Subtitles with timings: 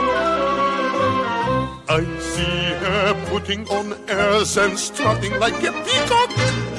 [1.88, 6.30] I see her putting on airs and strutting like a peacock.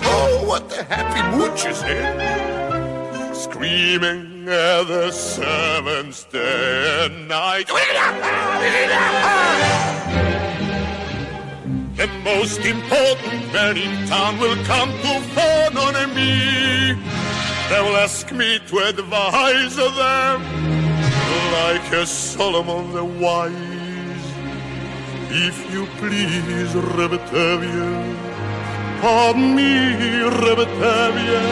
[0.02, 3.35] Oh, what a happy mood she's in.
[3.35, 7.69] Screaming at the servants day and night.
[11.97, 16.94] The most important man in town will come to phone on me.
[17.69, 20.70] They will ask me to advise them
[21.52, 23.70] like a Solomon the wise.
[25.32, 27.88] If you please, Rebetavia,
[29.00, 29.73] pardon me,
[30.27, 31.43] Rebetavia,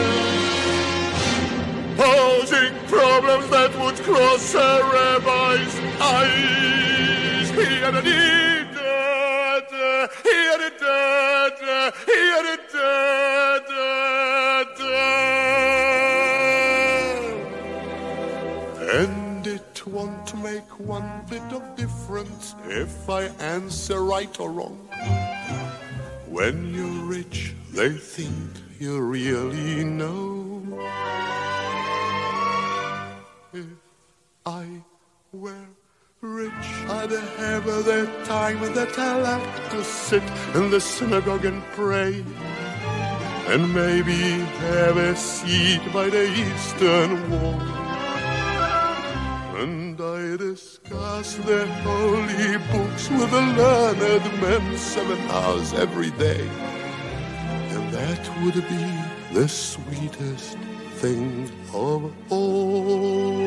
[1.97, 7.51] posing problems that would cross a rabbi's eyes.
[7.51, 8.67] Here it is,
[10.25, 11.61] here it is,
[12.05, 12.99] here it is.
[19.01, 24.79] And it won't make one bit of difference if I answer right or wrong.
[26.27, 28.33] When you're rich, they think
[28.79, 30.63] you really know.
[33.53, 33.67] If
[34.47, 34.67] I
[35.33, 35.69] were
[36.21, 40.23] rich, I'd have the time that I like to sit
[40.55, 42.25] in the synagogue and pray.
[43.49, 44.21] And maybe
[44.69, 47.88] have a seat by the eastern wall.
[49.99, 56.49] And I discuss the holy books with the learned men seven hours every day.
[57.71, 58.93] And that would be
[59.35, 60.57] the sweetest
[61.01, 63.43] thing of all.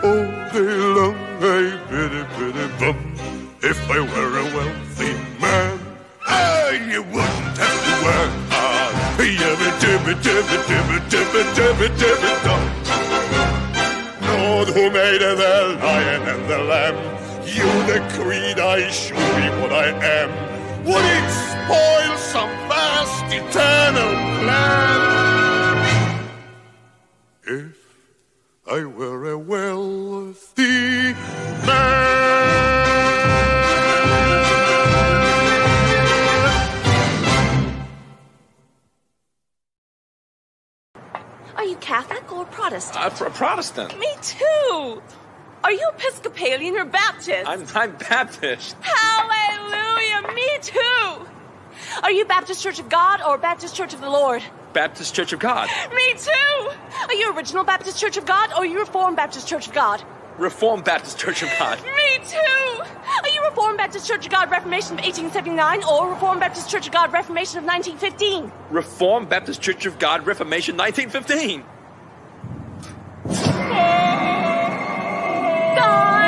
[0.03, 2.97] All day long I pity pity bum.
[3.61, 5.79] If I were a wealthy man,
[6.25, 8.93] I you wouldn't have to work hard.
[9.41, 12.63] Yabba dibba dibba dibba dibba dibba dibba dum.
[14.27, 15.35] Lord who made the
[15.83, 16.97] lion and the lamb,
[17.45, 19.89] you the creed I should be what I
[20.19, 20.29] am.
[20.85, 24.99] Would it spoil some vast eternal plan?
[27.43, 27.78] If
[28.71, 31.89] I were a wealthy man.
[41.55, 43.03] Are you Catholic or Protestant?
[43.03, 43.97] Uh, a Protestant.
[43.97, 45.01] Me too.
[45.63, 47.49] Are you Episcopalian or Baptist?
[47.49, 48.75] I'm, I'm Baptist.
[48.81, 50.31] Hallelujah.
[50.35, 51.27] Me too.
[52.03, 54.43] Are you Baptist Church of God or Baptist Church of the Lord?
[54.73, 55.69] Baptist Church of God.
[55.95, 56.69] Me too.
[57.07, 60.03] Are you Original Baptist Church of God or you Reformed Baptist Church of God?
[60.37, 61.79] Reformed Baptist Church of God.
[61.83, 62.37] Me too.
[62.37, 66.93] Are you Reformed Baptist Church of God Reformation of 1879 or Reformed Baptist Church of
[66.93, 68.51] God Reformation of 1915?
[68.69, 71.63] Reformed Baptist Church of God Reformation 1915.
[75.75, 76.18] Die,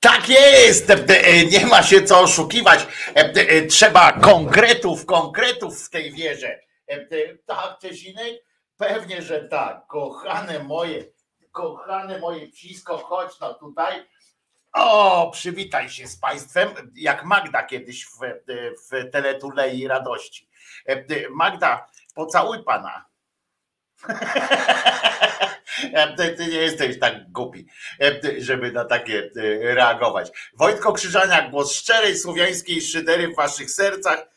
[0.00, 0.90] Tak jest!
[0.90, 2.86] E, e, Nie ma się co oszukiwać.
[3.14, 6.60] E, Trzeba konkretów, konkretów w tej wierze.
[7.46, 8.34] Tak, Czesinek?
[8.76, 9.86] Pewnie, że tak.
[9.86, 11.04] Kochane moje,
[11.52, 14.06] kochane moje psisko, chodź no tutaj.
[14.72, 18.18] O, przywitaj się z Państwem, jak Magda kiedyś w,
[18.90, 20.48] w Teletulei Radości.
[21.30, 23.04] Magda, pocałuj Pana.
[25.92, 27.66] E, Ty, nie jesteś tak głupi,
[28.00, 30.30] e, żeby na takie e, reagować.
[30.54, 34.30] Wojtko Krzyżaniak, głos szczerej słowiańskiej szydery w waszych sercach,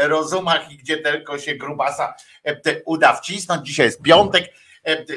[0.00, 2.14] rozumach i gdzie tylko się grubasa
[2.84, 3.66] uda wcisnąć.
[3.66, 4.44] Dzisiaj jest piątek.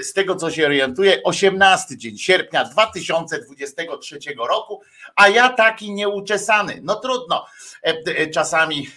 [0.01, 4.81] Z tego co się orientuję, 18 dzień sierpnia 2023 roku,
[5.15, 6.79] a ja taki nieuczesany.
[6.83, 7.45] No trudno,
[8.33, 8.89] czasami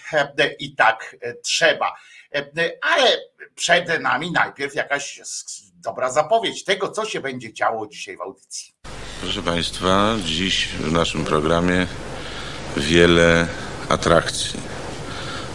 [0.59, 1.95] i tak trzeba.
[2.35, 3.17] E, Ale
[3.55, 5.21] przed nami najpierw jakaś
[5.75, 8.73] dobra zapowiedź tego, co się będzie działo dzisiaj w audycji.
[9.21, 11.87] Proszę Państwa, dziś w naszym programie
[12.77, 13.47] wiele
[13.89, 14.59] atrakcji.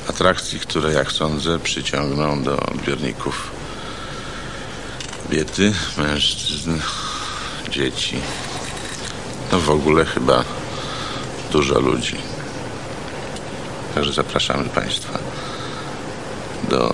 [0.09, 3.51] Atrakcji, które jak sądzę przyciągną do odbiorników
[5.23, 6.81] kobiety, mężczyzn,
[7.71, 8.21] dzieci.
[9.53, 10.45] No w ogóle chyba
[11.53, 12.17] dużo ludzi.
[13.95, 15.19] Także zapraszamy Państwa
[16.69, 16.93] do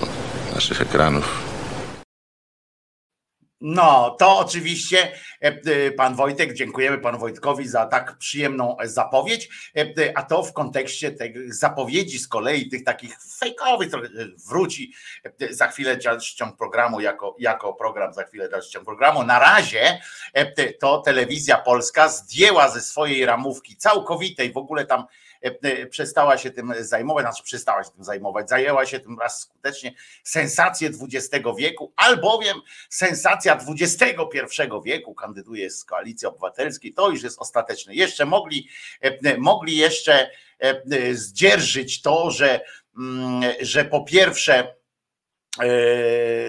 [0.53, 1.53] naszych ekranów.
[3.65, 5.11] No, to oczywiście
[5.41, 10.53] e, e, pan Wojtek, dziękujemy panu Wojtkowi za tak przyjemną zapowiedź, e, a to w
[10.53, 13.89] kontekście tych zapowiedzi z kolei, tych takich fejkowych,
[14.49, 14.93] wróci
[15.49, 19.23] za chwilę dalszy ciąg programu, jako, jako program, za chwilę dalszy ciąg programu.
[19.23, 19.99] Na razie
[20.79, 25.05] to telewizja polska zdjęła ze swojej ramówki całkowitej, w ogóle tam
[25.89, 30.89] przestała się tym zajmować, znaczy przestała się tym zajmować, zajęła się tym raz skutecznie sensacje
[30.89, 32.57] XX wieku, albowiem
[32.89, 34.21] sensacja XXI
[34.85, 37.95] wieku kandyduje z koalicji obywatelskiej, to już jest ostateczne.
[37.95, 38.67] Jeszcze mogli,
[39.01, 40.29] e, mogli jeszcze
[41.11, 42.61] zdzierżyć to, że,
[42.97, 44.82] mm, że po pierwsze E,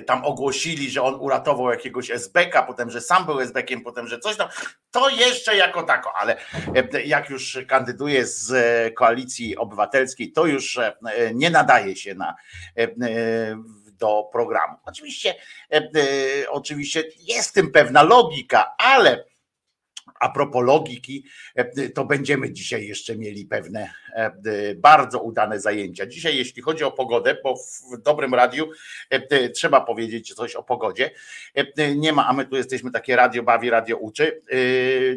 [0.06, 4.36] tam ogłosili, że on uratował jakiegoś SBK, potem, że sam był SBkiem, potem, że coś
[4.36, 4.48] tam,
[4.90, 6.36] to jeszcze jako tako, ale
[6.74, 8.54] e, jak już kandyduje z
[8.94, 10.94] koalicji obywatelskiej, to już e,
[11.34, 12.34] nie nadaje się na
[13.98, 14.76] do programu.
[14.84, 15.34] Oczywiście,
[16.48, 19.24] oczywiście jest w tym pewna logika, ale
[20.24, 24.32] a propos logiki, e, to będziemy dzisiaj jeszcze mieli pewne e,
[24.74, 26.06] bardzo udane zajęcia.
[26.06, 28.70] Dzisiaj, jeśli chodzi o pogodę, bo w dobrym radiu
[29.10, 31.10] e, trzeba powiedzieć coś o pogodzie.
[31.96, 34.42] Nie ma, a my tu jesteśmy takie radio bawi, radio uczy.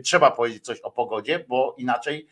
[0.04, 2.28] Trzeba powiedzieć coś o pogodzie, bo inaczej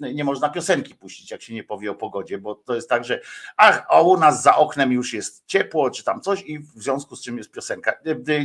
[0.00, 3.20] nie można piosenki puścić, jak się nie powie o pogodzie, bo to jest tak, że
[3.56, 7.16] ach, a u nas za oknem już jest ciepło, czy tam coś i w związku
[7.16, 7.92] z czym jest piosenka.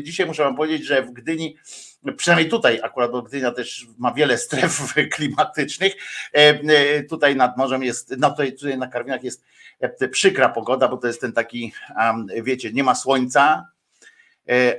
[0.04, 1.58] Dzisiaj muszę wam powiedzieć, że w Gdyni,
[2.18, 5.94] przynajmniej tutaj akurat, Gdynia też ma wiele stref klimatycznych,
[7.10, 9.44] tutaj nad morzem jest, no tutaj, tutaj na Karwinach jest
[10.12, 11.74] przykra pogoda, bo to jest ten taki,
[12.44, 13.75] wiecie, nie ma słońca, E,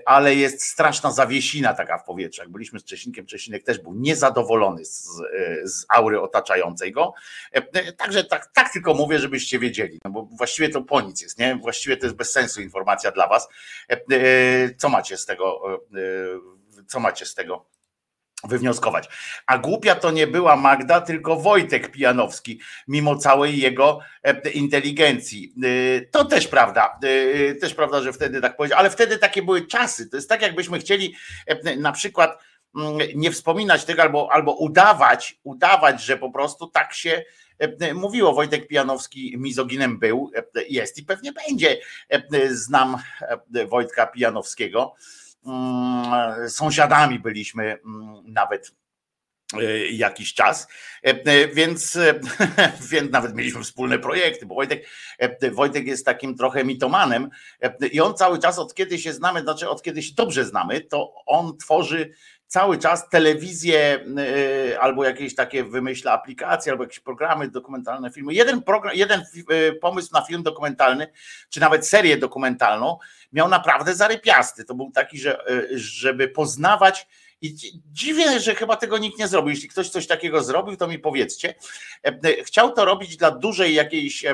[0.07, 2.43] ale jest straszna zawiesina taka w powietrzu.
[2.43, 7.15] Jak byliśmy z Czesinkiem, Czesinek też był niezadowolony z, e, z aury otaczającej go.
[7.53, 11.39] E, także tak, tak tylko mówię, żebyście wiedzieli, no bo właściwie to po nic jest,
[11.39, 11.57] nie?
[11.57, 13.49] Właściwie to jest bez sensu informacja dla was.
[14.77, 15.61] Co macie z tego?
[16.87, 17.76] Co macie z tego?
[18.49, 19.09] Wywnioskować.
[19.47, 25.55] A głupia to nie była Magda, tylko Wojtek Pijanowski, mimo całej jego e, inteligencji.
[25.65, 29.67] E, to też prawda, e, też prawda, że wtedy tak powiedział, ale wtedy takie były
[29.67, 30.11] czasy.
[30.11, 31.15] To jest tak, jakbyśmy chcieli
[31.79, 32.43] na przykład
[32.77, 37.23] mm, nie wspominać tego albo, albo udawać, udawać, że po prostu tak się
[37.95, 38.35] mówiło.
[38.35, 40.31] Wojtek Pijanowski mizoginem był,
[40.69, 41.81] jest i pewnie będzie.
[42.51, 42.97] Znam
[43.69, 44.95] Wojtka Pijanowskiego
[46.49, 48.73] sąsiadami byliśmy mm, nawet
[49.55, 50.69] e, jakiś czas,
[51.05, 51.99] e, e, więc,
[52.91, 54.87] więc nawet mieliśmy wspólne projekty, bo Wojtek,
[55.53, 57.31] Wojtek jest takim trochę mitomanem
[57.93, 61.15] i on cały czas, od kiedy się znamy, znaczy od kiedy się dobrze znamy, to
[61.27, 62.15] on tworzy
[62.47, 64.05] cały czas telewizję
[64.81, 68.35] albo jakieś takie wymyśla aplikacje, albo jakieś programy dokumentalne, filmy.
[68.35, 69.23] Jeden, program, jeden
[69.81, 71.07] pomysł na film dokumentalny,
[71.51, 72.99] czy nawet serię dokumentalną
[73.33, 74.65] miał naprawdę zarypiasty.
[74.65, 77.07] To był taki, że e, żeby poznawać
[77.41, 77.57] i
[77.93, 79.51] dziwne, że chyba tego nikt nie zrobił.
[79.51, 81.55] Jeśli ktoś coś takiego zrobił, to mi powiedzcie.
[82.05, 84.25] E, e, chciał to robić dla dużej jakiejś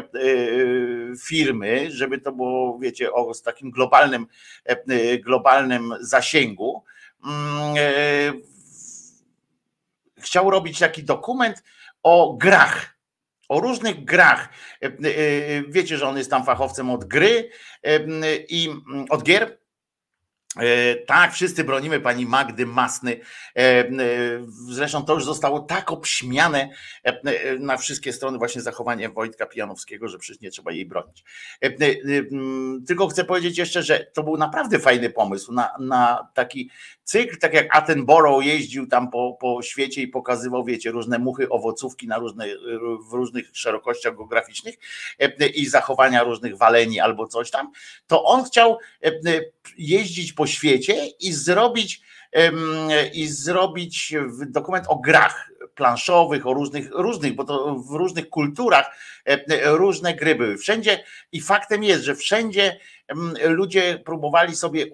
[1.25, 4.26] firmy, żeby to było, wiecie, o z takim globalnym,
[5.25, 6.85] globalnym zasięgu.
[7.25, 7.75] Mm,
[10.19, 11.62] chciał robić taki dokument
[12.02, 12.93] o grach
[13.49, 14.49] o różnych grach.
[14.83, 14.93] E, e,
[15.69, 17.50] wiecie, że on jest tam fachowcem od gry
[17.83, 17.99] e,
[18.37, 19.62] i mm, od gier E,
[21.06, 23.21] tak, wszyscy bronimy pani Magdy Masny.
[23.56, 23.87] E, e,
[24.68, 26.68] zresztą to już zostało tak obśmiane
[27.59, 31.25] na wszystkie strony właśnie zachowanie Wojtka Pijanowskiego, że przecież nie trzeba jej bronić.
[32.87, 36.71] Tylko chcę powiedzieć jeszcze, że to był naprawdę fajny pomysł na, na taki
[37.04, 42.09] cykl, tak jak Attenborough jeździł tam po, po świecie i pokazywał, wiecie, różne muchy, owocówki
[42.09, 42.47] na różne,
[43.11, 44.75] w różnych szerokościach geograficznych
[45.54, 47.73] i zachowania różnych waleni albo coś tam,
[48.06, 48.78] to on chciał
[49.78, 52.00] jeździć po świecie i zrobić
[53.12, 54.14] i zrobić
[54.46, 58.96] dokument o grach planszowych, o różnych, różnych, bo to w różnych kulturach
[59.64, 60.58] różne gry były.
[60.58, 62.78] Wszędzie i faktem jest, że wszędzie
[63.44, 64.87] ludzie próbowali sobie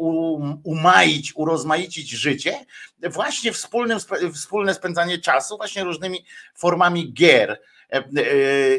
[0.65, 2.67] umaić, urozmaicić życie,
[3.03, 3.99] właśnie wspólnym,
[4.35, 6.25] wspólne spędzanie czasu, właśnie różnymi
[6.55, 7.61] formami gier.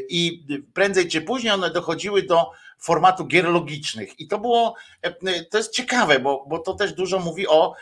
[0.09, 4.19] I prędzej czy później one dochodziły do formatu gier logicznych.
[4.19, 4.75] I to było,
[5.51, 7.73] to jest ciekawe, bo, bo to też dużo mówi o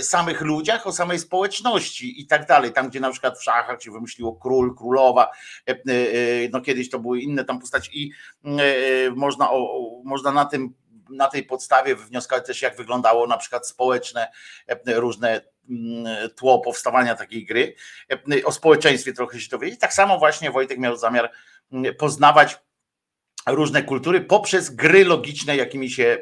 [0.00, 2.72] samych ludziach, o samej społeczności i tak dalej.
[2.72, 5.30] Tam, gdzie na przykład w szachach się wymyśliło król, królowa,
[6.52, 8.12] no kiedyś to były inne tam postaci i
[9.16, 9.48] można,
[10.04, 10.74] można na tym
[11.10, 14.28] na tej podstawie wywnioskować też, jak wyglądało na przykład społeczne,
[14.86, 15.40] różne
[15.70, 17.74] mm, tło powstawania takiej gry.
[18.44, 19.80] O społeczeństwie trochę się dowiedzieć.
[19.80, 21.30] Tak samo właśnie Wojtek miał zamiar
[21.72, 22.58] mm, poznawać
[23.46, 26.18] różne kultury poprzez gry logiczne, jakimi się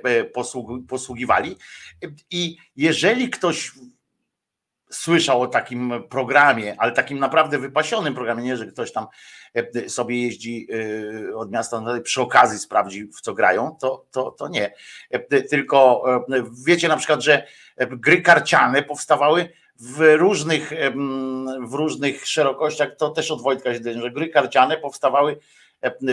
[0.88, 1.56] posługiwali.
[2.30, 3.72] I jeżeli ktoś
[4.90, 9.06] słyszał o takim programie, ale takim naprawdę wypasionym programie, nie, że ktoś tam
[9.54, 10.68] e, sobie jeździ
[11.30, 14.72] e, od miasta przy okazji sprawdzi, w co grają, to, to, to nie.
[15.10, 16.04] E, tylko
[16.66, 17.46] wiecie na przykład, że
[17.90, 19.48] gry karciane powstawały
[19.80, 20.70] w różnych,
[21.68, 25.38] w różnych szerokościach, to też od Wojtka się że gry karciane powstawały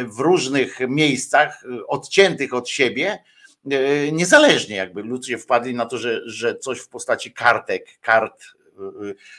[0.08, 3.23] w różnych miejscach, odciętych od siebie,
[4.12, 8.64] niezależnie jakby ludzie wpadli na to, że, że coś w postaci kartek, kart Y,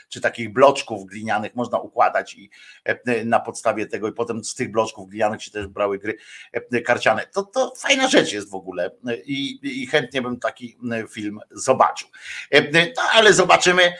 [0.09, 2.49] czy takich bloczków glinianych można układać i
[2.83, 6.17] e, na podstawie tego i potem z tych bloczków glinianych się też brały gry
[6.51, 7.27] e, karciane.
[7.33, 8.91] To, to fajna rzecz jest w ogóle
[9.25, 10.77] i, i chętnie bym taki
[11.09, 12.09] film zobaczył.
[12.51, 13.93] E, no, ale zobaczymy,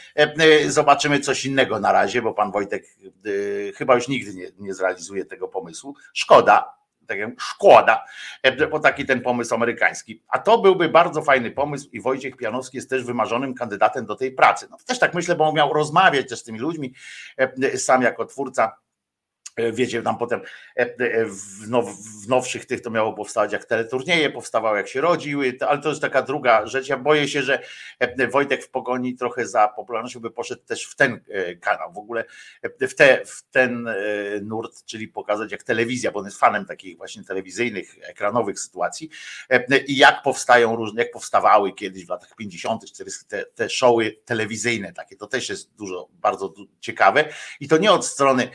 [0.67, 2.85] zobaczymy coś innego na razie, bo pan Wojtek
[3.75, 5.95] chyba już nigdy nie, nie zrealizuje tego pomysłu.
[6.13, 6.76] Szkoda,
[7.39, 8.03] szkoda,
[8.43, 10.23] e, bo taki ten pomysł amerykański.
[10.27, 14.31] A to byłby bardzo fajny pomysł i Wojciech Pianowski jest też wymarzonym kandydatem do tej
[14.31, 14.67] pracy.
[14.69, 16.93] No, też tak myślę, bo on miał rozmawiać też z tymi ludźmi,
[17.37, 18.86] e, sam jako twórca E,
[19.73, 20.41] wiecie, tam potem
[20.77, 25.01] e, e, w, now, w, nowszych tych to miało powstawać, jak teleturnieje powstawały, jak się
[25.01, 26.89] rodziły, ale to jest taka druga rzecz.
[26.89, 27.63] Ja boję się, że
[28.31, 31.19] Wojtek w pogoni trochę za popularnością by poszedł też w ten
[31.61, 32.25] kanał, w ogóle
[32.81, 33.89] w, te, w ten
[34.41, 39.09] nurt, czyli pokazać jak telewizja, bo on jest fanem takich właśnie telewizyjnych, ekranowych sytuacji
[39.87, 43.25] i jak powstają różne, jak powstawały kiedyś w latach 50., 40.
[43.25, 48.05] te, te showy telewizyjne takie, to też jest dużo, bardzo ciekawe i to nie od
[48.05, 48.49] strony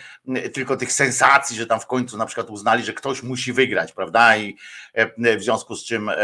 [0.53, 4.37] tylko tych sensacji, że tam w końcu na przykład uznali, że ktoś musi wygrać, prawda?
[4.37, 4.57] I
[4.93, 6.15] e, w związku z czym e,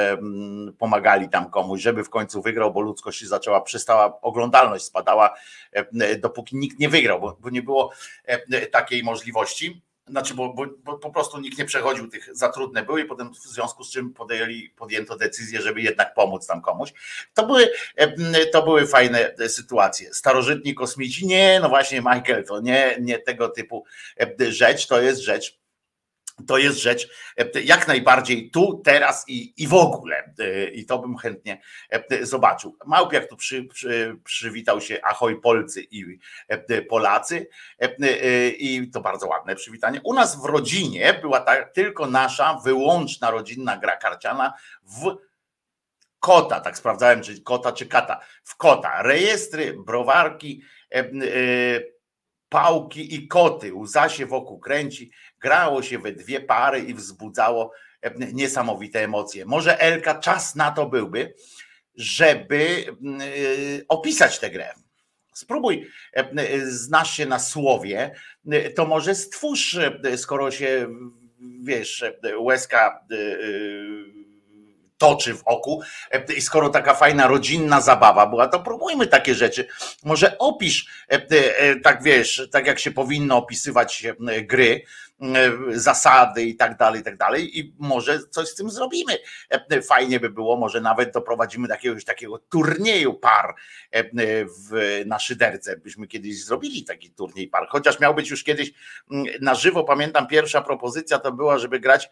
[0.79, 5.35] pomagali tam komuś, żeby w końcu wygrał, bo ludzkość zaczęła, przestała, oglądalność spadała,
[5.73, 7.93] e, dopóki nikt nie wygrał, bo nie było
[8.71, 13.01] takiej możliwości znaczy, bo, bo, bo, po prostu nikt nie przechodził tych, za trudne były
[13.01, 16.93] i potem w związku z czym podjęli, podjęto decyzję, żeby jednak pomóc tam komuś.
[17.35, 17.71] To były,
[18.53, 20.15] to były fajne sytuacje.
[20.15, 23.85] Starożytni kosmici, nie, no właśnie Michael, to nie, nie tego typu
[24.49, 25.58] rzecz, to jest rzecz
[26.47, 30.33] to jest rzecz e, jak najbardziej tu, teraz i, i w ogóle.
[30.39, 32.77] E, I to bym chętnie e, zobaczył.
[32.87, 36.19] Małpiak tu przy, przy, przywitał się ahoj Polcy i
[36.89, 37.49] Polacy.
[38.59, 40.01] I to bardzo ładne przywitanie.
[40.05, 45.17] U nas w rodzinie była ta, tylko nasza wyłączna rodzinna gra karciana w
[46.21, 48.21] kota, tak sprawdzałem, czy kota, czy kata.
[48.45, 49.03] W kota.
[49.03, 50.63] Rejestry, browarki,
[52.49, 53.75] pałki i koty.
[53.75, 59.47] Łza się wokół kręci grało się we dwie pary i wzbudzało e, niesamowite emocje.
[59.47, 61.35] Może Elka czas na to byłby,
[61.95, 63.25] żeby mm, e,
[63.89, 64.73] opisać tę grę.
[65.35, 66.27] Spróbuj, e,
[66.67, 68.15] znasz się na słowie,
[68.77, 69.79] to może stwórz,
[70.17, 70.89] skoro się
[71.63, 72.05] wiesz,
[72.39, 73.07] łezka
[74.99, 75.83] toczy w oku.
[76.37, 79.67] I skoro taka fajna rodzinna zabawa była, to próbujmy takie rzeczy.
[80.05, 80.87] Może opisz,
[81.83, 84.07] tak wiesz, tak jak się powinno opisywać
[84.43, 85.08] gry, E,
[85.71, 89.19] zasady i tak dalej, i tak dalej i może coś z tym zrobimy.
[89.51, 93.55] E, fajnie by było, może nawet doprowadzimy do jakiegoś takiego turnieju par
[93.91, 94.05] e,
[94.45, 98.73] w, na szyderce, byśmy kiedyś zrobili taki turniej par, chociaż miał być już kiedyś
[99.11, 102.11] mm, na żywo, pamiętam pierwsza propozycja to była, żeby grać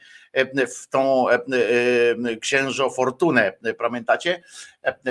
[0.68, 1.26] w tą
[2.40, 4.42] księżo Fortunę, pamiętacie?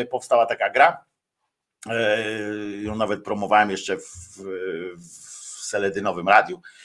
[0.09, 0.97] Powstała taka gra,
[2.81, 4.03] ją nawet promowałem jeszcze w,
[4.97, 6.84] w Seledynowym Radiu, E,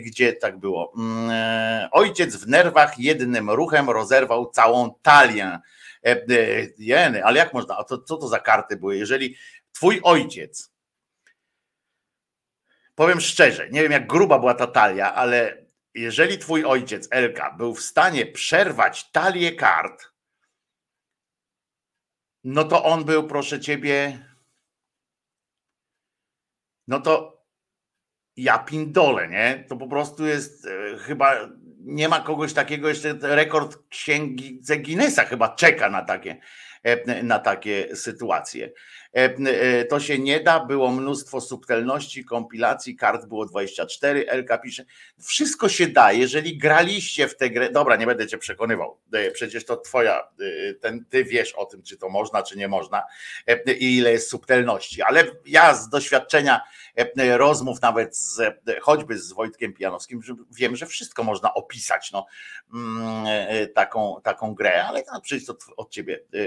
[0.00, 0.92] gdzie tak było.
[0.96, 5.58] Mm, e, ojciec w nerwach jednym ruchem rozerwał całą talię.
[6.78, 7.76] Jeny, ale jak można?
[7.76, 8.96] A to, co to za karty były?
[8.96, 9.36] Jeżeli
[9.72, 10.72] twój ojciec,
[12.94, 17.74] powiem szczerze, nie wiem jak gruba była ta talia, ale jeżeli twój ojciec Elka był
[17.74, 20.04] w stanie przerwać talię kart,
[22.44, 24.18] no to on był, proszę ciebie,
[26.88, 27.35] no to
[28.36, 29.64] ja pindole, nie?
[29.68, 31.48] To po prostu jest e, chyba
[31.86, 36.36] nie ma kogoś takiego, jeszcze rekord księgi Guinnessa chyba czeka na takie,
[36.82, 38.70] e, na takie sytuacje.
[39.16, 44.84] E, e, To się nie da, było mnóstwo subtelności, kompilacji, kart było 24, Elka pisze.
[45.18, 47.70] Wszystko się da, jeżeli graliście w tę grę.
[47.70, 48.98] Dobra, nie będę cię przekonywał.
[49.12, 52.68] E, Przecież to twoja, e, ten, ty wiesz o tym, czy to można, czy nie
[52.68, 53.02] można
[53.78, 55.02] i ile jest subtelności.
[55.02, 56.60] Ale ja z doświadczenia
[57.36, 62.26] rozmów nawet z, e, choćby z Wojtkiem Pijanowskim, że wiem, że wszystko można opisać, no,
[62.74, 66.38] mm, e, taką, taką grę, ale no, przecież od ciebie, e,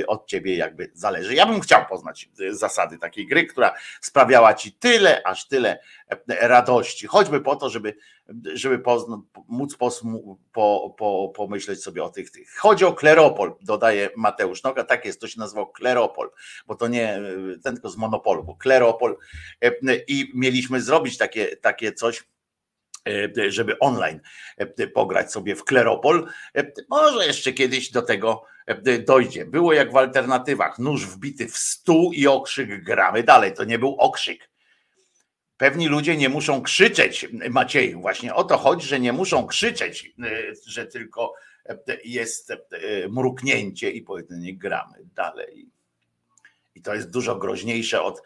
[0.00, 1.34] e, od ciebie jakby zależy.
[1.34, 5.80] Ja bym chciał poznać e, zasady takiej gry, która sprawiała ci tyle, aż tyle e,
[6.28, 7.96] radości, choćby po to, żeby,
[8.52, 12.56] żeby pozna, móc posmu, po, po, pomyśleć sobie o tych, tych.
[12.56, 16.30] Chodzi o Kleropol, dodaje Mateusz Noga, tak jest, to się nazywał Kleropol,
[16.66, 17.20] bo to nie
[17.64, 19.16] ten tylko z Monopolu, bo Kleropol
[20.08, 22.24] i mieliśmy zrobić takie, takie coś,
[23.48, 24.20] żeby online
[24.94, 26.26] pograć sobie w Kleropol.
[26.88, 28.44] Może jeszcze kiedyś do tego
[29.06, 29.46] dojdzie.
[29.46, 33.54] Było jak w alternatywach, nóż wbity w stół i okrzyk gramy dalej.
[33.54, 34.49] To nie był okrzyk.
[35.60, 40.30] Pewni ludzie nie muszą krzyczeć, Macieju, właśnie o to chodzi, że nie muszą krzyczeć, e,
[40.66, 41.34] że tylko
[41.66, 42.56] e, jest e,
[43.08, 45.68] mruknięcie i powiedzenie gramy dalej.
[46.74, 48.22] I to jest dużo groźniejsze od,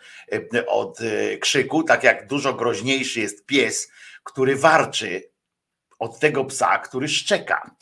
[0.67, 3.93] od e, krzyku, tak jak dużo groźniejszy jest pies,
[4.25, 5.23] który warczy
[5.99, 7.77] od tego psa, który szczeka.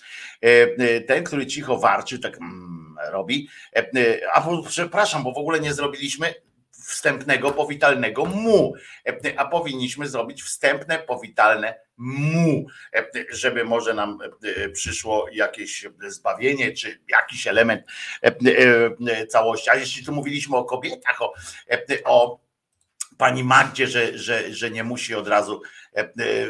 [1.06, 3.48] Ten, który cicho warczy, tak mm, robi.
[4.34, 6.34] A przepraszam, bo w ogóle nie zrobiliśmy
[6.92, 8.74] wstępnego, powitalnego mu,
[9.36, 12.66] a powinniśmy zrobić wstępne, powitalne mu,
[13.30, 14.18] żeby może nam
[14.72, 17.82] przyszło jakieś zbawienie, czy jakiś element
[19.28, 19.70] całości.
[19.70, 21.34] A jeśli tu mówiliśmy o kobietach, o,
[22.04, 22.40] o
[23.18, 25.62] pani Magdzie, że, że, że nie musi od razu,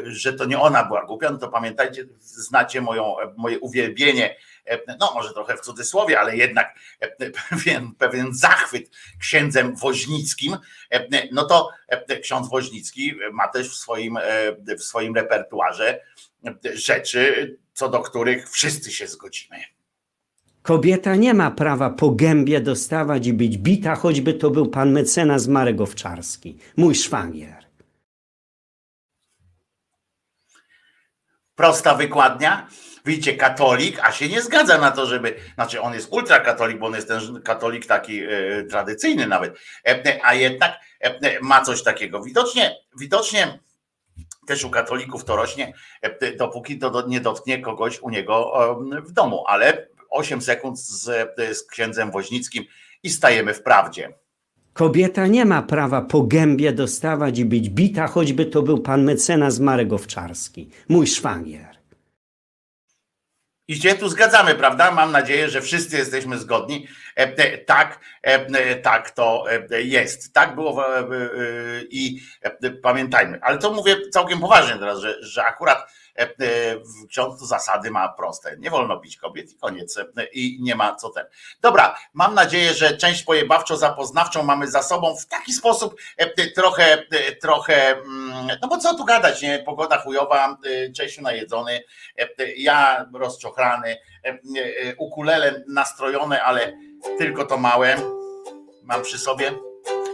[0.03, 4.35] że to nie ona była głupia, no to pamiętajcie, znacie moją, moje uwielbienie,
[4.99, 10.57] no może trochę w cudzysłowie, ale jednak e, pewien, pewien zachwyt księdzem Woźnickim,
[10.91, 15.99] e, no to e, ksiądz Woźnicki ma też w swoim, e, w swoim repertuarze
[16.45, 19.57] e, rzeczy, co do których wszyscy się zgodzimy.
[20.61, 25.47] Kobieta nie ma prawa po gębie dostawać i być bita, choćby to był pan mecenas
[25.47, 27.63] Marek Owczarski, mój szwagier.
[31.55, 32.67] prosta wykładnia.
[33.05, 35.35] Widzicie, katolik, a się nie zgadza na to, żeby.
[35.55, 40.33] Znaczy, on jest ultrakatolik, bo on jest ten katolik taki e, tradycyjny nawet, e, a
[40.33, 42.23] jednak e, ma coś takiego.
[42.23, 43.59] Widocznie, widocznie
[44.47, 45.73] też u katolików to rośnie,
[46.37, 48.53] dopóki to nie dotknie kogoś u niego
[49.05, 51.03] w domu, ale 8 sekund z,
[51.57, 52.63] z księdzem Woźnickim
[53.03, 54.13] i stajemy w prawdzie.
[54.73, 59.59] Kobieta nie ma prawa po gębie dostawać i być bita, choćby to był pan mecenas
[59.59, 61.72] Marek Owczarski, mój szwagier.
[63.73, 64.91] I się tu zgadzamy, prawda?
[64.91, 66.87] Mam nadzieję, że wszyscy jesteśmy zgodni.
[67.15, 70.33] E, Tak, e, e, tak to jest.
[70.33, 70.85] Tak było
[71.89, 72.21] i
[72.81, 73.39] pamiętajmy.
[73.41, 75.93] Ale to mówię całkiem poważnie teraz, że, że akurat
[77.09, 78.57] ksiądz tu zasady ma proste.
[78.57, 79.97] Nie wolno bić kobiet i koniec.
[79.97, 81.25] E, I nie ma co ten.
[81.61, 87.35] Dobra, mam nadzieję, że część pojebawczo-zapoznawczą mamy za sobą w taki sposób e, trochę, e,
[87.35, 89.59] trochę, mm, no bo co tu gadać, nie?
[89.59, 91.83] Pogoda chujowa, e, Czesiu najedzony,
[92.17, 94.37] e, ja rozczochrany, e, e,
[94.95, 96.77] ukulele nastrojone, ale
[97.17, 97.97] tylko to małe
[98.83, 99.51] mam przy sobie.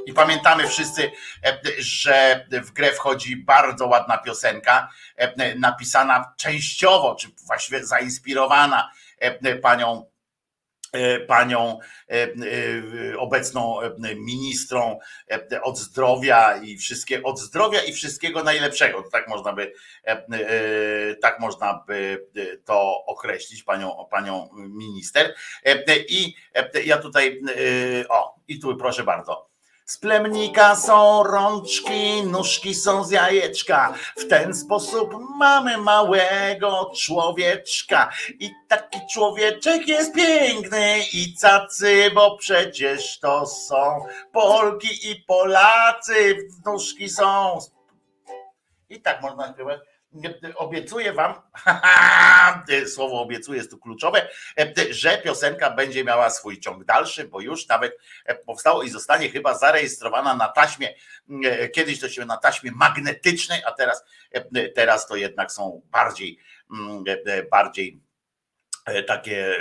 [0.09, 1.11] I pamiętamy wszyscy,
[1.45, 9.55] e, że w grę wchodzi bardzo ładna piosenka, e, napisana częściowo, czy właściwie zainspirowana e,
[9.55, 10.09] panią
[11.27, 11.79] panią
[13.17, 13.79] obecną
[14.15, 14.99] ministrą
[15.63, 19.03] od zdrowia i wszystkie od zdrowia i wszystkiego najlepszego.
[19.11, 19.73] Tak można by
[21.21, 22.27] tak można by
[22.65, 25.35] to określić panią, panią minister.
[26.09, 26.35] I
[26.85, 27.41] ja tutaj
[28.09, 29.48] o i tu proszę bardzo.
[29.89, 33.93] Z plemnika są rączki, nóżki są z jajeczka.
[34.17, 38.11] W ten sposób mamy małego człowieczka.
[38.39, 46.37] I taki człowieczek jest piękny i cacy, bo przecież to są Polki i Polacy.
[46.65, 47.59] Nóżki są.
[48.89, 49.79] I tak można śpiewać.
[50.55, 51.33] Obiecuję wam,
[52.93, 54.27] słowo obiecuję jest tu kluczowe,
[54.89, 57.97] że piosenka będzie miała swój ciąg dalszy, bo już nawet
[58.45, 60.93] powstało i zostanie chyba zarejestrowana na taśmie,
[61.73, 64.03] kiedyś to się na taśmie magnetycznej, a teraz,
[64.75, 66.39] teraz to jednak są bardziej,
[67.51, 68.01] bardziej
[69.07, 69.55] takie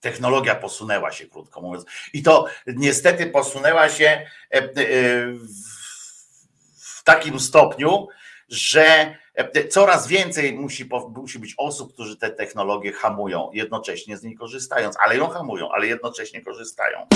[0.00, 1.84] technologia posunęła się, krótko mówiąc.
[2.12, 4.26] I to niestety posunęła się
[6.78, 8.08] w takim stopniu,
[8.48, 14.22] że e, e, coraz więcej musi, musi być osób, którzy te technologie hamują, jednocześnie z
[14.22, 17.06] niej korzystając, ale ją hamują, ale jednocześnie korzystają.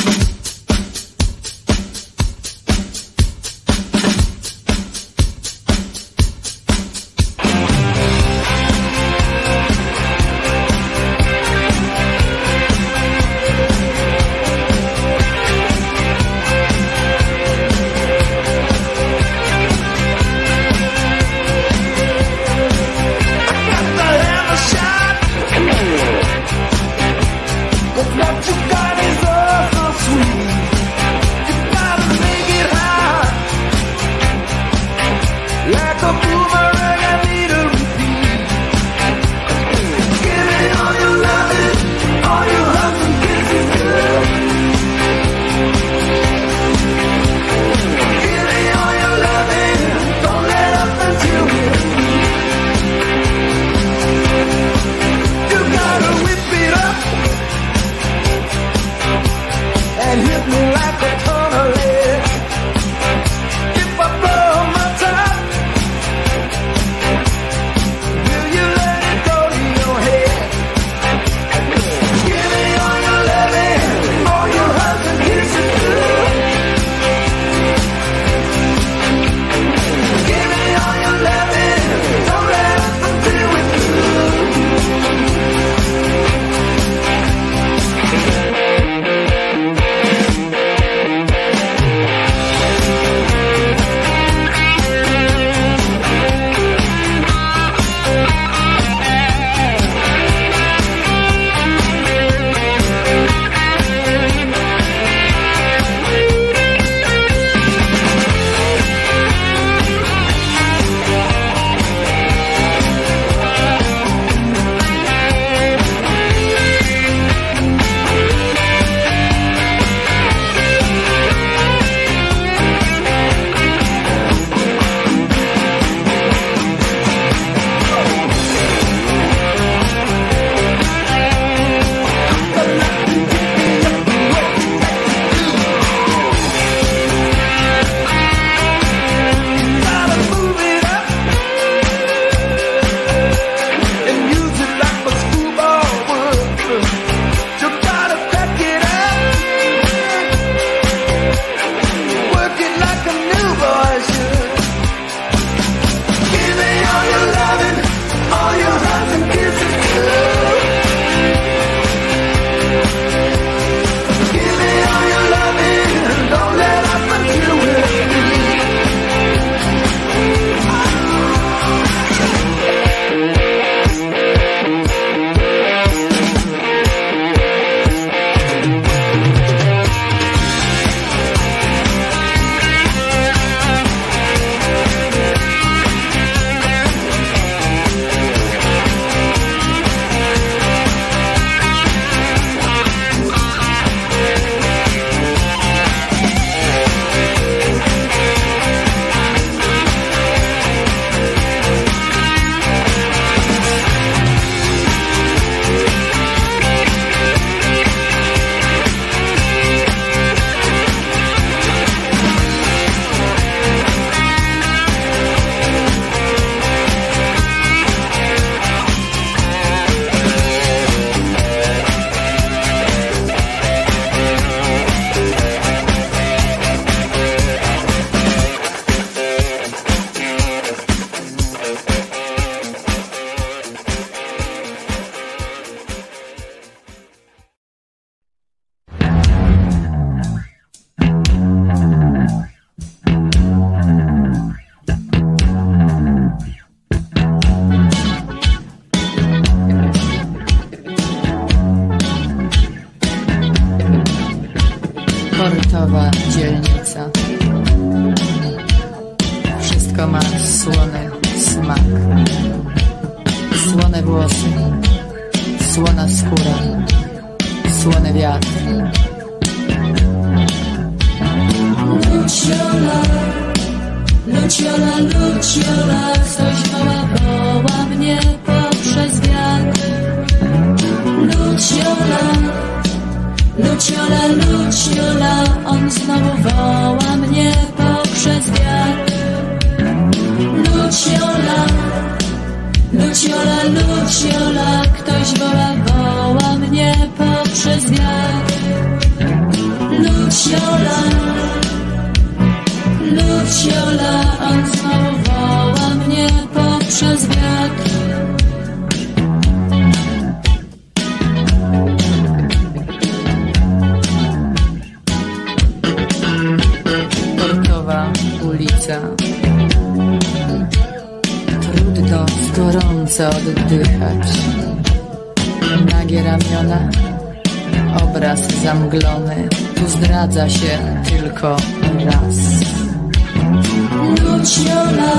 [334.40, 335.12] Luciola,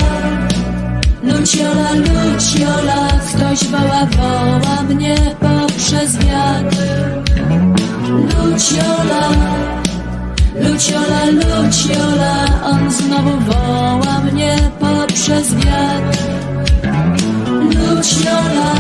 [1.23, 6.77] Luciola, Luciola, ktoś woła, woła mnie poprzez wiatr.
[8.10, 9.23] Luciola,
[10.55, 16.17] Luciola, Luciola, on znowu woła mnie poprzez wiatr.
[17.62, 18.71] Luciola,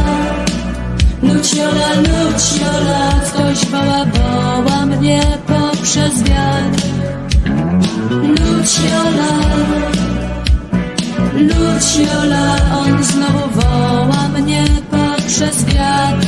[1.23, 6.81] Luciola, Luciola, ktoś woła, woła mnie poprzez wiatr.
[8.09, 10.00] Luciola,
[11.33, 16.27] Luciola, on znowu woła mnie poprzez wiatr.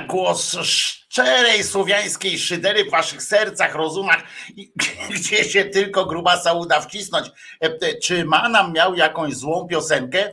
[0.00, 4.22] Głos szczerej słowiańskiej szydery w waszych sercach, rozumach,
[5.14, 7.30] gdzie się tylko grubasa uda wcisnąć.
[7.60, 10.32] E, Czy Manam miał jakąś złą piosenkę?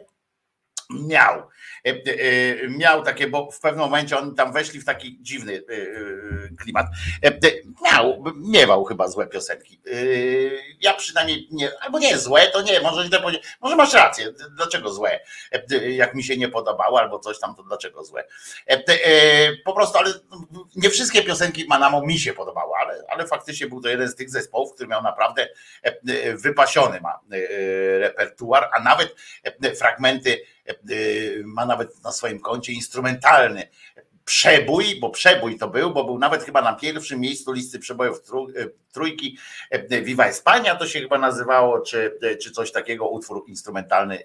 [0.89, 1.43] Miał.
[1.87, 6.55] E, e, Miał takie, bo w pewnym momencie oni tam weszli w taki dziwny e,
[6.55, 6.85] klimat.
[7.91, 9.81] Miał, miewał chyba złe piosenki.
[10.81, 13.43] Ja przynajmniej nie, albo nie złe, to nie, może źle powiedzieć.
[13.61, 15.19] Może masz rację, dlaczego złe?
[15.87, 18.27] Jak mi się nie podobało, albo coś tam, to dlaczego złe?
[19.65, 20.13] Po prostu, ale
[20.75, 24.29] nie wszystkie piosenki Manamo mi się podobały, ale, ale faktycznie był to jeden z tych
[24.29, 25.47] zespołów, który miał naprawdę
[26.35, 27.19] wypasiony ma
[27.99, 29.15] repertuar, a nawet
[29.77, 30.41] fragmenty
[31.45, 33.67] ma nawet na swoim koncie instrumentalny
[34.25, 38.65] przebój, bo przebój to był, bo był nawet chyba na pierwszym miejscu listy przebojów e,
[38.91, 39.37] trójki
[39.69, 44.23] e, Viva Espania to się chyba nazywało, czy, e, czy coś takiego, utwór instrumentalny e,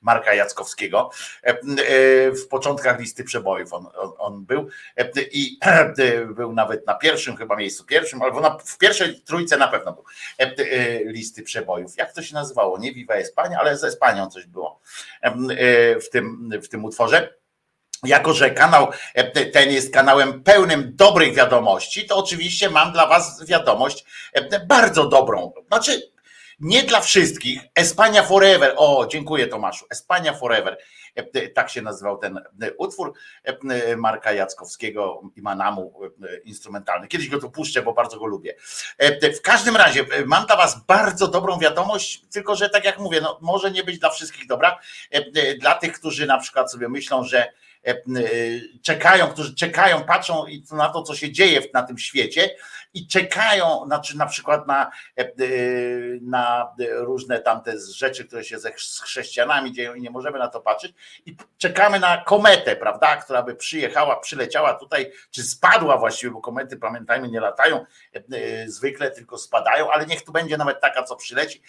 [0.00, 1.10] Marka Jackowskiego.
[1.44, 1.56] E, e,
[2.32, 7.36] W początkach listy przebojów on, on, on był E, i e, był nawet na pierwszym
[7.36, 10.04] chyba miejscu, pierwszym, albo na, w pierwszej trójce na pewno był
[10.38, 11.96] e, e, listy przebojów.
[11.96, 12.78] Jak to się nazywało?
[12.78, 14.80] Nie Viva Espania, ale z Espanią coś było
[15.22, 17.41] e, w tym, w tym utworze.
[18.02, 23.44] Jako, że kanał e, ten jest kanałem pełnym dobrych wiadomości, to oczywiście mam dla Was
[23.46, 25.52] wiadomość e, bardzo dobrą.
[25.68, 26.12] Znaczy,
[26.60, 27.60] nie dla wszystkich.
[27.74, 28.74] Espania Forever.
[28.76, 29.86] O, dziękuję Tomaszu.
[29.90, 30.78] Espania Forever.
[31.54, 32.40] Tak się nazywał ten
[32.78, 33.12] utwór
[33.96, 36.00] Marka Jackowskiego i Manamu
[36.44, 37.08] instrumentalny.
[37.08, 38.54] Kiedyś go tu puszczę, bo bardzo go lubię.
[39.38, 43.38] W każdym razie mam dla was bardzo dobrą wiadomość, tylko że tak jak mówię, no
[43.40, 44.78] może nie być dla wszystkich dobra.
[45.60, 47.52] Dla tych, którzy na przykład sobie myślą, że
[48.82, 52.50] czekają, którzy czekają, patrzą na to, co się dzieje na tym świecie
[52.94, 54.90] i czekają znaczy na przykład na,
[56.20, 58.72] na różne tamte rzeczy, które się ze
[59.02, 60.94] chrześcijanami dzieją i nie możemy na to patrzeć
[61.26, 66.76] i czekamy na kometę, prawda, która by przyjechała, przyleciała tutaj, czy spadła właściwie, bo komety
[66.76, 67.84] pamiętajmy nie latają
[68.66, 71.62] zwykle, tylko spadają, ale niech tu będzie nawet taka, co przyleci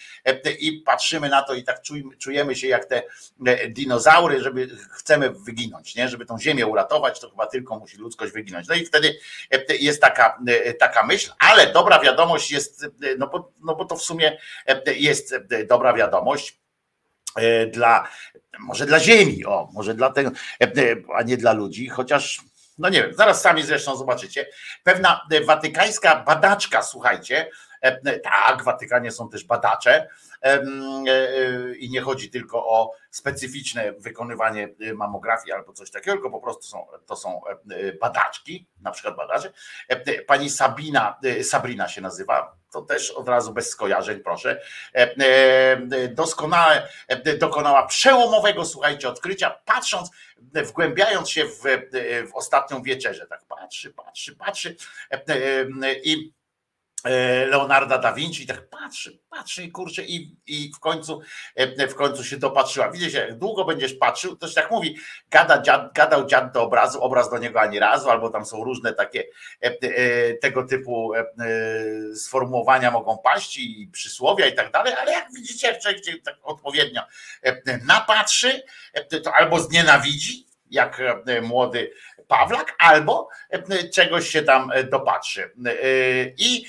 [0.60, 1.82] i patrzymy na to i tak
[2.20, 3.04] czujemy się jak te
[3.70, 6.10] dinozaury, żeby chcemy wyginąć, nie?
[6.10, 8.68] żeby tą ziemię uratować, to chyba tylko musi ludzkość wyginąć.
[8.68, 9.16] No i wtedy
[9.80, 10.40] jest taka,
[10.80, 12.88] taka myśl, ale dobra wiadomość jest,
[13.18, 14.38] no bo, no bo to w sumie
[14.96, 15.36] jest
[15.68, 16.60] dobra wiadomość
[17.72, 18.08] dla,
[18.60, 20.32] może dla Ziemi, o, może dla tego,
[21.16, 22.42] a nie dla ludzi, chociaż
[22.78, 24.48] no nie wiem, zaraz sami zresztą zobaczycie.
[24.84, 27.50] Pewna watykańska badaczka, słuchajcie,
[28.24, 30.08] tak, w Watykanie są też badacze
[31.80, 36.88] i nie chodzi tylko o specyficzne wykonywanie mamografii albo coś takiego, tylko po prostu są,
[37.06, 37.42] to są
[38.02, 39.54] badaczki, na przykład badacze.
[40.28, 44.62] Pani Sabina, Sabrina się nazywa, to też od razu bez skojarzeń, proszę.
[46.10, 46.88] Doskonale
[47.40, 51.62] dokonała przełomowego, słuchajcie, odkrycia, patrząc, wgłębiając się w,
[52.32, 53.28] w ostatnią wieczerzę.
[53.28, 54.76] Tak patrzy, patrzy, patrzy
[56.04, 56.34] i
[57.48, 61.22] Leonarda da Vinci tak patrzy, patrzy i kurczę i, i w końcu
[61.90, 62.92] w końcu się dopatrzyła.
[62.92, 64.98] Widzicie, jak długo będziesz patrzył, to się tak mówi,
[65.30, 68.94] gada dziad, gadał dziad do obrazu, obraz do niego ani razu, albo tam są różne
[68.94, 69.24] takie
[70.42, 71.12] tego typu
[72.16, 76.36] sformułowania mogą paść i przysłowia i tak dalej, ale jak widzicie, jak człowiek się tak
[76.44, 77.02] odpowiednio
[77.86, 78.64] napatrzy,
[79.24, 81.02] to albo znienawidzi, jak
[81.42, 81.94] młody
[82.28, 83.30] Pawlak, albo
[83.94, 85.52] czegoś się tam dopatrzy.
[86.38, 86.66] I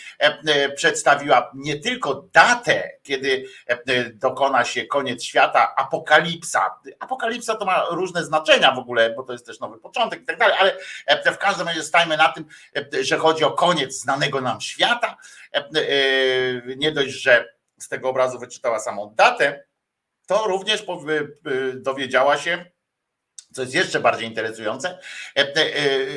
[0.77, 3.45] przedstawiła nie tylko datę, kiedy
[4.15, 6.81] dokona się koniec świata, apokalipsa.
[7.01, 10.39] Apokalipsa to ma różne znaczenia w ogóle, bo to jest też nowy początek i tak
[10.39, 12.47] dalej, ale w każdym razie stajmy na tym,
[13.01, 15.17] że chodzi o koniec znanego nam świata.
[16.77, 19.65] Nie dość, że z tego obrazu wyczytała samą datę,
[20.27, 20.85] to również
[21.75, 22.65] dowiedziała się,
[23.55, 24.99] co jest jeszcze bardziej interesujące,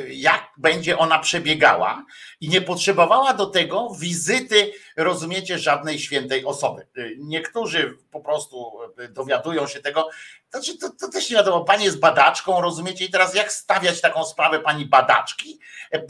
[0.10, 2.06] jak będzie ona przebiegała
[2.42, 6.88] i nie potrzebowała do tego wizyty, rozumiecie, żadnej świętej osoby.
[7.18, 8.72] Niektórzy po prostu
[9.10, 10.10] dowiadują się tego,
[10.52, 13.06] znaczy, to, to też nie wiadomo, pani jest badaczką, rozumiecie?
[13.06, 15.60] I teraz jak stawiać taką sprawę pani badaczki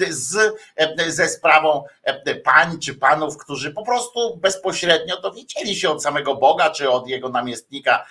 [0.09, 0.55] z,
[1.07, 1.83] ze sprawą
[2.43, 7.29] pań czy panów, którzy po prostu bezpośrednio dowiedzieli się od samego Boga, czy od jego
[7.29, 8.05] namiestnika,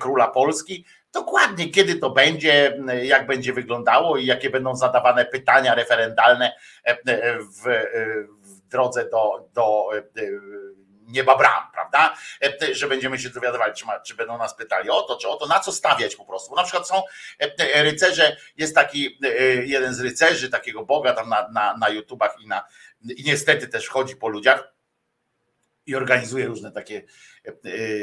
[0.00, 6.52] króla Polski, dokładnie kiedy to będzie, jak będzie wyglądało i jakie będą zadawane pytania referendalne
[6.84, 7.86] w,
[8.42, 9.88] w drodze do, do
[11.08, 12.16] nieba bram, prawda?
[12.72, 15.46] Że będziemy się dowiadywali, czy, ma, czy będą nas pytali o to, czy o to,
[15.46, 16.50] na co stawiać po prostu.
[16.50, 17.02] Bo na przykład są
[17.74, 19.18] rycerze, jest taki
[19.64, 22.64] jeden z rycerzy, takiego Boga tam na, na, na YouTubach i, na,
[23.16, 24.77] i niestety też chodzi po ludziach
[25.88, 27.02] i organizuje różne takie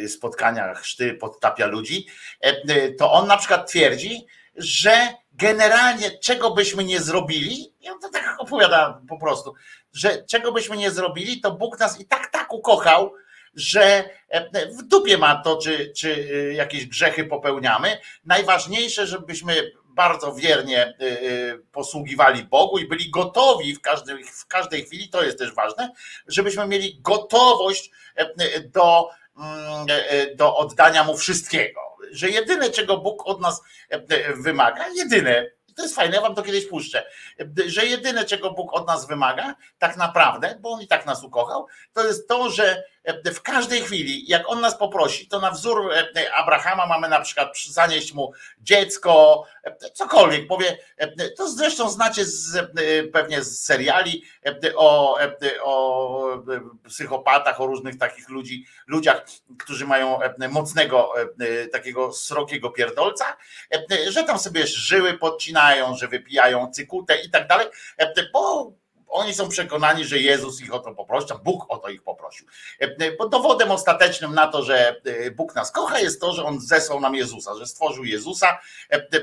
[0.08, 2.08] spotkania, chrzty, podtapia ludzi,
[2.98, 4.26] to on na przykład twierdzi,
[4.56, 4.94] że
[5.34, 9.54] generalnie czego byśmy nie zrobili, i on to tak opowiada po prostu,
[9.94, 13.14] że czego byśmy nie zrobili, to Bóg nas i tak tak ukochał,
[13.54, 14.10] że
[14.80, 17.98] w dupie ma to, czy, czy jakieś grzechy popełniamy.
[18.26, 20.98] Najważniejsze, żebyśmy bardzo wiernie
[21.72, 25.92] posługiwali Bogu i byli gotowi w każdej, w każdej chwili, to jest też ważne,
[26.28, 27.92] żebyśmy mieli gotowość
[28.74, 29.10] do,
[30.36, 31.82] do oddania Mu wszystkiego.
[32.12, 33.62] Że jedyne, czego Bóg od nas
[34.36, 37.06] wymaga, jedyne, to jest fajne, ja wam to kiedyś puszczę,
[37.66, 41.68] że jedyne, czego Bóg od nas wymaga, tak naprawdę, bo On i tak nas ukochał,
[41.94, 42.84] to jest to, że
[43.26, 45.92] w każdej chwili, jak On nas poprosi, to na wzór
[46.36, 48.32] Abrahama mamy na przykład zanieść mu
[48.62, 49.44] dziecko,
[49.94, 50.78] cokolwiek, powie,
[51.38, 52.72] to zresztą znacie z,
[53.14, 54.24] pewnie z seriali
[54.76, 55.20] o,
[55.64, 56.46] o
[56.88, 59.26] psychopatach, o różnych takich ludzi, ludziach,
[59.60, 61.14] którzy mają mocnego,
[61.72, 63.38] takiego srokiego pierdolca,
[64.10, 67.68] że tam sobie żyły podcinają, że wypijają cykutę i tak dalej,
[68.34, 68.72] bo
[69.08, 72.48] oni są przekonani, że Jezus ich o to poprosił, Bóg o to ich poprosił.
[73.18, 75.02] Bo dowodem ostatecznym na to, że
[75.36, 78.58] Bóg nas kocha, jest to, że On zesłał nam Jezusa, że stworzył Jezusa,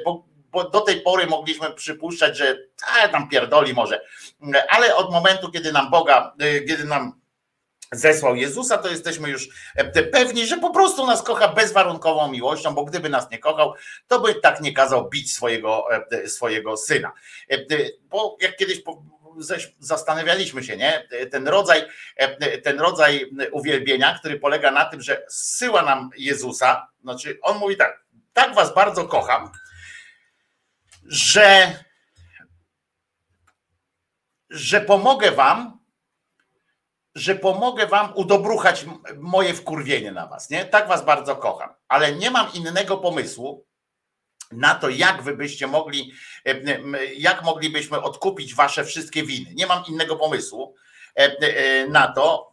[0.05, 0.25] bo,
[0.65, 2.59] do tej pory mogliśmy przypuszczać, że
[3.03, 4.01] a, tam pierdoli może,
[4.69, 6.35] ale od momentu, kiedy nam Boga,
[6.69, 7.23] kiedy nam
[7.93, 12.85] zesłał Jezusa, to jesteśmy już e, pewni, że po prostu nas kocha bezwarunkową miłością, bo
[12.85, 13.75] gdyby nas nie kochał,
[14.09, 17.13] to by tak nie kazał bić swojego, e, swojego syna.
[17.51, 17.59] E,
[18.03, 18.83] Bo jak kiedyś
[19.79, 21.09] zastanawialiśmy się, nie?
[21.31, 21.83] Ten rodzaj,
[22.63, 28.05] ten rodzaj uwielbienia, który polega na tym, że zsyła nam Jezusa, znaczy on mówi tak,
[28.33, 29.51] tak was bardzo kocham,
[31.05, 31.75] że
[34.51, 35.79] że pomogę wam,
[37.15, 40.65] że pomogę wam udobruchać moje wkurwienie na was, nie?
[40.65, 43.67] Tak was bardzo kocham, ale nie mam innego pomysłu
[44.53, 46.13] na to, jak wy byście mogli,
[46.47, 46.55] e,
[47.17, 49.51] jak moglibyśmy odkupić wasze wszystkie winy.
[49.55, 50.75] Nie mam innego pomysłu
[51.17, 52.53] e, e, na to,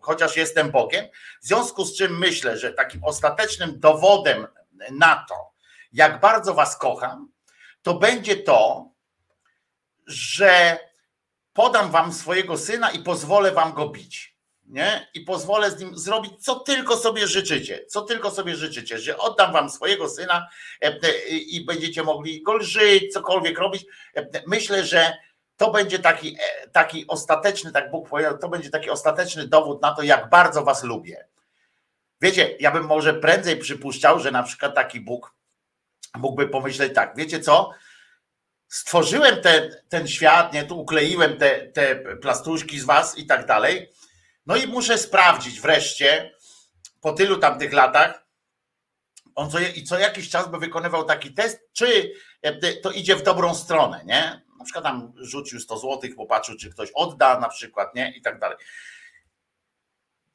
[0.00, 1.06] chociaż jestem Bogiem,
[1.42, 4.46] w związku z czym myślę, że takim ostatecznym dowodem
[4.90, 5.50] na to,
[5.92, 7.28] jak bardzo was kocham,
[7.82, 8.90] to będzie to,
[10.06, 10.78] że
[11.52, 14.35] podam wam swojego syna i pozwolę wam go bić.
[14.68, 15.08] Nie?
[15.14, 19.52] I pozwolę z nim zrobić, co tylko sobie życzycie, co tylko sobie życzycie, że oddam
[19.52, 20.48] wam swojego syna
[20.82, 23.84] e, e, i będziecie mogli go żyć, cokolwiek robić.
[24.16, 25.16] E, Myślę, że
[25.56, 26.38] to będzie taki,
[26.72, 30.84] taki ostateczny, tak Bóg powiedział, to będzie taki ostateczny dowód na to, jak bardzo was
[30.84, 31.26] lubię.
[32.20, 35.34] Wiecie, ja bym może prędzej przypuszczał, że na przykład taki Bóg
[36.16, 37.70] mógłby pomyśleć tak, wiecie co?
[38.68, 43.92] Stworzyłem ten, ten świat, nie, tu ukleiłem te, te plastuszki z was i tak dalej.
[44.46, 46.34] No i muszę sprawdzić wreszcie
[47.00, 48.26] po tylu tamtych latach,
[49.34, 53.22] on co, i co jakiś czas by wykonywał taki test, czy e, to idzie w
[53.22, 54.42] dobrą stronę, nie?
[54.58, 58.12] Na przykład tam rzucił 100 złotych, popatrzył, czy ktoś odda na przykład, nie?
[58.16, 58.56] I tak dalej.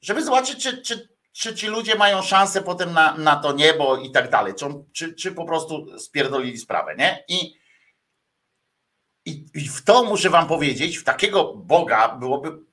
[0.01, 4.12] Żeby zobaczyć, czy, czy, czy ci ludzie mają szansę potem na, na to niebo i
[4.12, 7.24] tak dalej, czy, czy, czy po prostu spierdolili sprawę, nie?
[7.28, 7.55] I,
[9.26, 12.70] i, I w to muszę wam powiedzieć, w takiego Boga byłoby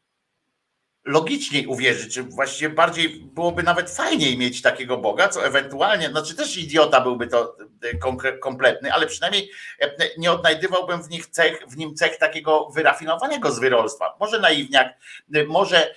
[1.09, 7.01] logiczniej uwierzyć, właściwie bardziej byłoby nawet fajniej mieć takiego Boga, co ewentualnie, znaczy też idiota
[7.01, 9.51] byłby to e, kompletny, ale przynajmniej
[9.81, 14.17] e, nie odnajdywałbym w, nich cech, w nim cech takiego wyrafinowanego zwyrolstwa.
[14.21, 14.95] Może naiwniak,
[15.35, 15.95] e, może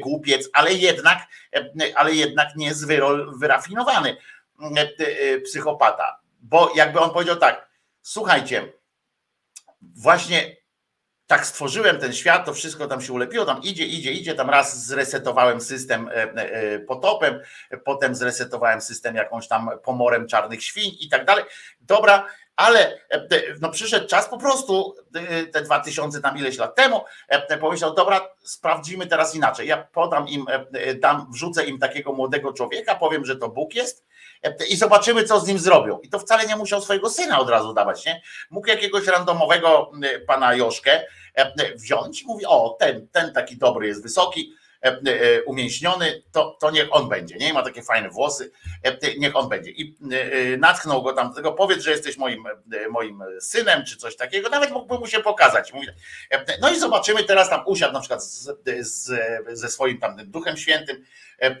[0.00, 1.18] głupiec, ale jednak,
[1.94, 4.16] ale jednak nie zwyrol wyrafinowany
[5.44, 6.20] psychopata.
[6.40, 7.68] Bo jakby on powiedział tak,
[8.02, 8.72] słuchajcie,
[9.82, 10.61] właśnie
[11.32, 14.86] tak stworzyłem ten świat, to wszystko tam się ulepiło, tam idzie, idzie, idzie, tam raz
[14.86, 17.40] zresetowałem system e, e, potopem,
[17.84, 21.44] potem zresetowałem system jakąś tam pomorem czarnych świń i tak dalej.
[21.80, 22.26] Dobra,
[22.56, 23.28] ale e,
[23.60, 28.28] no przyszedł czas po prostu, e, te 2000 tam ileś lat temu, e, pomyślał, dobra,
[28.42, 29.68] sprawdzimy teraz inaczej.
[29.68, 33.74] Ja podam im, e, e, dam, wrzucę im takiego młodego człowieka, powiem, że to Bóg
[33.74, 34.11] jest e,
[34.68, 35.98] i zobaczymy, co z nim zrobią.
[35.98, 38.22] I to wcale nie musiał swojego syna od razu dawać, nie?
[38.50, 43.86] Mógł jakiegoś randomowego e, pana Joszkę, e, wziąć i mówi, o, ten, ten taki dobry
[43.86, 44.52] jest wysoki,
[45.46, 47.52] umięśniony, to, to niech on będzie, nie?
[47.52, 48.50] Ma takie fajne włosy,
[48.82, 49.70] e, niech on będzie.
[49.70, 53.84] I e, e, natknął go tam do tego, powiedz, że jesteś moim, e, moim synem,
[53.84, 55.72] czy coś takiego, nawet mógłby mu się pokazać.
[56.30, 58.48] E, No i zobaczymy, teraz tam usiadł na przykład z,
[58.80, 59.10] z,
[59.52, 61.04] ze swoim tam Duchem Świętym
[61.42, 61.56] e, e,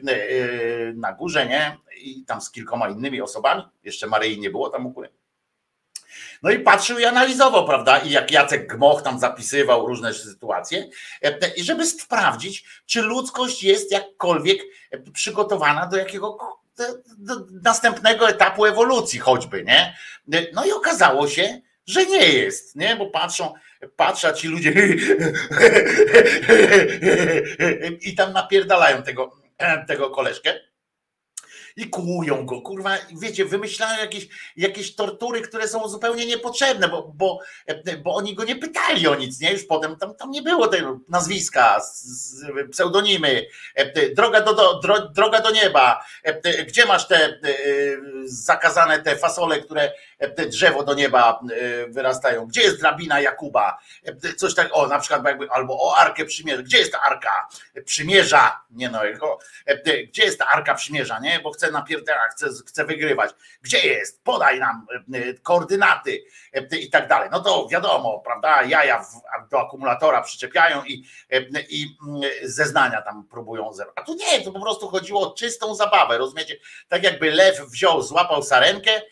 [0.94, 1.76] na górze, nie?
[1.96, 5.08] I tam z kilkoma innymi osobami, jeszcze Maryi nie było tam u góry.
[6.42, 7.98] No i patrzył i analizował, prawda?
[7.98, 10.88] I jak Jacek Gmoch tam zapisywał różne sytuacje,
[11.22, 14.58] e, i żeby sprawdzić, czy ludzkość jest jakkolwiek
[14.90, 16.38] e, przygotowana do jakiego
[17.18, 19.96] do następnego etapu ewolucji, choćby, nie?
[20.54, 22.96] No i okazało się, że nie jest, nie?
[22.96, 23.54] Bo patrzą,
[23.96, 24.72] patrzą ci ludzie
[28.00, 29.36] i tam napierdalają tego,
[29.88, 30.71] tego koleżkę
[31.76, 37.38] i kłują go, kurwa, wiecie, wymyślają jakieś, jakieś tortury, które są zupełnie niepotrzebne, bo, bo,
[38.04, 39.52] bo oni go nie pytali o nic, nie?
[39.52, 41.80] Już potem tam, tam nie było tego nazwiska,
[42.70, 43.46] pseudonimy,
[44.16, 46.04] droga do, do, dro, droga do nieba,
[46.68, 47.38] gdzie masz te e,
[48.24, 49.92] zakazane te fasole, które
[50.28, 53.78] drzewo do nieba e, wyrastają, gdzie jest drabina Jakuba,
[54.36, 57.48] coś tak, o, na przykład jakby, albo o Arkę Przymierza, gdzie jest ta Arka
[57.84, 59.38] Przymierza, nie no, tylko,
[60.08, 63.30] gdzie jest ta Arka Przymierza, nie, bo chcę napierdalać, chcę, chcę wygrywać,
[63.62, 69.04] gdzie jest, podaj nam e, koordynaty e, i tak dalej, no to wiadomo, prawda, jaja
[69.50, 71.96] do akumulatora przyczepiają i, e, i
[72.42, 76.56] zeznania tam próbują zebrać, a tu nie, to po prostu chodziło o czystą zabawę, rozumiecie,
[76.88, 79.02] tak jakby lew wziął, złapał sarenkę, e,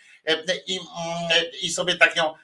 [0.66, 0.88] i, mm,
[1.62, 2.34] i sobie tak ją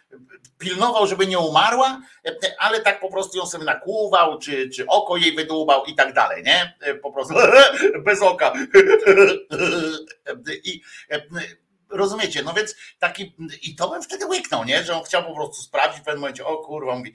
[0.59, 5.17] pilnował, żeby nie umarła, e, ale tak po prostu ją sobie nakłuwał, czy, czy oko
[5.17, 6.75] jej wydłubał i tak dalej, nie?
[6.81, 7.35] E, Po prostu
[8.07, 8.53] bez oka.
[10.65, 11.23] I e,
[11.91, 14.85] rozumiecie, no więc taki, i to bym wtedy łyknął, nie?
[14.85, 17.15] Że on chciał po prostu sprawdzić w pewnym momencie, o kurwa, mówi, e,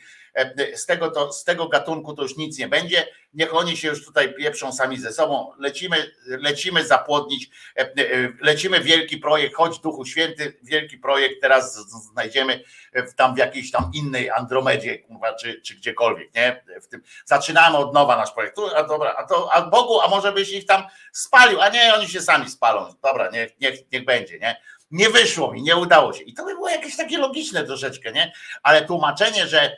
[0.76, 4.06] z tego, to, z tego gatunku to już nic nie będzie, niech oni się już
[4.06, 7.94] tutaj pieprzą sami ze sobą, lecimy, lecimy zapłodnić, e, e,
[8.42, 11.76] lecimy wielki projekt, chodź Duchu Święty, wielki projekt teraz
[12.12, 12.64] znajdziemy
[12.94, 15.04] w tam w jakiejś tam innej Andromedzie,
[15.40, 16.64] czy, czy gdziekolwiek, nie?
[16.82, 20.32] W tym, zaczynamy od nowa nasz projekt, a dobra, a to, a Bogu, a może
[20.32, 24.40] byś ich tam spalił, a nie, oni się sami spalą, dobra, niech, niech, niech będzie,
[24.40, 24.62] nie?
[24.92, 26.24] Nie wyszło mi, nie udało się.
[26.24, 28.34] I to by było jakieś takie logiczne troszeczkę, nie?
[28.64, 29.78] Ale tłumaczenie, że,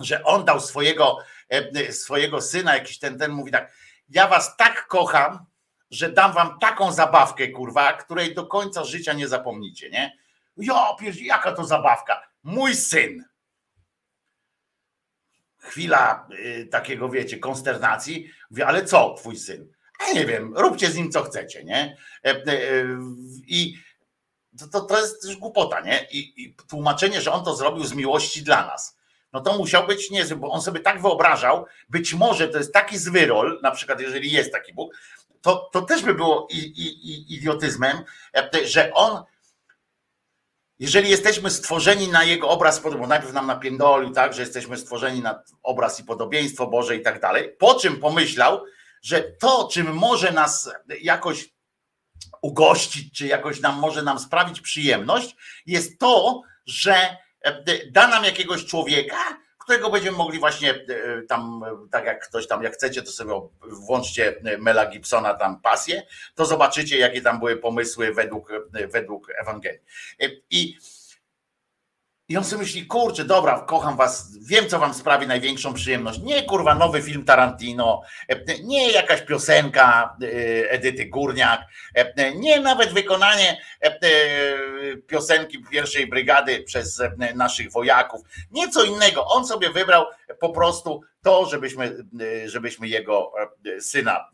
[0.00, 1.18] że on dał swojego,
[1.48, 3.72] e, swojego syna, jakiś ten, ten mówi tak,
[4.08, 5.46] ja was tak kocham,
[5.90, 10.18] że dam wam taką zabawkę, kurwa, której do końca życia nie zapomnicie, nie?
[10.56, 12.22] Ja, pierd- jaka to zabawka?
[12.42, 13.24] Mój syn.
[15.58, 18.30] Chwila y, takiego, wiecie, konsternacji.
[18.50, 19.72] Mówię, ale co, twój syn?
[19.98, 21.96] A nie wiem, róbcie z nim co chcecie, nie?
[22.24, 22.44] E, e,
[23.46, 23.78] I
[24.58, 26.06] to, to, to jest głupota, nie?
[26.10, 28.95] I, I tłumaczenie, że on to zrobił z miłości dla nas.
[29.36, 32.98] No to musiał być niezły, bo on sobie tak wyobrażał, być może to jest taki
[32.98, 34.94] zły rol, na przykład jeżeli jest taki Bóg,
[35.42, 38.04] to, to też by było i, i, i idiotyzmem,
[38.36, 39.22] e, że on
[40.78, 45.42] jeżeli jesteśmy stworzeni na jego obraz, bo najpierw nam napiędolił, tak, że jesteśmy stworzeni na
[45.62, 48.64] obraz i podobieństwo Boże i tak dalej, po czym pomyślał,
[49.02, 50.70] że to, czym może nas
[51.00, 51.48] jakoś
[52.42, 57.16] ugościć, czy jakoś nam może nam sprawić przyjemność, jest to, że
[57.90, 62.62] da nam jakiegoś człowieka, którego będziemy mogli właśnie e, tam, e, tak jak ktoś tam,
[62.62, 66.02] jak chcecie, to sobie włączcie Mela Gibsona tam pasję,
[66.34, 68.52] to zobaczycie, jakie tam były pomysły według,
[68.92, 69.80] według Ewangelii.
[70.22, 70.78] E, I,
[72.28, 76.20] I on sobie myśli, kurczę, dobra, kocham was, wiem, co wam sprawi największą przyjemność.
[76.22, 81.60] Nie kurwa nowy film Tarantino, e, nie jakaś piosenka e, Edyty Górniak,
[81.94, 83.60] e, nie nawet wykonanie
[85.06, 87.02] piosenki pierwszej brygady przez
[87.34, 88.20] naszych wojaków,
[88.50, 89.26] nie co innego.
[89.26, 90.04] On sobie wybrał
[90.40, 92.04] po prostu to, żebyśmy,
[92.46, 93.32] żebyśmy jego
[93.80, 94.30] syna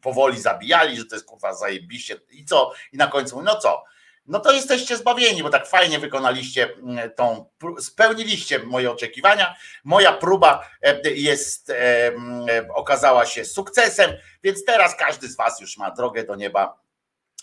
[0.00, 2.72] powoli zabijali, że to jest kurwa zajebiście i co?
[2.92, 3.84] I na końcu mówi, no co?
[4.26, 7.50] No to jesteście zbawieni, bo tak fajnie wykonaliście mm, tą,
[7.80, 9.54] spełniliście moje oczekiwania.
[9.84, 14.10] Moja próba e, jest, e, mm, e, okazała się sukcesem,
[14.42, 16.78] więc teraz każdy z Was już ma drogę do nieba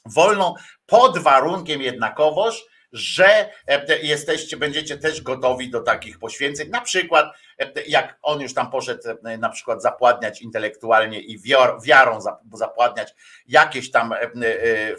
[0.06, 0.56] wolną,
[0.86, 6.70] pod warunkiem jednakowoż, że e, jesteście, będziecie też gotowi do takich poświęceń.
[6.70, 11.40] Na przykład, e, jak on już tam poszedł e, na przykład zapładniać intelektualnie i
[11.84, 13.16] wiarą zap- zapładniać
[13.48, 14.14] jakieś tam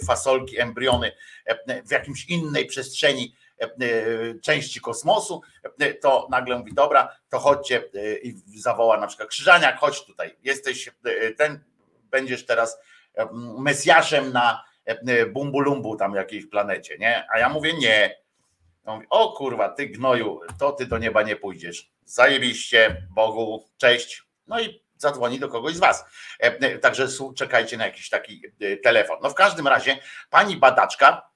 [0.07, 1.13] fasolki, embriony
[1.87, 3.37] w jakimś innej przestrzeni
[4.43, 5.41] części kosmosu,
[6.01, 7.85] to nagle mówi, dobra, to chodźcie
[8.23, 10.91] i zawoła na przykład Krzyżaniak, chodź tutaj, jesteś
[11.39, 11.65] ten,
[12.11, 12.79] będziesz teraz
[13.59, 14.65] Mesjaszem na
[15.33, 17.27] Bumbulumbu tam jakiejś planecie, nie?
[17.35, 18.23] A ja mówię nie.
[19.11, 21.93] O kurwa, ty gnoju, to ty do nieba nie pójdziesz.
[22.05, 24.23] Zajebiście, Bogu, cześć.
[24.47, 26.05] No i zadzwoni do kogoś z was.
[26.41, 29.19] E, e, Także czekajcie na jakiś taki e, telefon.
[29.23, 29.99] No w każdym razie
[30.31, 31.32] pani badaczka e,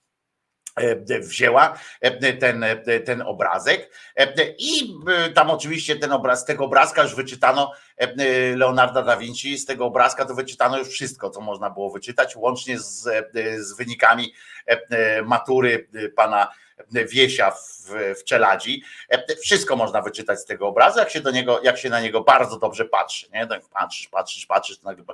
[1.20, 6.64] wzięła e, ten, e, ten obrazek e, i e, tam oczywiście ten obraz, z tego
[6.64, 11.40] obrazka już wyczytano e, Leonarda da Vinci, z tego obrazka to wyczytano już wszystko, co
[11.40, 13.24] można było wyczytać, łącznie z, e,
[13.62, 14.32] z wynikami
[14.66, 16.52] e, matury e, pana
[16.90, 18.82] Wiesia w, w Czeladzi.
[19.08, 22.20] E, Wszystko można wyczytać z tego obrazu, jak się do niego, jak się na niego
[22.20, 23.46] bardzo dobrze patrzy, nie?
[23.46, 25.04] Tak patrzysz, patrzysz, patrzysz, to nagle,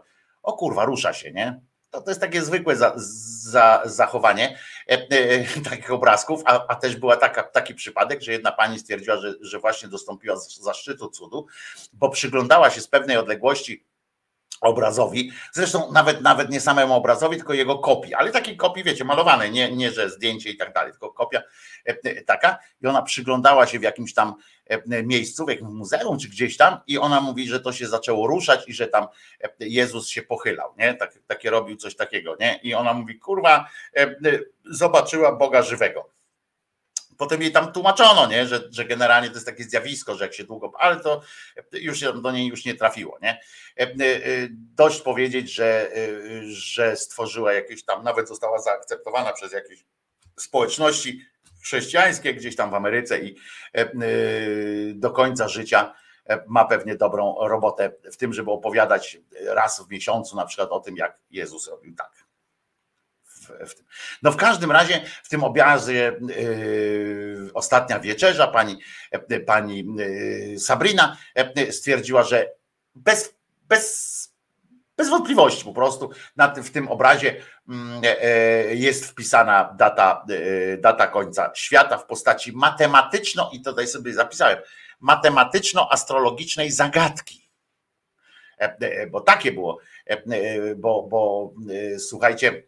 [0.42, 1.60] o kurwa, rusza się, nie?
[1.90, 4.71] To, to jest takie zwykłe za, za, zachowanie e, e,
[5.70, 9.58] takich obrazków, a, a też była taka, taki przypadek, że jedna pani stwierdziła, że, że
[9.58, 11.46] właśnie dostąpiła zaszczytu cudu,
[11.92, 13.84] bo przyglądała się z pewnej odległości
[14.62, 19.50] obrazowi, zresztą nawet nawet nie samemu obrazowi, tylko jego kopii, ale takiej kopii, wiecie, malowanej,
[19.50, 21.42] nie, nie że zdjęcie i tak dalej, tylko kopia
[21.86, 22.58] e, e, taka.
[22.82, 24.34] I ona przyglądała się w jakimś tam
[24.66, 28.26] e, miejscu, w jakimś muzeum czy gdzieś tam i ona mówi, że to się zaczęło
[28.26, 29.06] ruszać i że tam
[29.60, 33.68] Jezus się pochylał, nie, tak, takie robił coś takiego, nie, i ona mówi, kurwa,
[34.64, 36.21] zobaczyła Boga żywego.
[37.18, 38.46] Potem jej tam tłumaczono, nie?
[38.46, 41.22] Że, że generalnie to jest takie zjawisko, że jak się długo, ale to
[41.72, 43.18] już do niej już nie trafiło.
[43.22, 43.40] Nie?
[43.78, 43.88] E, e,
[44.50, 45.98] Dość powiedzieć, że, e,
[46.44, 49.84] że stworzyła jakieś tam, nawet została zaakceptowana przez jakieś
[50.36, 51.26] społeczności
[51.62, 53.36] chrześcijańskie gdzieś tam w Ameryce i
[54.94, 55.94] do końca życia
[56.46, 60.96] ma pewnie dobrą robotę w tym, żeby opowiadać raz w miesiącu na przykład o tym,
[60.96, 62.21] jak Jezus robił tak.
[63.66, 63.84] W, tym.
[64.22, 68.78] No w każdym razie w tym obrazie yy, ostatnia wieczerza pani,
[69.10, 72.52] e, pani yy, Sabrina e, stwierdziła, że
[72.94, 73.34] bez,
[73.68, 74.12] bez,
[74.96, 76.10] bez wątpliwości po prostu
[76.64, 77.36] w tym obrazie
[77.68, 80.26] mm, e, e, jest wpisana data,
[80.78, 84.58] data końca świata w postaci matematyczno i tutaj sobie zapisałem
[85.00, 87.48] matematyczno-astrologicznej zagadki.
[88.58, 89.78] E, Bo takie było,
[90.76, 91.52] bo, bo
[91.98, 92.62] słuchajcie,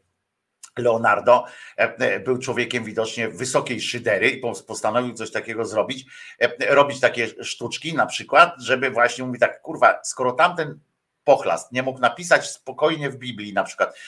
[0.78, 1.44] Leonardo
[1.78, 6.06] e, e, był człowiekiem widocznie wysokiej szydery i pos- postanowił coś takiego zrobić,
[6.40, 10.78] e, robić takie sztuczki na przykład, żeby właśnie mówi tak, kurwa, skoro tamten
[11.24, 13.98] pochlast nie mógł napisać spokojnie w Biblii na przykład,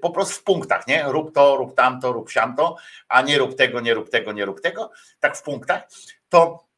[0.00, 1.04] po prostu w punktach, nie?
[1.08, 2.76] Rób to, rób tamto, rób siamto,
[3.08, 4.90] a nie rób tego, nie rób tego, nie rób tego,
[5.20, 5.82] tak w punktach,
[6.28, 6.69] to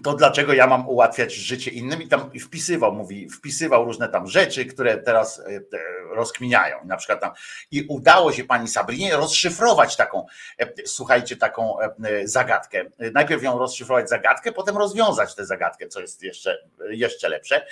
[0.00, 4.66] to dlaczego ja mam ułatwiać życie innym i tam wpisywał, mówi, wpisywał różne tam rzeczy,
[4.66, 5.44] które teraz e,
[6.10, 6.76] rozkminiają.
[6.84, 7.32] Na przykład tam
[7.70, 10.26] i udało się pani Sabrinie rozszyfrować taką,
[10.58, 11.90] e, słuchajcie, taką e,
[12.24, 12.84] zagadkę.
[13.12, 16.58] Najpierw ją rozszyfrować zagadkę, potem rozwiązać tę zagadkę, co jest jeszcze,
[16.90, 17.66] jeszcze lepsze.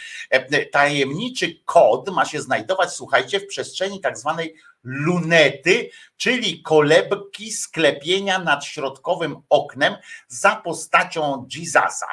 [0.73, 8.65] Tajemniczy kod ma się znajdować, słuchajcie, w przestrzeni tak zwanej lunety, czyli kolebki sklepienia nad
[8.65, 9.97] środkowym oknem
[10.29, 12.07] za postacią Jezusa.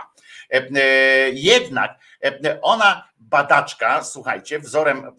[0.54, 5.12] E, e, Jednak e, ona, badaczka, słuchajcie, wzorem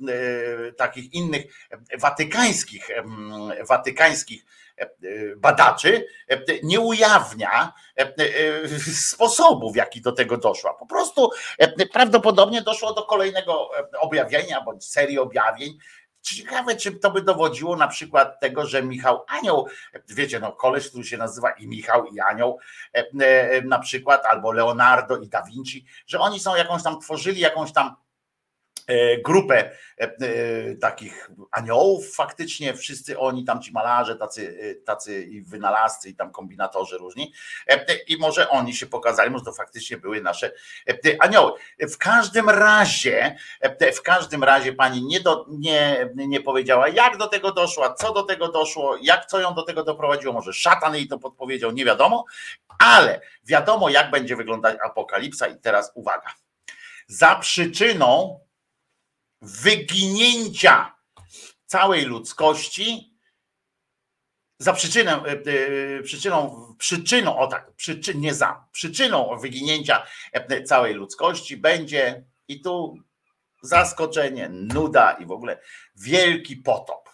[0.77, 1.69] takich innych
[2.01, 2.89] watykańskich,
[3.69, 4.45] watykańskich
[5.37, 6.07] badaczy,
[6.63, 7.73] nie ujawnia
[8.95, 10.75] sposobu, w jaki do tego doszła.
[10.75, 11.31] Po prostu
[11.93, 13.71] prawdopodobnie doszło do kolejnego
[14.01, 15.79] objawienia bądź serii objawień,
[16.23, 19.69] Ciekawe, czy to by dowodziło na przykład tego, że Michał Anioł,
[20.09, 22.59] wiecie, no koleś, który się nazywa i Michał, i Anioł,
[22.95, 27.41] e, e, na przykład, albo Leonardo i Da Vinci, że oni są jakąś tam, tworzyli
[27.41, 27.97] jakąś tam
[29.24, 30.11] grupę e, e,
[30.74, 36.32] takich aniołów faktycznie, wszyscy oni tam ci malarze, tacy, e, tacy i wynalazcy i tam
[36.32, 37.32] kombinatorzy różni
[37.68, 40.53] E, i może oni się pokazali, może to faktycznie były nasze
[40.89, 41.53] e, anioły.
[41.80, 47.26] W każdym razie, e, w każdym razie pani nie, do, nie, nie powiedziała, jak do
[47.26, 51.09] tego doszła, co do tego doszło, jak co ją do tego doprowadziło, może szatan jej
[51.09, 52.24] to podpowiedział, nie wiadomo,
[52.78, 56.30] ale wiadomo, jak będzie wyglądać apokalipsa i teraz uwaga.
[57.07, 58.41] Za przyczyną
[59.43, 60.95] wyginięcia
[61.66, 63.18] całej ludzkości,
[64.59, 65.32] za przyczynę, e,
[65.99, 72.61] e, przyczyną, przyczyną, o tak, przyczyn, nie za, przyczyną wyginięcia e, całej ludzkości będzie i
[72.61, 72.97] tu
[73.62, 75.61] zaskoczenie, nuda i w ogóle
[75.97, 77.08] wielki potop.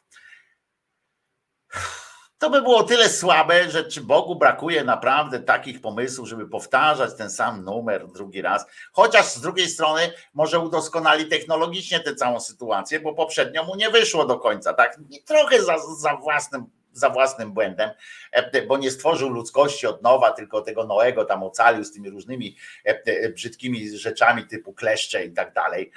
[2.45, 7.31] To by było tyle słabe, że czy Bogu brakuje naprawdę takich pomysłów, żeby powtarzać ten
[7.31, 8.67] sam numer drugi raz.
[8.93, 14.27] Chociaż z drugiej strony może udoskonali technologicznie tę całą sytuację, bo poprzednio mu nie wyszło
[14.27, 14.99] do końca, tak?
[15.11, 17.91] I trochę za, za własnym za własnym błędem,
[18.33, 22.57] e, bo nie stworzył ludzkości od nowa, tylko tego Noego tam ocalił z tymi różnymi
[22.87, 25.91] e, e, brzydkimi rzeczami typu kleszcze i tak dalej.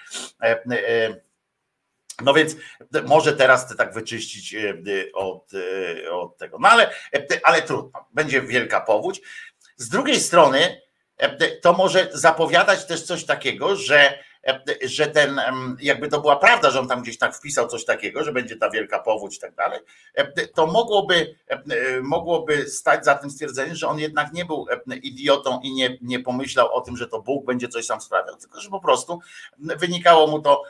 [2.21, 2.55] No więc
[3.05, 4.73] może teraz chcę tak wyczyścić e, e,
[5.13, 5.51] od,
[6.05, 6.57] e, od tego.
[6.59, 6.89] No ale,
[7.43, 9.21] ale trudno, będzie wielka powódź.
[9.75, 10.81] Z drugiej strony
[11.61, 14.19] to może zapowiadać też coś takiego, że,
[14.81, 15.41] że ten,
[15.79, 18.69] jakby to była prawda, że on tam gdzieś tak wpisał coś takiego, że będzie ta
[18.69, 19.79] wielka powódź i tak dalej,
[20.53, 21.35] to mogłoby,
[22.01, 24.65] mogłoby stać za tym stwierdzeniem, że on jednak nie był
[25.01, 28.61] idiotą i nie, nie pomyślał o tym, że to Bóg będzie coś tam sprawiał, tylko
[28.61, 29.19] że po prostu
[29.57, 30.63] wynikało mu to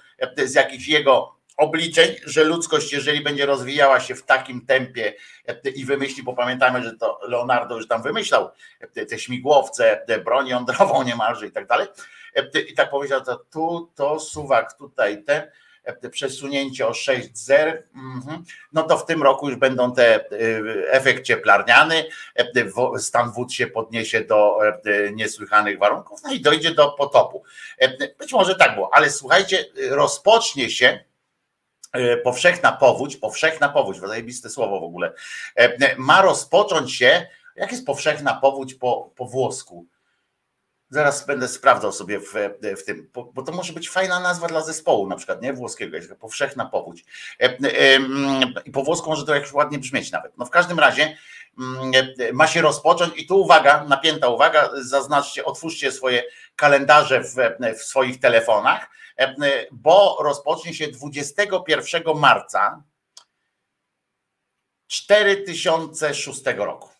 [0.45, 5.13] z jakichś jego obliczeń, że ludzkość, jeżeli będzie rozwijała się w takim tempie
[5.47, 8.49] e, i wymyśli, bo pamiętamy, że to Leonardo już tam wymyślał
[8.93, 11.87] te, te śmigłowce, te broń jądrową niemalże i tak dalej.
[12.35, 15.51] E, I tak powiedział, to tu to suwak, tutaj te,
[15.83, 18.43] e, przesunięcie o 6 zer, mhm.
[18.73, 20.21] no to w tym roku już będą te e,
[20.91, 22.05] efekt cieplarniany,
[22.35, 27.43] e, stan wód się podniesie do e, niesłychanych warunków, no i dojdzie do potopu.
[27.77, 31.06] E, Być może tak było, ale słuchajcie, rozpocznie się e,
[32.23, 35.13] powszechna powódź, powszechna powódź, zajebiste słowo w ogóle,
[35.55, 39.85] e, ma rozpocząć się, jak jest powszechna powódź po, po włosku?
[40.89, 42.33] Zaraz będę sprawdzał sobie w,
[42.77, 45.53] w tym, bo bo to może być fajna nazwa dla zespołu, na przykład, nie?
[45.53, 47.05] Włoskiego, jest powszechna powódź.
[47.39, 47.99] E, e,
[48.65, 50.37] I po włosku może to jakoś ładnie brzmieć nawet.
[50.37, 51.17] No w każdym razie
[51.59, 56.23] mm, e, ma się rozpocząć i tu uwaga, napięta uwaga, zaznaczcie, otwórzcie swoje
[56.55, 57.35] kalendarze w,
[57.79, 58.89] w swoich telefonach, e,
[59.71, 62.83] bo rozpocznie się 21 marca
[64.87, 66.97] 4006 roku.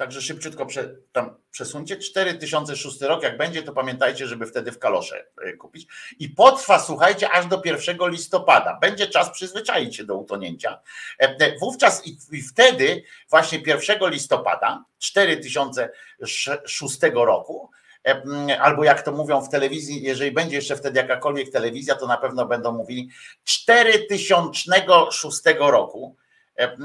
[0.00, 1.96] Także szybciutko prze, tam przesuńcie.
[1.96, 5.86] 4006 rok, jak będzie, to pamiętajcie, żeby wtedy w kalosze e, kupić.
[6.18, 8.78] I potrwa, słuchajcie, aż do 1 listopada.
[8.80, 10.80] Będzie czas przyzwyczaić się do utonięcia.
[11.18, 17.79] E, e, Wówczas i, i wtedy, właśnie 1 listopada 4006 roku, e,
[18.60, 22.46] albo jak to mówią w telewizji, jeżeli będzie jeszcze wtedy jakakolwiek telewizja, to na pewno
[22.46, 23.10] będą mówili
[23.44, 26.16] 4006 roku.
[26.58, 26.76] E,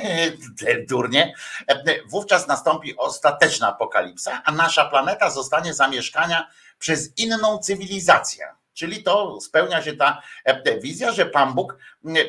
[0.90, 1.34] durnie,
[1.68, 8.46] e, wówczas nastąpi ostateczna apokalipsa, a nasza planeta zostanie zamieszkania przez inną cywilizację.
[8.74, 11.76] Czyli to spełnia się ta e, wizja, że Pan Bóg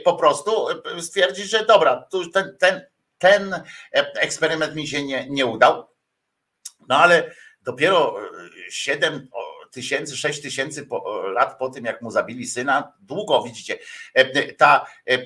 [0.03, 2.81] po prostu e, stwierdzi, że dobra, ten, ten,
[3.17, 3.61] ten e,
[4.13, 5.87] eksperyment mi się nie, nie udał,
[6.87, 7.31] no ale
[7.63, 8.15] dopiero
[8.69, 9.27] 7
[9.73, 13.79] tysięcy, 6 tysięcy po- lat po tym, jak mu zabili syna, długo widzicie,
[14.13, 15.17] e, ta e, e,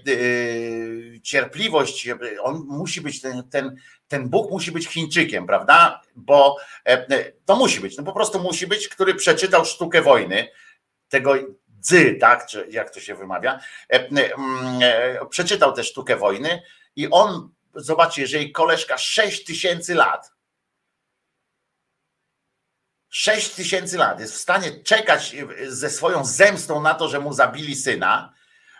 [1.21, 3.75] cierpliwość, e, on musi być, ten, ten,
[4.07, 6.01] ten Bóg musi być Chińczykiem, prawda?
[6.15, 10.47] Bo e, to musi być, no po prostu musi być, który przeczytał sztukę wojny,
[11.09, 11.35] tego
[11.81, 13.59] dzy, tak, czy jak to się wymawia,
[13.93, 14.09] e,
[14.81, 16.61] e, przeczytał tę sztukę wojny
[16.95, 20.36] i on, zobaczcie, jeżeli koleżka 6 tysięcy lat,
[23.09, 24.19] 6 tysięcy lat.
[24.19, 25.35] Jest w stanie czekać
[25.67, 28.33] ze swoją zemstą na to, że mu zabili syna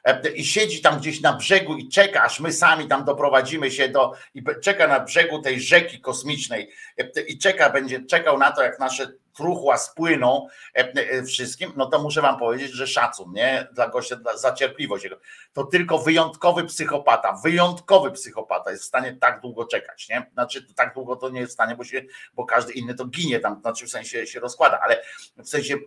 [0.04, 3.90] e, i siedzi tam gdzieś na brzegu i czeka, aż my sami tam doprowadzimy się
[3.90, 8.64] do i czeka na brzegu tej rzeki kosmicznej e, i czeka, będzie czekał na to,
[8.64, 9.08] jak nasze
[9.38, 13.68] truchła spłyną e, e, wszystkim, no to muszę wam powiedzieć, że szacun, nie?
[13.72, 15.20] Dla gościa, dla, za cierpliwość jego.
[15.54, 20.30] To tylko wyjątkowy psychopata, wyjątkowy psychopata jest w stanie tak długo czekać, nie?
[20.34, 22.02] Znaczy tak długo to nie jest w stanie, bo, się,
[22.34, 25.02] bo każdy inny to ginie tam, znaczy w sensie się rozkłada, ale
[25.38, 25.78] w sensie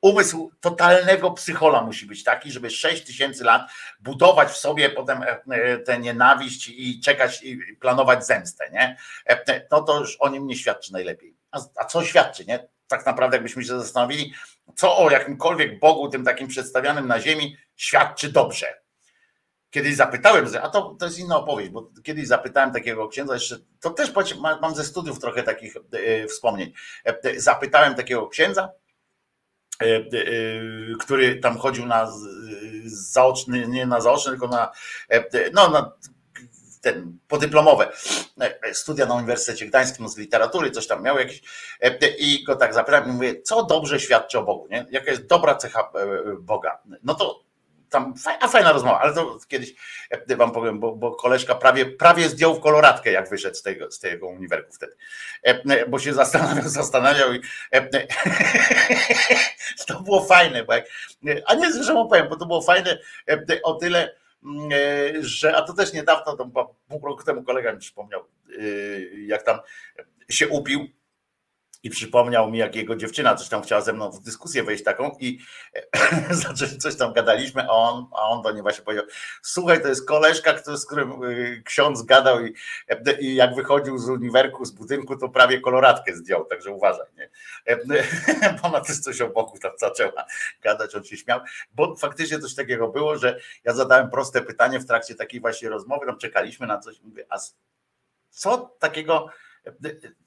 [0.00, 3.70] umysł totalnego psychola musi być taki, żeby 6 tysięcy lat
[4.00, 8.96] budować w sobie potem e, e, tę nienawiść i czekać i planować zemstę, nie?
[9.26, 11.36] E, No to już o nim nie świadczy najlepiej.
[11.76, 12.68] A, co świadczy, nie?
[12.88, 14.32] Tak naprawdę, jakbyśmy się zastanowili,
[14.76, 18.66] co o jakimkolwiek Bogu, tym takim przedstawianym na ziemi, świadczy dobrze.
[19.70, 23.90] Kiedyś zapytałem, a to, to jest inna opowieść, bo kiedyś zapytałem takiego księdza, jeszcze, to
[23.90, 24.12] też
[24.60, 26.72] mam ze studiów trochę takich e, wspomnień.
[27.06, 28.72] E, e, Zapytałem takiego księdza,
[29.82, 30.02] e, e,
[31.00, 32.12] który tam chodził na
[32.84, 34.72] zaoczny, nie na zaoczny, tylko na,
[35.08, 35.92] e, no, na
[36.86, 37.88] ten, podyplomowe
[38.40, 41.42] e, studia na Uniwersytecie Gdańskim no, z literatury, coś tam miał jakieś
[41.80, 44.86] e, i go tak zapytałem i mówię, co dobrze świadczy o Bogu, nie?
[44.90, 46.06] jaka jest dobra cecha e,
[46.40, 46.78] Boga.
[47.02, 47.46] No to
[47.90, 49.74] tam faj- a fajna rozmowa, ale to kiedyś
[50.10, 53.90] e, wam powiem, bo, bo koleżka prawie, prawie zdjął w koloratkę, jak wyszedł z tego,
[53.90, 54.96] z tego uniwerku wtedy,
[55.42, 57.40] E, bo się zastanawiał, zastanawiał i
[57.72, 58.06] e,
[59.86, 60.84] to było fajne, bo jak,
[61.46, 64.25] a nie, że mu powiem, bo to było fajne e, o tyle, e,
[65.20, 68.62] że, a to też niedawno, to pół roku temu kolega mi przypomniał, e,
[69.26, 69.58] jak tam
[70.28, 70.88] się upił
[71.82, 75.16] i przypomniał mi, jak jego dziewczyna coś tam chciała ze mną w dyskusję wejść taką
[75.20, 75.38] i
[76.30, 79.06] zaczęli coś tam gadaliśmy, a on, a on do niej właśnie powiedział,
[79.42, 82.54] słuchaj, to jest koleżka, z którym y, ksiądz gadał i,
[83.20, 87.30] i jak wychodził z uniwerku, z budynku, to prawie koloratkę zdjął, także uważaj, nie?
[88.62, 90.24] Bo ona też coś o Bogu tam zaczęła
[90.62, 91.40] gadać, on się śmiał,
[91.74, 96.06] bo faktycznie coś takiego było, że ja zadałem proste pytanie w trakcie takiej właśnie rozmowy,
[96.06, 97.36] tam czekaliśmy na coś, mówię, a
[98.30, 99.28] co takiego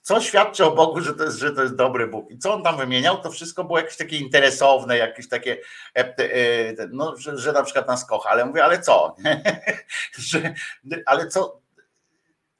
[0.01, 2.31] co świadczy o Bogu, że to, jest, że to jest dobry Bóg.
[2.31, 5.57] I co on tam wymieniał, to wszystko było jakieś takie interesowne, jakieś takie,
[5.97, 9.15] e, e, no, że, że na przykład nas kocha, ale mówię, ale co?
[10.17, 10.53] że,
[11.05, 11.61] ale co,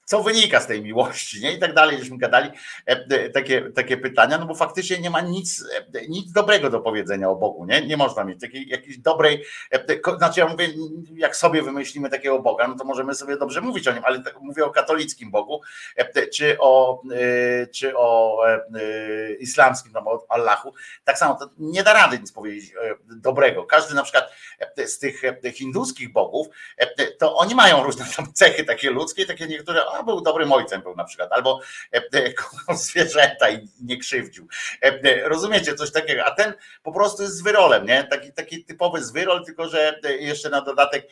[0.10, 1.53] co wynika z tej miłości, nie?
[1.53, 2.49] I tak dalej, żeśmy gadali
[2.86, 5.64] e, takie, takie pytania, no bo faktycznie nie ma nic,
[5.95, 7.88] e, nic dobrego do powiedzenia o Bogu, nie?
[7.88, 10.68] Nie można mieć takiej jakiejś dobrej, e, znaczy ja mówię,
[11.14, 14.41] jak sobie wymyślimy takiego Boga, no to możemy sobie dobrze mówić o nim, ale tak
[14.41, 15.62] mówię o katolickim Bogu,
[15.95, 21.49] e, czy o, e, czy o e, e, islamskim, no, o Allahu, tak samo to
[21.57, 23.64] nie da rady nic powiedzieć e, dobrego.
[23.64, 24.32] Każdy na przykład
[24.78, 26.47] e, z tych e, hinduskich bogów,
[26.78, 30.95] e, to oni mają różne tam cechy takie ludzkie, takie niektóre, był dobrym ojcem był
[30.95, 31.60] na przykład, albo
[31.93, 34.47] e, e, kochał zwierzęta i nie krzywdził.
[34.82, 38.04] E, Rozumiecie, coś takiego, a ten po prostu jest zwyrolem, nie?
[38.04, 41.08] Taki, taki typowy zwyrol, tylko że jeszcze na dodatek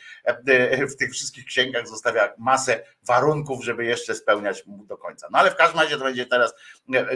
[0.89, 5.27] w tych wszystkich księgach zostawia masę warunków, żeby jeszcze spełniać do końca.
[5.31, 6.53] No ale w każdym razie to będzie teraz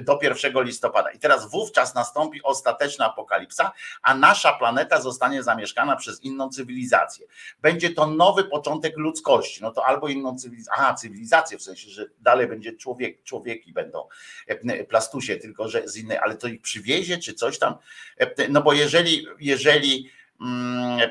[0.01, 1.11] do 1 listopada.
[1.11, 7.27] I teraz wówczas nastąpi ostateczna apokalipsa, a nasza planeta zostanie zamieszkana przez inną cywilizację.
[7.61, 9.61] Będzie to nowy początek ludzkości.
[9.61, 14.07] No to albo inną cywilizację, aha, cywilizację, w sensie, że dalej będzie człowiek, człowieki będą
[14.47, 17.75] e, plastusie, tylko że z innej, ale to ich przywiezie, czy coś tam.
[18.17, 20.09] E, No bo jeżeli, jeżeli,
[20.41, 21.07] mm, e,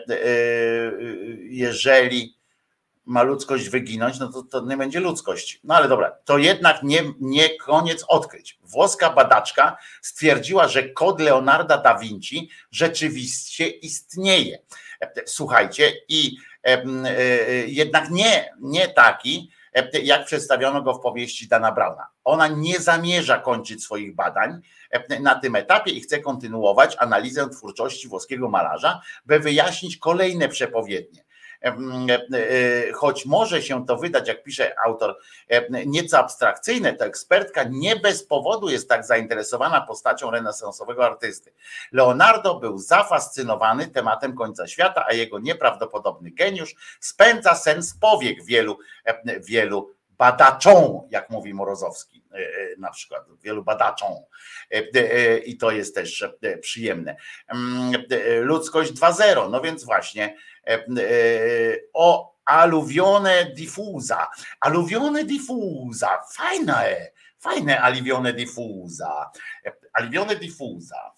[1.40, 2.40] jeżeli
[3.04, 5.60] ma ludzkość wyginąć, no to, to nie będzie ludzkość.
[5.64, 8.58] No ale dobra, to jednak nie, nie koniec odkryć.
[8.62, 14.58] Włoska badaczka stwierdziła, że kod Leonarda da Vinci rzeczywiście istnieje.
[15.26, 16.36] Słuchajcie, i
[17.66, 19.50] jednak nie, nie taki,
[20.02, 22.06] jak przedstawiono go w powieści Dana Brauna.
[22.24, 24.60] Ona nie zamierza kończyć swoich badań
[24.90, 31.24] e, na tym etapie i chce kontynuować analizę twórczości włoskiego malarza, by wyjaśnić kolejne przepowiednie.
[31.62, 35.18] E, e, choć może się to wydać, jak pisze autor,
[35.86, 41.52] nieco abstrakcyjne, to ekspertka nie bez powodu jest tak zainteresowana postacią renesansowego artysty.
[41.92, 48.78] Leonardo był zafascynowany tematem końca świata, a jego nieprawdopodobny geniusz spędza sens powiek wielu,
[49.40, 54.12] wielu badaczom, jak mówi Morozowski e, e, na przykład, wielu badaczom.
[54.70, 56.24] E, I to jest też
[56.60, 57.16] przyjemne.
[57.48, 57.92] Mm,
[58.40, 60.36] Ludzkość 2.0, no więc właśnie
[61.92, 64.30] o aluvione diffusa.
[64.60, 69.30] Aluvione diffusa, fajne, fajne aluvione diffusa.
[69.66, 71.12] E, Aluvione diffusa.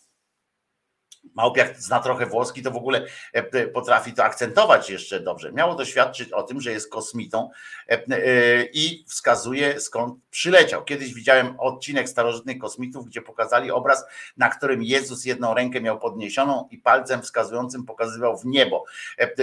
[1.35, 5.53] Małpiak zna trochę włoski, to w ogóle e, potrafi to akcentować jeszcze dobrze.
[5.53, 7.51] Miało to świadczyć o tym, że jest kosmitą
[7.89, 10.85] e, e, i wskazuje skąd przyleciał.
[10.85, 14.05] Kiedyś widziałem odcinek starożytnych kosmitów, gdzie pokazali obraz,
[14.37, 18.85] na którym Jezus jedną rękę miał podniesioną i palcem wskazującym pokazywał w niebo,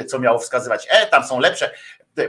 [0.08, 1.72] co miało wskazywać, e, tam są lepsze,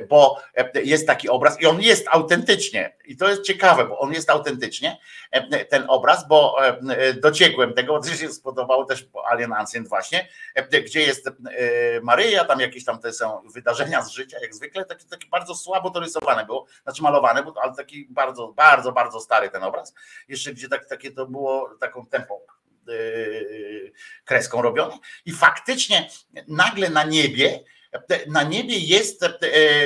[0.08, 2.96] bo e, jest taki obraz i on jest autentycznie.
[3.04, 4.98] I to jest ciekawe, bo on jest autentycznie,
[5.30, 10.28] e, ten obraz, bo e, dociekłem tego, też się spodobało też Alien Ancient właśnie,
[10.84, 11.30] gdzie jest
[12.02, 15.90] Maryja, tam jakieś tam te są wydarzenia z życia, jak zwykle, takie, takie bardzo słabo
[15.90, 19.94] to rysowane było, znaczy malowane, bo, ale taki bardzo, bardzo, bardzo stary ten obraz.
[20.28, 22.40] Jeszcze gdzie tak, takie to było taką tempą
[24.24, 26.08] kreską robione i faktycznie
[26.48, 27.60] nagle na niebie
[28.26, 29.28] na niebie jest e,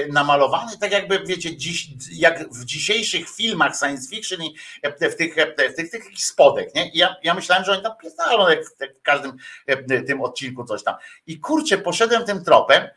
[0.09, 5.39] namalowany tak jakby, wiecie, dziś, jak w dzisiejszych filmach science fiction i e, w tych,
[5.39, 6.91] e, w tych, tych spodek, nie?
[6.91, 9.37] I ja, ja myślałem, że oni tam pierdolą jak w, w każdym
[9.67, 10.95] e, tym odcinku coś tam.
[11.27, 12.89] I kurczę, poszedłem tym tropem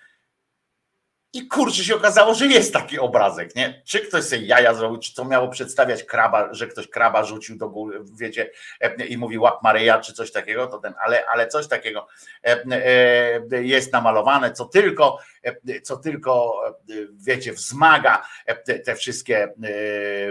[1.34, 3.82] i kurczę się okazało, że jest taki obrazek, nie?
[3.86, 7.70] Czy ktoś sobie jaja zrobił, czy to miało przedstawiać kraba, że ktoś kraba rzucił do
[7.70, 8.52] góry, wiecie,
[8.82, 12.08] e, i mówi łap Maryja, czy coś takiego, to ten, ale, ale coś takiego
[12.44, 12.66] e,
[13.52, 15.20] e, jest namalowane, co tylko,
[15.84, 16.62] co tylko,
[17.14, 18.28] wiecie, wzmaga
[18.86, 19.54] te, wszystkie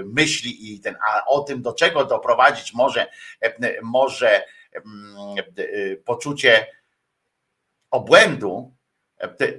[0.04, 3.06] myśli i ten, a o tym, do czego doprowadzić może,
[3.82, 5.36] może mm,
[6.04, 6.66] poczucie
[7.90, 8.75] obłędu,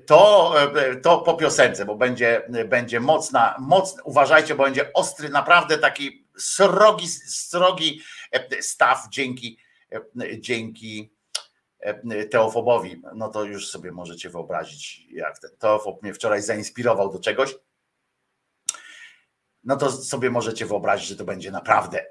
[0.05, 0.55] to,
[1.03, 7.07] to po piosence, bo będzie, będzie mocna, mocna, uważajcie, bo będzie ostry, naprawdę taki srogi,
[7.07, 8.01] srogi
[8.61, 9.57] staw dzięki,
[10.39, 11.13] dzięki
[12.31, 13.01] Teofobowi.
[13.15, 17.55] No to już sobie możecie wyobrazić, jak ten Teofob mnie wczoraj zainspirował do czegoś.
[19.63, 22.05] No to sobie możecie wyobrazić, że to będzie naprawdę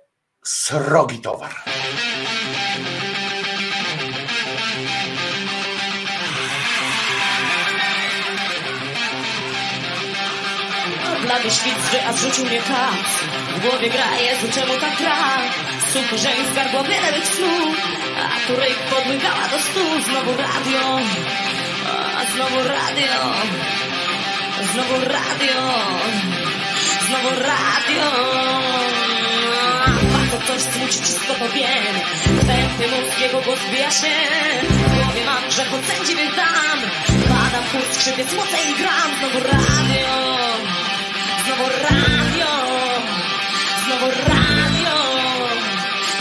[0.45, 1.55] srogi towar.
[11.37, 13.09] Blady świt a zrzucił mnie kac
[13.57, 15.17] W głowie gra, Jezu, czemu tak gra?
[15.93, 17.77] Sucho, że mi zgargło wiele mych snów
[18.25, 20.99] A tu ryk podłygała do stół Znowu radio
[22.19, 23.15] A znowu radio
[24.73, 25.61] Znowu radio
[27.09, 28.07] Znowu radio.
[30.13, 34.15] Bardzo coś smuci, wszystko to wiem Tępny mózg, jego głos wbija się.
[34.71, 35.69] W głowie mam grzech,
[36.17, 36.79] więc dam.
[37.29, 39.11] Badam kurs, skrzypię, słoce i gram.
[39.21, 40.26] Znowu radio
[41.57, 42.53] Znowu radio,
[43.85, 44.95] znowu radio,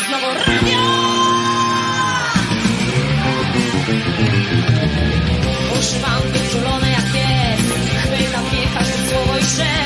[0.07, 0.81] znowu radio.
[5.79, 7.61] Uszy mam wyczulone jak pies,
[8.03, 9.84] chwytam każde słowo i szep.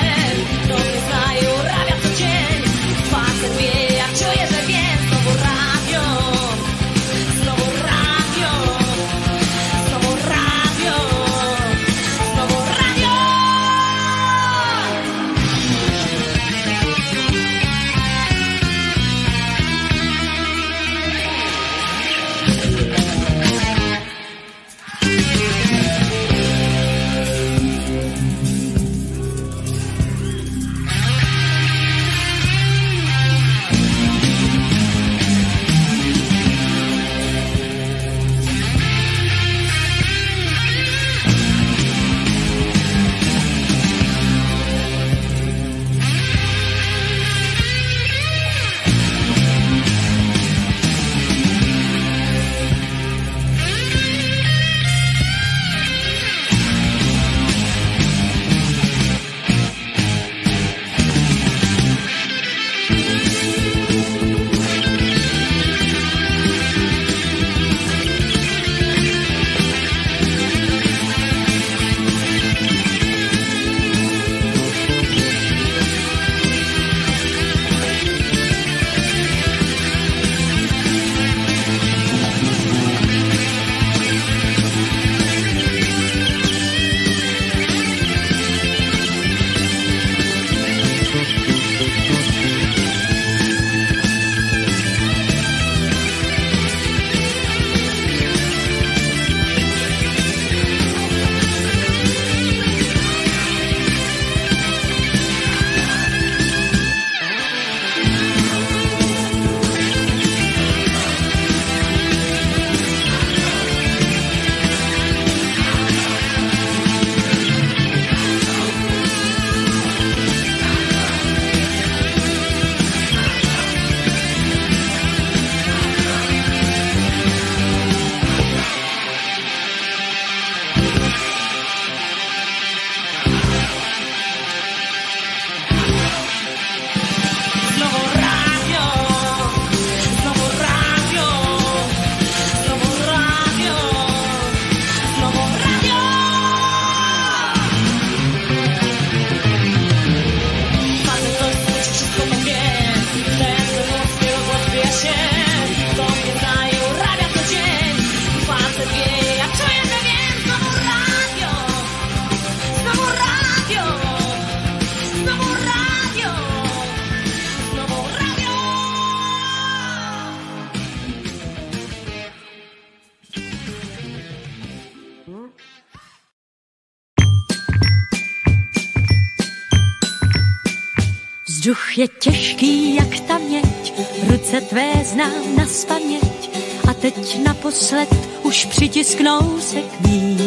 [182.00, 183.94] Je těžký jak ta měď,
[184.28, 186.50] ruce tvé znám na spaměť.
[186.90, 188.10] A teď naposled
[188.44, 190.38] už přitisknou se k ní.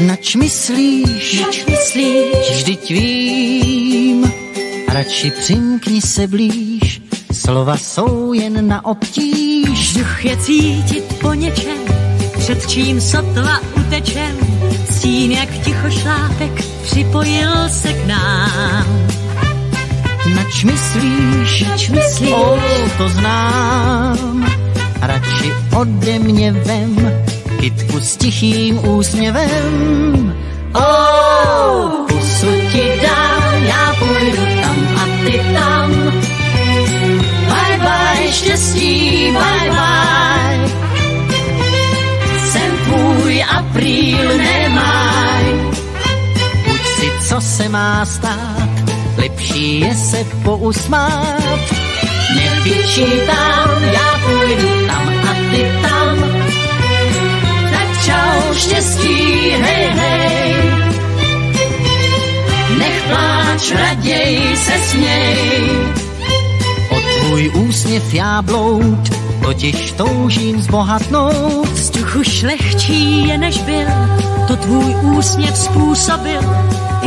[0.00, 4.32] Nač myslíš, Nač myslíš, vždyť vím,
[4.88, 7.02] radši přimkni se blíž,
[7.32, 9.68] slova jsou jen na obtíž.
[9.70, 11.78] vzduch je cítit po něčem,
[12.38, 14.36] před čím sotva utečem,
[14.90, 19.19] stín jak ticho šlápek připojil se k nám.
[20.64, 22.58] Myslíš, Nač myslíš, o,
[22.98, 24.46] to znám,
[25.00, 27.12] radši ode mě vem,
[27.60, 30.34] kytku s tichým úsměvem.
[30.74, 35.90] oh, Pusu ti dám, já půjdu tam a ty tam.
[37.48, 40.68] Bye bye, štěstí, bye bye.
[42.50, 45.44] Jsem tvůj apríl, nemaj.
[46.68, 48.59] Buď si, co se má stát,
[49.60, 51.60] je se pousmát.
[52.36, 56.18] Nevyčítám, já půjdu tam a ty tam.
[57.70, 60.54] Tak čau, štěstí, hej, hej.
[62.78, 65.68] Nech pláč, raději se směj.
[66.90, 69.08] O tvůj úsměv já bloud,
[69.42, 71.68] totiž toužím zbohatnout.
[71.68, 73.86] vzduch už lehčí je než byl,
[74.48, 76.40] to tvůj úsměv způsobil,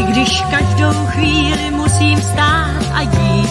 [0.04, 3.50] i když každou chvíli musím stát a jít.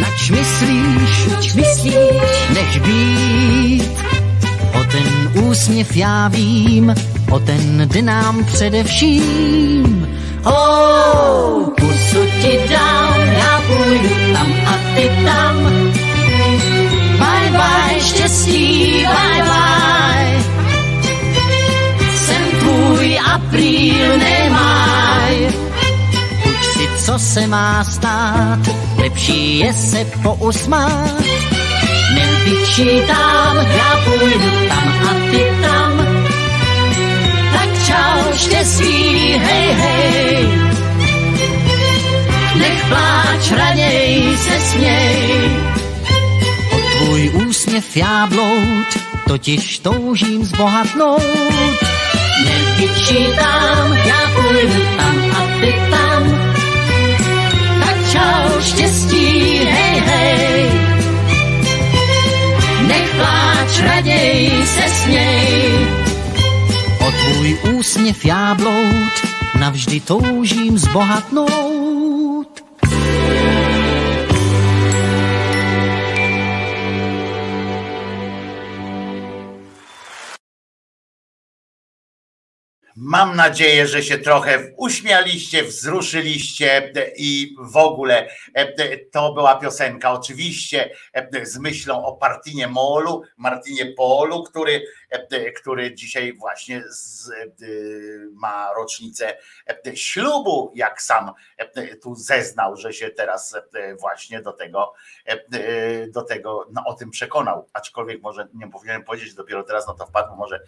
[0.00, 3.90] Nač myslíš, Nač myslíš, nech být.
[4.80, 6.94] O ten úsměv já vím,
[7.30, 10.08] o ten dnám především.
[10.44, 15.56] Oh, pusu ti dám, já půjdu tam a ty tam.
[17.18, 19.81] Bye bye, štěstí, bye bye.
[23.02, 25.48] Tvůj apríl, nemaj.
[26.44, 28.58] Uč si, co se má stát,
[28.96, 31.22] lepší je se pousmát.
[32.14, 36.06] Nevyčítám, já půjdu tam a ty tam.
[37.52, 40.48] Tak čau, štěstí, hej, hej.
[42.58, 45.50] Nech pláč, raději se směj.
[46.72, 51.91] O tvůj úsměv já bloud, totiž toužím zbohatnout.
[52.44, 56.52] Nevyčítám, já půjdu tam a ty tam.
[57.80, 60.70] Tak čau, štěstí, hej, hej.
[62.86, 65.86] Nech pláč, raději se směj.
[67.00, 69.12] O tvůj úsměv já bloud,
[69.58, 71.71] navždy toužím zbohatnout.
[83.12, 90.90] Mam nadzieję, że się trochę uśmialiście, wzruszyliście i w ogóle e, to była piosenka oczywiście
[91.12, 94.82] e, z myślą o Partinie Molu, Martinie Polu, który, e,
[95.56, 97.30] który dzisiaj właśnie z,
[98.32, 99.36] ma rocznicę
[99.94, 101.32] ślubu, jak sam
[102.02, 103.56] tu zeznał, że się teraz
[104.00, 104.94] właśnie do tego,
[106.08, 107.68] do tego no, o tym przekonał.
[107.72, 110.60] Aczkolwiek może nie powinienem powiedzieć, dopiero teraz no to wpadło, może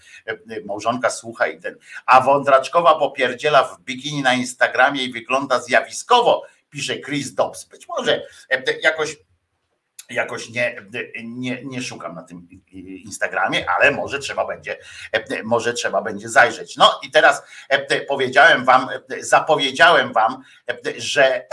[0.65, 7.01] małżonka słucha i ten a wądraczkowa popierdziela w bikini na Instagramie i wygląda zjawiskowo, pisze
[7.01, 7.65] Chris Dobbs.
[7.65, 9.17] Być może e, jakoś
[10.11, 10.77] jakoś nie,
[11.25, 12.49] nie, nie szukam na tym
[13.05, 14.79] Instagramie, ale może trzeba będzie,
[15.45, 16.77] może trzeba będzie zajrzeć.
[16.77, 17.43] No i teraz
[18.09, 18.89] powiedziałem wam,
[19.21, 20.43] zapowiedziałem wam,
[20.97, 21.47] że,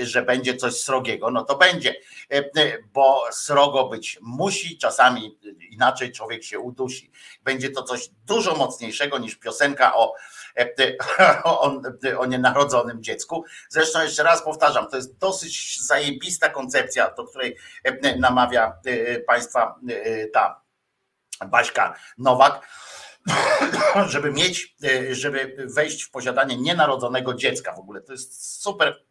[0.00, 1.94] że będzie coś srogiego, no to będzie,
[2.92, 5.38] bo srogo być musi, czasami
[5.70, 7.10] inaczej człowiek się udusi.
[7.42, 10.14] Będzie to coś dużo mocniejszego niż piosenka o,
[11.44, 11.80] o,
[12.18, 13.44] o nienarodzonym dziecku.
[13.68, 17.56] Zresztą jeszcze raz powtarzam, to jest dosyć zajebista koncepcja, do której
[18.18, 18.72] namawia
[19.26, 19.80] Państwa
[20.32, 20.60] ta
[21.46, 22.68] Baśka Nowak,
[24.12, 24.76] żeby mieć,
[25.10, 27.72] żeby wejść w posiadanie nienarodzonego dziecka.
[27.72, 29.04] W ogóle to jest super.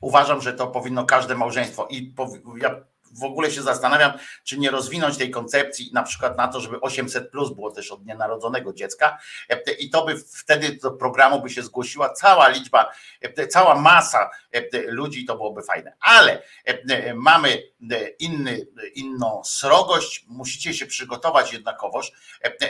[0.00, 2.14] Uważam, że to powinno każde małżeństwo i
[2.56, 4.12] ja w ogóle się zastanawiam,
[4.44, 8.06] czy nie rozwinąć tej koncepcji na przykład na to, żeby 800 plus było też od
[8.06, 9.18] nienarodzonego dziecka
[9.78, 12.92] i to by wtedy do programu by się zgłosiła cała liczba,
[13.48, 14.30] cała masa
[14.86, 15.92] ludzi, to byłoby fajne.
[16.00, 16.42] Ale
[17.14, 17.62] mamy
[18.18, 22.12] inny, inną srogość, musicie się przygotować jednakowoż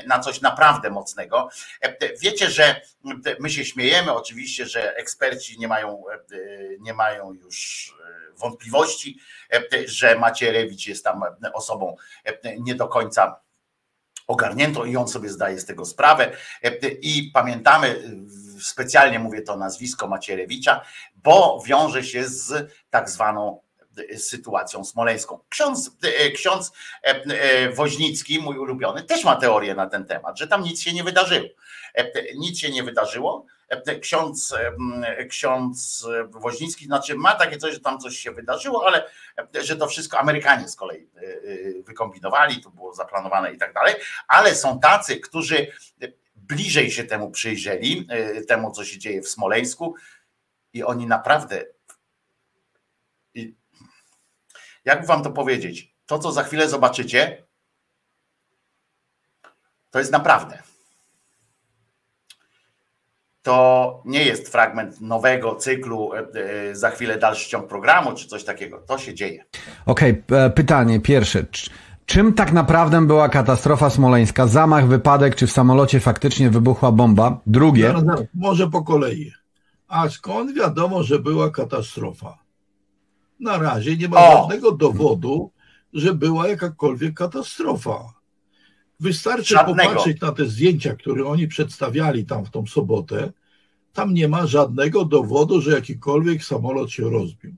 [0.07, 1.49] na coś naprawdę mocnego.
[2.21, 2.81] Wiecie, że
[3.41, 6.05] my się śmiejemy oczywiście, że eksperci nie mają,
[6.81, 7.95] nie mają już
[8.37, 9.19] wątpliwości,
[9.87, 11.23] że Macierewicz jest tam
[11.55, 11.97] osobą
[12.59, 13.41] nie do końca
[14.27, 16.33] ogarniętą i on sobie zdaje z tego sprawę.
[17.01, 18.03] I pamiętamy
[18.63, 20.85] specjalnie mówię to nazwisko Macierewicza,
[21.17, 23.61] bo wiąże się z tak zwaną
[24.11, 25.39] e, sytuacją smoleńską.
[25.49, 26.73] Ksiądz, e, ksiądz
[27.05, 30.93] e, e, Woźnicki, mój ulubiony, też ma teorię na ten temat, że tam nic się
[30.93, 31.49] nie wydarzyło.
[31.95, 33.47] E, Nic się nie wydarzyło.
[33.69, 39.11] E, Ksiądz, em, ksiądz Woźnicki, znaczy ma takie coś, że tam coś się wydarzyło, ale
[39.57, 43.73] e, że to wszystko Amerykanie z kolei e, e, wykombinowali, to było zaplanowane i tak
[43.73, 43.95] dalej,
[44.29, 45.67] ale są tacy, którzy
[46.37, 49.95] bliżej się temu przyjrzeli, e, temu co się dzieje w Smoleńsku
[50.73, 51.65] i oni naprawdę
[54.85, 55.95] jak wam to powiedzieć?
[56.07, 57.47] To, co za chwilę zobaczycie,
[59.91, 60.63] to jest naprawdę.
[63.49, 68.45] To nie jest fragment nowego cyklu, e, e, za chwilę dalszy ciąg programu, czy coś
[68.45, 68.83] takiego.
[68.87, 69.45] To się dzieje.
[69.87, 71.43] Okej, e, pytanie pierwsze.
[71.43, 71.71] Cz-
[72.07, 74.47] Czym tak naprawdę była katastrofa smoleńska?
[74.47, 77.41] Zamach, wypadek, czy w samolocie faktycznie wybuchła bomba?
[77.47, 77.83] Drugie.
[77.87, 79.33] Zaraz, zaraz, może po kolei.
[79.89, 82.39] A skąd wiadomo, że była katastrofa?
[83.41, 84.33] Na razie nie ma O!
[84.33, 85.51] żadnego dowodu,
[85.93, 88.13] że była jakakolwiek katastrofa.
[89.01, 89.91] Wystarczy Żadnego.
[89.91, 93.33] popatrzeć na te zdjęcia, które oni przedstawiali tam w tą sobotę.
[93.93, 97.55] Tam nie ma żadnego dowodu, że jakikolwiek samolot się rozbił.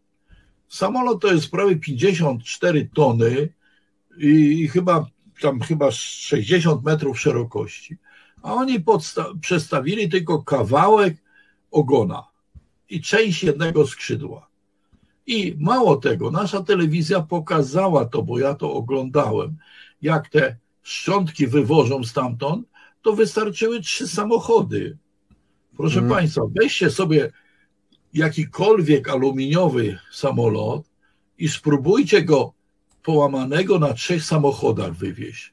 [0.68, 3.48] Samolot to jest prawie 54 tony
[4.18, 5.06] i chyba
[5.40, 7.96] tam chyba 60 metrów szerokości.
[8.42, 8.84] A oni
[9.40, 11.16] przestawili tylko kawałek
[11.70, 12.26] ogona
[12.90, 14.48] i część jednego skrzydła.
[15.26, 19.56] I mało tego, nasza telewizja pokazała to, bo ja to oglądałem,
[20.02, 22.66] jak te szczątki wywożą stamtąd,
[23.02, 24.98] to wystarczyły trzy samochody.
[25.80, 26.10] Proszę Mm.
[26.10, 27.32] Państwa, weźcie sobie
[28.14, 30.90] jakikolwiek aluminiowy samolot
[31.38, 32.52] i spróbujcie go
[33.02, 35.52] połamanego na trzech samochodach wywieźć.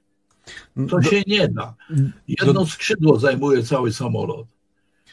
[0.89, 1.75] To się nie da.
[2.27, 4.47] Jedno skrzydło zajmuje cały samolot.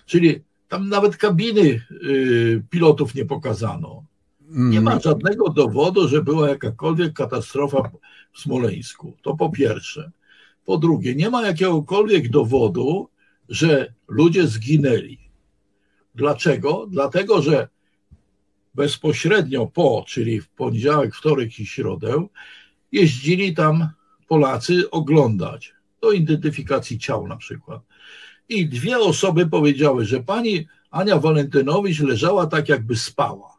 [0.06, 4.04] Czyli tam nawet kabiny y, pilotów nie pokazano.
[4.50, 7.90] Nie ma żadnego dowodu, że była jakakolwiek katastrofa
[8.32, 9.16] w Smoleńsku.
[9.22, 10.10] To po pierwsze.
[10.64, 13.08] Po drugie, nie ma jakiegokolwiek dowodu,
[13.48, 15.18] że ludzie zginęli.
[16.14, 16.86] Dlaczego?
[16.90, 17.68] Dlatego, że
[18.74, 22.26] bezpośrednio po, czyli w poniedziałek, wtorek i środę,
[22.92, 23.88] jeździli tam
[24.28, 27.82] Polacy oglądać do identyfikacji ciał na przykład.
[28.48, 33.58] I dwie osoby powiedziały, że pani Ania Walentynowicz leżała tak, jakby spała.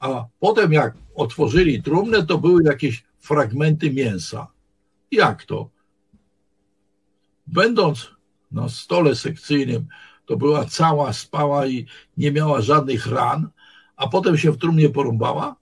[0.00, 4.46] A potem, jak otworzyli trumnę, to były jakieś fragmenty mięsa.
[5.10, 5.70] Jak to?
[7.46, 8.10] Będąc
[8.50, 9.86] na stole sekcyjnym,
[10.26, 13.48] to była cała, spała i nie miała żadnych ran,
[13.96, 15.56] a potem się w trumnie porąbała?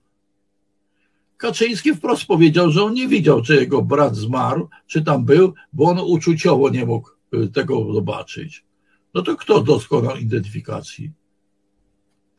[1.37, 5.83] Kaczyński wprost powiedział, że on nie widział, czy jego brat zmarł, czy tam był, bo
[5.83, 8.65] on uczuciowo nie mógł y, tego zobaczyć.
[9.13, 11.11] No to kto dokonał identyfikacji?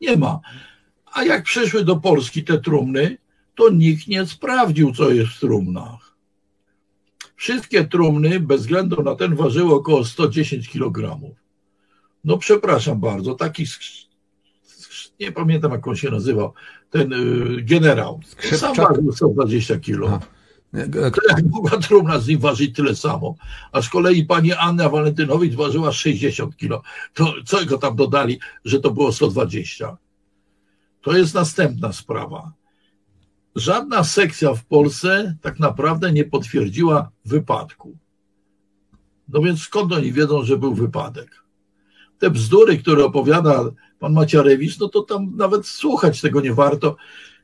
[0.01, 0.41] Nie ma.
[1.12, 3.19] A jak przyszły do Polski te trumny,
[3.55, 6.07] to nikt nie sprawdził, co jest w trumnach.
[7.39, 11.20] Wszystkie trumny, bez względu na ten, ważyły około 110 kg.
[12.24, 13.65] No przepraszam bardzo, taki,
[15.20, 16.52] nie pamiętam jak on się nazywał,
[16.90, 18.20] ten y, generał,
[18.56, 20.27] sam ważył 120 kg.
[20.93, 23.35] To jak mogła trumna z nim ważyć tyle samo?
[23.73, 26.82] A z kolei pani Anna Walentynowicz ważyła 60 kg.
[27.15, 29.97] To co go tam dodali, że to było 120?
[31.02, 32.52] To jest następna sprawa.
[33.59, 37.98] Żadna sekcja w Polsce tak naprawdę nie potwierdziła wypadku.
[39.28, 41.44] No więc skąd oni wiedzą, że był wypadek?
[42.18, 46.97] Te bzdury, które opowiada pan Maciarewicz, no to tam nawet słuchać tego nie warto,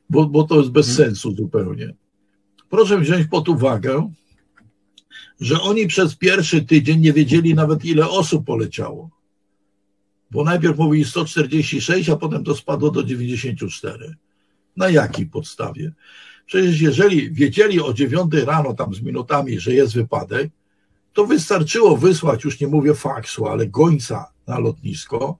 [0.09, 1.93] bo, bo to jest bez sensu zupełnie.
[2.69, 4.11] Proszę wziąć pod uwagę,
[5.39, 9.09] że oni przez pierwszy tydzień nie wiedzieli nawet ile osób poleciało.
[10.31, 14.15] Bo najpierw mówili 146, a potem to spadło do 94.
[14.77, 15.91] Na jakiej podstawie?
[16.45, 20.51] Przecież jeżeli wiedzieli o 9 rano tam z minutami, że jest wypadek,
[21.13, 25.37] to wystarczyło wysłać, już nie mówię faksu, ale gońca na lotnisko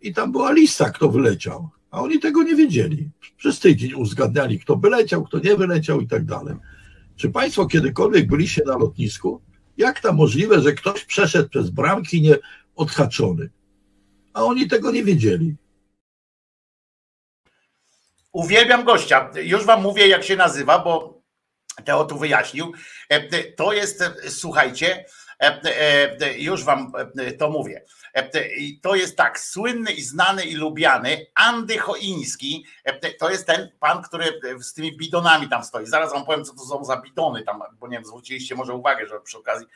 [0.00, 1.68] i tam była lista, kto wyleciał.
[1.90, 3.10] A oni tego nie wiedzieli.
[3.36, 6.56] Przez tydzień uzgadniali, kto wyleciał, kto nie wyleciał i tak dalej.
[7.16, 9.40] Czy Państwo kiedykolwiek byliście na lotnisku?
[9.76, 12.34] Jak to możliwe, że ktoś przeszedł przez bramki nie
[12.76, 13.50] odhaczony?
[14.32, 15.54] A oni tego nie wiedzieli.
[18.32, 19.30] Uwielbiam gościa.
[19.34, 21.22] Już wam mówię, jak się nazywa, bo
[21.84, 22.72] Teo tu wyjaśnił.
[23.08, 25.04] E, To jest, e, słuchajcie,
[26.36, 26.92] Już wam
[27.38, 27.84] to mówię.
[28.58, 32.66] I to jest tak, słynny i znany i lubiany Andy Choiński,
[33.18, 35.86] to jest ten pan, który z tymi bidonami tam stoi.
[35.86, 39.06] Zaraz wam powiem, co to są za bidony tam, bo nie wiem, zwróciliście może uwagę,
[39.06, 39.66] że przy okazji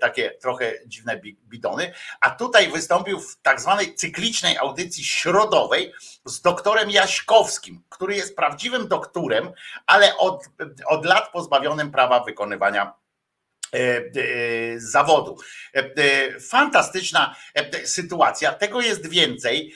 [0.00, 1.92] takie trochę dziwne bidony.
[2.20, 5.92] A tutaj wystąpił w tak zwanej cyklicznej audycji środowej
[6.24, 9.52] z doktorem Jaśkowskim, który jest prawdziwym doktorem,
[9.86, 10.44] ale od,
[10.86, 13.01] od lat pozbawionym prawa wykonywania E, e,
[14.76, 15.36] zawodu.
[15.74, 17.36] E, fantastyczna
[17.84, 18.52] sytuacja.
[18.52, 19.74] Tego jest więcej.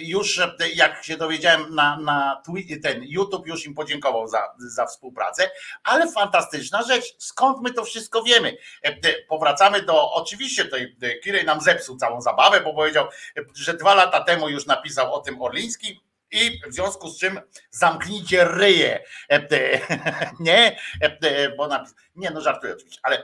[0.00, 0.40] Już
[0.74, 2.42] jak się dowiedziałem na, na
[2.82, 5.50] ten YouTube już im podziękował za, za współpracę,
[5.84, 7.04] ale fantastyczna rzecz.
[7.18, 8.56] Skąd my to wszystko wiemy?
[9.28, 13.06] Powracamy do, oczywiście tutaj Kirej nam zepsuł całą zabawę, bo powiedział,
[13.54, 17.40] że dwa lata temu już napisał o tym Orliński, i w związku z czym
[17.70, 19.04] zamknijcie ryje.
[20.40, 20.78] Nie,
[21.56, 21.94] bo napis...
[22.16, 23.22] Nie, no żartuję oczywiście, ale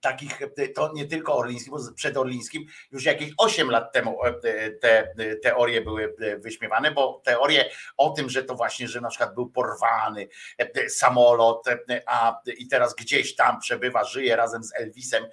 [0.00, 0.40] takich,
[0.74, 4.18] to nie tylko Orliński, bo przed Orlińskim już jakieś 8 lat temu
[4.80, 9.50] te teorie były wyśmiewane, bo teorie o tym, że to właśnie, że na przykład był
[9.50, 10.28] porwany
[10.88, 11.66] samolot,
[12.06, 15.26] a i teraz gdzieś tam przebywa, żyje razem z Elvisem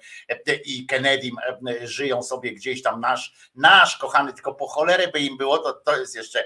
[0.64, 1.36] i Kennedym,
[1.82, 5.96] żyją sobie gdzieś tam nasz, nasz kochany, tylko po cholerę by im było, to, to
[5.96, 6.44] jest jeszcze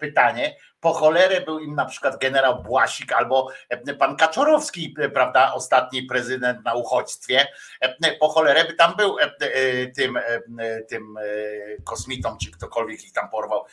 [0.00, 5.52] pytanie, po cholerę był im na przykład generał Błasik albo e, pan Kaczorowski, e, prawda,
[5.54, 7.46] ostatni prezydent na uchodźstwie.
[7.80, 9.16] E, po cholerę by tam był
[9.96, 10.18] tym,
[10.88, 11.14] tym
[11.84, 13.64] kosmitą, czy ktokolwiek ich tam porwał,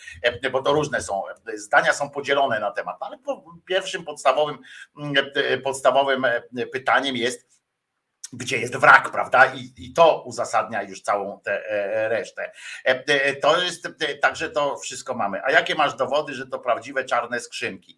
[0.52, 1.24] bo to różne są,
[1.56, 3.18] zdania są podzielone na temat, no ale
[3.66, 4.58] pierwszym podstawowym,
[5.64, 6.26] podstawowym
[6.72, 7.51] pytaniem jest,
[8.34, 9.46] gdzie jest wrak, prawda?
[9.46, 12.52] I, I to uzasadnia już całą tę e, resztę.
[12.86, 13.88] E, e, to jest
[14.22, 15.42] także to wszystko mamy.
[15.44, 17.98] A jakie masz dowody, że to prawdziwe czarne skrzynki?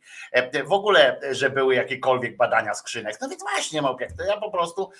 [0.66, 3.18] W ogóle, że były jakiekolwiek badania skrzynek?
[3.22, 4.92] No więc właśnie, Małpiak, to ja po prostu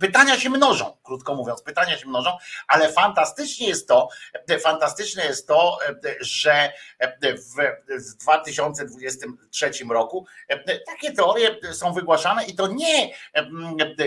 [0.00, 2.30] pytania się mnożą, krótko mówiąc, pytania się mnożą,
[2.68, 4.08] ale fantastycznie jest to,
[4.62, 5.78] fantastyczne jest to,
[6.20, 6.72] że
[7.88, 10.26] w 2023 roku
[10.86, 13.10] takie teorie są wygłaszane i to nie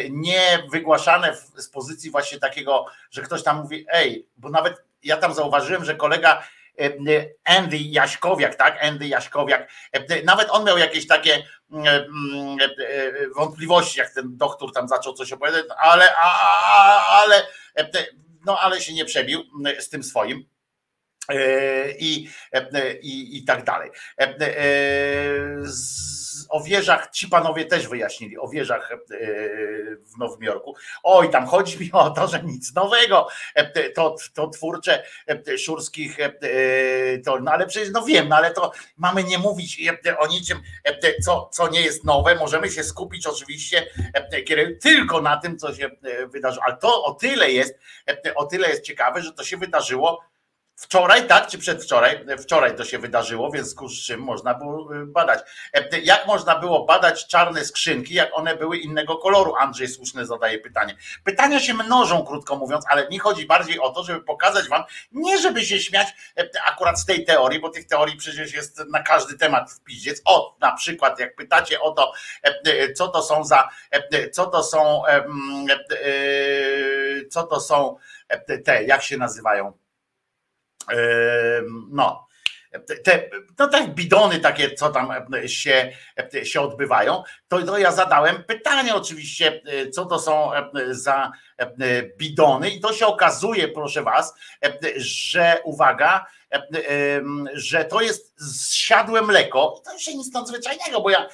[0.10, 5.34] nie wygłaszane z pozycji właśnie takiego, że ktoś tam mówi, ej, bo nawet ja tam
[5.34, 6.44] zauważyłem, że kolega
[7.44, 8.84] Andy Jaśkowiak, tak?
[8.84, 9.72] Andy Jaśkowiak,
[10.24, 11.44] nawet on miał jakieś takie
[13.36, 16.16] wątpliwości, jak ten doktor tam zaczął coś opowiadać, ale,
[17.10, 17.48] ale,
[18.46, 19.44] no ale się nie przebił
[19.80, 20.46] z tym swoim.
[22.00, 22.30] I,
[23.02, 23.92] i, i tak dalej.
[25.64, 26.20] Z,
[26.50, 28.98] o wieżach, ci panowie też wyjaśnili, o wieżach e,
[29.96, 30.76] w Nowym Jorku.
[31.04, 33.28] Oj, tam chodzi mi o to, że nic nowego.
[33.56, 36.18] E, to, to twórcze e, szurskich,
[37.26, 39.82] to, no ale przecież no wiem, no ale to mamy nie mówić
[40.18, 40.62] o niczym,
[41.26, 42.36] co, co nie jest nowe.
[42.36, 43.88] Możemy się skupić oczywiście
[44.82, 45.90] tylko na tym, co się
[46.28, 46.66] wydarzyło.
[46.66, 47.80] Ale to o tyle jest,
[48.36, 50.24] o tyle jest ciekawe, że to się wydarzyło
[50.80, 52.26] Wczoraj, tak, czy przedwczoraj?
[52.38, 55.40] Wczoraj to się wydarzyło, więc z czym można było y, badać.
[55.74, 59.56] E, jak można było badać czarne skrzynki, jak one były innego koloru?
[59.60, 60.96] Andrzej słuszne zadaje pytanie.
[61.24, 65.38] Pytania się mnożą, krótko mówiąc, ale mi chodzi bardziej o to, żeby pokazać wam, nie
[65.38, 66.08] żeby się śmiać
[66.38, 70.22] e, akurat z tej teorii, bo tych teorii przecież jest na każdy temat w piździec.
[70.26, 73.70] O, na przykład, jak pytacie o to, e, co to są za,
[74.32, 75.02] co to są,
[77.32, 77.96] co to są
[78.66, 79.89] te, jak się nazywają?
[81.92, 82.28] No,
[83.04, 83.30] te,
[83.60, 85.12] no te bidony takie, co tam
[85.46, 85.92] się,
[86.44, 89.62] się odbywają, to, to ja zadałem pytanie oczywiście,
[89.94, 90.52] co to są
[90.90, 91.32] za
[92.18, 94.36] bidony i to się okazuje, proszę was,
[94.98, 96.26] że uwaga,
[97.54, 98.34] że to jest
[98.72, 99.82] zsiadłe mleko.
[99.86, 101.28] To już nic nadzwyczajnego, bo ja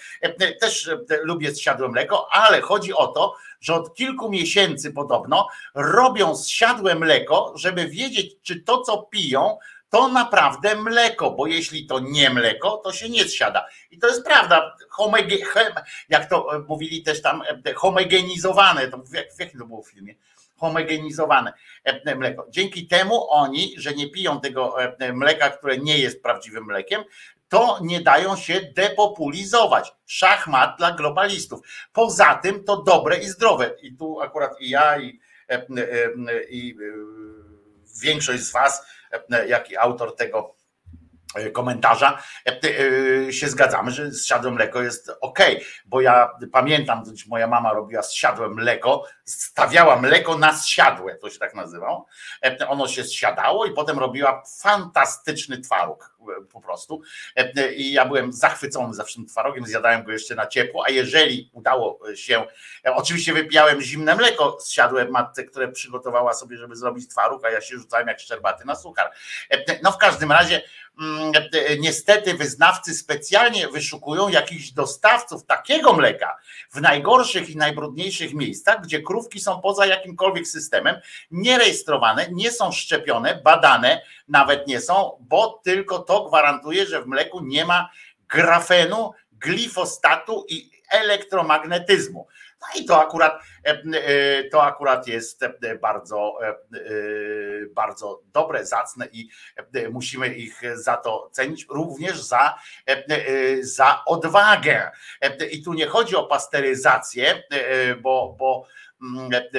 [0.61, 0.89] też
[1.21, 3.35] lubię zsiadłe mleko, ale chodzi o to,
[3.65, 9.57] że od kilku miesięcy podobno robią zsiadłe mleko, żeby wiedzieć, czy to, co piją,
[9.89, 13.65] to naprawdę mleko, bo jeśli to nie mleko, to się nie zsiada.
[13.91, 14.75] I to jest prawda,
[16.09, 17.43] jak to mówili też tam,
[17.75, 20.15] homogenizowane, to w, w jakim to było filmie?
[20.57, 21.53] homogenizowane
[22.15, 22.45] mleko.
[22.49, 24.75] Dzięki temu oni, że nie piją tego
[25.13, 27.03] mleka, które nie jest prawdziwym mlekiem,
[27.55, 29.95] to nie dają się depopulizować.
[30.05, 31.59] Szachmat dla globalistów.
[31.93, 33.75] Poza tym to dobre i zdrowe.
[33.81, 35.19] I tu akurat i ja, i,
[36.49, 36.75] i
[38.01, 38.85] większość z Was,
[39.47, 40.55] jak i autor tego
[41.53, 42.23] komentarza
[43.31, 45.39] się zgadzamy, że zsiadłe mleko jest ok,
[45.85, 51.55] bo ja pamiętam, moja mama robiła zsiadłe mleko stawiała mleko na zsiadłe, to się tak
[51.55, 52.07] nazywało.
[52.43, 57.01] E, Ono się zsiadało i potem robiła fantastyczny twaróg e, po prostu.
[57.35, 61.49] E, I ja byłem zachwycony zawsze tym twarogiem, zjadałem go jeszcze na ciepło, a jeżeli
[61.53, 62.45] udało się,
[62.83, 64.75] oczywiście wypijałem zimne mleko z
[65.09, 69.11] matce, które przygotowała sobie, żeby zrobić twaróg, a ja się rzucałem jak szczerbaty na suchar.
[69.83, 70.61] No w każdym razie
[71.01, 71.31] mm,
[71.79, 76.37] niestety wyznawcy specjalnie wyszukują jakichś dostawców takiego mleka
[76.71, 80.95] w najgorszych i najbrudniejszych miejscach, gdzie krówki są poza jakimkolwiek systemem,
[81.31, 87.41] nierejestrowane, nie są szczepione, badane nawet nie są, bo tylko to gwarantuje, że w mleku
[87.41, 87.89] nie ma
[88.29, 92.27] grafenu, glifostatu i elektromagnetyzmu.
[92.61, 96.39] No i to akurat, e, e, to akurat jest e, bardzo,
[97.75, 99.29] bardzo dobre, zacne i
[99.91, 102.55] musimy ich za to cenić, również za,
[103.61, 104.91] za odwagę.
[105.51, 107.43] I tu nie chodzi o pasteryzację,
[108.01, 108.67] bo, bo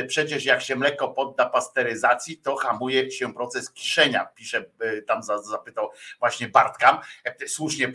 [0.08, 4.26] przecież jak się mleko podda pasteryzacji, to hamuje się proces kiszenia.
[4.34, 7.92] Pisze, e, tam za- zapytał właśnie Bartka, E, słusznie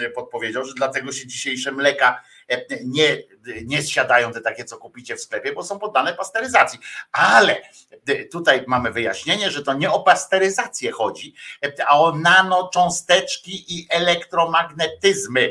[0.00, 2.22] e, podpowiedział, że dlatego się dzisiejsze mleka
[2.84, 3.16] nie,
[3.64, 6.78] nie zsiadają te takie, co kupicie w sklepie, bo są poddane pasteryzacji.
[7.12, 7.62] Ale
[8.32, 11.34] tutaj mamy wyjaśnienie, że to nie o pasteryzację chodzi,
[11.86, 15.50] a o nanocząsteczki i elektromagnetyzmy.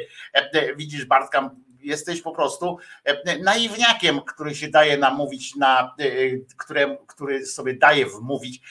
[0.76, 1.50] Widzisz, Bartka,
[1.88, 6.06] jesteś po prostu e, naiwniakiem, który się daje namówić na, e,
[6.58, 8.62] które, który sobie daje wmówić,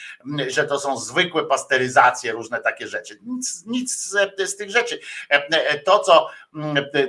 [0.48, 3.18] że to są zwykłe pasteryzacje, różne takie rzeczy.
[3.22, 5.00] Nic, nic z, z tych rzeczy.
[5.28, 6.28] E, To, co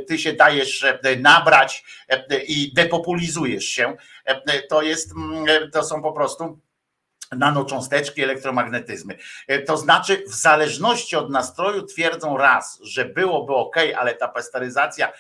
[0.08, 0.86] ty się dajesz
[1.20, 1.84] nabrać
[2.48, 3.98] i depopulizujesz się,
[4.70, 5.12] to jest,
[5.74, 6.60] to są po prostu
[7.32, 9.18] nanocząsteczki, elektromagnetyzmy.
[9.66, 15.14] To znaczy, w zależności od nastroju twierdzą raz, że byłoby ok, ale ta pasteryzacja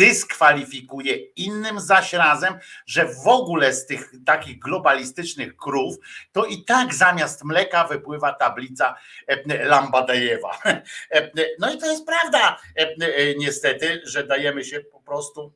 [0.00, 2.54] dyskwalifikuje innym zaś razem,
[2.86, 5.96] że w ogóle z tych takich globalistycznych krów,
[6.32, 8.96] to i tak zamiast mleka wypływa tablica
[9.26, 10.58] e, Lambadejewa.
[11.10, 15.52] E, No i to jest prawda, e, niestety, że dajemy się po prostu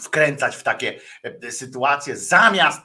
[0.00, 1.00] wkręcać w takie
[1.50, 2.80] sytuacje, zamiast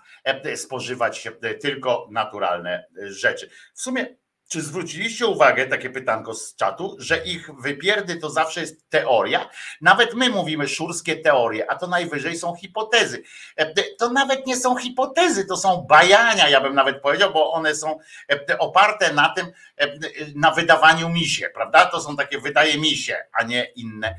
[0.55, 1.27] spożywać
[1.61, 3.49] tylko naturalne rzeczy.
[3.73, 4.15] W sumie,
[4.53, 9.49] czy zwróciliście uwagę, takie pytanko z czatu, że ich wypierdy to zawsze jest teoria?
[9.81, 13.23] Nawet my mówimy szurskie teorie, a to najwyżej są hipotezy.
[13.57, 17.75] E, To nawet nie są hipotezy, to są bajania, ja bym nawet powiedział, bo one
[17.75, 17.99] są
[18.31, 19.45] e, oparte na tym,
[19.77, 19.87] e,
[20.35, 21.85] na wydawaniu misie, prawda?
[21.85, 24.15] To są takie wydaje misie, a nie inne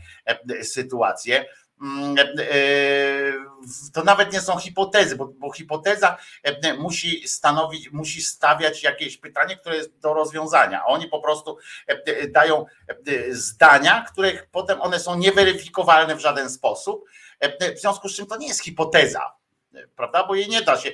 [0.63, 1.45] sytuacje.
[1.81, 2.25] Mm, e,
[3.95, 9.57] To nawet nie są hipotezy, bo, bo hipoteza e, musi stanowić, musi stawiać jakieś pytanie,
[9.57, 10.85] które jest do rozwiązania.
[10.87, 12.95] Oni po prostu e, dają e,
[13.31, 17.05] zdania, których potem one są nieweryfikowalne w żaden sposób.
[17.41, 19.33] E, W związku z czym to nie jest hipoteza,
[19.97, 20.27] prawda?
[20.27, 20.93] Bo jej nie da się,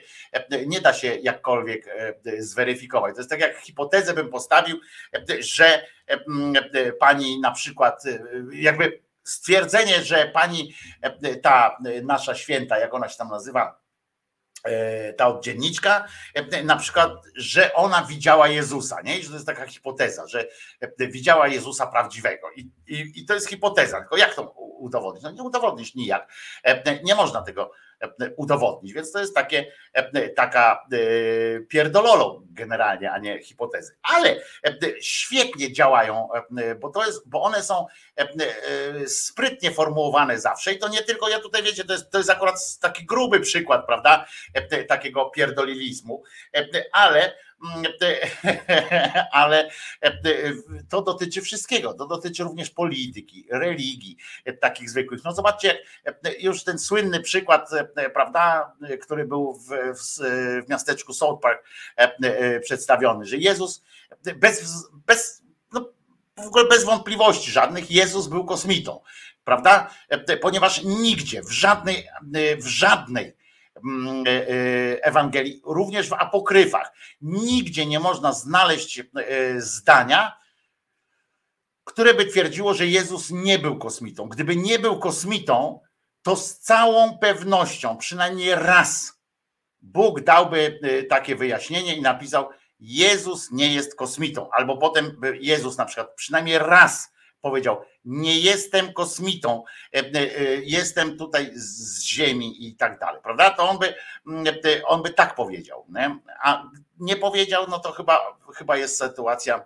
[0.66, 3.14] nie da się jakkolwiek e, zweryfikować.
[3.14, 4.80] To jest tak jak hipotezę bym postawił,
[5.14, 8.18] e, że e, pani na przykład e,
[8.52, 9.00] jakby
[9.30, 13.80] stwierdzenie, że pani e, ta e, nasza święta, jak ona się tam nazywa,
[14.64, 16.08] e, ta oddzienniczka,
[16.64, 19.18] na przykład, że ona widziała Jezusa, nie?
[19.18, 20.46] I że to jest taka hipoteza, że
[20.98, 22.50] widziała Jezusa prawdziwego.
[22.56, 25.24] I, i, i to jest hipoteza, tylko jak to udowodnić?
[25.24, 26.32] No nie udowodnisz nijak.
[27.04, 27.72] Nie można tego
[28.36, 33.96] udowodnić, więc to jest takie, e, taka e, pierdololo generalnie, a nie hipotezy.
[34.02, 34.30] Ale
[34.64, 36.28] e, świetnie działają,
[36.80, 37.86] bo to jest, bo one są
[39.06, 40.72] sprytnie formułowane zawsze.
[40.72, 43.86] I to nie tylko, ja tutaj wiecie, to jest, to jest akurat taki gruby przykład,
[43.86, 44.26] prawda,
[44.88, 46.22] takiego pierdolilizmu,
[46.92, 47.34] ale
[49.32, 49.70] ale
[50.00, 50.12] e,
[50.88, 55.24] to dotyczy wszystkiego, to dotyczy również polityki, religii, e, takich zwykłych.
[55.24, 57.70] No zobaczcie, e, już ten słynny przykład,
[58.14, 58.72] prawda,
[59.02, 59.68] który był w,
[59.98, 60.18] w,
[60.66, 61.64] w miasteczku South Park
[62.62, 63.82] przedstawiony, że Jezus
[64.36, 65.42] bez, bez
[65.72, 65.88] no,
[66.36, 69.00] w ogóle bez wątpliwości żadnych, Jezus był kosmitą,
[69.44, 69.90] prawda?
[70.40, 72.08] Ponieważ nigdzie, w żadnej,
[72.58, 73.39] w żadnej mm,
[75.02, 79.04] Ewangelii, również w apokryfach, nigdzie nie można znaleźć e,
[79.60, 80.40] zdania,
[81.84, 84.28] które by twierdziło, że Jezus nie był kosmitą.
[84.28, 85.80] Gdyby nie był kosmitą,
[86.22, 89.20] to z całą pewnością, przynajmniej raz,
[89.82, 92.48] Bóg dałby e, takie wyjaśnienie i napisał:
[92.80, 94.50] Jezus nie jest kosmitą.
[94.52, 99.64] Albo potem Jezus na przykład przynajmniej raz powiedział: Nie jestem kosmitą,
[99.94, 103.20] e, e, jestem tutaj z Ziemi i tak dalej.
[103.22, 103.50] Prawda?
[103.50, 103.94] To on by,
[104.26, 105.84] mm, e, on by tak powiedział.
[105.88, 106.18] Nie?
[106.42, 106.64] A
[106.98, 109.64] nie powiedział, no to chyba, chyba jest sytuacja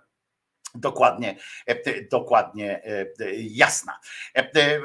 [0.75, 1.35] Dokładnie,
[1.67, 3.99] e, dokładnie e, jasna.
[4.33, 4.79] E,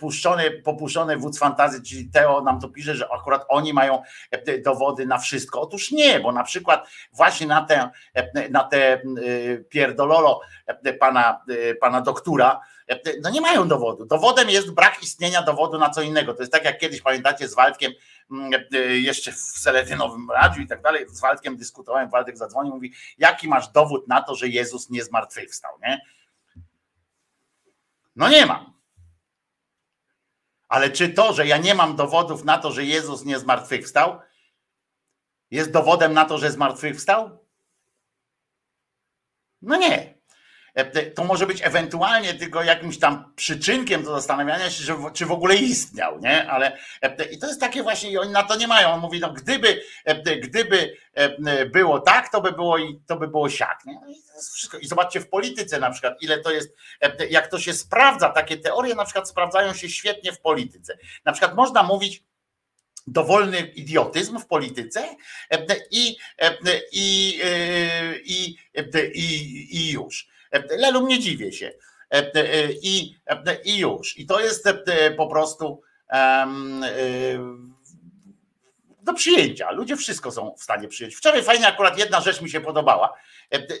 [0.00, 4.02] Puszczony, popuszczony wódz fantazji, czyli Teo nam to pisze, że akurat oni mają
[4.64, 5.60] dowody na wszystko.
[5.60, 7.90] Otóż nie, bo na przykład właśnie na te,
[8.50, 9.02] na te
[9.68, 10.40] pierdololo
[11.00, 11.44] pana,
[11.80, 12.60] pana doktora,
[13.22, 14.06] no nie mają dowodu.
[14.06, 16.34] Dowodem jest brak istnienia dowodu na co innego.
[16.34, 18.02] To jest tak jak kiedyś pamiętacie z Waldkiem, mm,
[19.02, 23.68] jeszcze w Seletynowym Radiu i tak dalej, z Waldkiem dyskutowałem, Waldek zadzwonił, mówi, jaki masz
[23.68, 26.00] dowód na to, że Jezus nie zmartwychwstał, nie?
[28.16, 28.74] No nie mam.
[30.68, 34.20] Ale czy to, że ja nie mam dowodów na to, że Jezus nie zmartwychwstał,
[35.50, 37.46] jest dowodem na to, że zmartwychwstał?
[39.62, 40.13] No nie.
[40.74, 45.32] E, to może być ewentualnie tylko jakimś tam przyczynkiem do zastanawiania się, że, czy w
[45.32, 46.50] ogóle istniał, nie?
[46.50, 48.88] Ale e, i to jest takie właśnie, i oni na to nie mają.
[48.88, 50.96] On mówi, no gdyby, e, gdyby
[51.72, 53.84] było tak, to by było i to by było siak.
[53.86, 53.94] Nie?
[53.94, 54.14] No I,
[54.54, 54.78] wszystko.
[54.78, 56.76] I zobaczcie w polityce na przykład, ile to jest,
[57.30, 60.98] jak to się sprawdza, takie teorie na przykład sprawdzają się świetnie w polityce.
[61.24, 62.22] Na przykład można mówić,
[63.06, 65.16] dowolny idiotyzm w polityce
[65.90, 66.16] i,
[66.92, 67.40] i,
[68.24, 68.56] i,
[69.14, 70.33] i, i już.
[70.78, 71.72] Lelu nie dziwię się.
[72.82, 73.16] I,
[73.64, 74.18] I już.
[74.18, 74.68] I to jest
[75.16, 75.82] po prostu
[79.02, 79.70] do przyjęcia.
[79.70, 81.14] Ludzie wszystko są w stanie przyjąć.
[81.14, 83.12] Wczoraj fajnie akurat jedna rzecz mi się podobała,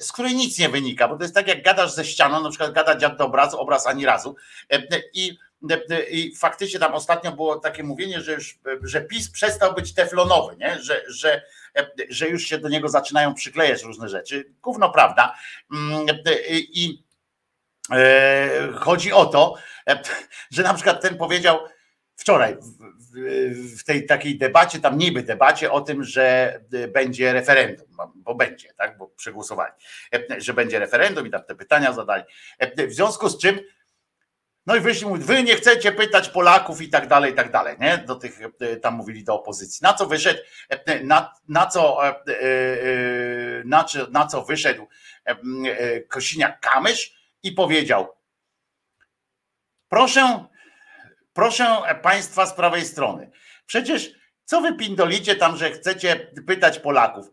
[0.00, 2.72] z której nic nie wynika, bo to jest tak jak gadasz ze ścianą, na przykład
[2.72, 4.36] gada dziad do obrazu, obraz ani razu
[5.14, 5.38] i
[6.10, 10.78] i faktycznie tam ostatnio było takie mówienie, że, już, że PiS przestał być teflonowy, nie?
[10.82, 11.42] Że, że,
[12.08, 14.52] że już się do niego zaczynają przyklejać różne rzeczy.
[14.62, 15.34] Gówno prawda.
[15.72, 16.06] Mm,
[16.52, 17.04] I
[17.92, 19.54] e, chodzi o to,
[20.50, 21.58] że na przykład ten powiedział
[22.16, 22.56] wczoraj
[23.78, 26.60] w tej takiej debacie, tam niby debacie o tym, że
[26.92, 29.72] będzie referendum, bo będzie, tak, bo przegłosowali,
[30.38, 32.24] że będzie referendum i tam te pytania zadali.
[32.88, 33.60] W związku z czym
[34.66, 37.76] no i wyszli, mówi, wy nie chcecie pytać Polaków i tak dalej, i tak dalej,
[37.80, 37.98] nie?
[37.98, 39.78] Do tych, e, tam mówili do opozycji.
[39.82, 42.12] Na co wyszedł, e, na, na co, e,
[43.64, 44.86] na, na co wyszedł
[46.08, 47.10] Kosiniak-Kamysz
[47.42, 48.08] i powiedział,
[49.88, 50.44] proszę,
[51.32, 53.30] proszę państwa z prawej strony,
[53.66, 54.10] przecież
[54.44, 57.26] co wy pindolicie tam, że chcecie pytać Polaków?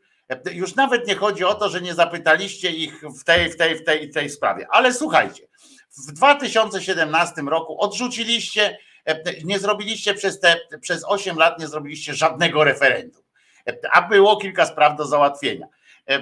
[0.52, 3.84] Już nawet nie chodzi o to, że nie zapytaliście ich w tej, w tej, w
[3.84, 5.51] tej, w tej sprawie, ale słuchajcie,
[5.98, 12.64] w 2017 roku odrzuciliście, e, nie zrobiliście przez te przez 8 lat nie zrobiliście żadnego
[12.64, 13.24] referendum.
[13.68, 15.68] E, a było kilka spraw do załatwienia.
[16.08, 16.22] E,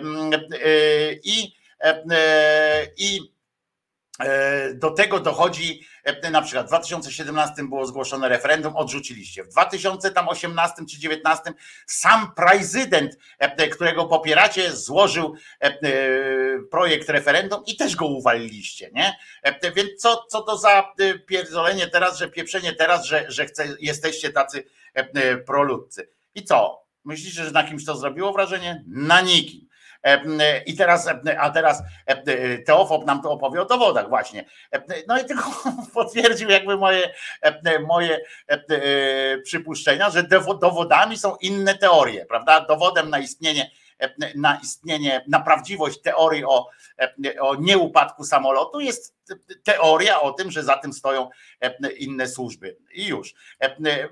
[1.24, 1.54] I,
[2.98, 3.20] i
[4.74, 5.88] do tego dochodzi
[6.32, 9.44] na przykład w 2017 było zgłoszone referendum, odrzuciliście.
[9.44, 11.54] W 2018 czy 2019
[11.88, 13.18] sam prezydent,
[13.72, 15.36] którego popieracie, złożył
[16.72, 19.14] projekt referendum i też go uwaliliście, nie?
[19.76, 20.94] Więc co, co to za
[21.28, 24.64] pierdolenie teraz, że pieprzenie teraz, że, że chce, jesteście tacy
[25.46, 26.10] proludcy.
[26.36, 26.86] I co?
[27.06, 28.84] Myślicie, że na kimś to zrobiło wrażenie?
[28.88, 29.69] Na nikim.
[30.66, 31.10] I teraz,
[31.40, 31.84] a teraz
[32.66, 34.46] Teofob nam to opowie o dowodach właśnie.
[35.08, 35.44] No i tylko
[35.94, 37.14] potwierdził jakby moje,
[37.88, 38.20] moje
[39.44, 40.24] przypuszczenia, że
[40.62, 42.62] dowodami są inne teorie, prawda?
[42.62, 43.72] Dowodem na istnienie
[44.36, 46.70] na istnienie, na prawdziwość teorii o,
[47.42, 49.20] o nieupadku samolotu jest
[49.64, 51.30] teoria o tym, że za tym stoją
[51.98, 52.78] inne służby.
[52.94, 53.34] I już.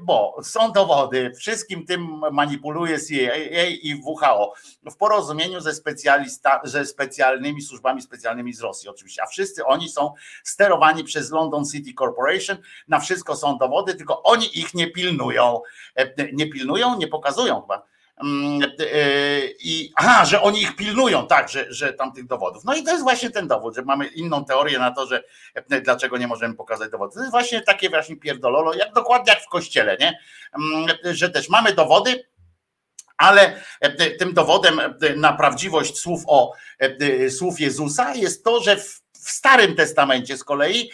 [0.02, 4.54] Bo są dowody, wszystkim tym manipuluje CIA i WHO
[4.92, 10.14] w porozumieniu ze, specjalista, ze specjalnymi służbami specjalnymi z Rosji oczywiście, a wszyscy oni są
[10.44, 12.58] sterowani przez London City Corporation,
[12.88, 15.62] na wszystko są dowody, tylko oni ich nie pilnują.
[16.34, 17.97] Nie pilnują, nie pokazują chyba e,
[19.60, 22.64] I aha, że oni ich pilnują, tak, że, że tam tych dowodów.
[22.64, 25.24] No i to jest właśnie ten dowód, że mamy inną teorię na to, że
[25.54, 27.14] e, dlaczego nie możemy pokazać dowodów.
[27.14, 30.20] To jest właśnie takie właśnie pierdololo, jak dokładnie jak w kościele, nie?
[30.56, 32.24] Mm, że też mamy dowody,
[33.18, 34.82] ale e, tym dowodem
[35.16, 36.54] na prawdziwość słów o
[37.38, 40.92] słów Jezusa jest to, że w, w Starym Testamencie z kolei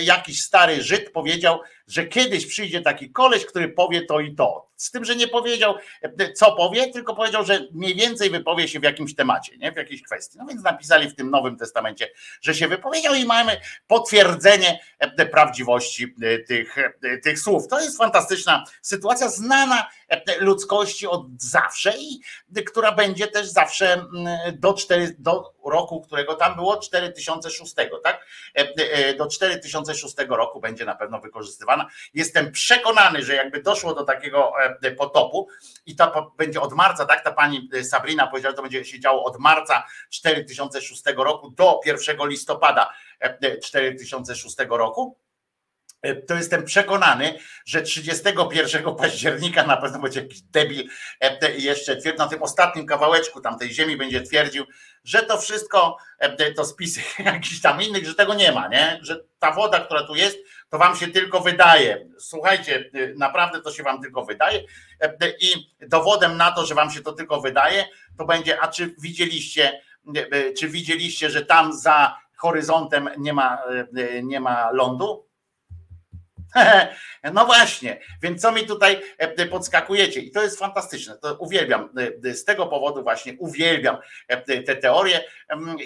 [0.00, 4.73] jakiś stary Żyd powiedział, że kiedyś przyjdzie taki koleś, który powie to i to.
[4.84, 5.74] Z tym, że nie powiedział,
[6.34, 9.72] co powie, tylko powiedział, że mniej więcej wypowie się w jakimś temacie, nie?
[9.72, 10.38] w jakiejś kwestii.
[10.38, 12.08] No więc napisali w tym Nowym Testamencie,
[12.40, 14.80] że się wypowiedział i mamy potwierdzenie
[15.30, 17.68] prawdziwości e, tych, e, tych słów.
[17.68, 19.86] To jest fantastyczna sytuacja, znana
[20.40, 22.20] ludzkości od zawsze i
[22.66, 28.26] która będzie też zawsze mm, do, 4, do roku, którego tam było 4006, tak?
[28.54, 31.88] E, do 4006 roku będzie na pewno wykorzystywana.
[32.14, 34.52] Jestem przekonany, że jakby doszło do takiego
[34.82, 35.48] e, potopu
[35.86, 37.24] i to będzie od marca, tak?
[37.24, 41.80] Ta pani e, Sabrina powiedziała, że to będzie się działo od marca 4006 roku do
[41.84, 45.23] 1 listopada e, e, 4006 roku.
[46.04, 50.88] E, To jestem przekonany, że 31 października na pewno będzie jakiś debil
[51.20, 54.64] e, jeszcze twierdzi, na tym ostatnim kawałeczku tamtej ziemi będzie twierdził,
[55.04, 58.98] że to wszystko e, to spisy jakichś tam innych, że tego nie ma, nie?
[59.02, 60.38] Że ta woda, która tu jest,
[60.70, 62.08] to wam się tylko wydaje.
[62.18, 64.60] Słuchajcie, naprawdę to się wam tylko wydaje
[65.40, 67.84] i dowodem na to, że wam się to tylko wydaje,
[68.18, 69.80] to będzie, a czy widzieliście,
[70.58, 73.62] czy widzieliście, że tam za horyzontem nie ma,
[74.22, 75.23] nie ma lądu?
[77.32, 80.20] No właśnie, więc co mi tutaj e, podskakujecie?
[80.20, 81.18] I to jest fantastyczne.
[81.18, 81.88] To uwielbiam.
[82.24, 83.96] e, Z tego powodu właśnie uwielbiam
[84.28, 85.20] e, te teorie.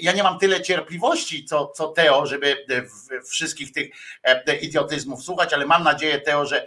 [0.01, 3.89] Ja nie mam tyle cierpliwości, co, co Teo, żeby e, wszystkich tych
[4.23, 6.67] e, idiotyzmów słuchać, ale mam nadzieję, Teo, że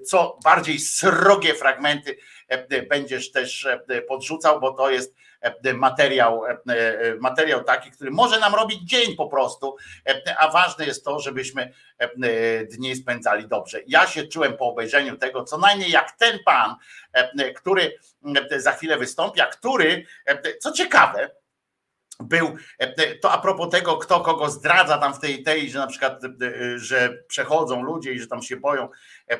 [0.00, 2.16] co bardziej srogie fragmenty
[2.48, 5.23] e, będziesz też e, podrzucał, bo to jest e,
[5.74, 9.76] materiał, e, e, materiał taki, który może nam robić dzień po prostu,
[10.06, 13.80] e, a ważne jest to, żebyśmy e, dni spędzali dobrze.
[13.86, 16.74] Ja się czułem po obejrzeniu tego, co najmniej jak ten pan,
[17.12, 17.98] e, który
[18.50, 21.30] e, za chwilę wystąpi, a który, e, co ciekawe,
[22.20, 25.86] był, e, to a propos tego, kto kogo zdradza tam w tej tej, że na
[25.86, 26.30] przykład, e,
[26.78, 28.88] że przechodzą ludzie i że tam się boją,
[29.28, 29.38] e,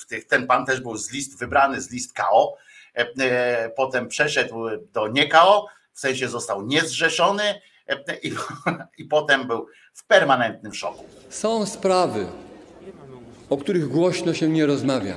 [0.00, 2.65] w tych, ten pan też był z list, wybrany z list KO, e, e,
[3.76, 7.42] potem przeszedł do nie KO, w sensie został niezrzeszony
[7.88, 8.32] e, i,
[8.98, 11.04] i potem był w permanentnym szoku.
[11.28, 12.26] Są sprawy,
[13.50, 15.16] o których głośno się nie rozmawia.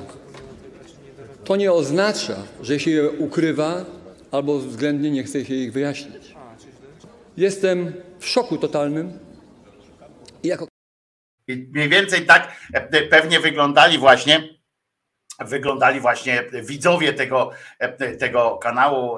[1.43, 3.85] To nie oznacza, że się je ukrywa
[4.31, 6.35] albo względnie nie chce się ich wyjaśnić.
[7.37, 9.19] Jestem w szoku totalnym
[10.43, 10.67] i jako
[11.47, 14.58] I mniej więcej tak e, pewnie wyglądali właśnie
[15.41, 17.51] wyglądali właśnie widzowie tego,
[18.19, 19.17] tego kanału.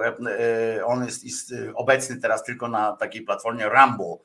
[0.85, 4.17] On jest, jest obecny teraz tylko na takiej platformie Rumble.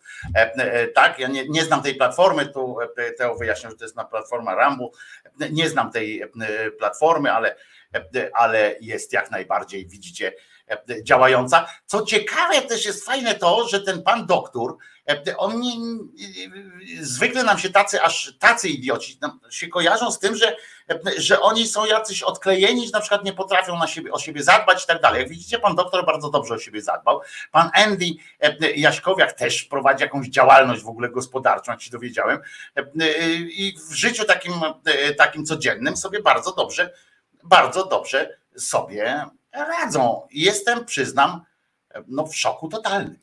[0.95, 2.77] Tak, ja nie, nie znam tej platformy, tu
[3.19, 4.89] Teo wyjaśniał, że to jest na platforma Rumble.
[5.51, 6.23] Nie znam tej
[6.79, 7.57] platformy, ale,
[8.33, 10.33] ale jest jak najbardziej, widzicie,
[11.03, 11.67] działająca.
[11.87, 14.77] Co ciekawe też jest fajne to, że ten pan doktor,
[15.09, 15.75] e, on nie,
[17.01, 19.19] zwykle nam się tacy, aż tacy idioci
[19.51, 20.57] się kojarzą z tym, że,
[21.17, 24.85] że oni są jacyś odklejeni, że na przykład nie potrafią na siebie, o siebie zadbać
[24.85, 25.21] i tak dalej.
[25.21, 27.21] Jak widzicie, pan doktor bardzo dobrze o siebie zadbał.
[27.53, 28.07] Pan Andy
[28.41, 32.39] e, Jaśkowiak też prowadzi jakąś działalność w ogóle gospodarczą, jak się dowiedziałem.
[32.77, 34.53] E, e, I w życiu takim,
[34.85, 36.93] e, takim codziennym sobie bardzo dobrze,
[37.43, 39.27] bardzo dobrze sobie
[39.65, 40.27] radzą.
[40.31, 41.45] Jestem, przyznam,
[42.07, 43.19] no w szoku totalnym.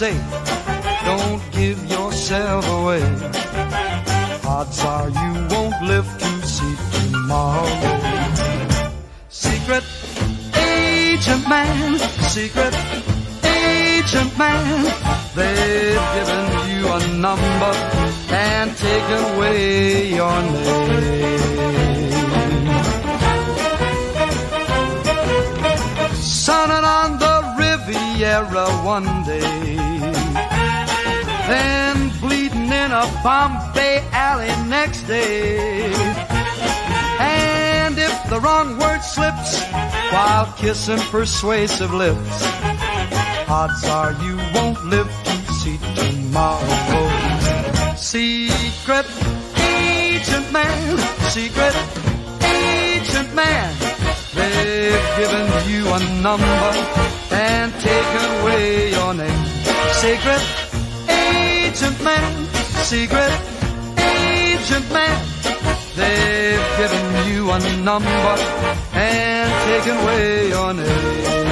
[0.00, 0.39] safe.
[40.70, 42.44] While kissing persuasive lips,
[43.48, 47.06] odds are you won't live to see tomorrow.
[47.96, 49.06] Secret
[49.58, 50.98] agent man,
[51.30, 51.74] secret
[52.44, 53.74] agent man,
[54.34, 56.70] they've given you a number
[57.32, 59.46] and taken away your name.
[59.94, 60.42] Secret
[61.08, 62.46] agent man,
[62.84, 63.32] secret
[63.98, 65.18] agent man,
[65.96, 68.36] they've given you a number
[68.94, 69.29] and
[69.70, 71.46] taken away your name.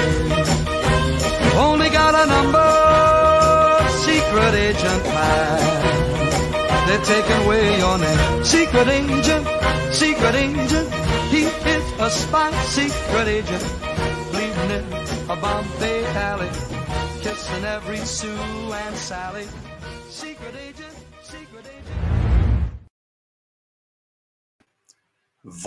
[1.67, 2.71] Only got a number,
[4.07, 5.61] secret agent man.
[6.87, 8.45] They're taking away your name.
[8.45, 9.47] Secret agent,
[9.93, 10.89] secret agent.
[11.33, 11.43] He
[11.75, 13.65] is a spy, secret agent.
[14.33, 14.85] Bleeding in
[15.35, 16.51] a Bombay alley.
[17.23, 19.47] Kissing every Sue and Sally.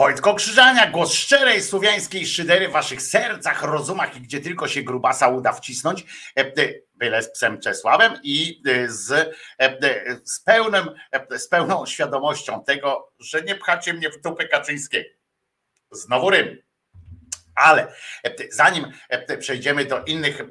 [0.01, 5.27] Wojtko Krzyżania, głos szczerej słowiańskiej szydery w waszych sercach, rozumach i gdzie tylko się grubasa
[5.27, 6.05] uda wcisnąć,
[6.37, 9.35] e, e, byle z psem Czesławem i e, z,
[10.23, 10.85] z, pełnym,
[11.37, 15.09] z pełną świadomością tego, że nie pchacie mnie w dupę Kaczyńskiego.
[15.91, 16.57] Znowu rym.
[17.61, 17.93] Ale
[18.51, 18.91] zanim
[19.39, 20.41] przejdziemy do innych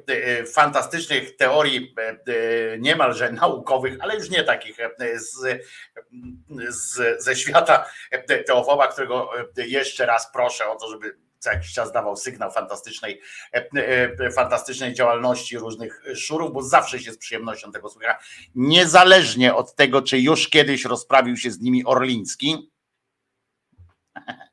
[0.53, 1.95] fantastycznych teorii,
[2.79, 4.77] niemalże naukowych, ale już nie takich
[5.15, 5.65] z,
[6.69, 7.85] z, ze świata
[8.47, 13.21] Teofoba, którego jeszcze raz proszę o to, żeby co jakiś czas dawał sygnał fantastycznej,
[14.35, 18.17] fantastycznej działalności różnych szurów, bo zawsze się z przyjemnością tego słucha,
[18.55, 22.71] niezależnie od tego, czy już kiedyś rozprawił się z nimi Orliński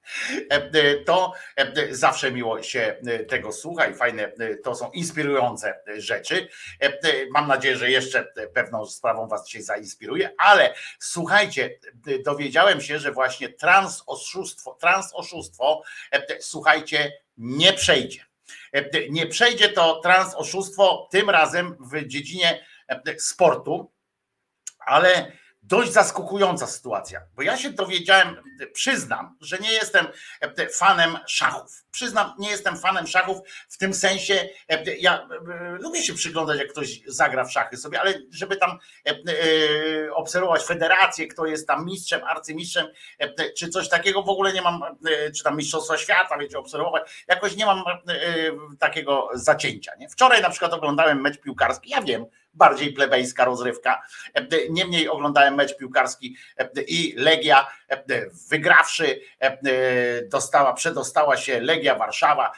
[1.07, 1.33] to
[1.91, 2.97] zawsze miło się
[3.29, 4.33] tego słucha i fajne,
[4.65, 6.49] to są inspirujące rzeczy.
[7.31, 11.79] Mam nadzieję, że jeszcze pewną sprawą was dzisiaj zainspiruje, ale słuchajcie,
[12.25, 15.83] dowiedziałem się, że właśnie transoszustwo, transoszustwo,
[16.41, 18.25] słuchajcie, nie przejdzie.
[19.11, 22.67] Nie przejdzie to transoszustwo tym razem w dziedzinie
[23.19, 23.93] sportu,
[24.79, 25.33] ale
[25.69, 28.37] dość zaskakująca sytuacja, bo ja się dowiedziałem,
[28.73, 30.07] przyznam, że nie jestem
[30.79, 31.85] fanem szachów.
[31.91, 33.39] Przyznam, nie jestem fanem szachów
[33.69, 34.49] w tym sensie,
[34.99, 35.29] ja
[35.81, 38.79] lubię się przyglądać, jak ktoś zagra w szachy sobie, ale żeby tam
[40.15, 42.87] obserwować federację, kto jest tam mistrzem, arcymistrzem,
[43.59, 44.83] czy coś takiego, w ogóle nie mam,
[45.37, 47.85] czy tam mistrzostwa świata, wiecie, obserwować, jakoś nie mam
[48.79, 49.93] takiego zacięcia.
[49.99, 50.09] Nie?
[50.09, 52.27] Wczoraj na przykład oglądałem mecz piłkarski, ja wiem,
[52.59, 54.03] bardziej plebejska rozrywka.
[54.71, 56.37] Niemniej oglądałem mecz piłkarski
[56.87, 57.67] i Legia
[58.51, 59.21] wygrawszy
[60.25, 62.53] dostała, przedostała się Legia Warszawa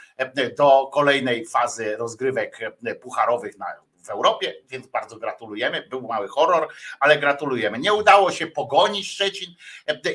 [0.58, 2.58] do kolejnej fazy rozgrywek
[3.00, 3.66] pucharowych na
[4.04, 5.86] w Europie, więc bardzo gratulujemy.
[5.90, 6.68] Był mały horror,
[7.00, 7.78] ale gratulujemy.
[7.78, 9.54] Nie udało się pogonić Szczecin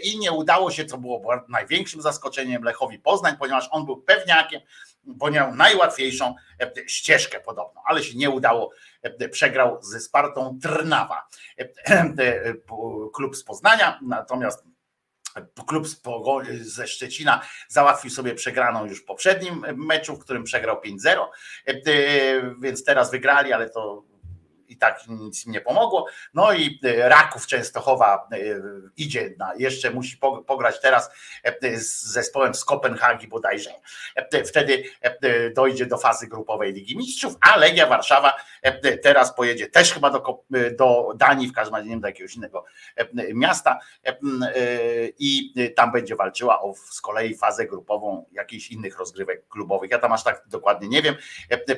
[0.04, 4.62] i nie udało się, co było największym zaskoczeniem Lechowi Poznań, ponieważ on był pewniakiem,
[5.04, 6.36] bo miał najłatwiejszą
[6.88, 8.72] ścieżkę podobno, ale się nie udało.
[9.32, 11.28] Przegrał ze Spartą Trnawa.
[13.14, 14.64] Klub z Poznania, natomiast
[15.68, 15.88] klub
[16.62, 21.26] ze Szczecina załatwił sobie przegraną już w poprzednim meczu, w którym przegrał 5-0,
[22.62, 24.04] więc teraz wygrali, ale to
[24.68, 26.08] i tak nic nie pomogło.
[26.34, 28.38] No i e, Raków Częstochowa e,
[28.98, 31.10] idzie, na, jeszcze musi po- pograć teraz
[31.44, 33.70] e, z zespołem z Kopenhagi bodajże.
[34.46, 34.84] Wtedy
[35.56, 38.34] dojdzie do fazy grupowej Ligi Mistrzów, a Legia Warszawa
[39.04, 40.44] teraz pojedzie też chyba do,
[40.78, 42.66] do Danii, w każdym razie nie do jakiegoś innego
[43.34, 43.80] miasta
[45.20, 49.92] i tam będzie walczyła o z kolei fazę grupową jakichś innych rozgrywek klubowych.
[49.92, 51.16] Ja tam aż tak dokładnie nie wiem.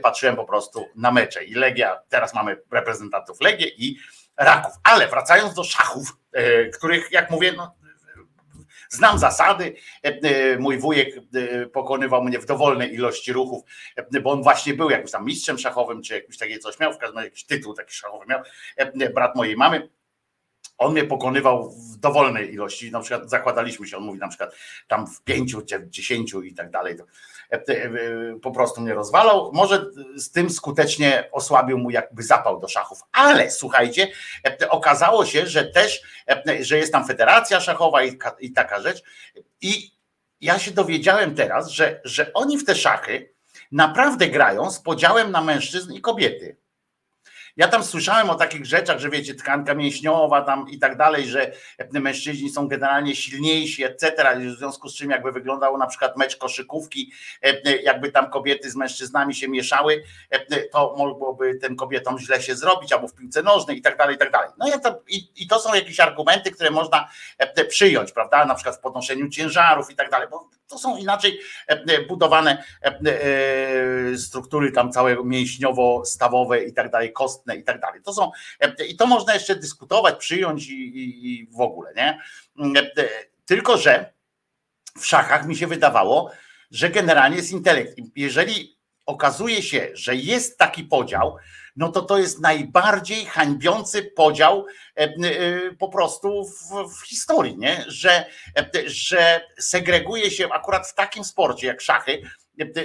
[0.02, 3.98] Patrzyłem po prostu na mecze i Legia, teraz mamy reprezentantów Legii i
[4.38, 4.74] Raków.
[4.84, 7.76] Ale wracając do szachów, e, których jak mówię, no,
[8.90, 9.76] Znam zasady.
[10.06, 11.16] E, e, Mój wujek
[11.74, 13.64] pokonywał mnie w dowolnej ilości ruchów,
[14.24, 17.18] bo on właśnie był jakimś tam mistrzem szachowym, czy jakimś takie coś miał, w każdym
[17.18, 18.42] razie jakiś tytuł taki szachowy miał.
[19.14, 19.90] Brat mojej mamy.
[20.78, 22.92] On mnie pokonywał w dowolnej ilości.
[22.92, 24.56] Na przykład zakładaliśmy się, on mówi na przykład
[24.88, 26.98] tam w pięciu, w dziesięciu i tak dalej.
[26.98, 27.04] To,
[27.52, 27.90] e, e,
[28.42, 29.52] Po prostu mnie rozwalał.
[29.54, 29.86] Może
[30.16, 33.02] z tym skutecznie osłabił mu jakby zapał do szachów.
[33.12, 34.08] Ale słuchajcie,
[34.62, 39.04] e, okazało się, że też, e, że jest tam federacja szachowa i, i taka rzecz.
[39.62, 39.92] I
[40.42, 43.34] ja się dowiedziałem teraz, że, że oni w te szachy
[43.72, 46.58] naprawdę grają z podziałem na mężczyzn i kobiety.
[47.58, 51.52] Ja tam słyszałem o takich rzeczach, że wiecie, tkanka mięśniowa tam i tak dalej, że
[51.92, 54.40] mężczyźni są generalnie silniejsi, etc.
[54.40, 57.12] W związku z czym jakby wyglądał na przykład mecz koszykówki,
[57.84, 60.04] jakby tam kobiety z mężczyznami się mieszały,
[60.72, 64.20] to mogłoby tym kobietom źle się zrobić, albo w piłce nożnej i tak dalej, i
[64.20, 64.50] tak dalej.
[64.58, 64.66] No
[65.38, 67.10] i to są jakieś argumenty, które można
[67.70, 68.46] przyjąć, prawda?
[68.46, 71.40] Na przykład w podnoszeniu ciężarów i tak dalej, bo to są inaczej
[72.08, 78.02] budowane e, struktury tam całe mięśniowo-stawowe i tak dalej, kostne i tak dalej.
[78.04, 78.32] To są,
[78.90, 82.20] i to można jeszcze dyskutować, przyjąć i, i, i w ogóle, nie?
[83.46, 84.14] Tylko, że
[85.00, 86.32] w szachach mi się wydawało,
[86.72, 87.98] że generalnie jest intelekt.
[88.16, 91.38] Jeżeli okazuje się, że jest taki podział,
[91.78, 95.12] no to to jest najbardziej hańbiący podział e, e,
[95.80, 97.86] po prostu w, w historii, nie?
[97.88, 98.26] Że,
[98.58, 102.22] e, że segreguje się akurat w takim sporcie jak szachy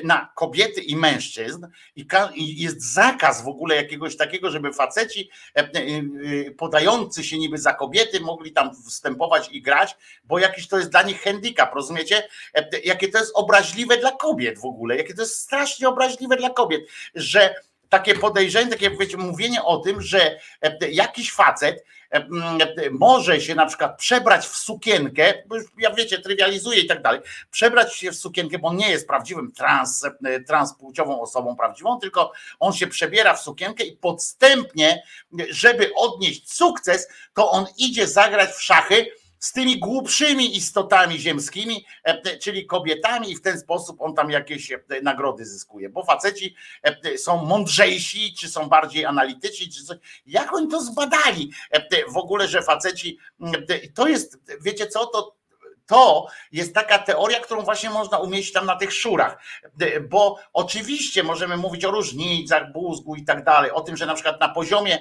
[0.04, 1.66] na kobiety i mężczyzn
[1.96, 5.30] i jest zakaz w ogóle jakiegoś takiego, żeby faceci
[6.58, 11.02] podający się niby za kobiety mogli tam wstępować i grać, bo jakiś to jest dla
[11.02, 12.28] nich handicap, rozumiecie?
[12.84, 16.82] Jakie to jest obraźliwe dla kobiet w ogóle, jakie to jest strasznie obraźliwe dla kobiet,
[17.14, 17.54] że
[17.92, 23.54] takie podejrzenie, takie wiecie, mówienie o tym, że e, jakiś facet e, e, może się
[23.54, 27.20] na przykład przebrać w sukienkę, bo już ja wiecie, trywializuje i tak dalej,
[27.50, 30.06] przebrać się w sukienkę, bo on nie jest prawdziwym trans,
[30.46, 35.02] transpłciową osobą prawdziwą, tylko on się przebiera w sukienkę i podstępnie,
[35.50, 39.06] żeby odnieść sukces, to on idzie zagrać w szachy
[39.42, 44.72] z tymi głupszymi istotami ziemskimi, e, czyli kobietami, i w ten sposób on tam jakieś
[44.72, 45.88] e, nagrody zyskuje.
[45.88, 49.98] Bo faceci e, są mądrzejsi, czy są bardziej analityczni, czy coś.
[50.26, 53.18] Jak oni to zbadali e, w ogóle, że faceci
[53.94, 55.41] to jest, wiecie co, to
[55.86, 59.38] to jest taka teoria, którą właśnie można umieścić tam na tych szurach.
[60.08, 64.40] Bo oczywiście możemy mówić o różnicach, mózgu i tak dalej, o tym, że na przykład
[64.40, 64.98] na poziomie,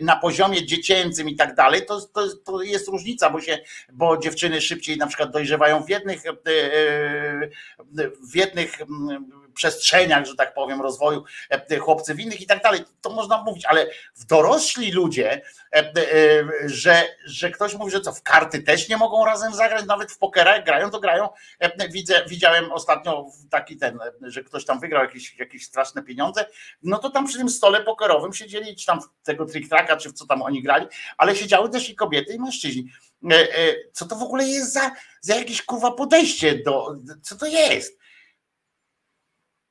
[0.00, 3.58] na poziomie dziecięcym i tak dalej, to, to, to jest różnica, bo się,
[3.92, 6.22] bo dziewczyny szybciej na przykład dojrzewają w jednych,
[8.32, 8.78] w jednych
[9.56, 11.24] przestrzeniach, że tak powiem, rozwoju,
[11.80, 12.80] chłopcy w innych i tak dalej.
[13.00, 15.42] To można mówić, ale w dorośli ludzie,
[16.66, 20.18] że, że ktoś mówi, że co, w karty też nie mogą razem zagrać, nawet w
[20.18, 21.28] pokera jak grają, to grają.
[21.90, 26.46] Widzę, widziałem ostatnio taki ten, że ktoś tam wygrał jakieś, jakieś straszne pieniądze,
[26.82, 30.26] no to tam przy tym stole pokerowym siedzieli, czy tam tego trick-tracka, czy w co
[30.26, 32.92] tam oni grali, ale siedziały też i kobiety, i mężczyźni.
[33.92, 37.98] Co to w ogóle jest za, za jakieś kurwa podejście do, co to jest?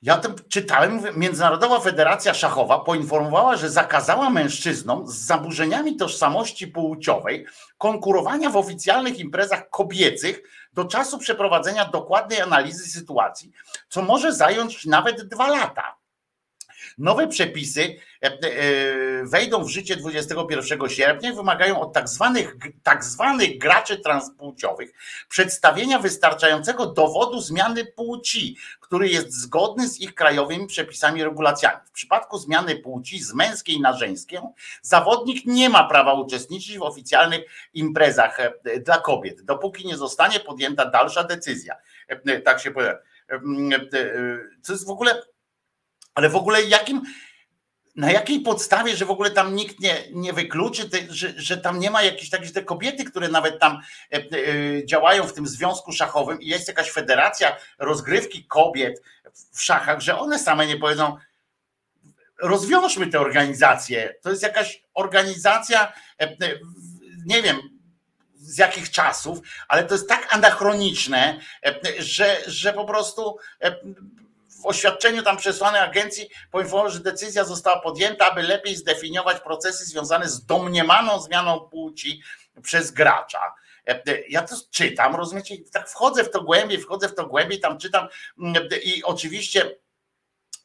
[0.06, 7.46] Ja tym czytałem, Międzynarodowa Federacja Szachowa poinformowała, że zakazała mężczyznom z zaburzeniami tożsamości płciowej
[7.78, 10.42] konkurowania w oficjalnych imprezach kobiecych
[10.74, 13.52] do czasu przeprowadzenia dokładnej analizy sytuacji,
[13.90, 15.96] co może zająć nawet dwa lata.
[16.98, 17.96] Nowe przepisy
[19.24, 24.92] wejdą w życie 21 sierpnia i wymagają od tak zwanych, tak zwanych graczy transpłciowych
[25.30, 31.78] przedstawienia wystarczającego dowodu zmiany płci, który jest zgodny z ich krajowymi przepisami i regulacjami.
[31.86, 37.42] W przypadku zmiany płci z męskiej na żeńską, zawodnik nie ma prawa uczestniczyć w oficjalnych
[37.74, 38.38] imprezach
[38.86, 41.76] dla kobiet, dopóki nie zostanie podjęta dalsza decyzja.
[42.46, 42.96] Tak się powiem.
[44.62, 45.22] Co jest w ogóle
[46.16, 47.02] ale w ogóle jakim,
[47.96, 51.80] na jakiej podstawie, że w ogóle tam nikt nie, nie wykluczy, te, że, że tam
[51.80, 53.82] nie ma jakichś takich te kobiety, które nawet tam
[54.14, 59.02] e, e, działają w tym związku szachowym i jest jakaś federacja rozgrywki kobiet
[59.52, 61.18] w szachach, że one same nie powiedzą,
[62.42, 64.16] rozwiążmy tę organizację.
[64.22, 66.60] To jest jakaś organizacja, e, e,
[67.26, 67.60] nie wiem
[68.36, 73.76] z jakich czasów, ale to jest tak anachroniczne, e, że, że po prostu e,
[74.66, 80.46] oświadczeniu tam przesłanej agencji poinformował, że decyzja została podjęta, aby lepiej zdefiniować procesy związane z
[80.46, 82.22] domniemaną zmianą płci
[82.62, 83.54] przez gracza.
[83.88, 87.78] E, Ja to czytam, rozumiecie, tak wchodzę w to głębiej, wchodzę w to głębiej, tam
[87.78, 88.08] czytam
[88.40, 89.76] mm, i oczywiście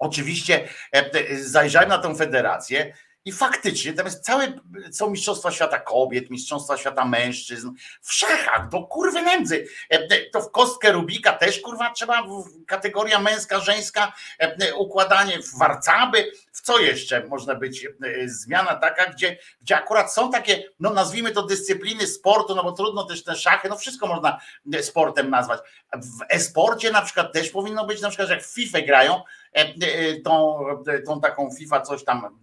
[0.01, 2.95] Oczywiście e, zajrzałem na tą federację
[3.25, 4.53] i faktycznie tam jest całe,
[4.93, 7.71] są mistrzostwa świata kobiet, mistrzostwa świata mężczyzn,
[8.03, 9.67] w szachach, do kurwy nędzy.
[9.91, 12.23] E, To w kostkę Rubika też kurwa trzeba,
[12.67, 19.13] kategoria męska, żeńska, e, układanie w warcaby, w co jeszcze może być e, zmiana taka,
[19.13, 23.37] gdzie, gdzie akurat są takie, no nazwijmy to dyscypliny sportu, no bo trudno też te
[23.37, 24.41] szachy, no wszystko można
[24.75, 25.61] e, sportem nazwać.
[25.93, 29.23] W e-sporcie na przykład też powinno być, na przykład jak w FIFA grają,
[29.53, 30.65] e, tą,
[31.07, 32.39] tą taką FIFA coś tam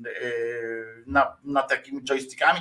[1.05, 2.59] na, na takimi joystickami,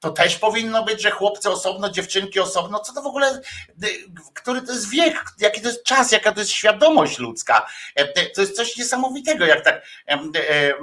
[0.00, 2.80] to też powinno być, że chłopcy osobno, dziewczynki osobno.
[2.80, 3.86] Co to w ogóle, e,
[4.34, 7.66] który to jest wiek, jaki to jest czas, jaka to jest świadomość ludzka.
[7.94, 10.74] E, To jest coś niesamowitego, jak tak, e, e,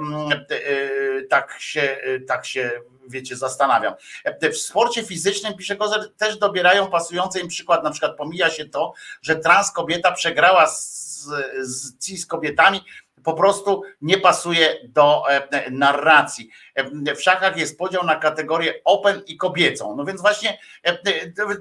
[0.50, 2.70] e, tak, się, e, tak się,
[3.08, 3.94] wiecie, zastanawiam.
[4.24, 7.84] E, W sporcie fizycznym, pisze Kozer, też dobierają pasujący im przykład.
[7.84, 8.92] Na przykład pomija się to,
[9.22, 11.26] że trans kobieta przegrała z,
[11.60, 12.84] z cis kobietami,
[13.24, 16.50] po prostu nie pasuje do e, narracji.
[16.74, 19.96] E, W szachach jest podział na kategorię open i kobiecą.
[19.96, 20.98] No więc właśnie e,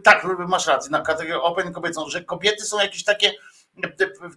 [0.04, 3.32] tak, masz rację, na kategorię open i kobiecą, że kobiety są jakieś takie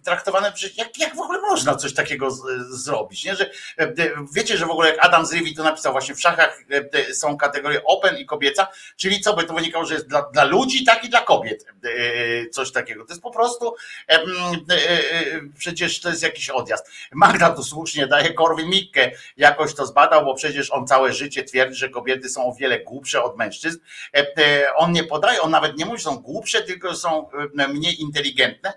[0.03, 3.35] traktowane przecież jak, jak w ogóle można coś takiego z, zrobić, nie?
[3.35, 3.93] Że e,
[4.33, 6.59] wiecie, że w ogóle jak Adam Zriwi to napisał właśnie w szachach
[6.93, 10.43] e, są kategorie open i kobieca, czyli co by to wynikało, że jest dla, dla
[10.43, 13.05] ludzi, tak i dla kobiet e, coś takiego.
[13.05, 13.75] To jest po prostu
[15.57, 16.91] przecież to jest jakiś odjazd.
[17.11, 21.75] Magda tu słusznie daje Korwin Mikke, jakoś to zbadał, bo przecież on całe życie twierdzi,
[21.75, 23.79] że kobiety są o wiele głupsze od mężczyzn.
[24.75, 28.73] On nie podaje, on nawet nie mówi, że są głupsze, tylko są e, mniej inteligentne,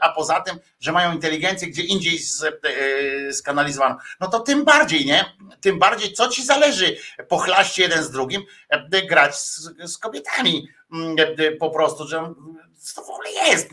[0.00, 3.96] a poza tym, że mają inteligencję gdzie indziej z- e, skanalizowaną.
[4.20, 5.24] No to tym bardziej, nie?
[5.60, 6.96] Tym bardziej, co ci zależy
[7.28, 12.34] pochlaście jeden z drugim, e, grać z, z kobietami mm, e, po prostu, że
[12.78, 13.68] co to w ogóle jest?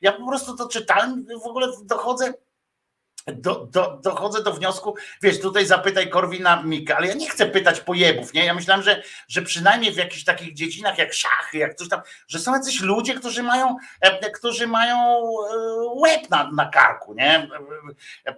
[0.00, 2.34] Ja po prostu to czytałem, w ogóle dochodzę
[3.26, 7.80] do, do, dochodzę do wniosku, wiesz, tutaj zapytaj Korwina Mika, ale ja nie chcę pytać
[7.80, 8.44] pojebów, nie?
[8.44, 12.38] Ja myślałem, że, że przynajmniej w jakichś takich dziedzinach jak szachy, jak coś tam, że
[12.38, 15.56] są jacyś ludzie, którzy mają, e, którzy mają e,
[16.00, 17.48] łeb na, na karku, nie?
[18.26, 18.34] E,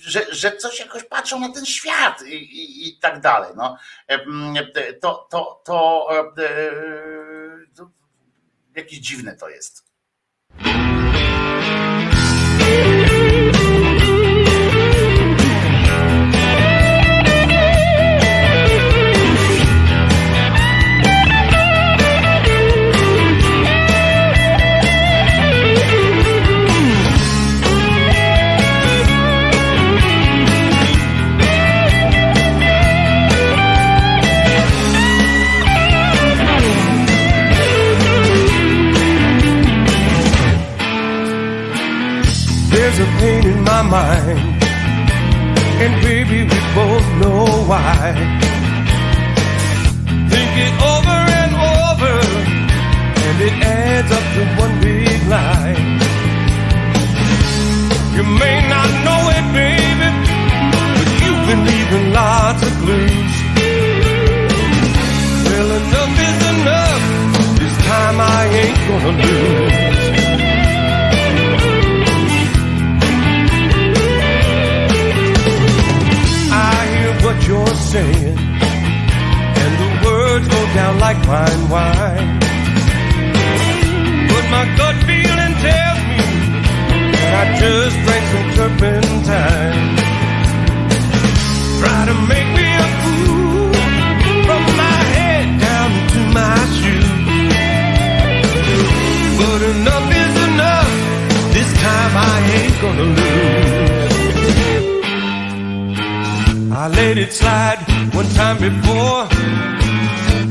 [0.00, 3.52] Że, że coś jakoś patrzą na ten świat i, i, i tak dalej.
[3.56, 3.76] No.
[5.00, 6.32] To, to, to, e,
[7.76, 7.90] to
[8.76, 9.89] jakieś dziwne to jest.
[50.32, 52.14] Think it over and over,
[53.26, 55.76] and it adds up to one big lie.
[58.16, 60.08] You may not know it, baby,
[60.96, 63.34] but you've been leaving lots of clues.
[65.46, 67.02] Well, enough is enough.
[67.60, 69.69] This time I ain't gonna lose.
[77.90, 78.38] Saying,
[79.62, 82.38] and the words go down like fine wine.
[84.30, 86.22] But my gut feeling tells me
[87.18, 89.96] that I just drank some turpentine.
[91.80, 92.69] Try to make me
[106.92, 107.78] let it slide
[108.14, 109.28] one time before.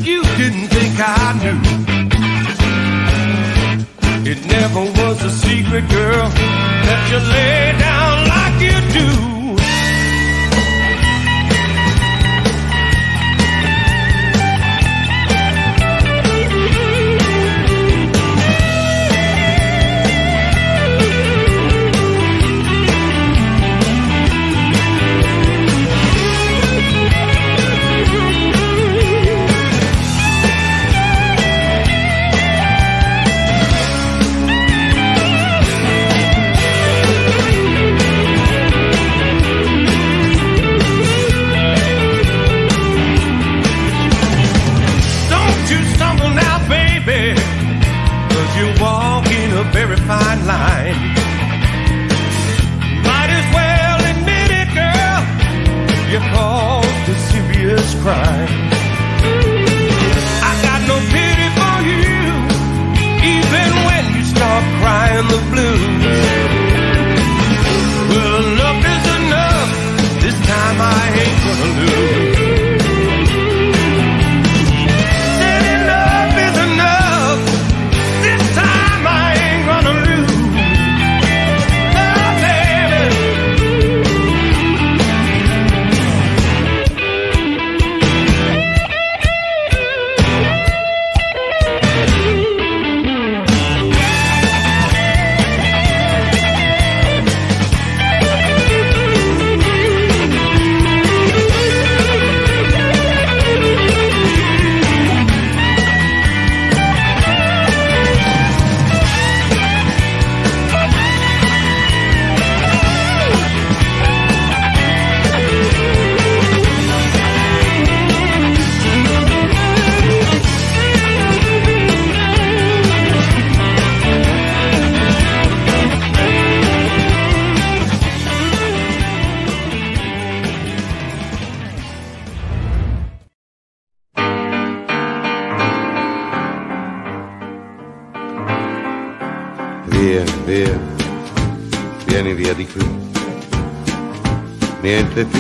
[0.04, 1.60] You didn't think I knew.
[4.32, 6.30] It never was a secret, girl,
[6.88, 9.39] that you lay down like you do.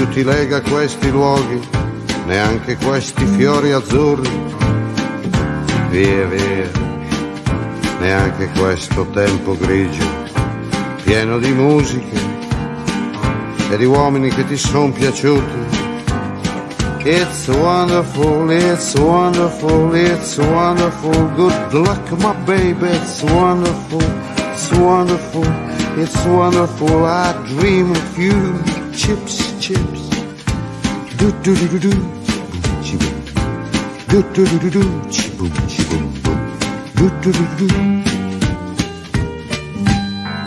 [0.09, 1.59] Ti lega questi luoghi,
[2.25, 4.29] neanche questi fiori azzurri.
[5.89, 6.69] Via, via,
[7.99, 10.05] neanche questo tempo grigio,
[11.03, 12.17] pieno di musiche
[13.71, 15.67] e di uomini che ti sono piaciuti.
[17.05, 21.29] It's wonderful, it's wonderful, it's wonderful.
[21.35, 24.01] Good luck, my baby, it's wonderful,
[24.51, 25.45] it's wonderful,
[25.97, 27.05] it's wonderful.
[27.05, 28.61] I dream of you,
[28.91, 29.98] chips, chips.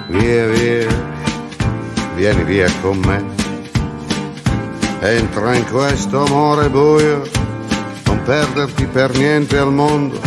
[0.08, 0.86] Via, via,
[2.14, 3.22] vieni via con me.
[5.00, 7.22] Entra in questo amore buio,
[8.06, 10.18] non perderti per niente al mondo.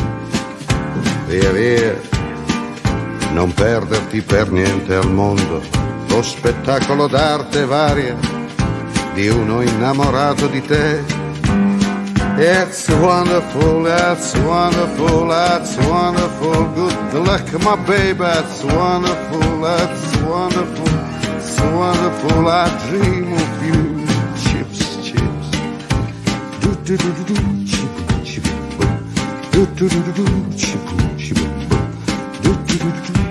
[1.26, 2.00] Via via,
[3.32, 5.60] non perderti per niente al mondo.
[6.08, 8.45] Lo spettacolo d'arte varia
[9.16, 11.04] di uno innamorato di te.
[12.38, 16.68] It's wonderful, that's wonderful, that's wonderful.
[16.74, 20.90] Good luck, my baby, that's wonderful, that's wonderful,
[21.38, 22.48] it's wonderful.
[22.50, 24.06] I dream of you.
[24.44, 25.50] Chips, chips.
[26.60, 27.94] Do do do do do, chip,
[28.26, 28.44] chip.
[29.52, 30.26] Do do do do
[30.58, 30.86] chip,
[31.18, 31.38] chip,
[32.44, 33.25] do do do do.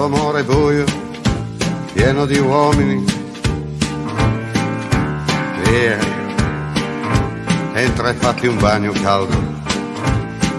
[0.00, 0.84] Questo amore buio,
[1.92, 3.04] pieno di uomini.
[5.62, 5.98] Via,
[7.74, 9.36] entra e fatti un bagno caldo.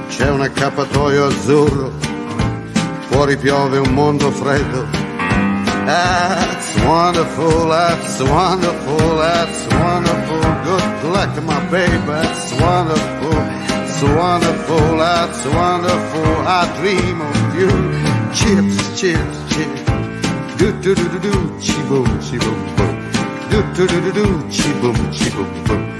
[0.09, 1.91] C'è un accappatoio azzurro,
[3.09, 4.85] fuori piove un mondo freddo.
[5.85, 10.39] That's wonderful, that's wonderful, that's wonderful.
[10.63, 13.35] Good luck, my baby, that's wonderful,
[13.85, 16.45] it's wonderful, that's wonderful.
[16.45, 18.00] I dream of you.
[18.33, 19.81] Chips, chips, chips.
[20.57, 22.59] Do do do do do, chi boom, chi boom.
[23.49, 25.90] Do do do do do, chi boom, chi boom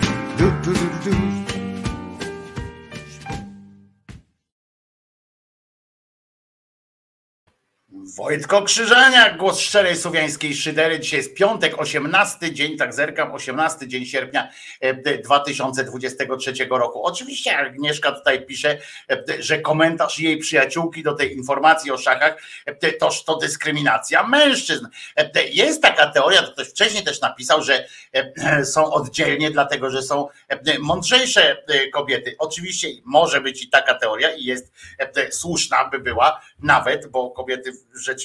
[8.32, 11.00] Wojtko Krzyżaniak, głos szczerej słowiańskiej szydery.
[11.00, 14.50] Dzisiaj jest piątek, 18 dzień, tak zerkam, 18 dzień sierpnia
[14.80, 17.04] e, 2023 roku.
[17.04, 18.78] Oczywiście Agnieszka tutaj pisze,
[19.10, 24.88] e, że komentarz jej przyjaciółki do tej informacji o szachach e, toż to dyskryminacja mężczyzn.
[25.16, 30.02] E, Jest taka teoria, to ktoś wcześniej też napisał, że e, są oddzielnie, dlatego że
[30.02, 32.36] są e, mądrzejsze e, kobiety.
[32.40, 37.72] Oczywiście może być i taka teoria i jest e, słuszna by była nawet, bo kobiety
[37.94, 38.21] rzeczywiście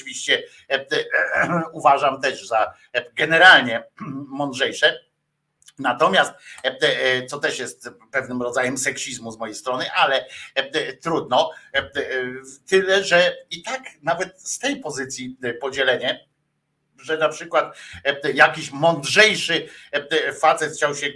[0.69, 3.83] e, e, uważam też za e, generalnie
[4.39, 4.99] mądrzejsze.
[5.79, 6.33] Natomiast,
[6.63, 10.25] e, e, co też jest pewnym rodzajem seksizmu z mojej strony, ale
[10.55, 11.89] e, trudno, e,
[12.67, 16.27] tyle, że i tak nawet z tej pozycji e, podzielenie,
[17.01, 21.07] że na przykład e, jakiś mądrzejszy e, facet chciał się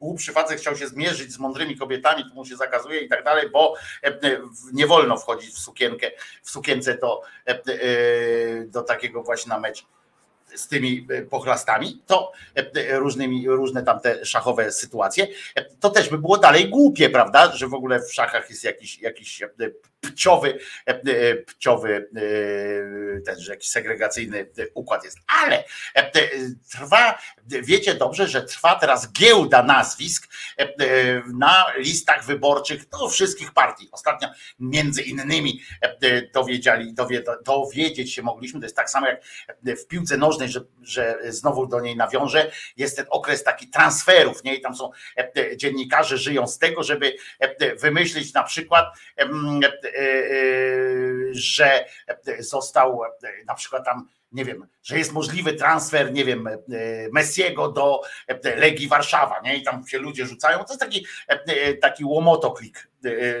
[0.00, 3.50] głupszy facet chciał się zmierzyć z mądrymi kobietami, to mu się zakazuje i tak dalej,
[3.50, 4.18] bo e,
[4.72, 6.10] nie wolno wchodzić w sukienkę,
[6.42, 7.60] w sukience do, e, e,
[8.66, 9.86] do takiego właśnie na mecz
[10.54, 16.18] z tymi e, pochlastami, to e, różnymi, różne tamte szachowe sytuacje, e, to też by
[16.18, 19.48] było dalej głupie, prawda, że w ogóle w szachach jest jakiś, jakiś e,
[20.12, 25.18] pciowy, e, e, pciowy e, ten, że jakiś segregacyjny układ jest.
[25.42, 25.64] Ale
[26.70, 30.28] trwa, wiecie dobrze, że trwa teraz giełda nazwisk
[31.34, 33.88] na listach wyborczych do wszystkich partii.
[33.92, 34.28] Ostatnio
[34.58, 35.60] między innymi
[36.34, 39.20] dowiedzieli, dowie, dowiedzieć się mogliśmy, to jest tak samo jak
[39.64, 44.54] w piłce nożnej, że, że znowu do niej nawiążę, jest ten okres taki transferów, nie?
[44.54, 44.90] I tam są
[45.56, 47.16] dziennikarze żyją z tego, żeby
[47.80, 48.86] wymyślić na przykład,
[51.30, 51.84] że
[52.38, 53.00] został
[53.46, 56.58] na przykład tam nie wiem, że jest możliwy transfer, nie wiem, e,
[57.12, 58.00] Messiego do
[58.56, 59.56] Legii Warszawa, nie?
[59.56, 60.58] I tam się ludzie rzucają.
[60.58, 61.06] To jest taki,
[61.80, 62.88] taki łomotoklik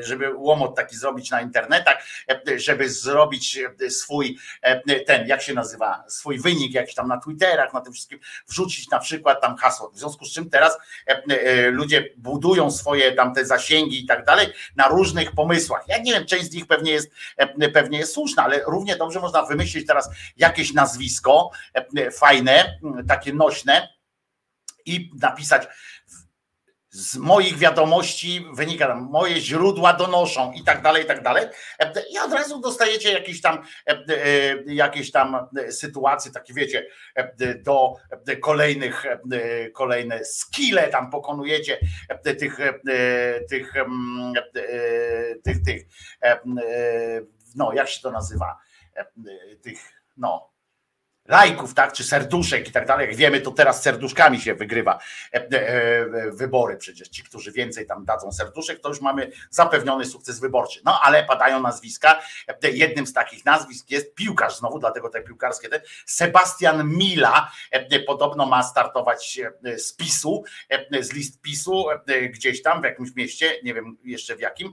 [0.00, 4.38] żeby łomot taki zrobić na internetach, e, żeby zrobić e, swój
[5.06, 8.18] ten, jak się nazywa, swój wynik jakiś tam na Twitterach, na tym wszystkim,
[8.48, 9.90] wrzucić na przykład tam hasło.
[9.90, 10.78] W związku z czym teraz
[11.70, 15.84] ludzie budują swoje tam te zasięgi i tak dalej na różnych pomysłach.
[15.88, 17.10] Ja nie wiem, część z nich pewnie jest,
[17.72, 21.50] pewnie jest słuszna, ale równie dobrze można wymyślić teraz jakieś nazwisko
[22.12, 22.78] fajne,
[23.08, 23.88] takie nośne
[24.86, 25.68] i napisać
[26.98, 31.46] z moich wiadomości wynika, moje źródła donoszą i tak dalej, i tak dalej.
[32.10, 33.62] I od razu dostajecie jakieś tam,
[34.66, 35.36] jakieś tam
[35.70, 36.86] sytuacje, takie wiecie,
[37.64, 37.94] do
[38.42, 39.04] kolejnych,
[39.74, 41.78] kolejne skille tam pokonujecie
[42.22, 42.56] tych,
[43.50, 43.72] tych,
[45.44, 45.82] tych, tych,
[47.54, 48.56] no jak się to nazywa,
[49.62, 49.78] tych,
[50.16, 50.57] no
[51.28, 53.06] lajków, tak, czy serduszek i tak dalej.
[53.08, 54.98] Jak wiemy, to teraz serduszkami się wygrywa
[55.32, 56.76] e, e, wybory.
[56.76, 60.80] Przecież ci, którzy więcej tam dadzą serduszek, to już mamy zapewniony sukces wyborczy.
[60.84, 62.20] No ale padają nazwiska.
[62.64, 65.68] E, jednym z takich nazwisk jest piłkarz, znowu, dlatego te piłkarskie,
[66.06, 67.50] Sebastian Mila.
[68.06, 69.40] Podobno ma startować
[69.76, 70.44] z PiSu,
[71.00, 71.84] z list PiSu,
[72.30, 74.72] gdzieś tam w jakimś mieście, nie wiem jeszcze w jakim,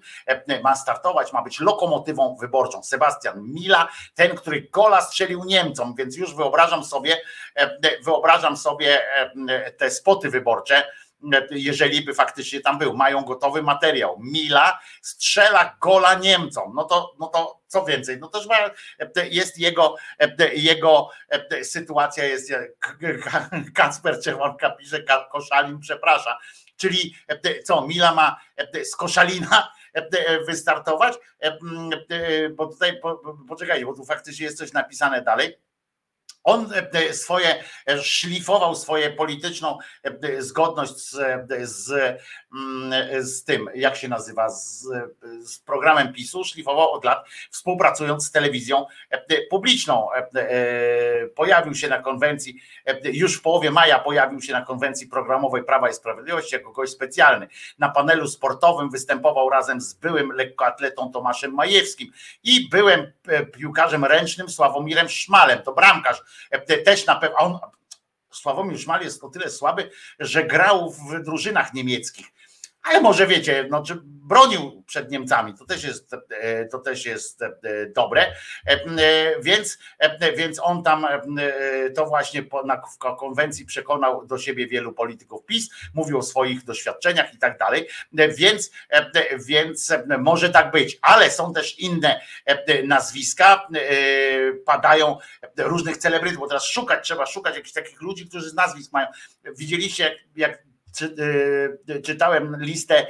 [0.63, 2.83] ma startować, ma być lokomotywą wyborczą.
[2.83, 7.21] Sebastian Mila, ten, który gola strzelił Niemcom, więc już wy wyobrażam sobie,
[7.55, 9.11] e, wyobrażam sobie
[9.49, 10.87] e, te spoty wyborcze,
[11.33, 14.19] e, jeżeli by faktycznie tam był, mają gotowy materiał.
[14.19, 16.73] Mila strzela gola Niemcom.
[16.75, 18.41] No to, no to co więcej, no to
[19.31, 19.95] jest jego,
[20.53, 21.09] jego
[21.63, 22.53] sytuacja jest
[23.75, 26.37] Kacper Czerwonka pisze, Koszalin przeprasza.
[26.77, 27.15] Czyli
[27.63, 28.39] co, Mila ma
[28.83, 29.71] z Koszalina
[30.47, 31.13] wystartować?
[32.55, 33.01] Bo tutaj,
[33.47, 35.57] poczekajcie, bo tu faktycznie jest coś napisane dalej
[36.45, 39.77] on e, e, swoje, e, szlifował swoje polityczną
[40.39, 41.17] zgodność z,
[41.61, 41.91] z,
[42.55, 44.87] mm, z tym, jak się nazywa, z,
[45.43, 48.85] z programem PiSu, szlifował od lat, współpracując z telewizją
[49.49, 50.07] publiczną.
[51.35, 52.61] Pojawił się na konwencji,
[53.03, 57.47] już w połowie maja pojawił się na konwencji programowej Prawa i Sprawiedliwości jako gość specjalny.
[57.79, 62.11] Na panelu sportowym występował razem z byłym lekkoatletą Tomaszem Majewskim
[62.43, 63.11] i byłem
[63.53, 66.21] piłkarzem ręcznym Sławomirem Szmalem, to bramkarz
[66.85, 67.59] też na pewno, on,
[68.31, 72.27] Sławomir Szmal jest o tyle słaby, że grał w drużynach niemieckich
[72.85, 77.41] ale może wiecie, no, czy bronił przed Niemcami, to też jest, e, to też jest
[77.41, 77.51] e,
[77.95, 78.35] dobre,
[78.65, 79.77] e, więc,
[80.37, 81.07] więc on tam
[81.95, 82.81] to właśnie na
[83.19, 87.87] konwencji przekonał do siebie wielu polityków PiS, mówił o swoich doświadczeniach i tak dalej,
[88.37, 88.71] więc,
[89.47, 92.21] więc może tak być, ale są też inne
[92.83, 93.67] nazwiska,
[94.65, 95.17] padają
[95.57, 99.07] różnych celebrytów, bo teraz szukać, trzeba szukać jakichś takich ludzi, którzy z nazwisk mają,
[99.57, 101.15] widzieliście jak, jak czy,
[101.89, 103.07] y, czytałem listę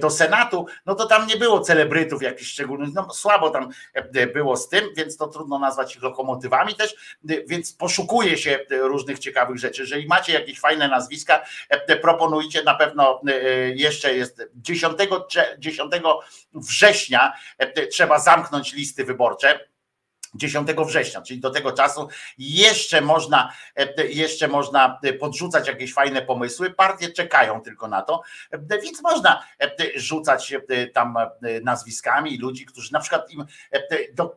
[0.00, 4.56] do Senatu, no to tam nie było celebrytów jakichś szczególnych, no słabo tam e, było
[4.56, 6.94] z tym, więc to trudno nazwać ich lokomotywami też,
[7.30, 9.82] y, więc poszukuje się różnych ciekawych rzeczy.
[9.82, 14.94] Jeżeli macie jakieś fajne nazwiska, e, proponujcie, na pewno y, jeszcze jest 10,
[15.58, 15.92] 10
[16.54, 19.71] września e, trzeba zamknąć listy wyborcze
[20.34, 26.70] 10 września, czyli do tego czasu jeszcze można, e, jeszcze można podrzucać jakieś fajne pomysły.
[26.70, 30.54] Partie czekają tylko na to, e, więc można e, rzucać
[30.94, 31.16] tam
[31.62, 33.44] nazwiskami ludzi, którzy na przykład im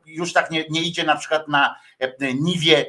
[0.06, 1.76] już tak nie, nie idzie na przykład na
[2.20, 2.86] niwie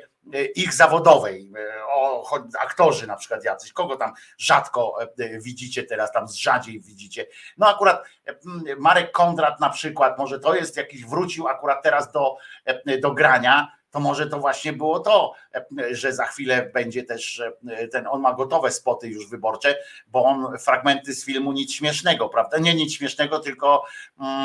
[0.55, 1.53] ich zawodowej,
[1.89, 4.99] o, aktorzy na przykład jacyś, kogo tam rzadko
[5.41, 7.27] widzicie teraz, tam rzadziej widzicie.
[7.59, 8.07] No akurat
[8.79, 12.37] Marek Kondrat na przykład, może to jest jakiś, wrócił akurat teraz do,
[13.01, 15.33] do grania, to może to właśnie było to,
[15.91, 17.43] że za chwilę będzie też
[17.93, 19.77] ten, on ma gotowe spoty już wyborcze,
[20.09, 22.59] bo on fragmenty z filmu nic śmiesznego, prawda?
[22.59, 23.85] Nie nic śmiesznego, tylko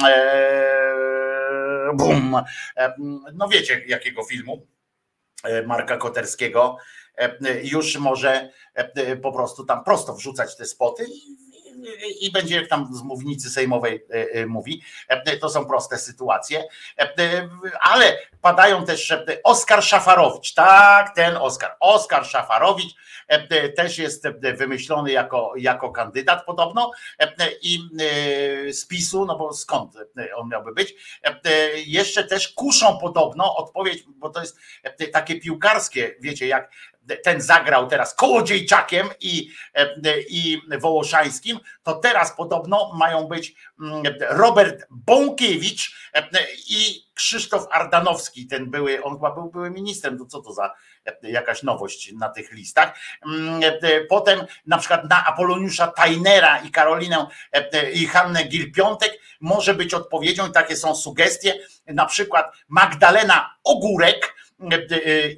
[0.07, 2.41] e, bum.
[3.33, 4.80] No wiecie jakiego filmu E,
[5.65, 6.77] Marka Koterskiego,
[7.17, 11.05] e, już może e, po prostu tam prosto wrzucać te spoty
[12.21, 14.05] i będzie jak tam z mównicy sejmowej
[14.47, 14.81] mówi.
[15.41, 16.63] To są proste sytuacje,
[17.81, 19.13] ale padają też
[19.43, 20.53] Oskar Szafarowicz.
[20.53, 21.75] Tak, ten Oskar.
[21.79, 22.95] Oskar Szafarowicz
[23.75, 24.27] też jest
[24.57, 26.91] wymyślony jako, jako kandydat podobno
[27.61, 27.79] i
[28.71, 29.93] z PiSu, no bo skąd
[30.35, 30.95] on miałby być.
[31.85, 34.57] Jeszcze też kuszą podobno odpowiedź, bo to jest
[35.13, 36.71] takie piłkarskie, wiecie, jak
[37.23, 39.51] ten zagrał teraz Kołodziejczakiem i,
[40.29, 45.95] i Wołoszańskim, to teraz podobno mają być mm, Robert Bąkiewicz
[46.69, 50.73] i Krzysztof Ardanowski, ten były, on chyba był były ministrem, to co to za
[51.21, 52.99] jakaś nowość na tych listach.
[53.25, 53.61] Mm,
[54.09, 57.27] potem na przykład na Apoloniusza Tajnera i Karolinę
[57.93, 59.11] i Hannę Gil-Piątek
[59.41, 60.51] może być odpowiedzią.
[60.51, 64.50] Takie są sugestie, na przykład Magdalena Ogórek, e, e,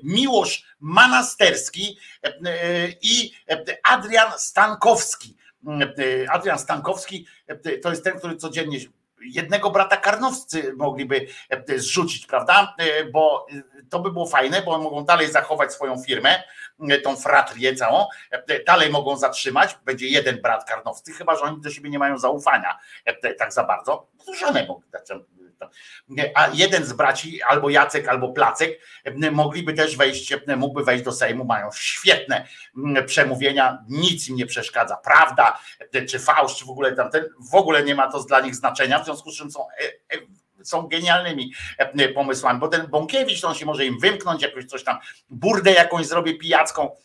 [0.04, 5.38] Miłosz Manasterski e, e, i e, Adrian Stankowski.
[5.68, 8.78] E, Adrian Stankowski e, to jest ten, który codziennie
[9.22, 12.76] jednego brata karnowscy mogliby e, zrzucić, prawda?
[12.78, 16.44] E, Bo e, to by było fajne, bo mogą dalej zachować swoją firmę,
[16.90, 21.62] e, tą fratrię całą, e, dalej mogą zatrzymać, będzie jeden brat karnowski, chyba że oni
[21.62, 24.08] do siebie nie mają zaufania e, tak za bardzo.
[24.40, 24.82] Żonę mogą
[26.36, 28.80] a jeden z braci, albo Jacek, albo Placek,
[29.32, 34.98] mogliby też wejść, mógłby wejść do Sejmu, mają świetne mm, przemówienia, nic im nie przeszkadza,
[34.98, 35.60] prawda,
[36.10, 39.06] czy fałsz, czy w ogóle tamten, w ogóle nie ma to dla nich znaczenia, w
[39.06, 40.20] związku z czym są e, e,
[40.64, 44.84] są genialnymi e, pomysłami, bo ten Bąkiewicz, to on się może im wymknąć, jakoś coś
[44.84, 44.98] tam,
[45.30, 46.96] burdę jakąś zrobi pijacką,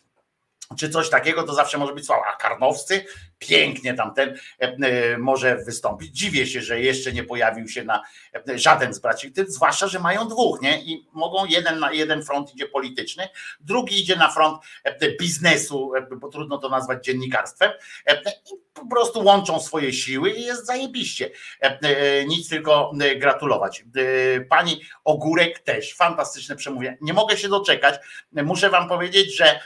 [0.78, 2.22] czy coś takiego, to zawsze może być słabo.
[2.26, 3.04] A Karnowscy
[3.38, 6.16] pięknie tamten e, e, może wystąpić.
[6.16, 8.02] Dziwię się, że jeszcze nie pojawił się na
[8.48, 10.82] e, żaden z braci, zwłaszcza, że mają dwóch, nie?
[10.82, 13.28] I mogą jeden na jeden front idzie polityczny,
[13.60, 14.62] drugi idzie na front
[15.20, 17.70] biznesu, bo trudno to nazwać dziennikarstwem,
[18.52, 21.30] i po prostu łączą swoje siły i jest zajebiście.
[22.26, 23.84] Nic tylko gratulować.
[24.48, 26.98] Pani Ogórek też, fantastyczne przemówienie.
[27.00, 27.94] Nie mogę się doczekać.
[28.32, 29.60] Muszę wam powiedzieć, że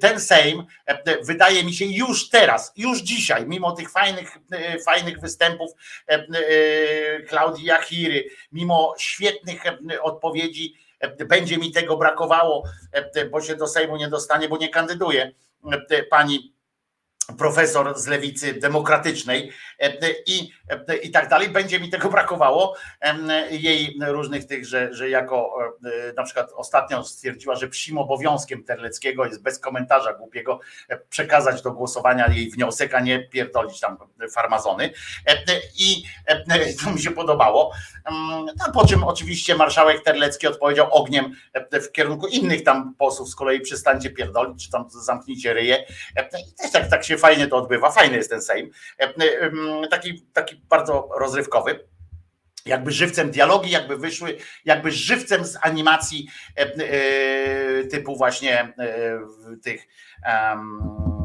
[0.00, 5.20] ten Sejm e, wydaje mi się już teraz, już dzisiaj, mimo tych fajnych, e, fajnych
[5.20, 5.70] występów
[6.08, 13.40] e, e, Klaudii Jachiry, mimo świetnych e, odpowiedzi, e, będzie mi tego brakowało, e, bo
[13.40, 15.32] się do Sejmu nie dostanie, bo nie kandyduje
[15.90, 16.57] e, pani
[17.36, 19.92] profesor z lewicy demokratycznej e,
[20.26, 20.52] i,
[20.88, 21.48] e, i tak dalej.
[21.48, 22.76] Będzie mi tego brakowało.
[23.50, 29.24] Jej różnych tych, że, że jako e, na przykład ostatnio stwierdziła, że psim obowiązkiem Terleckiego
[29.24, 33.96] jest bez komentarza głupiego e, przekazać do głosowania jej wniosek, a nie pierdolić tam
[34.34, 34.92] farmazony.
[35.26, 35.36] E,
[35.78, 37.72] I e, to mi się podobało.
[38.04, 43.34] Mm, po czym oczywiście marszałek Terlecki odpowiedział ogniem e, w kierunku innych tam posłów, z
[43.34, 45.84] kolei przestańcie pierdolić, czy tam zamknijcie ryje.
[46.16, 47.90] E, I też tak, tak się fajnie to odbywa.
[47.90, 48.70] Fajny jest ten Sejm.
[49.00, 51.88] E, em, Taki, taki bardzo rozrywkowy
[52.66, 58.72] jakby żywcem dialogi, jakby wyszły, jakby żywcem z animacji e, e, typu właśnie e,
[59.62, 59.86] tych
[60.24, 61.17] em,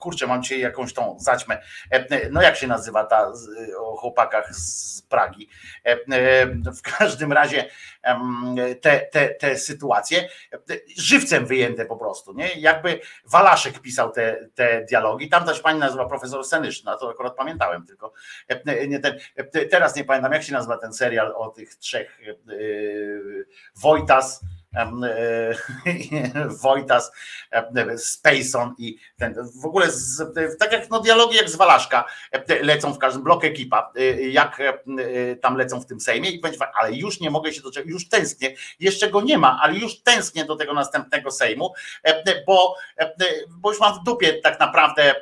[0.00, 1.62] kurczę, mam dzisiaj jakąś tą zaćmę.
[1.90, 3.32] E, No jak się nazywa ta
[3.78, 5.48] o chłopakach z Pragi?
[5.86, 7.64] E, e, W każdym razie
[8.80, 10.58] te, te, te sytuacje e,
[10.96, 12.48] żywcem wyjęte po prostu, nie?
[12.54, 15.28] Jakby Walaszek pisał te, te dialogi.
[15.28, 18.12] Tam też pani nazywa profesor Senyszna, to akurat pamiętałem tylko.
[18.48, 22.20] E, Nie ten, e, teraz nie pamiętam, jak się nazywa ten serial o tych trzech
[22.28, 22.34] e,
[23.76, 24.46] Wojtas, e,
[26.62, 27.12] Wojtas,
[27.50, 30.22] e, Spacon i ten, w ogóle z,
[30.58, 32.04] tak jak no dialogi jak z Walaszka
[32.62, 34.72] lecą w każdym blok ekipa, e, jak e,
[35.36, 38.54] tam lecą w tym Sejmie i będzie, ale już nie mogę się doczekać, już tęsknię,
[38.80, 41.72] jeszcze go nie ma, ale już tęsknię do tego następnego Sejmu,
[42.46, 42.76] bo,
[43.48, 45.14] bo już mam w dupie tak naprawdę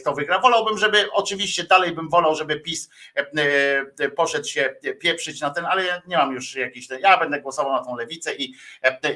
[0.00, 0.38] kto wygra.
[0.38, 5.84] Wolałbym, żeby oczywiście dalej bym wolał, żeby PiS e, poszedł się pieprzyć na ten, ale
[5.84, 8.54] ja nie mam już jakiś ten, ja będę głosował na tą lewicę i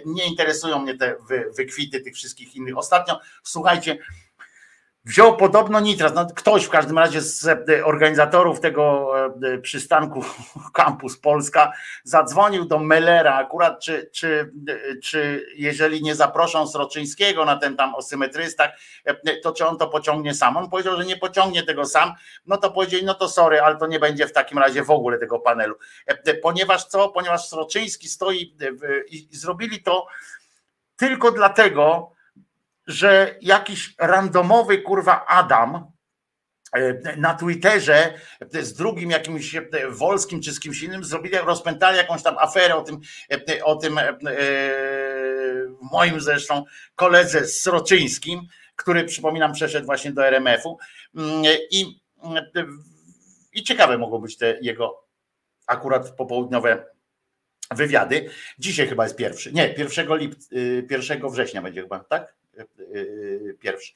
[0.06, 2.78] nie interesują mnie te wy, wykwity tych wszystkich innych.
[2.78, 3.98] Ostatnio, słuchajcie,
[5.04, 9.12] wziął podobno nitras, no ktoś w każdym razie z e, organizatorów tego
[9.42, 10.24] e, przystanku
[10.78, 11.72] Campus Polska
[12.04, 17.94] zadzwonił do Mellera akurat, czy, czy, e, czy jeżeli nie zaproszą Sroczyńskiego na ten tam
[17.94, 18.70] o symetrystach,
[19.04, 20.56] e, to czy on to pociągnie sam?
[20.56, 22.12] On powiedział, że nie pociągnie tego sam,
[22.46, 25.18] no to powiedzieli, no to sorry, ale to nie będzie w takim razie w ogóle
[25.18, 25.74] tego panelu.
[26.06, 27.08] E, Ponieważ co?
[27.08, 28.66] Ponieważ Sroczyński stoi e,
[29.08, 30.06] i zrobili to
[30.96, 32.12] tylko dlatego,
[32.90, 35.92] że jakiś randomowy kurwa Adam
[36.72, 38.14] e, na Twitterze
[38.54, 42.76] e, z drugim jakimś e, Wolskim czy z kimś innym zrobili, rozpętali jakąś tam aferę
[42.76, 43.00] o tym,
[43.64, 44.00] o tym
[45.92, 46.64] moim zresztą
[46.94, 48.40] koledze Sroczyńskim,
[48.76, 50.78] który przypominam przeszedł właśnie do RMF-u
[51.16, 52.00] Mm, i,
[53.52, 55.08] i ciekawe mogą być te jego
[55.66, 56.86] akurat popołudniowe
[57.70, 58.30] wywiady.
[58.58, 59.52] Dzisiaj chyba jest pierwszy.
[59.52, 60.46] Nie, 1 lipca,
[60.90, 62.34] 1 września będzie chyba, tak?
[63.60, 63.92] Pierwszy.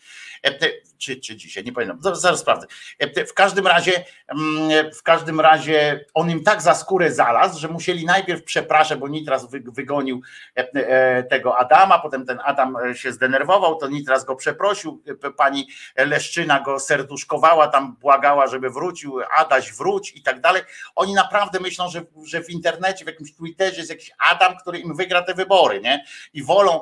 [0.46, 0.50] E,
[0.98, 1.98] Czy, czy dzisiaj, nie pamiętam.
[2.14, 2.66] Zaraz, sprawdzę.
[2.98, 7.68] E, W każdym razie, mm, w każdym razie on im tak za skórę zalazł, że
[7.68, 10.22] musieli najpierw przepraszać, bo Nitras wy- wygonił
[10.54, 15.02] e, tego Adama, potem ten Adam się zdenerwował, to Nitras go przeprosił,
[15.36, 20.62] pani Leszczyna go serduszkowała, tam błagała, żeby wrócił, Adaś wróć i tak dalej.
[20.94, 24.96] Oni naprawdę myślą, że, że w internecie, w jakimś Twitterze jest jakiś Adam, który im
[24.96, 26.04] wygra te wybory, nie?
[26.34, 26.80] I wolą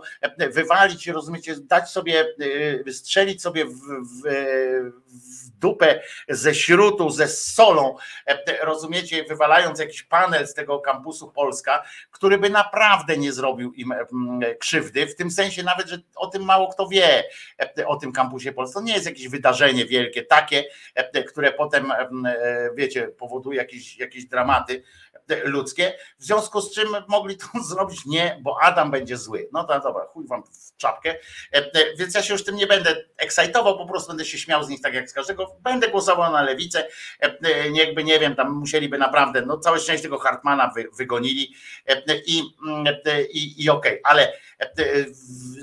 [0.50, 2.34] wywalić, rozumiecie, dać sobie,
[2.86, 4.22] y, strzelić sobie w, w,
[5.06, 7.96] w dupę ze śrutu, ze solą,
[8.26, 13.92] e, rozumiecie, wywalając jakiś panel z tego kampusu Polska, który by naprawdę nie zrobił im
[13.92, 17.24] mm, krzywdy, w tym sensie nawet, że o tym mało kto wie,
[17.78, 18.80] e, o tym kampusie Polska.
[18.80, 21.92] To nie jest jakieś wydarzenie wielkie, takie, e, które potem,
[22.74, 24.82] wiecie, powoduje jakieś, jakieś dramaty
[25.44, 29.48] ludzkie, w związku z czym mogli to zrobić nie, bo Adam będzie zły.
[29.52, 31.18] No to dobra, chuj wam w czapkę,
[31.96, 34.80] więc ja się już tym nie będę ekscytował, po prostu będę się śmiał z nich
[34.80, 35.56] tak jak z każdego.
[35.60, 36.88] Będę głosował na lewicę,
[37.20, 41.54] e, niechby nie wiem, tam musieliby naprawdę, no całe szczęście tego Hartmana wy, wygonili.
[41.88, 42.42] E, i,
[43.06, 44.12] e, i, i okej, okay.
[44.12, 44.32] ale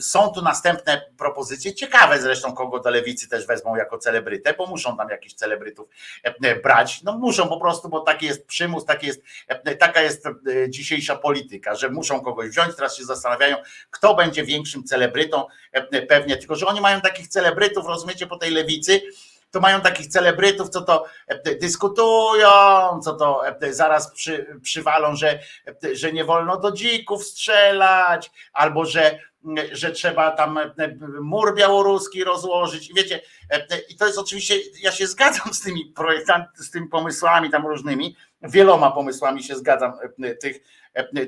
[0.02, 4.98] są tu następne propozycje, ciekawe zresztą, kogo do lewicy też wezmą jako celebrytę, bo muszą
[4.98, 5.90] tam jakichś celebrytów
[6.64, 9.22] brać, no muszą po prostu, bo taki jest przymus, taki jest,
[9.80, 10.26] taka jest
[10.70, 13.58] dzisiejsza polityka, że muszą kogoś wziąć, teraz się zastanawiają,
[13.92, 15.46] kto będzie większym celebrytą,
[16.10, 19.02] pewnie, tylko że oni mają takich celebrytów, rozumiecie, po tej lewicy,
[19.52, 22.50] to mają takich celebrytów, co to e, dyskutują,
[23.04, 25.40] co to e, zaraz przy, przywalą, że,
[25.84, 29.20] e, że nie wolno do dzików strzelać, albo że,
[29.72, 30.60] że trzeba tam
[31.22, 32.90] mur białoruski rozłożyć.
[32.90, 33.22] I wiecie,
[33.90, 38.16] i to jest oczywiście, ja się zgadzam z tymi projektami, z tymi pomysłami tam różnymi,
[38.42, 39.94] wieloma pomysłami się zgadzam
[40.42, 40.60] tych,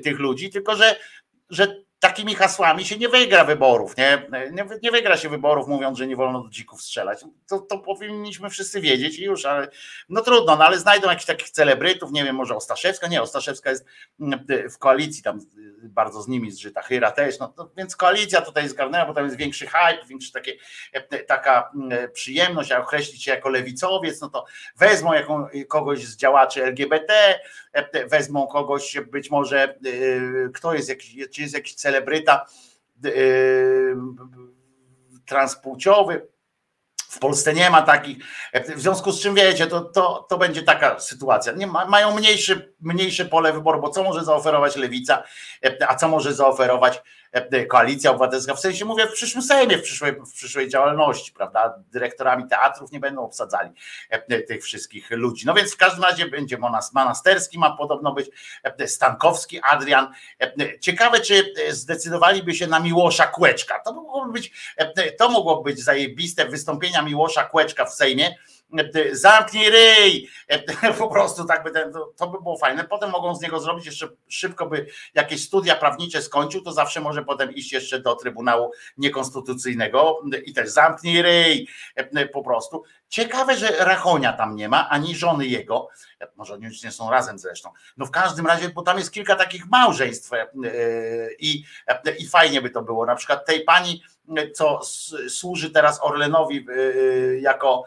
[0.02, 0.96] tych ludzi, tylko że,
[1.50, 4.22] że takimi hasłami się nie wygra wyborów, nie?
[4.32, 4.66] nie?
[4.82, 7.24] Nie, wygra się wyborów mówiąc, że nie wolno do dzików strzelać.
[7.48, 9.68] To, to powinniśmy wszyscy wiedzieć i już, ale
[10.08, 13.86] no trudno, no ale znajdą jakichś takich celebrytów, nie wiem, może Ostaszewska, nie, Ostaszewska jest
[14.20, 15.40] mm, w koalicji, tam
[15.82, 19.36] bardzo z nimi zżyta, Hyra też, no to, więc koalicja tutaj zgarnęła, bo tam jest
[19.36, 20.52] większy hype, większy takie,
[21.26, 24.44] taka mm, przyjemność, a określić się jako lewicowiec, no to
[24.76, 27.40] wezmą jaką, kogoś z działaczy LGBT,
[28.06, 32.46] wezmą kogoś być może, y, kto jest jakiś, czy jest jakiś celebryta
[33.06, 33.96] y,
[35.26, 36.26] transpłciowy,
[37.12, 38.24] w Polsce nie ma takich.
[38.76, 41.52] W związku z czym wiecie, to, to, to będzie taka sytuacja.
[41.52, 45.22] Nie ma, mają mniejszy, mniejsze pole wyboru, bo co może zaoferować lewica,
[45.88, 47.02] a co może zaoferować
[47.32, 51.74] E, koalicja Obywatelska, w sensie mówię w przyszłym Sejmie, w przyszłej, w przyszłej działalności, prawda?
[51.92, 53.70] Dyrektorami teatrów nie będą obsadzali
[54.10, 55.46] e, tych wszystkich ludzi.
[55.46, 56.58] No więc w każdym razie będzie
[56.92, 58.30] Manasterski, ma podobno być
[58.62, 60.08] e, Stankowski, Adrian.
[60.80, 63.78] Ciekawe, czy zdecydowaliby się na Miłosza Kłeczka.
[63.78, 64.74] To mogłoby być,
[65.18, 68.34] to mogłoby być zajebiste wystąpienia Miłosza Kłeczka w Sejmie
[69.12, 70.28] zamknij ryj,
[70.98, 72.84] po prostu tak by ten, to by było fajne.
[72.84, 77.24] Potem mogą z niego zrobić jeszcze szybko by jakieś studia prawnicze skończył, to zawsze może
[77.24, 81.68] potem iść jeszcze do Trybunału Niekonstytucyjnego i też zamknij ryj
[82.32, 82.82] po prostu.
[83.08, 85.88] Ciekawe, że Rachonia tam nie ma, ani żony jego,
[86.36, 87.70] może oni już nie są razem zresztą.
[87.96, 90.46] No w każdym razie, bo tam jest kilka takich małżeństw e,
[91.38, 91.64] i,
[92.18, 93.06] i fajnie by to było.
[93.06, 94.02] Na przykład tej pani,
[94.54, 94.80] co
[95.28, 97.84] służy teraz Orlenowi e, jako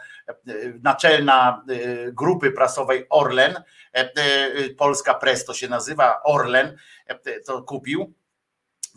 [0.83, 3.63] naczelna e, grupy prasowej Orlen,
[4.77, 6.77] Polska Press to się nazywa, Orlen.
[7.45, 8.13] To kupił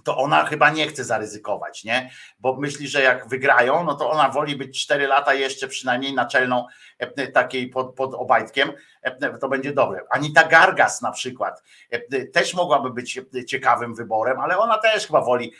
[0.04, 2.10] to ona chyba nie chce zaryzykować, nie?
[2.38, 6.66] Bo myśli, że jak wygrają, no to ona woli być 4 lata jeszcze przynajmniej naczelną
[6.98, 8.72] e, takiej pod, pod Obajtkiem,
[9.02, 10.00] e, to będzie dobre.
[10.10, 15.52] Anita Gargas na przykład e, też mogłaby być ciekawym wyborem, ale ona też chyba woli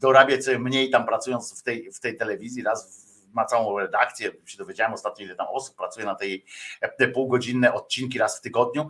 [0.00, 4.58] dorabiać sobie mniej tam pracując w tej, w tej telewizji, raz ma całą redakcję, się
[4.58, 6.44] dowiedziałem ostatnio, ile tam osób pracuje na tej
[7.14, 8.88] półgodzinne odcinki raz w tygodniu,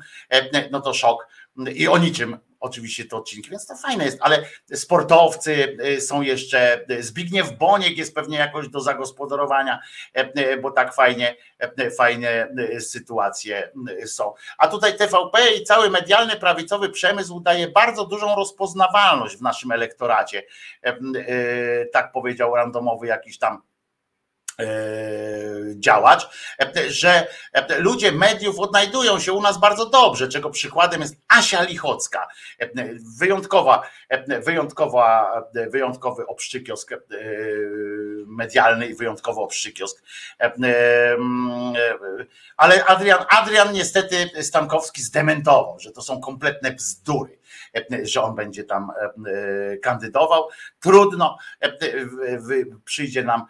[0.70, 1.28] no to szok.
[1.74, 4.44] I o niczym oczywiście te odcinki, więc to fajne jest, ale
[4.74, 9.80] sportowcy y, są jeszcze, y, Zbigniew Boniek jest pewnie jakoś do zagospodarowania,
[10.12, 11.36] e, bo tak fajnie,
[11.98, 12.48] fajne
[12.80, 13.72] sytuacje
[14.06, 14.34] są.
[14.58, 20.42] A tutaj TVP i cały medialny prawicowy przemysł daje bardzo dużą rozpoznawalność w naszym elektoracie.
[21.92, 23.62] Tak powiedział randomowy jakiś tam
[24.60, 24.64] E,
[25.74, 26.26] działać,
[26.60, 31.62] e, że e, ludzie mediów odnajdują się u nas bardzo dobrze, czego przykładem jest Asia
[31.62, 32.28] Lichocka,
[33.18, 33.82] wyjątkowa,
[34.44, 35.32] wyjątkowa,
[35.70, 36.90] wyjątkowy obszczykiosk
[38.26, 40.02] medialny i wyjątkowo obszczykiosk.
[42.56, 47.38] Ale Adrian, Adrian niestety Stankowski zdementował, że to są kompletne bzdury
[48.02, 48.92] że on będzie tam
[49.82, 50.48] kandydował.
[50.80, 51.38] Trudno,
[52.84, 53.46] przyjdzie nam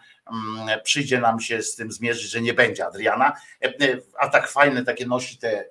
[0.83, 3.71] przyjdzie nam się z tym zmierzyć, że nie będzie Adriana, e, e,
[4.19, 5.65] a tak fajne takie nosi te, e,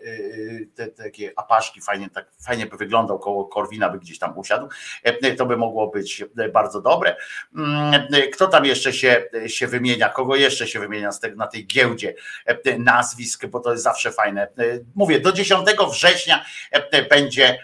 [0.75, 4.69] te takie apaszki, fajnie, tak, fajnie by wyglądał koło Korwina, by gdzieś tam usiadł,
[5.39, 7.17] to by mogło być bardzo dobre.
[7.57, 11.67] Mm, kto tam jeszcze się, się wymienia, kogo jeszcze się wymienia z te, na tej
[11.67, 12.15] giełdzie
[12.79, 14.49] nazwisk, bo to jest zawsze fajne.
[14.95, 16.45] Mówię, do 10 września
[17.11, 17.59] będzie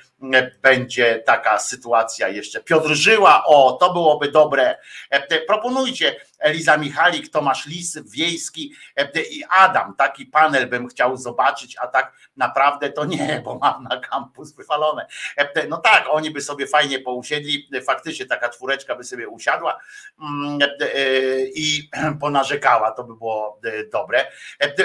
[0.63, 2.61] będzie taka sytuacja jeszcze.
[2.61, 4.77] Piotr Żyła, o, to byłoby dobre.
[5.11, 9.95] E, Proponujcie Eliza Michalik, Tomasz Lis, Wiejski e, i Adam.
[9.99, 15.07] Taki panel bym chciał zobaczyć, a tak naprawdę to nie, bo mam na kampus wyfalone.
[15.37, 19.81] E, No tak, oni by sobie fajnie pousiedli, faktycznie taka czwóreczka by sobie usiadła
[20.21, 20.59] mm,
[21.55, 23.61] i ponarzekała, to by było
[23.93, 24.27] dobre.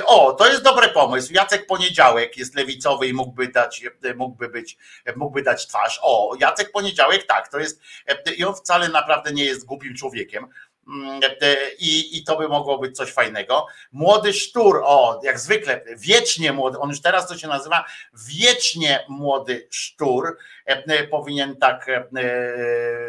[0.06, 1.34] O, to jest dobry pomysł.
[1.34, 3.84] Jacek Poniedziałek jest lewicowy i mógłby dać,
[4.16, 4.78] mógłby być,
[5.20, 6.00] mógłby dać twarz.
[6.04, 10.48] O, Jacek Poniedziałek, tak, to jest, e, i on wcale naprawdę nie jest głupim człowiekiem.
[10.88, 13.66] Mm, e, I, I to by mogło być coś fajnego.
[13.92, 17.86] Młody sztur, o, jak zwykle, wiecznie młody, on już teraz to się nazywa
[18.28, 21.86] wiecznie młody sztur, e, powinien tak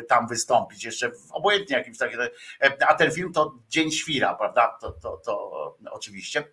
[0.08, 2.20] tam wystąpić, jeszcze obojętnie jakimś takim,
[2.88, 4.78] a ten film to Dzień Świra, prawda?
[4.80, 6.44] To, to, to oczywiście.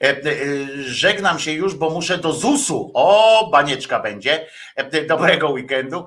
[0.00, 0.16] E, e,
[0.82, 2.90] Żegnam się już, bo muszę do ZUS-u.
[2.94, 4.46] O, banieczka będzie.
[4.76, 6.06] E, Dobrego weekendu.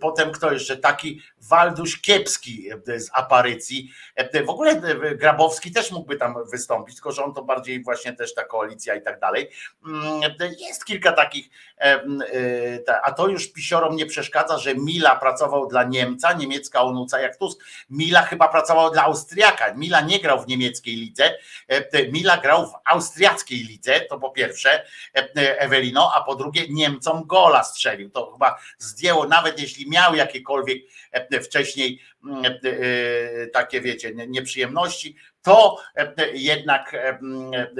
[0.00, 0.76] Potem kto jeszcze?
[0.76, 3.90] Taki Walduś Kiepski e, z aparycji.
[4.14, 8.12] E, W ogóle e, Grabowski też mógłby tam wystąpić, tylko że on to bardziej właśnie
[8.12, 9.50] też ta koalicja i tak dalej.
[9.86, 15.16] Mm, e, Jest kilka takich, e, e, a to już pisiorom nie przeszkadza, że Mila
[15.16, 17.64] pracował dla Niemca, niemiecka onuca jak Tusk.
[17.90, 19.74] Mila chyba pracował dla Austriaka.
[19.74, 21.34] Mila nie grał w niemieckiej lidze.
[21.68, 27.26] E, Mila grał w austriackiej lidze, to po pierwsze e, Ewelino, a po drugie Niemcom
[27.26, 28.10] gola strzelił.
[28.10, 30.82] To chyba zdjęło, nawet jeśli miał jakiekolwiek
[31.12, 37.18] e, wcześniej mm, e, takie, wiecie, nie- nieprzyjemności, to e, jednak e,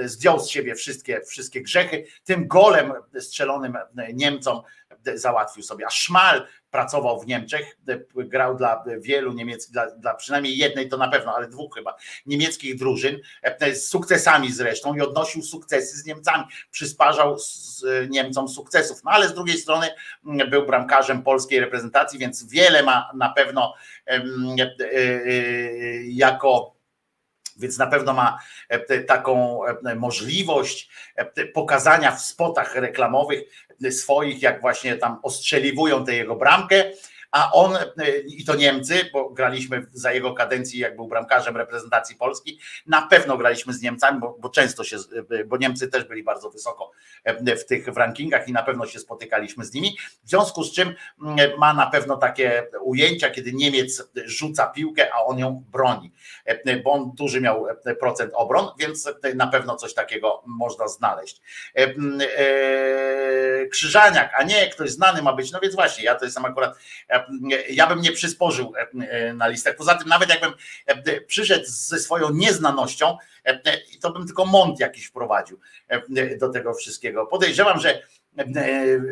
[0.05, 2.05] zdjął z siebie wszystkie, wszystkie grzechy.
[2.23, 3.77] Tym golem strzelonym
[4.13, 4.61] Niemcom
[5.15, 5.85] załatwił sobie.
[5.85, 7.77] A Szmal pracował w Niemczech,
[8.15, 11.95] grał dla wielu niemieckich, dla, dla przynajmniej jednej to na pewno, ale dwóch chyba,
[12.25, 19.03] niemieckich drużyn, e, z sukcesami zresztą i odnosił sukcesy z Niemcami, przysparzał z Niemcom sukcesów.
[19.03, 19.87] No ale z drugiej strony
[20.49, 23.73] był bramkarzem polskiej reprezentacji, więc wiele ma na pewno
[24.07, 24.23] e, e,
[26.03, 26.73] jako
[27.57, 28.39] więc na pewno ma
[29.07, 29.59] taką
[29.95, 30.89] możliwość
[31.53, 33.43] pokazania w spotach reklamowych
[33.91, 36.91] swoich, jak właśnie tam ostrzeliwują tę jego bramkę,
[37.33, 42.15] a on, e, i to Niemcy, bo graliśmy za jego kadencji, jak był bramkarzem reprezentacji
[42.15, 44.97] Polski, na pewno graliśmy z Niemcami, bo, bo często się,
[45.29, 46.91] e, bo Niemcy też byli bardzo wysoko
[47.23, 50.73] e, w tych w rankingach i na pewno się spotykaliśmy z nimi, w związku z
[50.73, 56.11] czym mm, ma na pewno takie ujęcia, kiedy Niemiec rzuca piłkę, a on ją broni,
[56.83, 57.65] bo on duży miał
[57.99, 61.41] procent obron, więc na pewno coś takiego można znaleźć.
[63.71, 66.77] Krzyżaniak, a nie ktoś znany ma być, no więc właśnie, ja to jestem akurat,
[67.69, 69.73] ja bym nie przysporzył e, e, na listę.
[69.73, 70.53] Poza tym nawet jakbym
[70.85, 73.17] e, przyszedł ze swoją nieznanością,
[74.01, 75.59] to bym tylko mont jakiś wprowadził
[76.39, 77.25] do tego wszystkiego.
[77.25, 78.01] Podejrzewam, że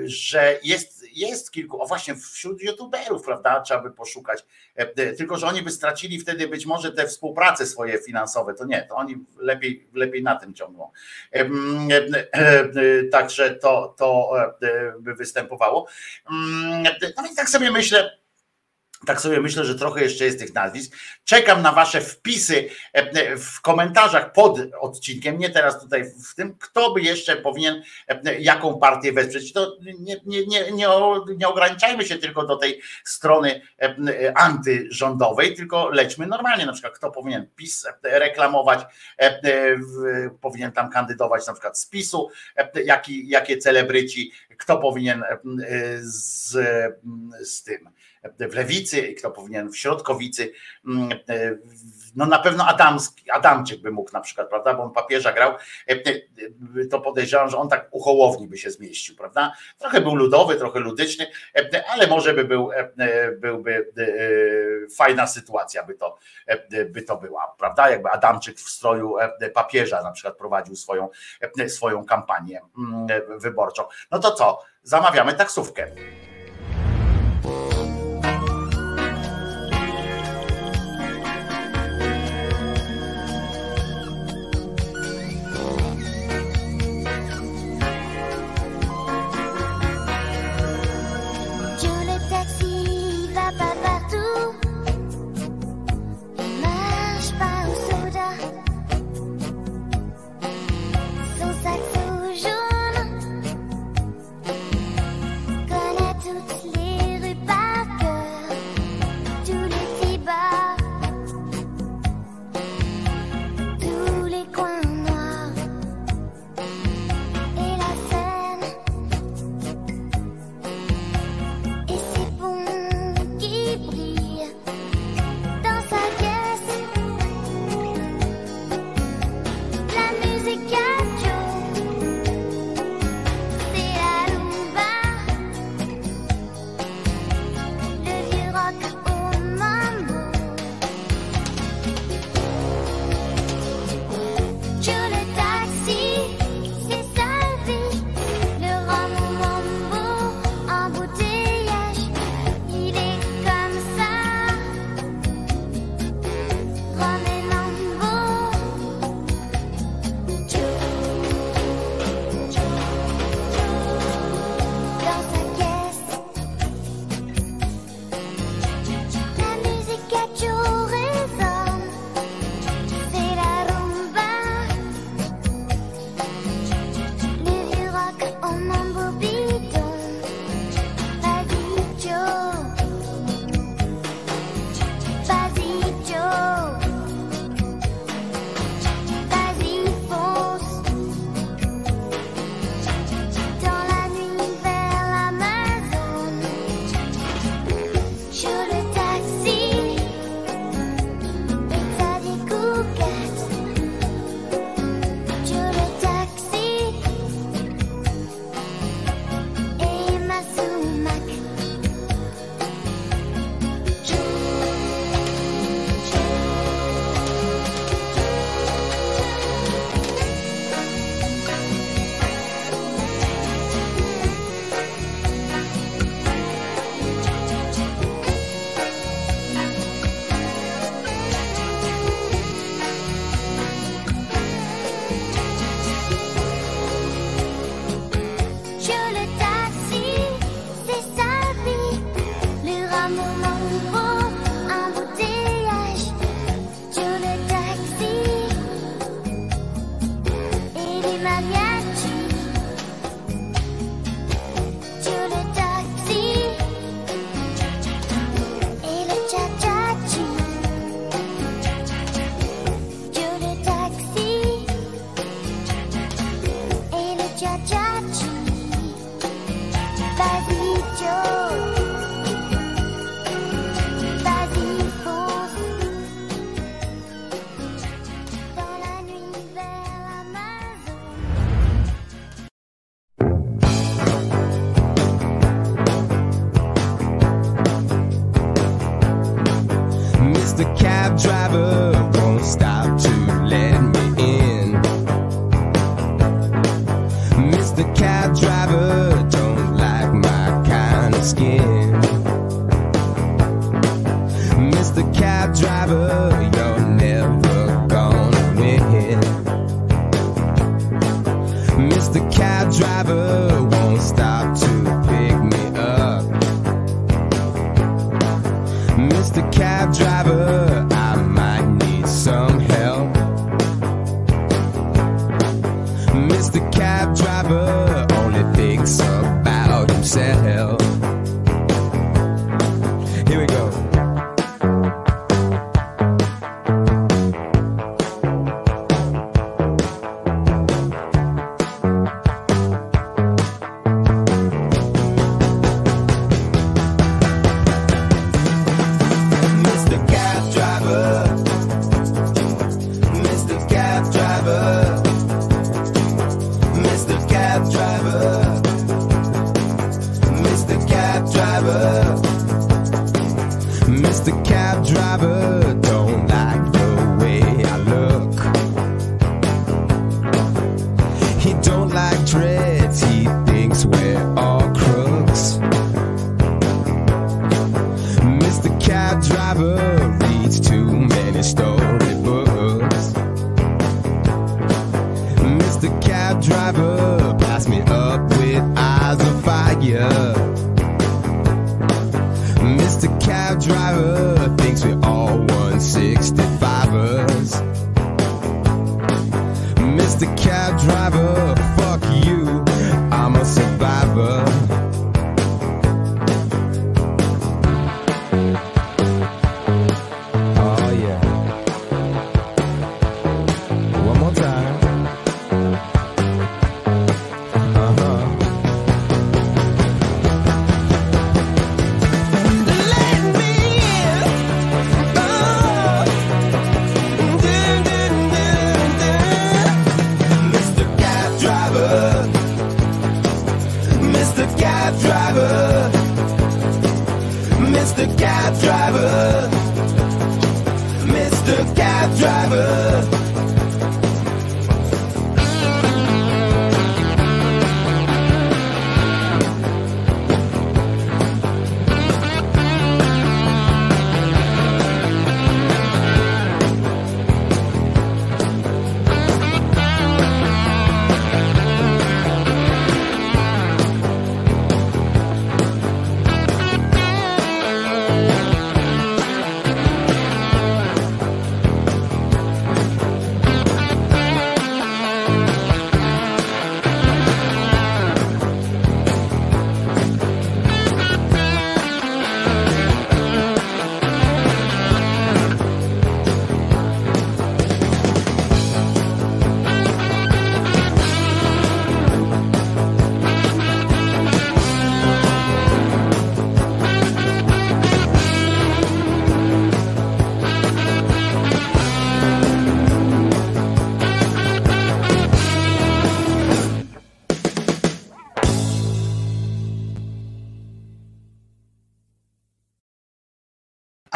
[0.06, 5.48] że jest, jest kilku, o właśnie wśród youtuberów, prawda, trzeba by poszukać, E, tylko że
[5.48, 9.88] oni by stracili wtedy być może te współprace swoje finansowe, to nie, to oni lepiej,
[9.94, 10.92] lepiej na tym ciągną.
[11.34, 11.50] E,
[12.34, 14.32] e, Także to, to
[14.62, 15.88] e, by występowało.
[16.32, 16.84] Mm,
[17.18, 18.21] No więc tak sobie myślę,
[19.06, 20.96] tak sobie myślę, że trochę jeszcze jest tych nazwisk.
[21.24, 26.94] Czekam na Wasze wpisy e, w komentarzach pod odcinkiem, nie teraz tutaj w tym, kto
[26.94, 29.54] by jeszcze powinien e, jaką partię wesprzeć.
[29.54, 30.88] To nie, nie, nie, nie,
[31.38, 37.12] nie ograniczajmy się tylko do tej strony e, antyrządowej, tylko lećmy normalnie, na przykład kto
[37.12, 38.80] powinien PiS e, reklamować,
[39.20, 39.42] e, e,
[40.42, 45.38] powinien tam kandydować na przykład z PiSu, e, jaki, jakie celebryci, kto powinien e,
[46.02, 46.58] z,
[47.44, 47.90] z tym
[48.24, 50.52] w lewicy kto powinien w środkowicy.
[50.88, 51.58] Mm, e,
[52.16, 55.92] No na pewno Adamski, Adamczyk by mógł na przykład, prawda, bo on papieża grał, e,
[55.92, 59.54] e, to podejrzewam, że on tak u Hołowni by się zmieścił, prawda?
[59.78, 61.28] Trochę był ludowy, trochę ludyczny,
[61.88, 62.72] ale może by był,
[63.38, 63.94] byłby
[64.96, 66.18] fajna sytuacja by to,
[66.90, 67.90] by to była, prawda?
[67.90, 69.16] Jakby Adamczyk w stroju
[69.54, 71.10] papieża na przykład prowadził swoją,
[71.68, 73.08] swoją kampanię mm,
[73.40, 73.84] wyborczą.
[74.12, 74.62] No to co?
[74.84, 75.92] Zamawiamy taksówkę.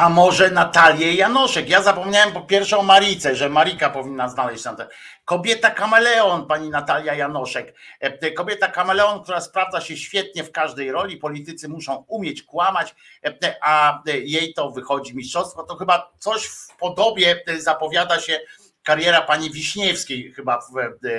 [0.06, 1.70] A może Natalię Janoszek?
[1.70, 4.88] Ja zapomniałem po pierwsze o Marice, że Marika powinna znaleźć tam te.
[5.26, 7.76] Kobieta kameleon, pani Natalia Janoszek.
[8.00, 11.18] E, Kobieta kameleon, która sprawdza się świetnie w każdej roli.
[11.18, 15.64] Politycy muszą umieć kłamać, e, a jej to wychodzi mistrzostwo.
[15.64, 18.40] To chyba coś w podobie e, zapowiada się
[18.86, 20.72] kariera pani Wiśniewskiej chyba w,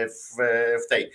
[0.09, 0.37] w,
[0.85, 1.11] w tej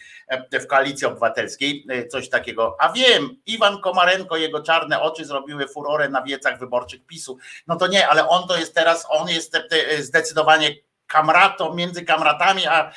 [0.52, 2.76] w koalicji obywatelskiej, coś takiego.
[2.80, 7.38] A wiem, Iwan Komarenko, jego czarne oczy zrobiły furorę na wiecach wyborczych PiSu.
[7.68, 9.58] No to nie, ale on to jest teraz, on jest
[10.00, 10.76] zdecydowanie
[11.12, 12.92] kamratą między kamratami a,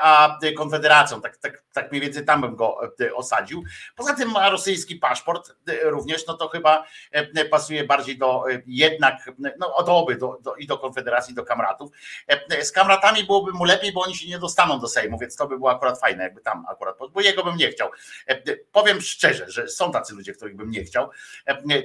[0.00, 1.20] a Konfederacją.
[1.20, 3.64] Tak, tak tak mniej więcej tam bym go e, osadził.
[3.96, 9.30] Poza tym ma rosyjski paszport e, również, no to chyba e, pasuje bardziej do jednak,
[9.58, 11.90] no do oby, do, do, i do Konfederacji, do kamratów.
[12.62, 15.56] Z kamratami byłoby mu lepiej, bo oni się nie dostaną do Sejmu, więc to by
[15.56, 17.90] było akurat fajne, jakby tam akurat, bo jego bym nie chciał.
[18.72, 21.10] Powiem szczerze, że są tacy ludzie, których bym nie chciał,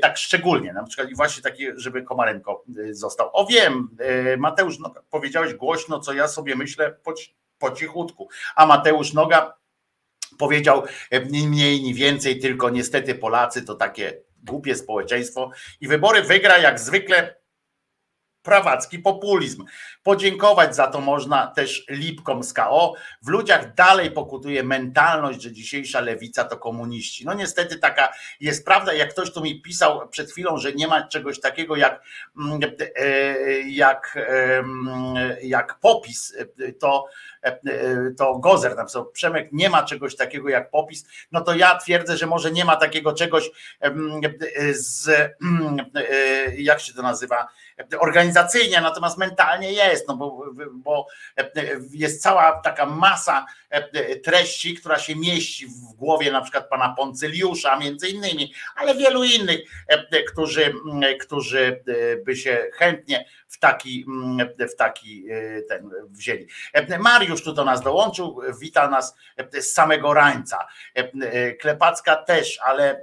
[0.02, 3.30] tak szczególnie, na przykład i właśnie taki, żeby Komarenko został.
[3.34, 3.90] O wiem,
[4.38, 7.14] Mateusz, no, powiedziałeś głośno, co ja sobie myślę po,
[7.58, 9.54] po cichutku, a Mateusz Noga
[10.38, 15.52] powiedział e, ni mniej, ni więcej, tylko niestety Polacy to takie głupie społeczeństwo
[15.82, 17.36] i wybory wygra jak zwykle
[18.44, 19.66] prawacki populizm.
[20.04, 22.94] Podziękować za to można też lipkom z KO.
[23.22, 27.26] W ludziach dalej pokutuje mentalność, że dzisiejsza lewica to komuniści.
[27.26, 28.94] No niestety taka jest prawda.
[28.94, 32.04] Jak ktoś tu mi pisał przed chwilą, że nie ma czegoś takiego jak,
[32.38, 32.60] mm,
[32.96, 34.18] e, jak,
[35.44, 37.06] jak popis, e, to,
[37.42, 37.60] e,
[38.18, 42.26] to Gozer napisał, Przemek, nie ma czegoś takiego jak popis, no to ja twierdzę, że
[42.26, 43.52] może nie ma takiego czegoś
[44.72, 47.48] z, e, jak się to nazywa,
[48.00, 51.08] organizacyjnie, natomiast mentalnie jest, no bo, bo
[51.92, 53.46] jest cała taka masa
[54.24, 59.60] treści, która się mieści w głowie na przykład pana Poncyliusza między innymi, ale wielu innych,
[60.32, 60.74] którzy,
[61.22, 61.84] którzy
[62.26, 64.06] by się chętnie w taki,
[64.72, 65.26] w taki
[65.70, 66.48] ten wzięli.
[67.00, 69.16] Mariusz tu do nas dołączył, wita nas
[69.54, 70.68] z samego rańca.
[71.60, 73.02] Klepacka też, ale,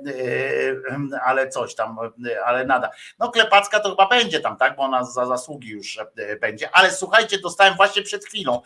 [1.24, 1.96] ale coś tam,
[2.44, 2.90] ale nada.
[3.18, 5.98] No Klepacka to chyba będzie tam, tak, bo ona za zasługi już
[6.40, 8.62] będzie, ale słuchajcie, dostałem właśnie przed chwilą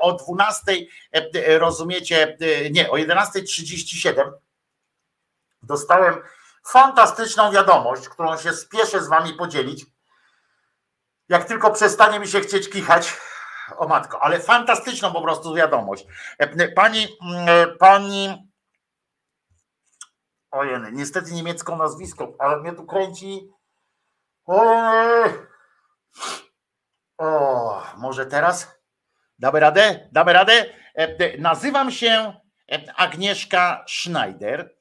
[0.00, 0.72] o 12
[1.58, 2.36] rozumiecie,
[2.70, 4.32] nie, o 11.37
[5.62, 6.22] dostałem
[6.66, 9.86] fantastyczną wiadomość, którą się spieszę z wami podzielić.
[11.28, 13.16] Jak tylko przestanie mi się chcieć kichać,
[13.76, 16.06] o matko, ale fantastyczną po prostu wiadomość.
[16.76, 17.08] Pani,
[17.78, 18.48] pani,
[20.50, 23.50] ojej, niestety niemiecką nazwisko, ale mnie tu kręci.
[24.46, 25.32] Ojej.
[27.18, 28.76] O, może teraz?
[29.38, 30.08] Damy radę?
[30.12, 30.64] Damy radę?
[31.38, 32.40] Nazywam się
[32.96, 34.76] Agnieszka Schneider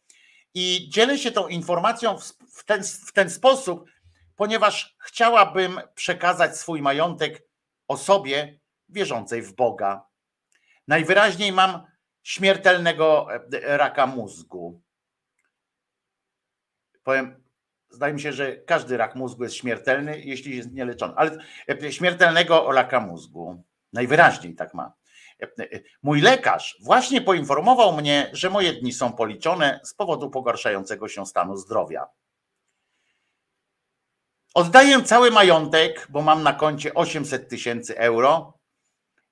[0.53, 2.17] i dzielę się tą informacją
[2.51, 3.89] w ten, w ten sposób,
[4.35, 7.43] ponieważ chciałabym przekazać swój majątek
[7.87, 10.05] osobie wierzącej w Boga.
[10.87, 11.83] Najwyraźniej mam
[12.23, 13.27] śmiertelnego
[13.63, 14.81] raka mózgu.
[17.03, 17.43] Powiem,
[17.89, 21.37] zdaje mi się, że każdy rak mózgu jest śmiertelny, jeśli jest nieleczony, ale
[21.91, 23.63] śmiertelnego raka mózgu.
[23.93, 24.93] Najwyraźniej tak ma.
[26.03, 31.57] Mój lekarz właśnie poinformował mnie, że moje dni są policzone z powodu pogarszającego się stanu
[31.57, 32.05] zdrowia.
[34.53, 38.59] Oddaję cały majątek, bo mam na koncie 800 tysięcy euro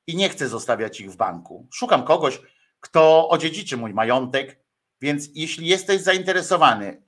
[0.07, 1.67] i nie chcę zostawiać ich w banku.
[1.73, 2.41] Szukam kogoś,
[2.79, 4.59] kto odziedziczy mój majątek,
[5.01, 7.03] więc jeśli jesteś zainteresowany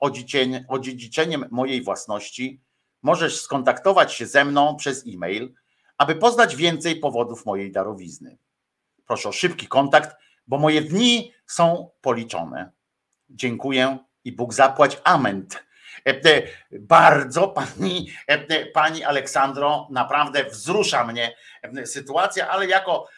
[0.68, 2.62] odziedziczeniem mojej własności,
[3.02, 5.54] możesz skontaktować się ze mną przez e-mail,
[5.98, 8.38] aby poznać więcej powodów mojej darowizny.
[9.06, 12.70] Proszę o szybki kontakt, bo moje dni są policzone.
[13.30, 14.98] Dziękuję i Bóg zapłać.
[15.04, 15.46] Amen.
[16.06, 21.36] E, e, Bardzo pani, e, pani Aleksandro, naprawdę wzrusza mnie
[21.84, 23.08] sytuacja, ale jako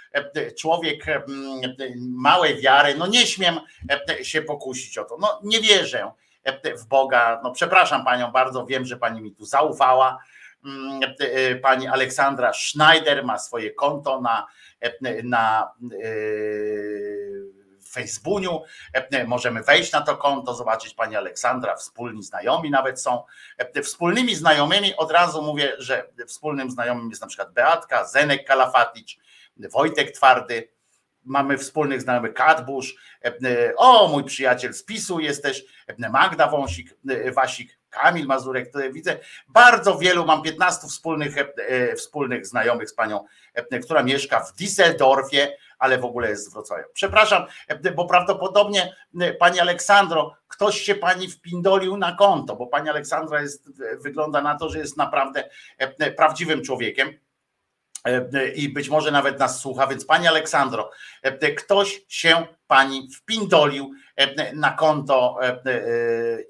[0.58, 1.04] człowiek
[1.98, 3.60] małej wiary, no nie śmiem
[4.22, 5.16] się pokusić o to.
[5.20, 6.12] No nie wierzę
[6.78, 7.40] w Boga.
[7.44, 10.18] No przepraszam panią bardzo, wiem, że pani mi tu zaufała.
[10.68, 14.46] Mm, e, Pani Aleksandra Schneider ma swoje konto na,
[14.80, 16.08] e, na e,
[17.90, 18.64] Facebooku.
[18.92, 23.22] E, Możemy wejść na to konto, zobaczyć Pani Aleksandra, wspólni znajomi nawet są.
[23.58, 29.18] E, Wspólnymi znajomymi od razu mówię, że wspólnym znajomym jest na przykład Beatka, Zenek Kalafaticz,
[29.56, 30.68] Wojtek Twardy.
[31.28, 32.96] Mamy wspólnych znajomych Katbusz.
[33.24, 38.72] e, O, mój przyjaciel z PiSu jest też e, Magda Wąsik, e, Wasik, Kamil Mazurek,
[38.72, 43.24] to widzę bardzo wielu, mam 15 wspólnych, e, wspólnych znajomych z panią,
[43.54, 45.46] e, która mieszka w Düsseldorfie,
[45.78, 46.84] ale w ogóle jest z Wrocławia.
[46.92, 52.88] Przepraszam, e, bo prawdopodobnie e, pani Aleksandro, ktoś się pani wpindolił na konto, bo pani
[52.88, 55.44] Aleksandra jest, e, wygląda na to, że jest naprawdę
[55.80, 57.12] e, e, prawdziwym człowiekiem e,
[58.54, 60.90] i być może nawet nas słucha, więc Pani Aleksandro,
[61.22, 65.60] e, ktoś się Pani wpindolił e, na konto e, e,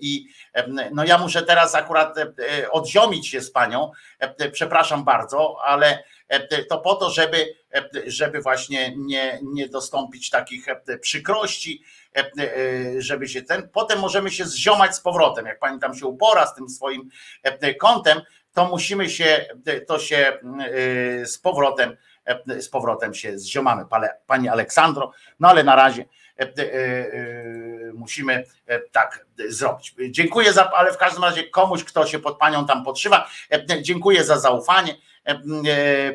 [0.01, 5.05] i e, no ja muszę teraz akurat e, e, odziomić się z Panią, E, przepraszam
[5.05, 10.99] bardzo, ale e, to po to, żeby, e, żeby właśnie nie, nie dostąpić takich e,
[10.99, 11.83] przykrości,
[12.17, 16.07] e, e, żeby się ten, potem możemy się zziomać z powrotem, jak Pani tam się
[16.07, 17.09] upora z tym swoim
[17.43, 18.20] e, kontem,
[18.58, 19.46] to musimy się,
[19.86, 23.84] to się e, z powrotem e, z powrotem się zziomamy,
[24.26, 26.04] pani Aleksandro, no ale na razie
[26.38, 26.46] e,
[27.94, 28.44] musimy
[28.92, 29.94] tak zrobić.
[30.10, 33.28] Dziękuję za, ale w każdym razie komuś, kto się pod panią tam podszywa,
[33.80, 34.94] dziękuję za zaufanie.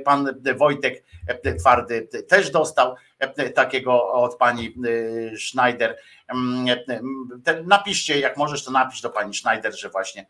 [0.06, 1.04] Pan Wojtek
[1.60, 2.96] Twardy też dostał
[3.56, 4.76] takiego od pani
[5.38, 5.98] Schneider.
[6.28, 6.66] Mm,
[7.66, 10.26] Napiszcie, jak możesz, to napisz do pani Schneider, że właśnie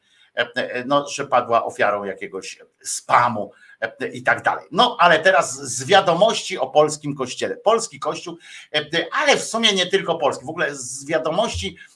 [0.85, 4.65] no, że padła ofiarą jakiegoś spamu e, i tak dalej.
[4.71, 7.57] No, ale teraz z wiadomości o polskim kościele.
[7.57, 8.37] Polski kościół,
[8.75, 11.92] e, ale w sumie nie tylko polski, w ogóle z wiadomości e,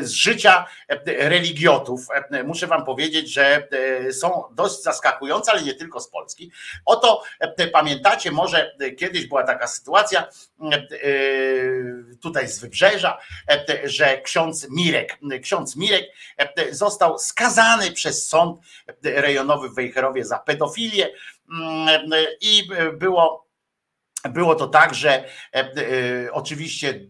[0.00, 2.06] z życia e, religiotów.
[2.30, 3.68] E, Muszę wam powiedzieć, że
[4.06, 6.52] e, są dość zaskakujące, ale nie tylko z Polski.
[6.84, 10.86] Oto e, pamiętacie, może e, kiedyś była taka sytuacja e, e,
[12.22, 16.04] tutaj z wybrzeża, e, że ksiądz Mirek, ksiądz Mirek
[16.36, 18.60] e, został skazany przez sąd
[19.04, 21.08] e, rejonowy w Wejherowie za pedofilię
[21.50, 23.50] Mm, e, i było
[24.30, 25.24] było to tak, że e,
[25.54, 27.00] e, oczywiście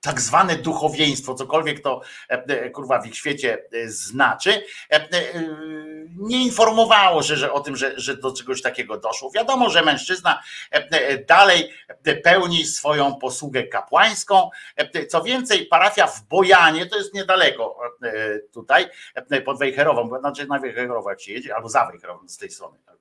[0.00, 4.64] tak zwane duchowieństwo, cokolwiek to e, e, kurwa w ich świecie e, znaczy,
[6.16, 9.30] nie informowało, że, że o tym, że, że do czegoś takiego doszło.
[9.30, 10.42] Wiadomo, że mężczyzna
[11.28, 11.72] dalej
[12.24, 14.50] pełni swoją posługę kapłańską.
[15.08, 17.78] Co więcej, parafia w Bojanie, to jest niedaleko
[18.52, 18.86] tutaj,
[19.44, 22.99] pod Wejherową, znaczy na Wejherową się jedzie, albo za Wejherową z tej strony e,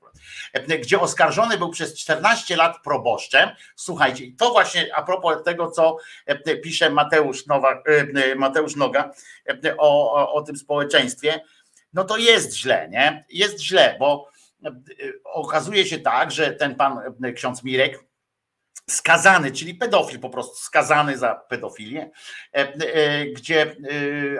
[0.81, 3.49] gdzie oskarżony był przez 14 lat proboszczem.
[3.75, 9.11] Słuchajcie, to właśnie a propos tego, co e, pisze Mateusz, Nowak, e, Mateusz Noga
[9.65, 11.41] e, o, o, o tym społeczeństwie,
[11.93, 13.25] no to jest źle, nie?
[13.29, 14.29] Jest źle, bo
[14.65, 14.71] e,
[15.23, 18.09] okazuje się tak, że ten pan e, ksiądz Mirek,
[18.89, 22.11] skazany, czyli pedofil po prostu, skazany za pedofilię,
[22.53, 23.75] e, e, gdzie, e,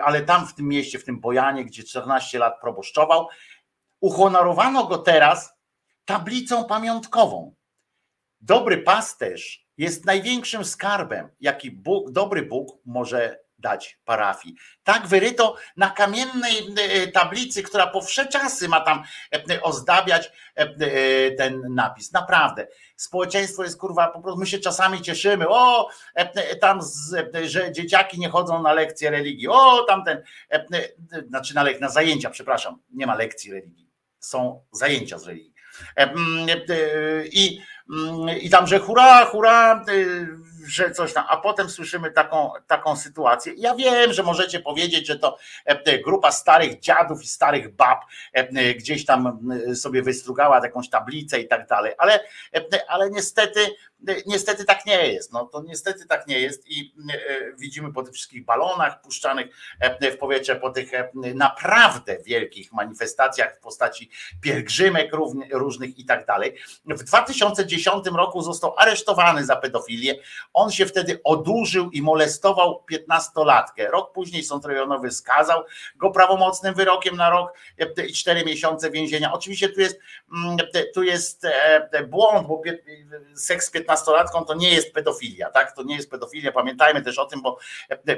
[0.02, 3.28] ale tam w tym mieście, w tym Bojanie, gdzie 14 lat proboszczował,
[4.00, 5.59] uhonorowano go teraz
[6.04, 7.54] tablicą pamiątkową.
[8.40, 14.54] Dobry pasterz jest największym skarbem, jaki Bóg, dobry Bóg może dać parafii.
[14.84, 19.02] Tak wyryto na kamiennej e, tablicy, która po wsze czasy ma tam
[19.50, 22.12] e, ozdabiać e, e, ten napis.
[22.12, 22.66] Naprawdę.
[22.96, 25.88] Społeczeństwo jest kurwa, po prostu my się czasami cieszymy, o,
[26.60, 26.80] tam,
[27.44, 30.22] że dzieciaki nie chodzą na lekcje religii, o, tamten,
[31.28, 35.49] znaczy na, na zajęcia, przepraszam, nie ma lekcji religii, są zajęcia z religii.
[35.96, 40.26] E, mm, e, I, mm, I tam, że hurra, hurra, e,
[40.66, 43.52] że coś tam, a potem słyszymy taką, taką sytuację.
[43.56, 48.74] Ja wiem, że możecie powiedzieć, że to e, grupa starych dziadów i starych bab e,
[48.74, 49.40] gdzieś tam
[49.70, 52.20] e, sobie wystrugała jakąś tablicę i tak dalej, ale,
[52.54, 53.60] e, ale niestety,
[54.26, 55.32] niestety tak nie jest.
[55.32, 59.46] No to niestety tak nie jest i e, widzimy po tych wszystkich balonach puszczanych
[59.80, 65.10] e, w powietrze, po tych e, naprawdę wielkich manifestacjach w postaci pielgrzymek
[65.52, 66.56] różnych i tak dalej.
[66.86, 70.14] W 2010 roku został aresztowany za pedofilię.
[70.52, 73.90] On się wtedy odurzył i molestował 15-latkę.
[73.90, 75.64] Rok później sąd rejonowy skazał
[75.96, 79.32] go prawomocnym wyrokiem na rok e, i 4 miesiące więzienia.
[79.32, 80.00] Oczywiście tu jest,
[80.32, 80.56] mm,
[80.94, 82.62] tu jest e, błąd, bo
[83.34, 85.76] seks z 15-latką to nie jest pedofilia, tak?
[85.76, 86.52] To nie jest pedofilia.
[86.52, 87.58] Pamiętajmy też o tym, bo,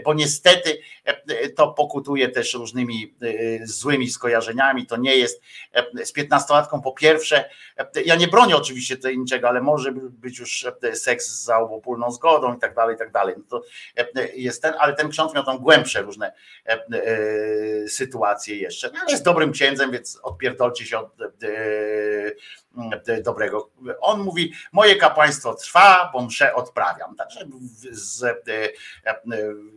[0.04, 4.86] bo niestety e, to pokutuje też różnymi e, złymi skojarzeniami.
[4.86, 9.48] To nie jest e, z 15-latką po pierwsze, e, ja nie bronię oczywiście tutaj niczego,
[9.48, 12.21] ale może być już e, seks za obopólną zgodą
[12.56, 13.34] i tak dalej, i tak dalej.
[13.38, 13.62] No to
[13.96, 16.32] e, jest ten, ale ten ksiądz miał tam głębsze różne
[16.66, 18.90] e, e, sytuacje jeszcze.
[18.94, 21.26] No, jest dobrym księdzem, więc odpierdolcie się od e,
[23.06, 23.70] e, dobrego.
[24.00, 27.16] On mówi, moje kapłaństwo trwa, bo mszę odprawiam.
[27.16, 27.40] Także
[27.90, 28.34] z, e,
[29.06, 29.20] e,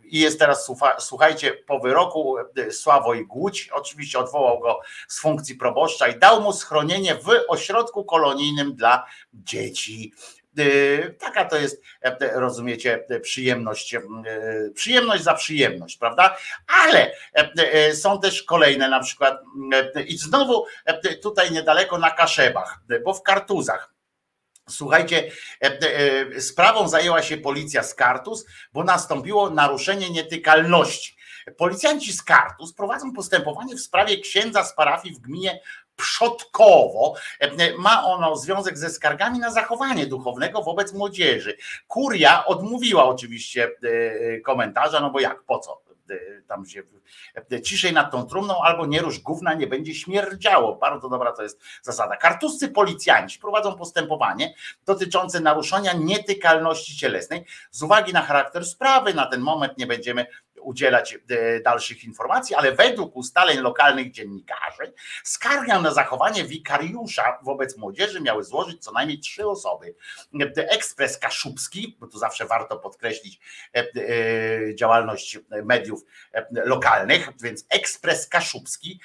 [0.03, 5.55] i jest teraz, słucha- słuchajcie, po wyroku e, Sławoj Głódź, oczywiście odwołał go z funkcji
[5.55, 10.13] proboszcza i dał mu schronienie w ośrodku kolonijnym dla dzieci.
[10.57, 14.01] E, Taka to jest, e, rozumiecie, e, przyjemność, e,
[14.73, 16.37] przyjemność za przyjemność, prawda?
[16.85, 17.11] Ale
[17.93, 19.41] są też kolejne na przykład
[19.95, 20.65] e, i znowu
[21.23, 23.95] tutaj niedaleko na Kaszebach, bo w Kartuzach
[24.69, 25.31] Słuchajcie,
[26.39, 31.15] sprawą zajęła się policja z Kartus, bo nastąpiło naruszenie nietykalności.
[31.57, 35.61] Policjanci z Kartus prowadzą postępowanie w sprawie księdza z parafii w gminie
[35.95, 37.13] Przodkowo.
[37.39, 41.57] E, Ma ono związek ze skargami na zachowanie duchownego wobec młodzieży.
[41.87, 45.81] Kuria odmówiła oczywiście e, komentarza, no bo jak, po co?
[46.09, 46.83] E, Tam się
[47.63, 50.75] ciszej nad tą trumną, albo nie rusz gówna, nie będzie śmierdziało.
[50.75, 52.17] Bardzo dobra to jest zasada.
[52.17, 54.53] Kartuscy policjanci prowadzą postępowanie
[54.85, 57.45] dotyczące naruszenia nietykalności cielesnej.
[57.71, 60.25] Z uwagi na charakter sprawy, na ten moment nie będziemy
[60.65, 68.21] udzielać e, dalszych informacji, ale według ustaleń lokalnych dziennikarzy skargę na zachowanie wikariusza wobec młodzieży
[68.21, 69.95] miały złożyć co najmniej trzy osoby.
[70.57, 73.39] E, Ekspres Kaszubski, bo tu zawsze warto podkreślić
[73.75, 73.85] e,
[74.75, 76.01] działalność mediów
[76.51, 78.99] lokalnych, więc Ekspres Kaszubski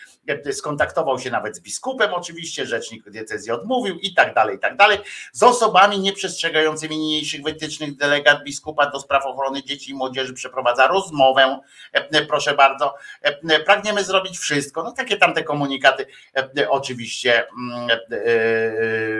[0.52, 4.98] skontaktował się nawet z biskupem oczywiście, rzecznik diecezji odmówił i tak dalej, i tak dalej.
[5.32, 11.49] Z osobami nieprzestrzegającymi niniejszych wytycznych delegat biskupa do spraw ochrony dzieci i młodzieży przeprowadza rozmowę.
[11.92, 14.82] E, Proszę bardzo, E, pragniemy zrobić wszystko.
[14.82, 16.06] No takie tamte komunikaty
[16.58, 17.96] e, oczywiście mm, e,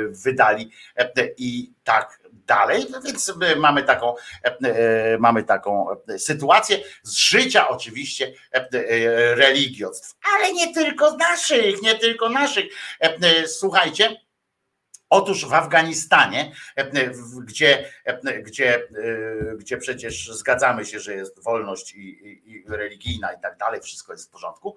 [0.09, 2.87] wydali e, i tak dalej.
[2.91, 4.57] No Więc my mamy taką, e,
[5.15, 11.83] e, mamy taką e, sytuację z życia oczywiście e, e, religiostw, ale nie tylko naszych,
[11.83, 12.65] nie tylko naszych.
[13.03, 14.17] E, e, Słuchajcie.
[15.11, 17.11] Otóż w Afganistanie, e,
[17.45, 18.81] gdzie, e, gdzie, e,
[19.57, 24.13] gdzie przecież zgadzamy się, że jest wolność i, i, i religijna i tak dalej, wszystko
[24.13, 24.77] jest w porządku,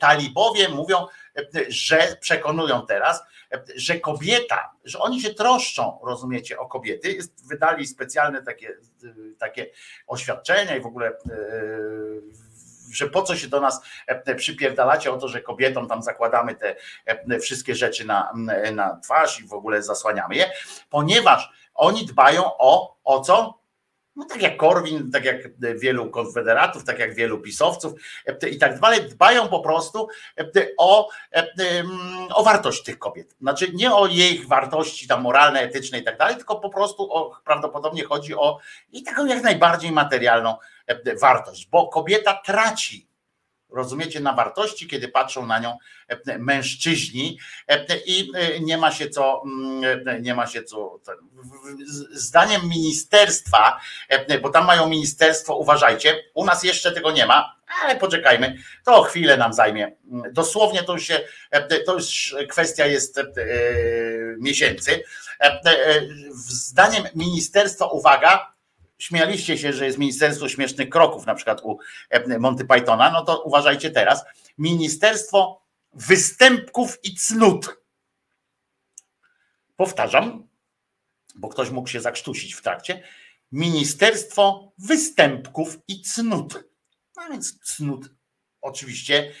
[0.00, 1.06] talibowie mówią,
[1.68, 3.22] że przekonują teraz,
[3.76, 8.76] że kobieta, że oni się troszczą, rozumiecie, o kobiety, jest, wydali specjalne takie,
[9.38, 9.70] takie
[10.06, 11.14] oświadczenia i w ogóle e,
[12.92, 16.76] że po co się do nas e, przypierdalacie o to, że kobietom tam zakładamy te
[17.06, 18.32] e, wszystkie rzeczy na,
[18.72, 20.50] na twarz i w ogóle zasłaniamy je,
[20.90, 23.60] ponieważ oni dbają o, o co?
[24.16, 25.36] No tak jak Korwin, tak jak
[25.78, 27.92] wielu konfederatów, tak jak wielu pisowców
[28.26, 31.46] e, i tak dalej, dbają po prostu e, o, e,
[32.34, 33.36] o wartość tych kobiet.
[33.40, 37.40] Znaczy nie o ich wartości tam moralne, etyczne i tak dalej, tylko po prostu o,
[37.44, 38.58] prawdopodobnie chodzi o
[38.92, 40.58] i taką jak najbardziej materialną e,
[41.20, 43.10] wartość, bo kobieta traci
[43.72, 45.78] rozumiecie, na wartości, kiedy patrzą na nią
[46.08, 47.38] e, mężczyźni
[47.68, 51.00] e, i e, nie ma się co, mm, nie ma się co,
[51.86, 57.56] z- zdaniem ministerstwa, e, bo tam mają ministerstwo, uważajcie, u nas jeszcze tego nie ma,
[57.82, 59.92] ale poczekajmy, to chwilę nam zajmie.
[60.32, 61.20] Dosłownie to już się,
[61.50, 63.24] e, to już kwestia jest e,
[64.38, 65.02] miesięcy.
[65.40, 66.00] E, e,
[66.48, 68.52] Zdaniem ministerstwa, uwaga,
[69.00, 71.78] śmialiście się, że jest Ministerstwo Śmiesznych Kroków, na przykład u
[72.10, 74.24] e, Monty Pythona, no to uważajcie teraz.
[74.58, 75.62] Ministerstwo
[75.92, 77.76] Występków i Cnót.
[79.76, 80.48] Powtarzam,
[81.34, 83.02] bo ktoś mógł się zakrztusić w trakcie.
[83.52, 86.64] Ministerstwo Występków i Cnót.
[87.16, 88.10] No więc cnót
[88.60, 89.32] oczywiście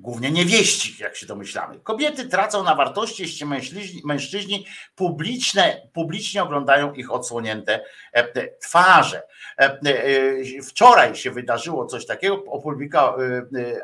[0.00, 1.80] głównie niewieści, jak się domyślamy.
[1.80, 9.22] Kobiety tracą na wartości, jeśli mężczyźni, mężczyźni publiczne, publicznie oglądają ich odsłonięte e, twarze.
[9.58, 13.18] E, e, Wczoraj się wydarzyło coś takiego, opublikował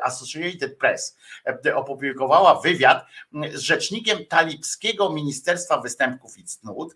[0.01, 1.17] Associated Press
[1.75, 3.05] opublikowała wywiad
[3.53, 6.95] z rzecznikiem talibskiego Ministerstwa Występków i Cnót.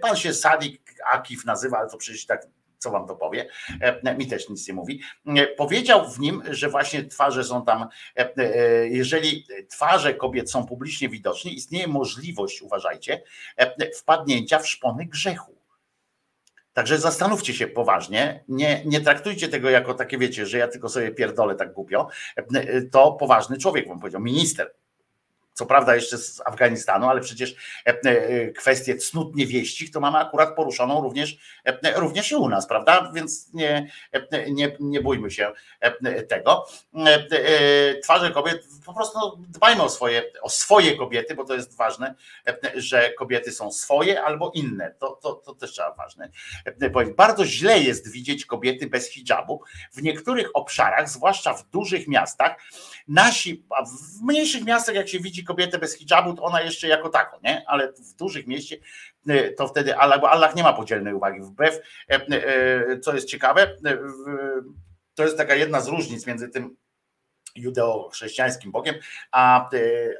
[0.00, 2.46] Pan się Sadik Akif nazywa, ale to przecież tak
[2.80, 3.48] co wam to powie,
[3.80, 7.88] E, mi też nic nie mówi, E, powiedział w nim, że właśnie twarze są tam,
[8.16, 13.22] e, jeżeli twarze kobiet są publicznie widoczne, istnieje możliwość, uważajcie,
[13.94, 15.60] wpadnięcia w szpony grzechu.
[16.72, 21.10] Także zastanówcie się poważnie, nie, nie traktujcie tego jako takie, wiecie, że ja tylko sobie
[21.10, 22.08] pierdolę tak głupio,
[22.92, 24.74] to poważny człowiek wam powiedział, minister,
[25.60, 27.54] co prawda jeszcze z Afganistanu, ale przecież
[27.86, 32.66] e, e, kwestię cnót niewieścich to mamy akurat poruszoną również, e, również i u nas,
[32.66, 33.12] prawda?
[33.14, 33.90] Więc nie,
[34.50, 35.52] nie, nie bójmy się
[36.28, 36.66] tego.
[38.02, 42.14] Twarze kobiet, po prostu no, dbajmy o swoje, o swoje kobiety, bo to jest ważne,
[42.74, 44.94] że kobiety są swoje albo inne.
[44.98, 46.30] To, to, to też trzeba ważne
[46.92, 47.16] powiedzieć.
[47.16, 49.62] Bardzo źle jest widzieć kobiety bez hijabu.
[49.92, 52.56] W niektórych obszarach, zwłaszcza w dużych miastach,
[53.08, 53.64] nasi,
[54.18, 57.64] w mniejszych miastach, jak się widzi kobietę bez hijabu, to ona jeszcze jako tako, nie?
[57.66, 58.76] Ale w dużych mieście
[59.28, 61.40] e, to wtedy Allah, bo Allah nie ma podzielnej uwagi.
[61.40, 61.80] Wbrew,
[62.10, 63.76] e, e, co jest ciekawe,
[65.14, 66.76] to jest taka jedna z różnic między tym
[67.56, 68.94] judeo-chrześcijańskim Bogiem,
[69.32, 69.70] a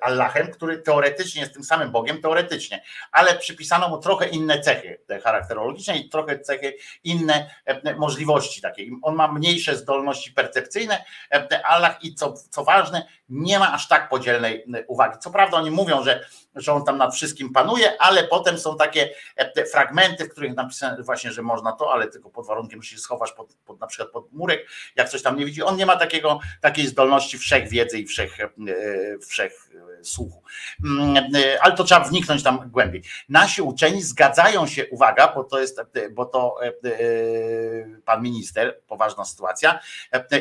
[0.00, 5.20] Allahem, który teoretycznie jest tym samym Bogiem, teoretycznie, ale przypisano mu trochę inne cechy te
[5.20, 7.50] charakterologiczne i trochę cechy inne
[7.96, 8.82] możliwości takie.
[9.02, 11.04] On ma mniejsze zdolności percepcyjne,
[11.64, 15.18] Allah i co, co ważne, nie ma aż tak podzielnej e, uwagi.
[15.18, 19.10] Co prawda oni mówią, że, że on tam nad wszystkim panuje, ale potem są takie
[19.36, 22.98] e, fragmenty, w których napisane właśnie, że można to, ale tylko pod warunkiem, że się
[22.98, 25.62] schowasz pod, pod, na przykład pod murek, jak coś tam nie widzi.
[25.62, 28.48] On nie ma takiego, takiej zdolności wszechwiedzy i wszech, e,
[29.18, 29.70] wszech
[30.02, 30.42] słuchu.
[30.84, 33.02] Mm, e, Ale to trzeba wniknąć tam głębiej.
[33.28, 36.72] Nasi uczeni zgadzają się, uwaga, bo to jest, e, bo to e,
[38.04, 39.80] pan minister, poważna sytuacja.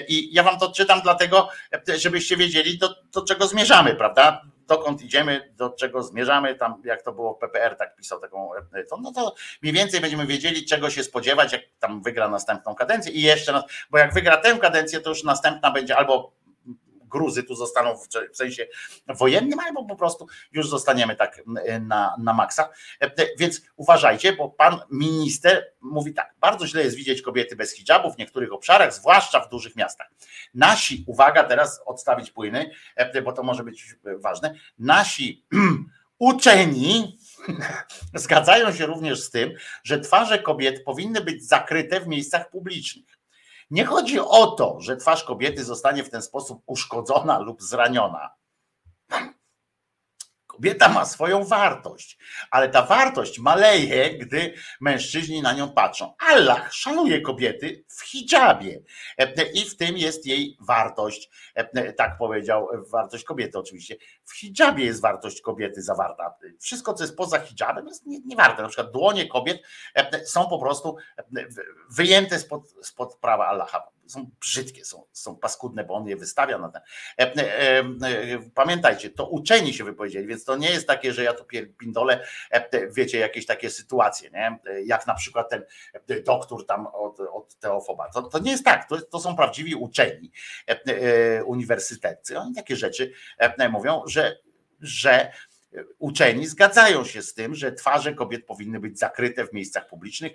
[0.07, 1.49] I ja wam to czytam dlatego,
[1.97, 4.41] żebyście wiedzieli, do, do czego zmierzamy, prawda?
[4.69, 8.51] dokąd idziemy, do czego zmierzamy, tam jak to było PPR, tak pisał taką,
[8.89, 13.11] to, no to mniej więcej będziemy wiedzieli, czego się spodziewać, jak tam wygra następną kadencję
[13.11, 16.31] i jeszcze, raz, bo jak wygra tę kadencję, to już następna będzie albo
[17.09, 18.67] Gruzy tu zostaną w, sensie
[19.07, 21.41] wojennym, albo po prostu już zostaniemy tak
[21.81, 22.69] na, na maksa.
[23.01, 28.15] E, Więc uważajcie, bo pan minister mówi tak, bardzo źle jest widzieć kobiety bez hijabów
[28.15, 30.07] w niektórych obszarach, zwłaszcza w dużych miastach.
[30.53, 35.45] Nasi, uwaga, teraz odstawić płyny, e, bo to może być ważne, nasi
[36.19, 37.17] uczeni
[38.13, 43.18] zgadzają się również z tym, że twarze kobiet powinny być zakryte w miejscach publicznych.
[43.71, 48.29] Nie chodzi o to, że twarz kobiety zostanie w ten sposób uszkodzona lub zraniona.
[50.47, 52.17] Kobieta ma swoją wartość,
[52.51, 56.13] ale ta wartość maleje, gdy mężczyźni na nią patrzą.
[56.19, 58.81] Allah szanuje kobiety w hijabie
[59.53, 61.29] i w tym jest jej wartość.
[61.97, 63.95] Tak powiedział, wartość kobiety oczywiście.
[64.29, 66.35] W hijabie jest wartość kobiety zawarta.
[66.59, 68.61] Wszystko, co jest poza hijabem, jest niewarte.
[68.61, 69.61] Na przykład dłonie kobiet
[70.25, 70.97] są po prostu
[71.89, 76.69] wyjęte spod, spod prawa Allaha są brzydkie, są, są paskudne, bo on je wystawia na
[76.69, 76.81] ten.
[77.19, 81.33] E, e, e, pamiętajcie, to uczeni się wypowiedzieli, więc to nie jest takie, że ja
[81.33, 81.45] tu
[81.77, 82.25] pindolę,
[82.91, 84.59] wiecie, jakieś takie sytuacje, nie?
[84.85, 85.63] jak na przykład ten
[86.25, 88.09] doktor tam od, od Teofoba.
[88.09, 90.31] To, to nie jest tak, to, to są prawdziwi uczeni
[91.45, 92.39] uniwersyteccy.
[92.39, 93.11] Oni takie rzeczy
[93.69, 94.18] mówią, że,
[94.81, 95.31] że
[95.99, 100.31] uczeni zgadzają się z tym, że twarze kobiet powinny być zakryte w miejscach publicznych.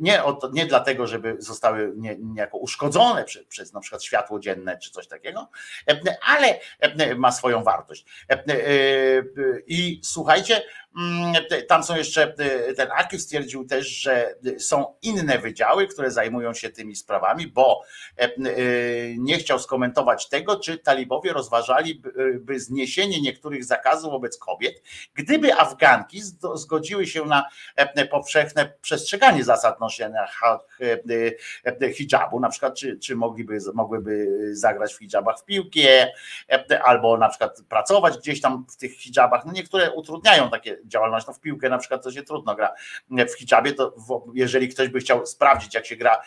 [0.00, 4.90] Nie, nie dlatego, żeby zostały nie, niejako uszkodzone przez, przez na przykład światło dzienne czy
[4.90, 5.50] coś takiego,
[6.22, 6.60] ale
[7.16, 8.04] ma swoją wartość.
[9.66, 10.62] I słuchajcie,
[11.68, 12.34] tam są jeszcze,
[12.76, 17.82] ten Aki stwierdził też, że są inne wydziały, które zajmują się tymi sprawami, bo
[19.18, 22.02] nie chciał skomentować tego, czy talibowie rozważali
[22.40, 24.51] by zniesienie niektórych zakazów wobec kobiet,
[25.14, 26.22] gdyby Afganki
[26.54, 27.44] zgodziły się na
[28.10, 30.26] powszechne przestrzeganie zasad noszenia
[31.94, 36.08] hijabu, na przykład czy, czy mogliby, mogłyby zagrać w hijabach w piłkę,
[36.84, 39.44] albo na przykład pracować gdzieś tam w tych hijabach.
[39.46, 41.26] No niektóre utrudniają takie działalność.
[41.26, 42.74] No w piłkę na przykład to się trudno gra
[43.10, 43.94] w hijabie, to
[44.34, 46.22] jeżeli ktoś by chciał sprawdzić, jak się gra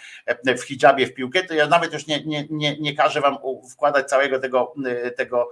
[0.45, 3.37] w hijabie w piłkę, to ja nawet już nie, nie, nie, nie każę wam
[3.71, 4.73] wkładać całego tego,
[5.17, 5.49] tego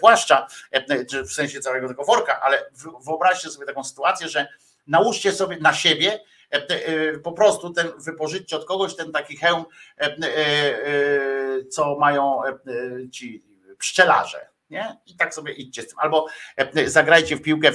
[0.00, 0.46] płaszcza,
[1.26, 2.70] w sensie całego tego worka, ale
[3.06, 4.48] wyobraźcie sobie taką sytuację, że
[4.86, 6.20] nałóżcie sobie na siebie
[7.24, 9.64] po prostu ten wypożyczcie od kogoś ten taki hełm,
[11.70, 12.40] co mają
[13.10, 13.42] ci
[13.78, 14.96] pszczelarze nie?
[15.06, 15.98] I tak sobie idźcie z tym.
[15.98, 17.70] Albo e, zagrajcie w piłkę,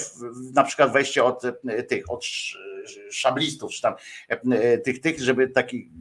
[0.54, 2.26] na przykład weźcie od e, tych, od
[3.12, 3.96] szablistów, czy tam
[4.30, 5.92] e, tych, tych, żeby taki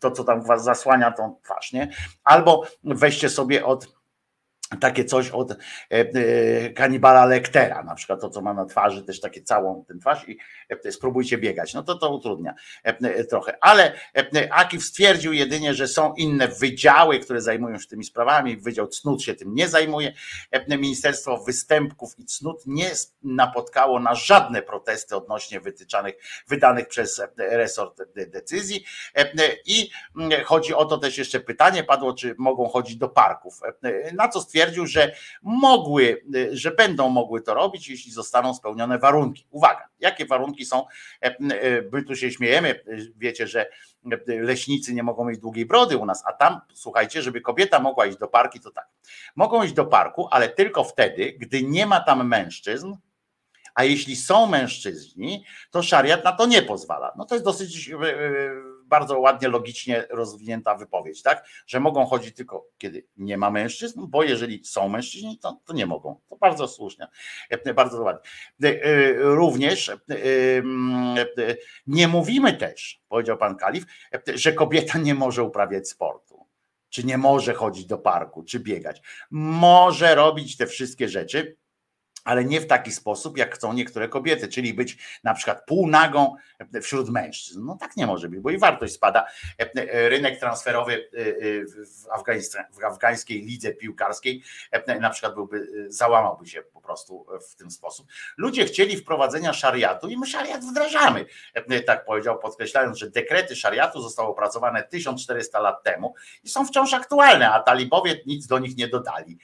[0.00, 1.90] to, co tam was zasłania tą twarz, nie?
[2.24, 3.97] Albo weźcie sobie od
[4.80, 5.56] takie coś od
[6.74, 10.38] kanibala Lektera, na przykład to, co ma na twarzy, też takie całą ten twarz i
[10.90, 11.74] spróbujcie biegać.
[11.74, 12.54] No to to utrudnia
[13.30, 13.58] trochę.
[13.60, 13.92] Ale
[14.50, 18.56] Akiw stwierdził jedynie, że są inne wydziały, które zajmują się tymi sprawami.
[18.56, 20.12] Wydział Cnut się tym nie zajmuje.
[20.68, 22.90] Ministerstwo Występków i Cnut nie
[23.22, 26.14] napotkało na żadne protesty odnośnie wytyczanych,
[26.48, 28.84] wydanych przez resort decyzji.
[29.66, 29.90] I
[30.44, 33.60] chodzi o to też jeszcze pytanie padło, czy mogą chodzić do parków.
[34.12, 39.46] Na co stwierdził, że mogły, że będą mogły to robić, jeśli zostaną spełnione warunki.
[39.50, 40.84] Uwaga, jakie warunki są?
[41.92, 42.84] My tu się śmiejemy,
[43.16, 43.66] wiecie, że
[44.26, 48.18] leśnicy nie mogą mieć długiej brody u nas, a tam, słuchajcie, żeby kobieta mogła iść
[48.18, 48.88] do parki, to tak.
[49.36, 52.94] Mogą iść do parku, ale tylko wtedy, gdy nie ma tam mężczyzn,
[53.74, 57.12] a jeśli są mężczyźni, to szariat na to nie pozwala.
[57.16, 57.90] No to jest dosyć
[58.88, 61.44] bardzo ładnie, logicznie rozwinięta wypowiedź, tak?
[61.66, 65.86] Że mogą chodzić tylko kiedy nie ma mężczyzn, bo jeżeli są mężczyźni, to, to nie
[65.86, 66.20] mogą.
[66.28, 67.08] To bardzo słusznie,
[67.74, 68.30] bardzo ładnie.
[69.18, 69.90] Również
[71.86, 73.84] nie mówimy też, powiedział pan Kalif,
[74.34, 76.38] że kobieta nie może uprawiać sportu.
[76.90, 79.02] Czy nie może chodzić do parku, czy biegać.
[79.30, 81.56] Może robić te wszystkie rzeczy,
[82.28, 86.34] ale nie w taki sposób, jak chcą niektóre kobiety, czyli być na przykład półnagą
[86.82, 87.64] wśród mężczyzn.
[87.64, 89.26] No tak nie może być, bo i wartość spada.
[89.92, 91.08] Rynek transferowy
[92.74, 94.42] w, afgańskiej lidze piłkarskiej
[95.00, 98.06] na przykład byłby, załamałby się po prostu w ten sposób.
[98.36, 101.24] Ludzie chcieli wprowadzenia szariatu i my szariat wdrażamy,
[101.86, 107.50] tak powiedział, podkreślając, że dekrety szariatu zostały opracowane 1400 lat temu i są wciąż aktualne,
[107.50, 109.38] a talibowie nic do nich nie dodali.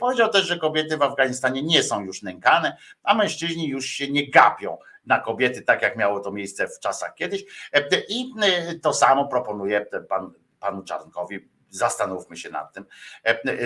[0.00, 4.30] Powiedział też, że kobiety w Afganistanie nie są już nękane, a mężczyźni już się nie
[4.30, 7.44] gapią na kobiety, tak jak miało to miejsce w czasach kiedyś.
[8.08, 8.32] I
[8.82, 12.86] to samo proponuje pan, panu Czarnkowi zastanówmy się nad tym,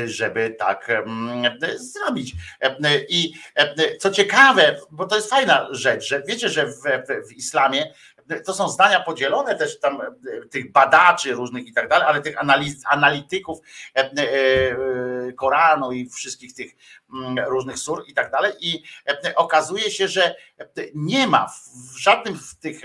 [0.04, 1.02] żeby tak
[1.76, 2.34] zrobić.
[3.08, 3.32] I
[3.98, 7.92] co ciekawe, bo to jest fajna rzecz, że wiecie, że w, w, w islamie
[8.46, 10.06] to są zdania podzielone też tam e,
[10.50, 13.58] tych badaczy różnych i tak dalej, ale tych analiz, analityków
[13.96, 16.72] e, e, Koranu i wszystkich tych
[17.14, 18.52] mm, różnych sur i tak dalej.
[18.60, 18.82] I
[19.36, 20.34] okazuje się, że
[20.94, 21.46] nie ma
[21.92, 22.80] w żadnym z tych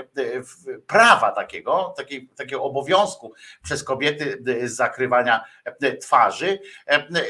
[0.88, 3.34] prawa takiego, takiego, takiego obowiązku
[3.64, 5.44] przez kobiety zakrywania
[6.02, 6.60] twarzy,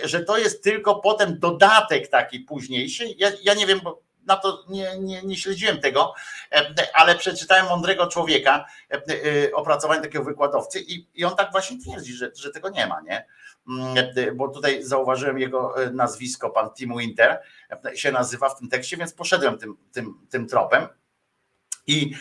[0.04, 3.06] że to jest tylko potem dodatek taki późniejszy.
[3.18, 6.14] Ja, ja nie wiem, bo na to nie, nie, nie śledziłem tego,
[6.52, 11.80] e, ale przeczytałem mądrego człowieka, e, e, opracowanie takiego wykładowcy i, i on tak właśnie
[11.80, 13.26] twierdzi, że, że tego nie ma, nie?
[13.70, 13.96] Mm,
[14.36, 17.42] bo tutaj zauważyłem jego nazwisko, pan Tim Winter
[17.96, 20.88] się nazywa w tym tekście, więc poszedłem tym, tym, tym tropem.
[21.88, 22.16] I,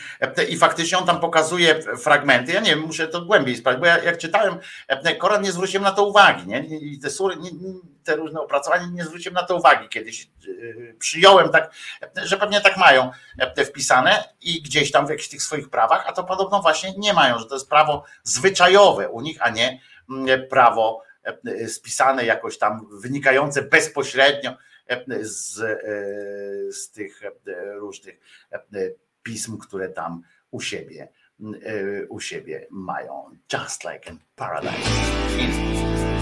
[0.49, 2.51] I faktycznie on tam pokazuje fragmenty.
[2.51, 4.57] Ja nie wiem, muszę to głębiej sprawdzić, bo ja jak czytałem
[5.19, 6.47] Koran, nie zwróciłem na to uwagi.
[6.47, 6.65] Nie?
[6.65, 7.51] I te sury, nie,
[8.05, 9.89] te różne opracowania, nie zwróciłem na to uwagi.
[9.89, 11.71] Kiedyś yy, przyjąłem tak,
[12.15, 13.11] że pewnie tak mają
[13.55, 17.13] te wpisane i gdzieś tam w jakichś tych swoich prawach, a to podobno właśnie nie
[17.13, 21.03] mają, że to jest prawo zwyczajowe u nich, a nie mm, prawo
[21.67, 24.57] spisane jakoś tam wynikające bezpośrednio
[25.21, 25.53] z,
[26.75, 27.21] z tych
[27.79, 28.19] różnych
[29.23, 31.09] pism, które tam u siebie,
[31.39, 33.37] y, u siebie mają.
[33.53, 36.14] Just like in paradise.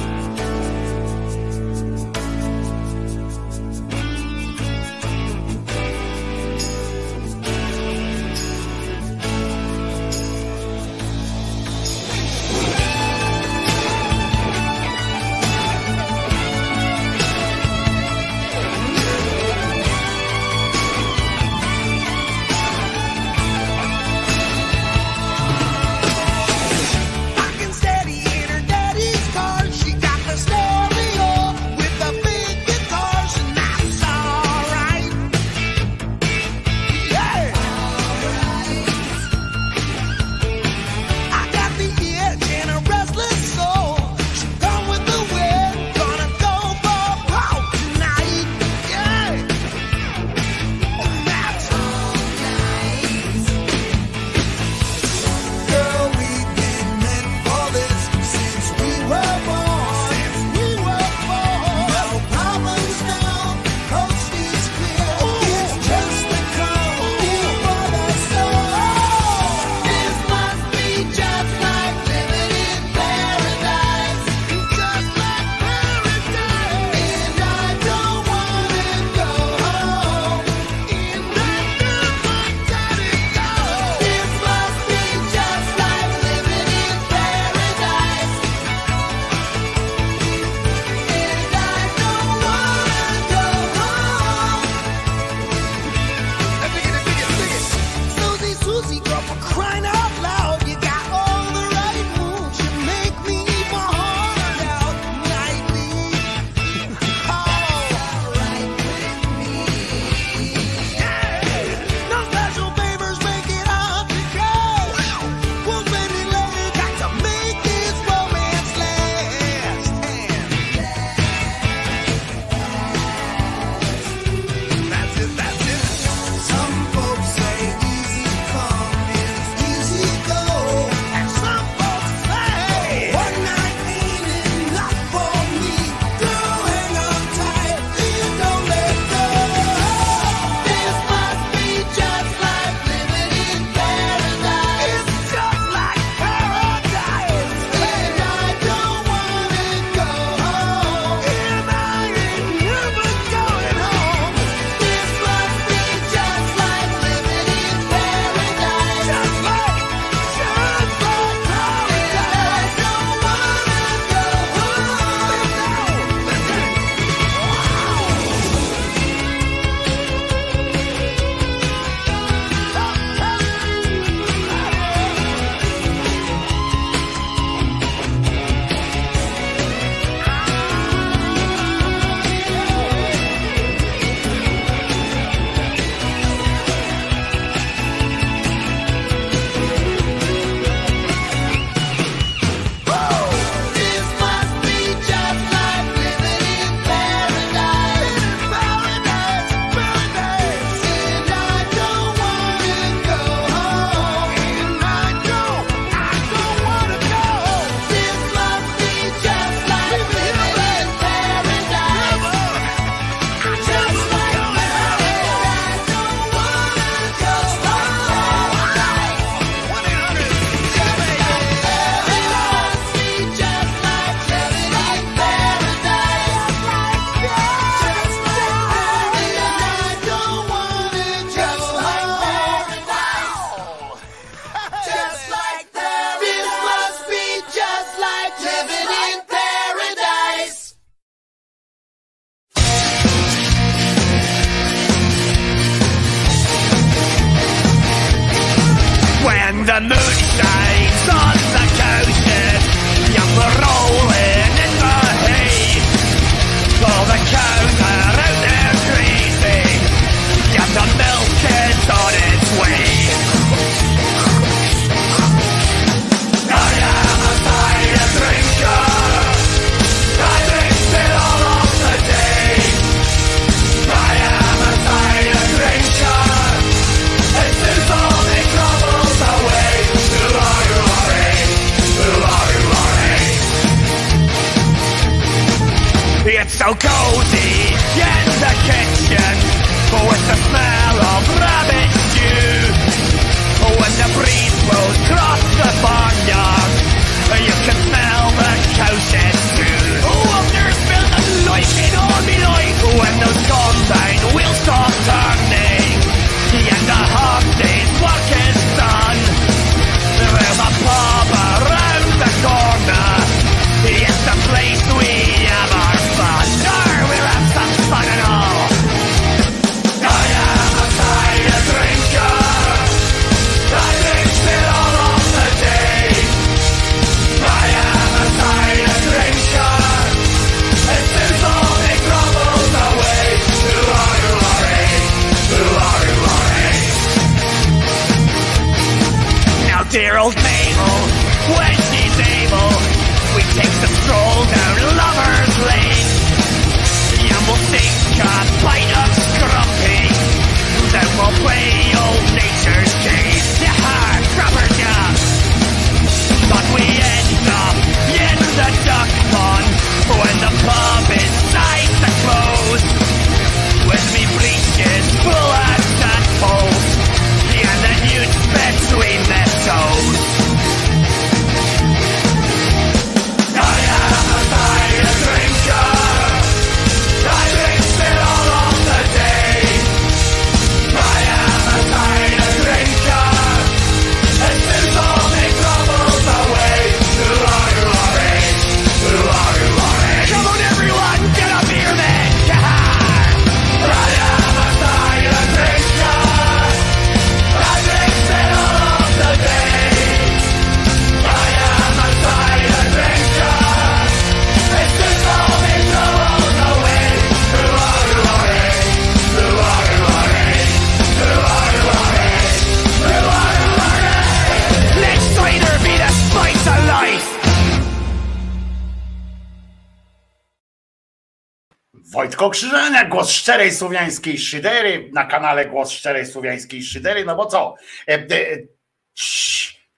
[422.53, 427.75] Krzyżania, głos szczerej słowiańskiej szydery na kanale Głos Szczerej Słowiańskiej Szydery, no bo co?
[428.07, 428.27] E, e,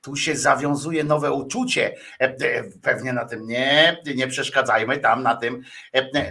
[0.02, 1.96] tu się zawiązuje nowe uczucie.
[2.20, 5.64] E, Pewnie na tym nie, nie przeszkadzajmy, tam na tym,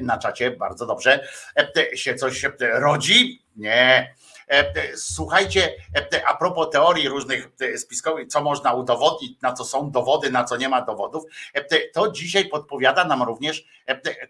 [0.01, 1.29] na czacie bardzo dobrze
[1.95, 3.43] się coś rodzi.
[3.57, 4.15] Nie.
[4.49, 5.73] E, Słuchajcie,
[6.13, 10.45] e, a propos teorii różnych e, spiskowych, co można udowodnić, na co są dowody, na
[10.45, 11.25] co nie ma dowodów,
[11.93, 13.65] to dzisiaj podpowiada nam również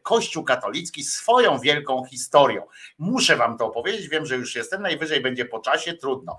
[0.03, 2.67] Kościół katolicki swoją wielką historią.
[2.99, 6.39] Muszę wam to opowiedzieć, wiem, że już jestem, najwyżej będzie po czasie, trudno.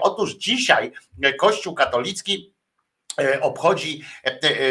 [0.00, 0.92] Otóż dzisiaj
[1.38, 2.54] Kościół katolicki
[3.40, 4.04] obchodzi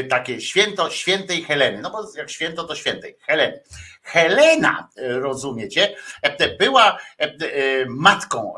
[0.09, 1.81] takie święto świętej Heleny.
[1.81, 3.63] No bo jak święto, to świętej Heleny.
[4.03, 8.53] Helena, rozumiecie, e, była e, e, matką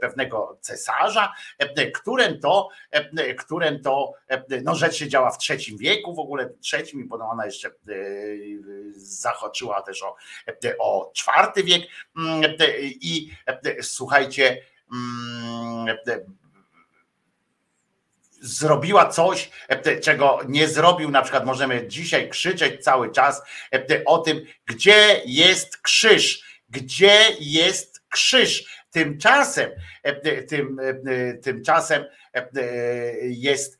[0.00, 1.32] pewnego cesarza,
[1.94, 2.68] którym to,
[3.38, 4.12] którym to,
[4.62, 7.70] no rzecz się działa w trzecim wieku, w ogóle trzecim potem ona jeszcze
[8.96, 10.16] zahaczyła też o,
[10.78, 11.82] o czwarty wiek.
[12.16, 12.42] Mm,
[13.00, 13.30] i
[13.82, 14.62] słuchajcie,
[14.92, 15.96] mm,
[18.40, 21.10] zrobiła coś, e, czego nie zrobił.
[21.10, 23.42] Na przykład możemy dzisiaj krzyczeć cały czas
[23.74, 28.78] e, o tym, gdzie jest krzyż, gdzie jest krzyż.
[28.90, 29.70] Tymczasem,
[30.02, 30.80] e, tym,
[31.42, 32.04] tymczasem
[33.22, 33.78] jest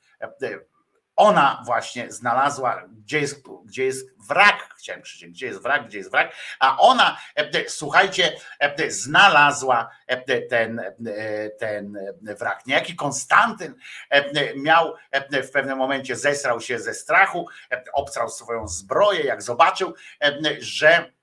[1.19, 6.11] ona właśnie znalazła, gdzie jest, gdzie jest wrak, chciałem krzyczeć, gdzie jest wrak, gdzie jest
[6.11, 12.67] wrak, a ona, e, słuchajcie, e, znalazła e, ten, e, ten wrak.
[12.67, 13.75] Niejaki Konstantyn
[14.11, 19.43] e, miał e, w pewnym momencie, zesrał się ze strachu, e, obstrał swoją zbroję, jak
[19.43, 21.18] zobaczył, e, że e,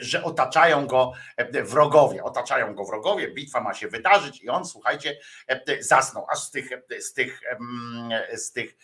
[0.00, 5.18] że otaczają go e, wrogowie, otaczają go wrogowie, bitwa ma się wydarzyć i on, słuchajcie,
[5.48, 6.26] e, zasnął.
[6.32, 6.70] Aż z tych,
[7.00, 7.40] z tych,
[8.34, 8.76] z tych,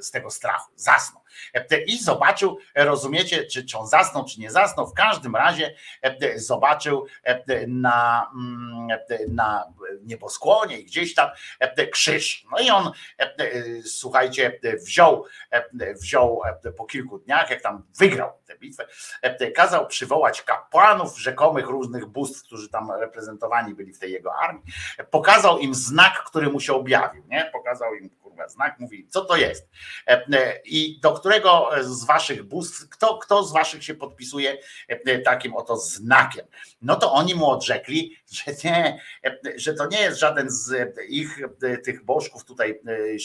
[0.00, 1.22] z tego strachu, zasnął.
[1.54, 6.38] E, I zobaczył, rozumiecie, czy, czy on zasnął, czy nie zasnął, w każdym razie e,
[6.38, 8.30] zobaczył e, na,
[9.28, 9.64] na
[10.02, 12.46] nieboskłonie i gdzieś tam e, krzyż.
[12.52, 13.32] No i on, e,
[13.82, 18.86] słuchajcie, wziął, e, wziął e, po kilku dniach, jak tam wygrał tę bitwę,
[19.22, 24.64] e, kazał przywołać kapłanów rzekomych różnych bóstw, którzy tam reprezentowani byli w tej jego armii.
[25.10, 27.50] Pokazał im znak, który mu się objawił, nie?
[27.52, 29.68] Pokazał im kurwa znak, mówi, co to jest?
[30.06, 34.58] E, e, I do którego z waszych bóstw, kto, kto z waszych się podpisuje
[34.88, 36.46] e, takim oto znakiem?
[36.82, 41.40] No to oni mu odrzekli, że nie, e, że to nie jest żaden z ich
[41.62, 43.18] e, tych bożków tutaj e,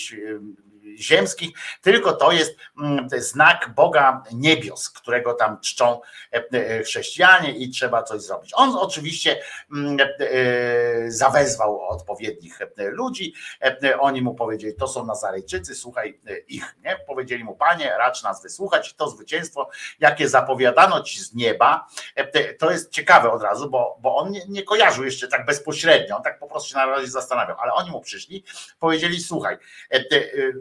[1.00, 1.50] ziemskich,
[1.82, 6.02] tylko to jest mm, znak Boga niebios, którego tam czczą
[6.34, 8.52] e, e, chrześcijanie i trzeba coś zrobić.
[8.56, 13.34] On oczywiście mm, e, zawezwał odpowiednich ludzi,
[14.00, 16.98] oni mu powiedzieli, to są Nazarejczycy, słuchaj ich, nie?
[17.08, 21.88] Powiedzieli mu, panie, racz nas wysłuchać, to zwycięstwo, jakie zapowiadano ci z nieba,
[22.60, 26.24] to jest ciekawe od razu, bo, bo on nie, nie kojarzył jeszcze tak bezpośrednio, on
[26.24, 28.44] tak po prostu się na razie zastanawiał, ale oni mu przyszli,
[28.80, 29.58] powiedzieli, słuchaj,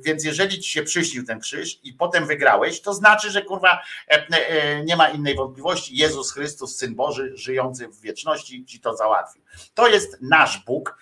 [0.02, 3.82] więc jeżeli ci się przyśnił ten krzyż i potem wygrałeś, to znaczy, że kurwa
[4.84, 9.42] nie ma innej wątpliwości, Jezus Chrystus, Syn Boży, żyjący w wieczności, ci to załatwił.
[9.74, 10.98] To jest nasz Bóg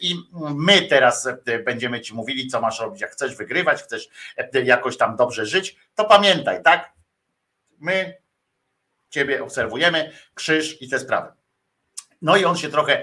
[0.00, 0.14] i
[0.54, 1.28] my teraz
[1.64, 3.00] będziemy ci mówili, co masz robić.
[3.00, 4.08] Jak chcesz wygrywać, chcesz
[4.64, 6.92] jakoś tam dobrze żyć, to pamiętaj, tak?
[7.78, 8.16] My
[9.10, 11.32] ciebie obserwujemy, krzyż i te sprawy.
[12.22, 13.02] No i on się trochę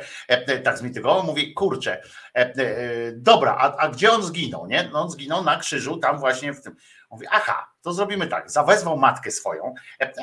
[0.64, 2.02] tak zmitygował, mówi, kurczę,
[3.14, 4.90] dobra, a, a gdzie on zginął, nie?
[4.94, 6.76] No on zginął na krzyżu, tam właśnie w tym.
[7.12, 8.52] Mówi, aha, to zrobimy tak.
[8.52, 9.74] Zawezwał matkę swoją.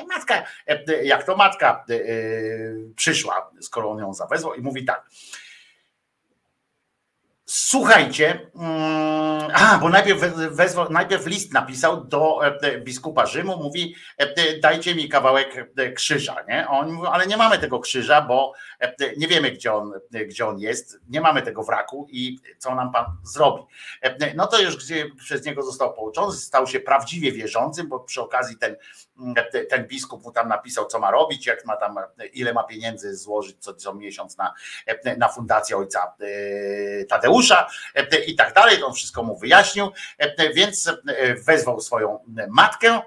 [0.07, 0.43] Matka,
[1.03, 1.85] jak to matka
[2.95, 5.09] przyszła, skoro on ją zawezwał, i mówi tak.
[7.47, 10.21] Słuchajcie, mm, a, bo najpierw,
[10.89, 12.39] najpierw list napisał do
[12.83, 13.95] biskupa Rzymu, mówi
[14.61, 16.67] dajcie mi kawałek krzyża, nie?
[16.67, 18.53] On mówi, ale nie mamy tego krzyża, bo
[19.17, 19.91] nie wiemy gdzie on,
[20.27, 23.63] gdzie on jest, nie mamy tego wraku i co nam pan zrobi.
[24.35, 28.57] No to już gdzie przez niego został pouczony, stał się prawdziwie wierzącym, bo przy okazji
[28.57, 28.75] ten,
[29.69, 31.95] ten biskup mu tam napisał co ma robić, jak ma tam,
[32.33, 34.53] ile ma pieniędzy złożyć co, co miesiąc na,
[35.17, 36.15] na fundację ojca
[37.09, 37.67] Tadeusza
[38.27, 39.91] i tak dalej, on wszystko mu wyjaśnił,
[40.55, 40.91] więc
[41.45, 42.19] wezwał swoją
[42.49, 43.01] matkę,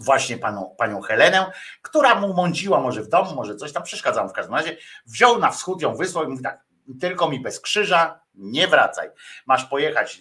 [0.00, 4.32] właśnie panią, panią Helenę, która mu mąciła może w domu, może coś tam przeszkadzała w
[4.32, 4.76] każdym razie,
[5.06, 6.64] wziął na wschód, ją wysłał i mówi tak,
[7.00, 9.10] tylko mi bez krzyża nie wracaj,
[9.46, 10.20] masz pojechać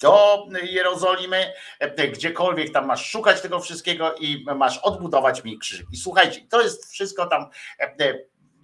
[0.00, 1.52] do Jerozolimy,
[2.12, 5.82] gdziekolwiek tam masz szukać tego wszystkiego i masz odbudować mi krzyż.
[5.92, 7.46] I słuchajcie, to jest wszystko tam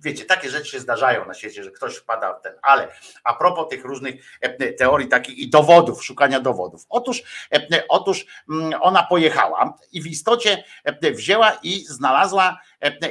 [0.07, 2.89] wiecie, takie rzeczy się zdarzają na świecie, że ktoś wpada w ten, ale
[3.25, 6.87] a propos tych różnych e, teorii takich i dowodów, szukania dowodów.
[6.89, 12.61] Otóż, e, otóż mm, ona pojechała i w istocie e, wzięła i znalazła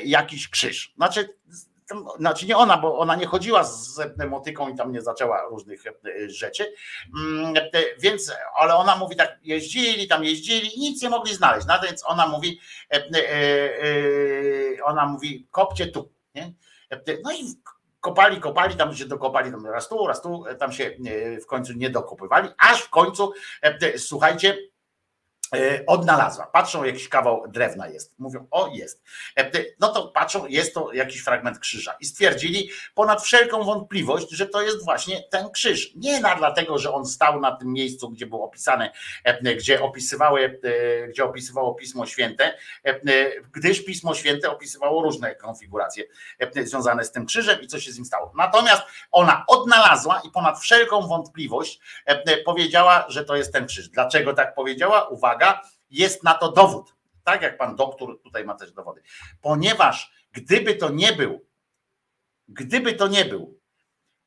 [0.04, 0.94] jakiś krzyż.
[0.95, 1.30] Znaczy,
[2.19, 5.83] znaczy nie ona, bo ona nie chodziła z motyką i tam nie zaczęła różnych
[6.27, 6.73] rzeczy,
[7.17, 7.53] mm,
[7.99, 12.05] więc, ale ona mówi tak, jeździli, tam jeździli i nic nie mogli znaleźć, no więc
[12.05, 12.59] ona mówi,
[14.83, 16.53] ona mówi, kopcie tu, nie?
[17.23, 17.45] No i
[17.99, 21.73] kopali, kopali, tam się dokopali tam raz tu, raz tu, tam się e, w końcu
[21.73, 24.75] nie dokopywali, aż w końcu, e, słuchajcie, E,
[25.88, 26.45] odnalazła.
[26.45, 28.14] Patrzą, jakiś kawał drewna jest.
[28.19, 29.03] Mówią, o jest.
[29.38, 31.95] E, no to patrzą, jest to jakiś fragment krzyża.
[32.00, 35.95] I stwierdzili ponad wszelką wątpliwość, że to jest właśnie ten krzyż.
[35.95, 38.90] Nie na dlatego, że on stał na tym miejscu, gdzie był opisany,
[39.24, 40.59] e, gdzie opisywały,
[41.09, 42.58] gdzie opisywało Pismo Święte,
[43.51, 46.03] gdyż Pismo Święte opisywało różne konfiguracje
[46.64, 48.32] związane z tym krzyżem i co się z nim stało.
[48.38, 51.80] Natomiast ona odnalazła i ponad wszelką wątpliwość
[52.45, 53.90] powiedziała, że to jest ten krzyż.
[53.90, 55.08] Dlaczego tak powiedziała?
[55.08, 56.95] Uwaga, uwaga, jest na to dowód.
[57.24, 59.01] Tak jak pan doktor tutaj ma też dowody.
[59.41, 61.45] Ponieważ gdyby to nie był,
[62.48, 63.59] gdyby to nie był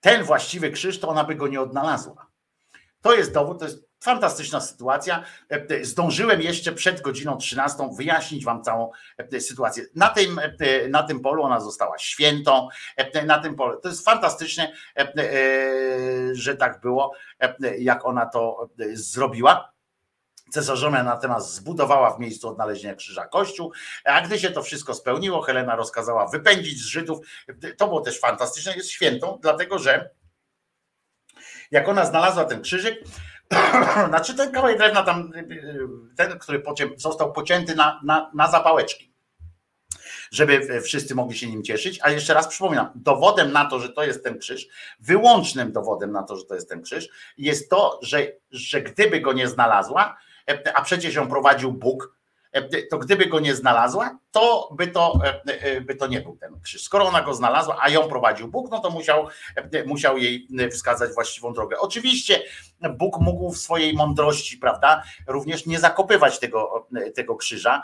[0.00, 2.26] ten właściwy krzyż, to ona by go nie odnalazła.
[3.00, 5.24] To jest dowód, to jest fantastyczna sytuacja.
[5.82, 8.90] Zdążyłem jeszcze przed godziną 13 wyjaśnić wam całą
[9.40, 9.84] sytuację.
[9.94, 10.40] Na tym,
[10.88, 12.68] na tym polu ona została świętą,
[13.26, 13.80] na tym polu.
[13.80, 14.72] To jest fantastyczne,
[16.32, 17.12] że tak było,
[17.78, 19.72] jak ona to zrobiła.
[20.50, 23.72] Cesarzomia natomiast zbudowała w miejscu odnalezienia krzyża kościół,
[24.04, 27.18] a gdy się to wszystko spełniło, Helena rozkazała wypędzić z Żydów.
[27.76, 30.10] To było też fantastyczne, jest świętą, dlatego że
[31.70, 33.04] jak ona znalazła ten krzyżyk,
[34.08, 35.32] znaczy ten kawałek drewna tam,
[36.16, 36.62] ten, który
[36.96, 39.12] został pocięty na, na, na zapałeczki,
[40.30, 41.98] żeby wszyscy mogli się nim cieszyć.
[42.02, 44.68] A jeszcze raz przypominam, dowodem na to, że to jest ten krzyż,
[45.00, 49.32] wyłącznym dowodem na to, że to jest ten krzyż, jest to, że, że gdyby go
[49.32, 50.16] nie znalazła,
[50.74, 52.18] a przecież ją prowadził Bóg,
[52.90, 55.20] to gdyby go nie znalazła, to by to,
[55.86, 56.82] by to nie był ten krzyż.
[56.82, 59.28] Skoro ona go znalazła, a ją prowadził Bóg, no to musiał,
[59.86, 61.78] musiał jej wskazać właściwą drogę.
[61.78, 62.42] Oczywiście
[62.80, 67.82] Bóg mógł w swojej mądrości, prawda, również nie zakopywać tego, tego krzyża.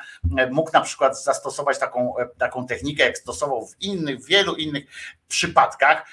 [0.51, 4.85] Mógł na przykład zastosować taką, taką technikę, jak stosował w innych, wielu innych
[5.29, 6.07] przypadkach,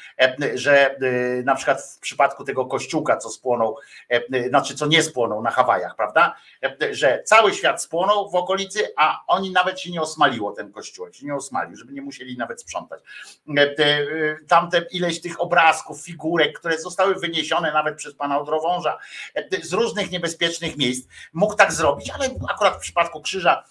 [0.54, 0.96] że
[1.44, 3.78] na przykład w przypadku tego kościółka, co spłonął,
[4.50, 6.36] znaczy co nie spłonął na Hawajach, prawda,
[6.92, 11.26] że cały świat spłonął w okolicy, a oni nawet się nie osmaliło ten kościółek, się
[11.26, 13.02] nie osmalił, żeby nie musieli nawet sprzątać.
[14.48, 18.71] Tamte ileś tych obrazków, figurek, które zostały wyniesione nawet przez pana Odrową,
[19.62, 23.64] z różnych niebezpiecznych miejsc mógł tak zrobić, ale akurat w przypadku krzyża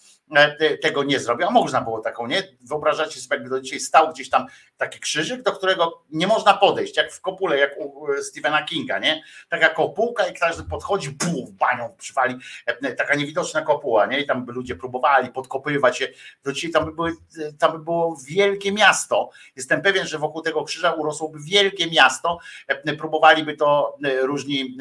[0.82, 2.42] tego nie zrobił, a można było taką, nie?
[2.60, 6.96] Wyobrażacie sobie, jakby do dzisiaj stał gdzieś tam taki krzyżyk, do którego nie można podejść,
[6.96, 9.22] jak w kopule, jak u Stephena Kinga, nie?
[9.48, 12.36] Taka kopułka i każdy podchodzi, puf, banią przywali,
[12.66, 14.20] e, taka niewidoczna kopuła, nie?
[14.20, 16.08] I tam by ludzie próbowali podkopywać się,
[16.44, 17.12] do dzisiaj tam by, były,
[17.58, 19.30] tam by było wielkie miasto.
[19.56, 24.76] Jestem pewien, że wokół tego krzyża urosłoby wielkie miasto, e, próbowaliby to różni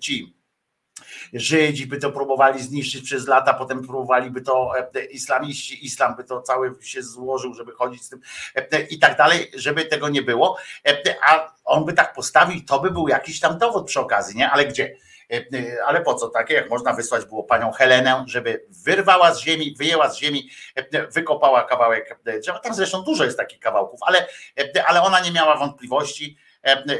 [0.00, 0.41] ci
[1.32, 6.42] Żydzi by to próbowali zniszczyć przez lata, potem próbowaliby to e, islamiści, islam by to
[6.42, 8.20] cały się złożył, żeby chodzić z tym
[8.54, 10.56] e, i tak dalej, żeby tego nie było,
[10.88, 14.50] e, a on by tak postawił, to by był jakiś tam dowód przy okazji, nie?
[14.50, 14.96] Ale gdzie?
[15.86, 20.10] Ale po co takie, jak można wysłać było panią Helenę, żeby wyrwała z ziemi, wyjęła
[20.10, 20.50] z ziemi,
[21.10, 22.58] wykopała kawałek drzewa.
[22.58, 24.26] Tam zresztą dużo jest takich kawałków, ale,
[24.86, 26.38] ale ona nie miała wątpliwości,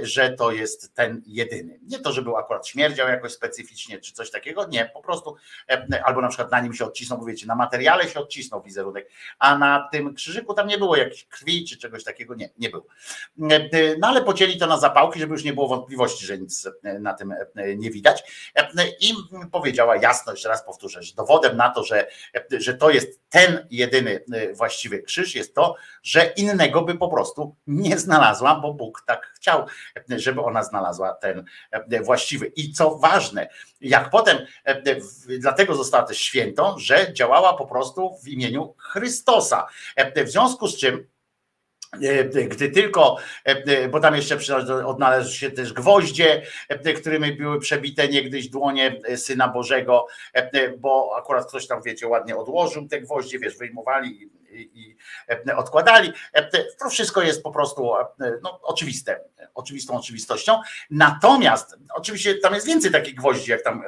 [0.02, 1.80] że to jest ten jedyny.
[1.82, 5.36] Nie to, że był akurat śmierdział jakoś specyficznie czy coś takiego, nie, po prostu
[5.70, 9.08] e, albo na przykład na nim się odcisnął, bo wiecie, na materiale się odcisnął wizerunek,
[9.38, 12.86] a na tym krzyżyku tam nie było jakiejś krwi czy czegoś takiego, nie, nie było.
[13.50, 16.68] E, no ale pocięli to na zapałki, żeby już nie było wątpliwości, że nic
[17.00, 17.34] na tym
[17.76, 18.22] nie widać
[19.00, 19.14] i
[19.52, 22.06] powiedziała jasno, jeszcze raz powtórzę, że dowodem na to, że,
[22.50, 24.24] że to jest ten jedyny
[24.54, 29.66] właściwy krzyż jest to, że innego by po prostu nie znalazła, bo Bóg tak chciał
[30.08, 32.46] żeby ona znalazła ten e, właściwy.
[32.46, 33.48] I co ważne,
[33.80, 34.82] jak potem, e,
[35.38, 39.66] dlatego została też świętą, że działała po prostu w imieniu Chrystosa.
[39.96, 41.12] E, w związku z czym
[42.48, 43.16] gdy tylko,
[43.90, 44.56] bo tam jeszcze
[44.86, 46.42] odnalazły się też gwoździe,
[47.00, 50.06] którymi były przebite niegdyś dłonie Syna Bożego,
[50.78, 54.96] bo akurat ktoś tam, wiecie, ładnie odłożył te gwoździe, wiesz, wyjmowali i
[55.56, 56.12] odkładali.
[56.78, 57.92] To wszystko jest po prostu
[58.42, 59.20] no, oczywiste,
[59.54, 60.60] oczywistą oczywistością.
[60.90, 63.82] Natomiast oczywiście tam jest więcej takich gwoździ, jak tam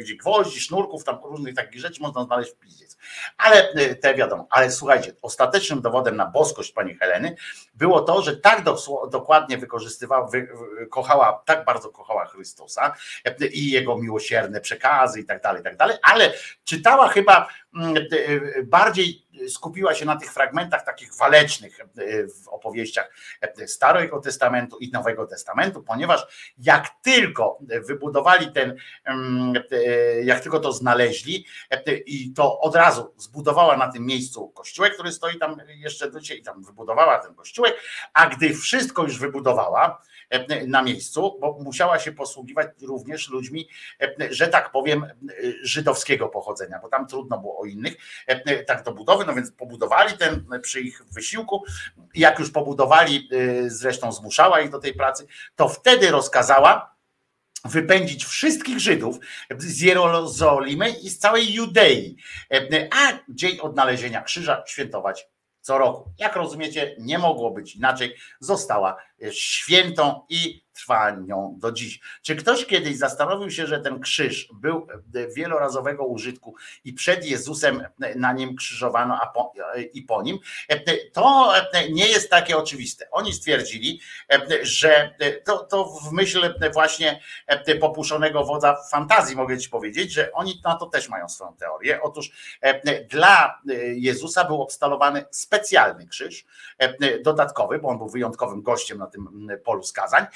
[0.00, 2.96] gdzie gwoździ, sznurków, tam różnych takich rzeczy można znaleźć w pizdziec.
[3.36, 7.36] Ale te wiadomo, ale słuchajcie, ostatecznym dowodem na boskość pani Heleny
[7.74, 8.64] było to, że tak
[9.10, 10.48] dokładnie wykorzystywała, wy,
[10.90, 12.94] kochała, tak bardzo kochała Chrystusa
[13.52, 16.32] i jego miłosierne przekazy i tak dalej, i tak dalej, ale
[16.64, 17.48] czytała chyba
[18.64, 21.86] bardziej skupiła się na tych fragmentach takich walecznych e,
[22.26, 23.10] w opowieściach
[23.40, 29.54] e, Starego Testamentu i Nowego Testamentu, ponieważ jak tylko wybudowali ten, mm,
[30.24, 31.46] jak tylko to znaleźli
[32.06, 36.42] i to od razu zbudowała na tym miejscu kościółek, który stoi tam jeszcze do dzisiaj,
[36.42, 37.74] tam wybudowała ten kościółek,
[38.12, 40.02] a gdy wszystko już wybudowała,
[40.66, 43.68] na miejscu, bo musiała się posługiwać również ludźmi,
[44.30, 45.06] że tak powiem,
[45.62, 47.96] żydowskiego pochodzenia, bo tam trudno było o innych
[48.66, 51.64] tak do budowy, no więc pobudowali ten przy ich wysiłku.
[52.14, 53.28] Jak już pobudowali,
[53.66, 55.26] zresztą zmuszała ich do tej pracy,
[55.56, 56.92] to wtedy rozkazała,
[57.64, 59.16] wypędzić wszystkich Żydów
[59.58, 62.16] z Jerozolimy i z całej Judei,
[62.90, 65.26] a dzień odnalezienia krzyża świętować
[65.60, 66.12] co roku.
[66.18, 68.96] Jak rozumiecie, nie mogło być inaczej, została
[69.30, 72.00] świętą i trwa nią do dziś.
[72.22, 74.86] Czy ktoś kiedyś zastanowił się, że ten krzyż był
[75.36, 77.86] wielorazowego użytku i przed Jezusem
[78.16, 79.52] na nim krzyżowano a po,
[79.92, 80.38] i po nim?
[81.12, 81.52] To
[81.90, 83.10] nie jest takie oczywiste.
[83.10, 84.00] Oni stwierdzili,
[84.62, 87.20] że to, to w myśl właśnie
[87.80, 92.02] popuszonego wodza fantazji mogę ci powiedzieć, że oni na to też mają swoją teorię.
[92.02, 92.30] Otóż
[93.10, 93.60] dla
[93.94, 96.44] Jezusa był obstalowany specjalny krzyż,
[97.24, 100.26] dodatkowy, bo on był wyjątkowym gościem na tym polu skazań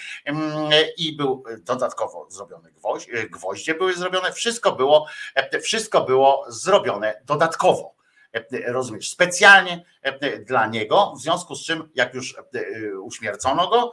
[0.97, 5.07] i był dodatkowo zrobiony gwoźdź, gwoździe były zrobione, wszystko było,
[5.63, 7.96] wszystko było zrobione dodatkowo.
[8.67, 9.85] Rozumiesz, specjalnie
[10.41, 12.37] dla niego, w związku z czym, jak już
[13.03, 13.93] uśmiercono go,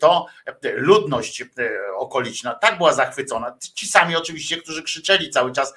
[0.00, 0.26] to
[0.74, 1.44] ludność
[1.96, 3.56] okoliczna tak była zachwycona.
[3.74, 5.74] Ci sami oczywiście, którzy krzyczeli cały czas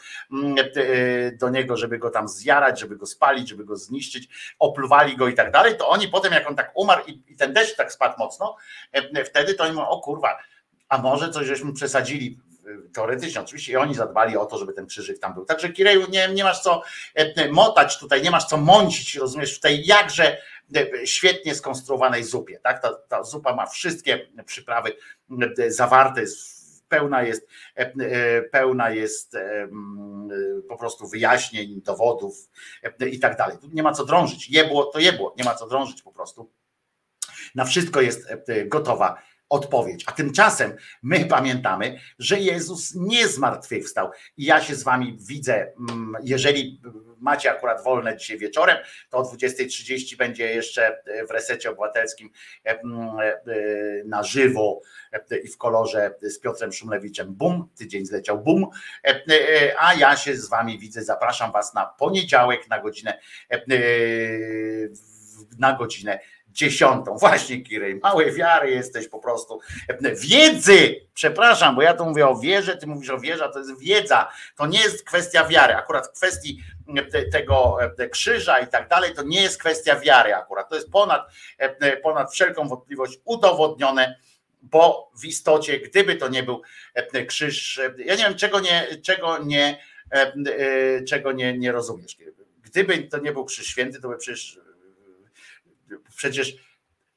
[1.34, 5.34] do niego, żeby go tam zjarać, żeby go spalić, żeby go zniszczyć, opluwali go i
[5.34, 8.56] tak dalej, to oni potem, jak on tak umarł i ten deszcz tak spadł mocno,
[9.26, 10.38] wtedy to mówią, o kurwa,
[10.90, 12.40] a może coś żeśmy przesadzili
[12.94, 15.46] teoretycznie oczywiście i oni zadbali o to, żeby ten krzyżyk tam był.
[15.46, 16.82] Także Kireju, nie, nie masz co
[17.16, 20.38] e, motać tutaj, nie masz co mącić, rozumiesz, w tej jakże
[20.76, 22.60] e, świetnie skonstruowanej zupie.
[22.64, 22.82] Tak?
[22.82, 24.94] Ta, ta zupa ma wszystkie przyprawy
[25.58, 26.58] e, zawarte, jest
[26.90, 27.48] pełna jest,
[28.52, 29.38] pełna jest
[30.70, 32.50] po prostu wyjaśnień, dowodów
[33.12, 33.58] i tak dalej.
[33.74, 34.50] Nie ma co drążyć.
[34.50, 36.52] Jebło to jebło, nie ma co drążyć po prostu.
[37.56, 38.28] Na wszystko jest
[38.66, 40.04] gotowa odpowiedź.
[40.08, 44.12] A tymczasem my pamiętamy, że Jezus nie zmartwychwstał.
[44.38, 46.82] I ja się z wami widzę, mm, jeżeli
[47.20, 48.78] macie akurat wolne dzisiaj wieczorem,
[49.10, 52.30] to o 20.30 będzie jeszcze w resecie obywatelskim
[52.66, 53.34] e, mm, e,
[54.06, 57.34] na żywo e, i w kolorze z Piotrem Szumlewiczem.
[57.34, 58.66] Bum, tydzień zleciał bum.
[59.80, 63.20] A ja się z wami widzę, zapraszam was na poniedziałek na godzinę
[65.60, 66.20] na godzinę
[66.58, 67.18] dziesiątą.
[67.18, 69.60] Właśnie, Kirej, małe wiary jesteś po prostu.
[70.00, 70.96] Wiedzy!
[71.14, 74.32] Przepraszam, bo ja tu mówię o wierze, ty mówisz o wierze, to jest wiedza.
[74.56, 75.76] To nie jest kwestia wiary.
[75.76, 76.64] Akurat w kwestii
[77.32, 77.78] tego
[78.12, 80.70] krzyża i tak dalej, to nie jest kwestia wiary akurat.
[80.70, 81.22] To jest ponad,
[82.04, 84.16] ponad wszelką wątpliwość udowodnione
[84.62, 86.62] bo w istocie, gdyby to nie był
[87.28, 89.80] krzyż, ja nie wiem, czego nie, czego nie,
[91.08, 92.18] czego nie, nie rozumiesz.
[92.64, 94.60] Gdyby to nie był krzyż święty, to by przecież
[96.16, 96.58] przecież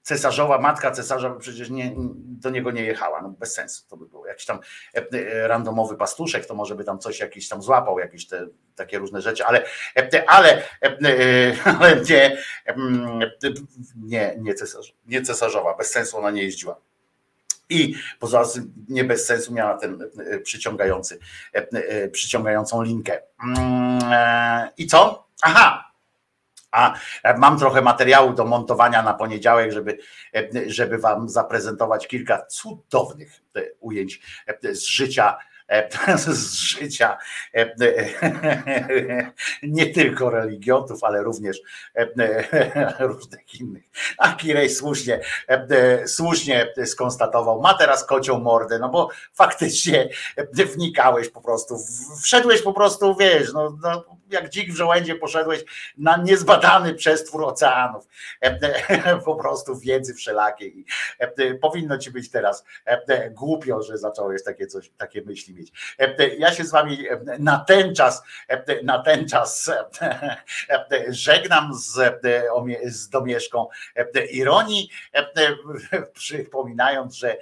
[0.02, 1.92] cesarzowa, matka cesarza przecież nie,
[2.24, 4.26] do niego nie jechała, no bez sensu to by było.
[4.26, 4.58] Jakiś tam
[4.94, 8.99] e, e, randomowy pastuszek, to może by tam coś jakiś tam złapał, jakieś te takie
[8.99, 9.65] różne rzeczy, ale,
[9.97, 10.62] e, ale,
[11.81, 12.36] ale nie,
[13.97, 16.81] nie, nie, cesarz, nie cesarzowa, bez sensu ona nie jeździła.
[17.68, 20.10] I poza tym nie bez sensu miała ten
[20.42, 21.18] przyciągający,
[22.12, 23.23] przyciągającą linkę.
[23.44, 25.26] Mm, I co?
[25.42, 25.90] Aha,
[26.73, 26.94] a
[27.39, 29.99] mam trochę materiału do montowania na poniedziałek, żeby,
[30.66, 37.18] żeby Wam zaprezentować kilka cudownych e, ujęć e, z życia e, z życia
[39.62, 41.60] nie tylko religiotów, ale również
[42.99, 43.84] różnych innych.
[44.18, 45.20] A Kirej słusznie,
[46.07, 50.08] słusznie skonstatował, ma teraz kocią mordę, no bo faktycznie
[50.52, 51.78] wnikałeś po prostu,
[52.23, 55.65] wszedłeś po prostu, wiesz, no, no jak dzik w żołędzie poszedłeś
[55.99, 58.09] na niezbadany przestwór oceanów,
[59.25, 60.84] po prostu wiedzy wszelakiej.
[61.60, 62.65] Powinno ci być teraz
[63.31, 65.73] głupio, że zacząłeś takie coś, takie myśli mieć.
[66.39, 66.99] Ja się z wami
[67.39, 68.23] na ten czas,
[68.83, 69.70] na ten czas
[71.09, 72.20] żegnam z,
[72.84, 73.67] z domieszką
[74.31, 74.91] ironii,
[76.12, 77.36] przypominając, że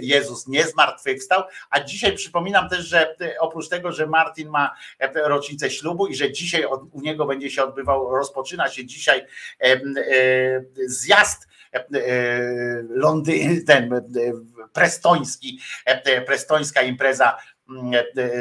[0.00, 4.74] Jezus nie zmartwychwstał, a dzisiaj przypominam też, że oprócz tego, że Martin ma
[5.14, 9.26] rocznicę ślubu i że dzisiaj u niego będzie się odbywał, rozpoczyna się dzisiaj
[10.86, 11.48] zjazd
[12.88, 13.90] Londyn, ten
[14.72, 15.60] prestoński,
[16.26, 17.36] prestońska impreza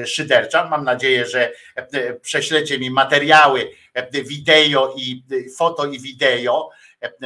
[0.06, 0.70] szydercza.
[0.70, 1.52] Mam nadzieję, że
[2.22, 3.70] prześlecie mi materiały
[4.12, 5.24] wideo i
[5.58, 6.70] foto i wideo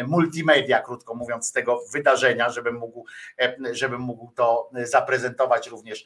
[0.07, 3.05] multimedia, krótko mówiąc, z tego wydarzenia, żebym mógł,
[3.71, 6.05] żebym mógł to zaprezentować również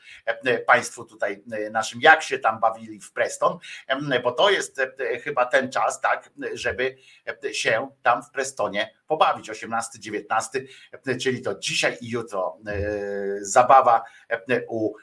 [0.67, 3.57] Państwu tutaj naszym, jak się tam bawili w Preston,
[4.23, 4.81] bo to jest
[5.23, 6.97] chyba ten czas, tak, żeby
[7.51, 9.49] się tam w Prestonie pobawić.
[9.49, 10.61] 18-19,
[11.21, 12.57] czyli to dzisiaj i jutro
[13.41, 14.03] zabawa
[14.67, 14.93] u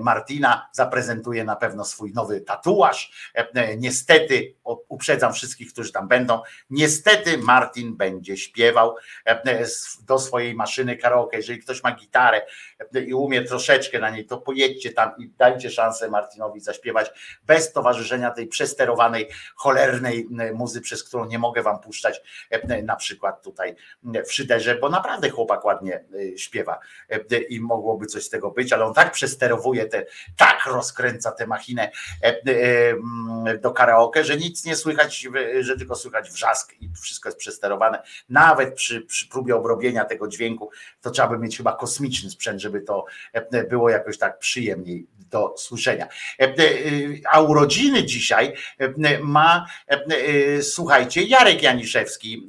[0.00, 3.30] Martina zaprezentuje na pewno swój nowy tatuaż.
[3.76, 8.96] Niestety, uprzedzam wszystkich, którzy tam będą, niestety Martin będzie śpiewał
[10.06, 11.36] do swojej maszyny karaoke.
[11.36, 12.46] Jeżeli ktoś ma gitarę
[13.06, 17.10] i umie troszeczkę na niej, to pojedźcie tam i dajcie szansę Martinowi zaśpiewać
[17.46, 22.22] bez towarzyszenia tej przesterowanej, cholernej muzy, przez którą nie mogę wam puszczać
[22.82, 23.76] na przykład tutaj
[24.26, 26.04] w szyderze, bo naprawdę chłopak ładnie
[26.36, 26.78] śpiewa
[27.48, 29.12] i mogłoby coś z tego być, ale on tak
[29.90, 31.90] te, tak rozkręca tę machinę
[33.62, 35.28] do karaoke, że nic nie słychać,
[35.60, 38.02] że tylko słychać wrzask i wszystko jest przesterowane.
[38.28, 42.80] Nawet przy, przy próbie obrobienia tego dźwięku, to trzeba by mieć chyba kosmiczny sprzęt, żeby
[42.80, 43.04] to
[43.68, 46.08] było jakoś tak przyjemniej do słyszenia.
[47.30, 48.54] A urodziny dzisiaj
[49.22, 49.66] ma,
[50.62, 52.48] słuchajcie, Jarek Janiszewski,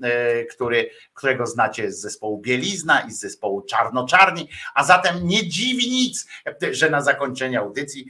[0.52, 6.28] który, którego znacie z zespołu Bielizna i z zespołu Czarnoczarni, a zatem nie dziwi nic,
[6.72, 8.08] że na zakończenie audycji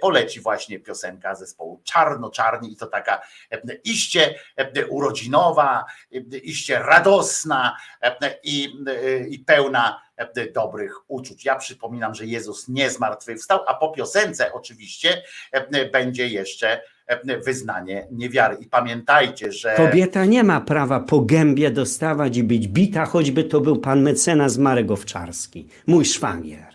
[0.00, 3.20] poleci właśnie piosenka zespołu Czarnoczarni i to taka
[3.84, 4.34] iście
[4.88, 5.84] urodzinowa,
[6.42, 7.76] iście radosna
[8.42, 8.74] i,
[9.28, 10.02] i pełna
[10.54, 11.44] dobrych uczuć.
[11.44, 15.22] Ja przypominam, że Jezus nie zmartwychwstał, a po piosence oczywiście
[15.92, 16.80] będzie jeszcze
[17.44, 18.56] wyznanie niewiary.
[18.60, 19.74] I pamiętajcie, że.
[19.76, 24.58] Kobieta nie ma prawa po gębie dostawać i być bita, choćby to był pan mecenas
[24.58, 26.69] Marek Owczarski, mój szwagier.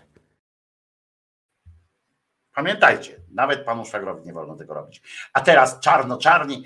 [2.56, 5.02] Pamiętajcie, nawet panu szwagrowi nie wolno tego robić.
[5.32, 6.64] A teraz czarno-czarni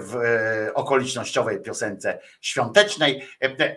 [0.00, 0.16] w
[0.74, 3.28] okolicznościowej piosence świątecznej.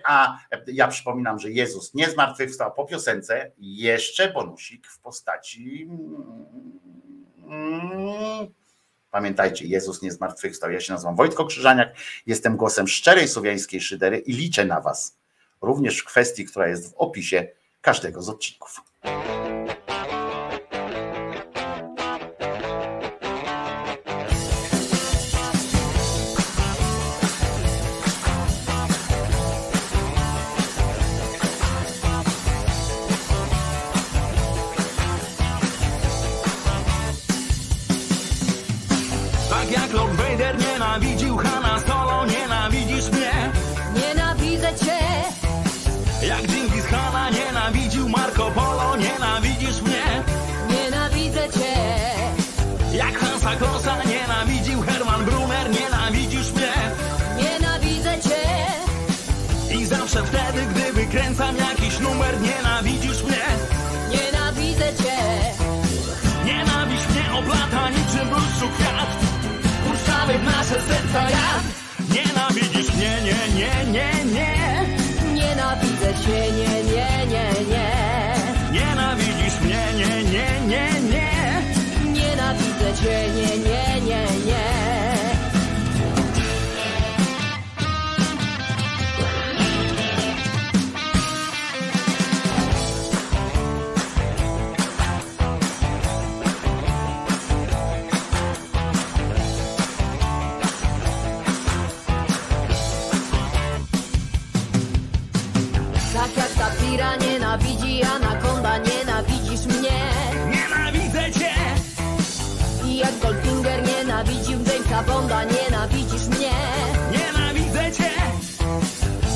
[0.04, 5.90] A ja przypominam, że Jezus nie zmartwychwstał po piosence jeszcze bonusik w postaci.
[9.12, 10.72] Pamiętajcie, Jezus nie zmartwychwstał.
[10.72, 11.90] Ja się nazywam Wojtko Krzyżaniak,
[12.26, 15.18] jestem głosem szczerej słowiańskiej szydery i liczę na Was.
[15.62, 17.48] Również w kwestii, która jest w opisie
[17.82, 18.82] każdego z odcinków.
[62.18, 63.46] Numer, nienawidzisz mnie.
[64.12, 65.18] nienawidzę cię.
[66.46, 69.10] Nienawiść mnie oplata niczym bluszczu kwiat.
[69.88, 71.64] Puszczamy w nasze serca jad.
[72.14, 74.56] Nienawidzisz mnie, nie, nie, nie, nie.
[75.34, 77.90] Nienawidzę cię, nie, nie, nie, nie.
[78.72, 81.62] Nienawidzisz mnie, nie, nie, nie, nie.
[82.14, 83.87] Nienawidzę cię, nie, nie.
[114.98, 116.52] Jamesa Bonda, nienawidzisz mnie.
[117.12, 118.12] Nienawidzę cię.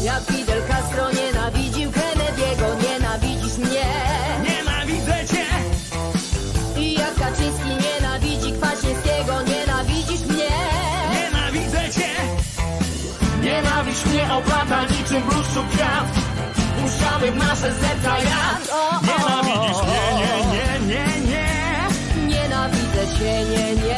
[0.03, 3.85] Jak Fidel Castro nienawidził Kennedy'ego, nienawidzisz mnie.
[4.49, 5.45] Nienawidzę cię.
[6.81, 10.49] I jak Kaczyński nienawidzi Kwaśniewskiego, nienawidzisz mnie.
[11.13, 12.09] Nienawidzę cię.
[13.41, 16.07] Nienawiść mnie oplata niczym bluszczu kwiat.
[16.81, 18.61] Puszczamy w nasze serca jad.
[19.03, 21.47] Nienawidzisz mnie, nie, nie, nie, nie.
[22.27, 23.90] Nienawidzę cię, nie, nie.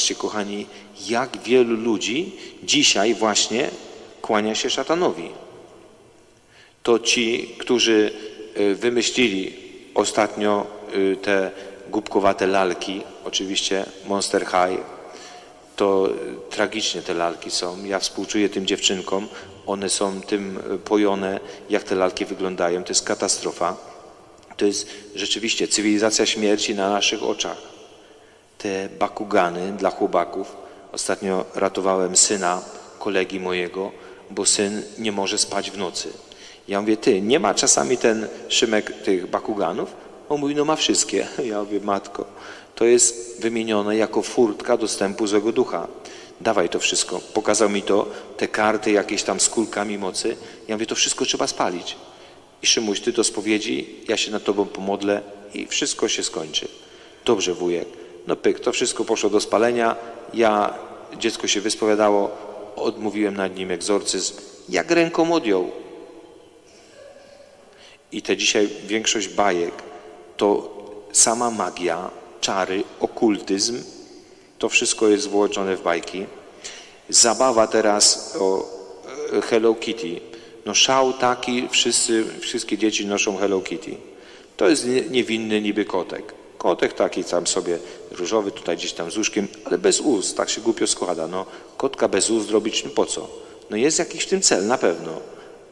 [0.00, 0.66] Zobaczcie, kochani,
[1.08, 3.70] jak wielu ludzi dzisiaj właśnie
[4.22, 5.28] kłania się szatanowi.
[6.82, 8.12] To ci, którzy
[8.56, 9.52] y, wymyślili
[9.94, 11.50] ostatnio y, te
[11.90, 14.80] głupkowate lalki, oczywiście Monster High,
[15.76, 17.84] to y, tragicznie te lalki są.
[17.84, 19.28] Ja współczuję tym dziewczynkom.
[19.66, 22.84] One są tym pojone, jak te lalki wyglądają.
[22.84, 23.76] To jest katastrofa.
[24.56, 27.69] To jest rzeczywiście cywilizacja śmierci na naszych oczach
[28.62, 30.56] te bakugany dla chłopaków.
[30.92, 32.62] Ostatnio ratowałem syna
[32.98, 33.92] kolegi mojego,
[34.30, 36.08] bo syn nie może spać w nocy.
[36.68, 39.94] Ja mówię, ty, nie ma czasami ten Szymek tych bakuganów?
[40.28, 41.26] On mówi, no ma wszystkie.
[41.50, 42.24] Ja mówię, matko,
[42.74, 45.86] to jest wymienione jako furtka dostępu złego ducha.
[46.40, 47.20] Dawaj to wszystko.
[47.34, 48.06] Pokazał mi to,
[48.36, 50.36] te karty jakieś tam z kulkami mocy.
[50.68, 51.96] Ja mówię, to wszystko trzeba spalić.
[52.62, 55.22] I Szymuś, ty do spowiedzi, ja się nad tobą pomodlę
[55.54, 56.68] i wszystko się skończy.
[57.24, 57.88] Dobrze, wujek.
[58.30, 59.96] No pyk, to wszystko poszło do spalenia.
[60.34, 60.74] Ja,
[61.18, 62.30] dziecko się wyspowiadało,
[62.76, 64.34] odmówiłem nad nim egzorcyzm.
[64.68, 65.70] Jak ręką odjął.
[68.12, 69.72] I te dzisiaj większość bajek
[70.36, 70.76] to
[71.12, 72.10] sama magia,
[72.40, 73.82] czary, okultyzm.
[74.58, 76.26] To wszystko jest włączone w bajki.
[77.08, 78.64] Zabawa teraz o
[79.32, 80.20] e, Hello Kitty.
[80.66, 83.96] No szał taki, wszyscy, wszystkie dzieci noszą Hello Kitty.
[84.56, 86.34] To jest nie- niewinny niby kotek.
[86.58, 87.78] Kotek taki tam sobie
[88.10, 91.26] różowy, tutaj gdzieś tam z łóżkiem, ale bez ust, tak się głupio składa.
[91.26, 93.28] No, kotka bez ust zrobić, no po co?
[93.70, 95.12] No jest jakiś w tym cel, na pewno,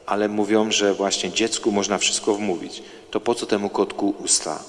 [0.06, 2.82] ale mówią, że właśnie dziecku można wszystko wmówić.
[3.10, 4.62] To po co temu kotku usta?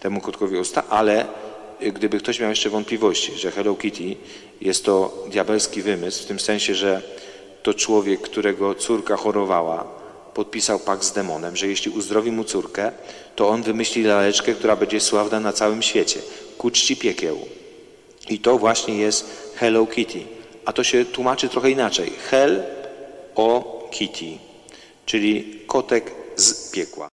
[0.00, 1.26] Temu kotkowi usta, ale
[1.82, 4.16] y, gdyby ktoś miał jeszcze wątpliwości, że Hello Kitty
[4.60, 7.02] jest to diabelski wymysł, w tym sensie, że
[7.62, 9.84] to człowiek, którego córka chorowała,
[10.34, 12.92] podpisał pakt z demonem, że jeśli uzdrowi mu córkę,
[13.36, 16.20] to on wymyśli laleczkę, która będzie sławna na całym świecie,
[16.58, 17.38] ku czci piekieł.
[18.28, 20.22] I to właśnie jest Hello Kitty.
[20.64, 22.12] A to się tłumaczy trochę inaczej.
[22.30, 22.62] Hell
[23.34, 24.38] o Kitty,
[25.06, 27.08] czyli kotek z piekła.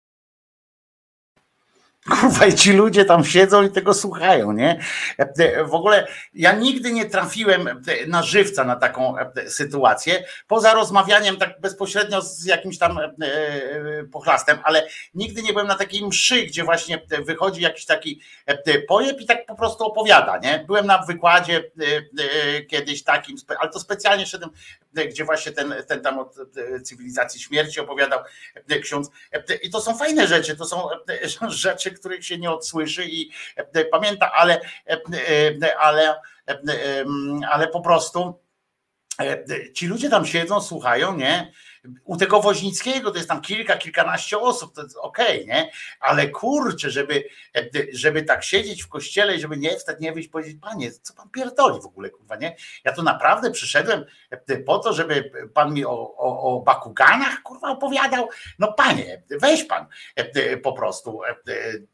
[2.09, 4.80] Kurwa, i ci ludzie tam siedzą i tego słuchają, nie?
[5.17, 7.73] E, W ogóle ja nigdy nie trafiłem e,
[8.07, 12.99] na żywca na taką e, sytuację, poza rozmawianiem tak bezpośrednio z jakimś tam
[14.11, 18.21] pochlastem, ale nigdy nie byłem na takiej mszy, gdzie właśnie wychodzi jakiś taki
[18.88, 20.63] pojeb i tak po prostu opowiada, nie?
[20.67, 21.63] Byłem na wykładzie
[22.69, 24.49] kiedyś takim, ale to specjalnie szedłem,
[24.93, 28.19] gdzie właśnie ten, ten tam od e, cywilizacji śmierci opowiadał
[28.69, 29.09] e, ksiądz.
[29.31, 30.99] E, I to są fajne rzeczy, to są e,
[31.49, 35.01] rzeczy, których się nie odsłyszy i e, pamięta, ale, e,
[35.63, 36.15] e, ale,
[36.47, 36.59] e,
[36.99, 38.40] em, ale po prostu e,
[39.73, 41.51] ci ludzie tam siedzą, słuchają, nie?
[42.03, 45.72] U tego Woźnickiego to jest tam kilka, kilkanaście osób, to jest okej, nie?
[45.99, 47.23] Ale kurczę, żeby,
[47.56, 51.30] e, żeby tak siedzieć w kościele żeby nie wstać, nie wyjść, powiedzieć, panie, co pan
[51.30, 52.56] pierdoli w ogóle, kurwa, nie?
[52.83, 57.69] Ja tu naprawdę przyszedłem e, po to, żeby pan mi o, o, o bakuganach, kurwa,
[57.69, 58.30] opowiadał.
[58.59, 61.35] No panie, weź pan e, po prostu, e,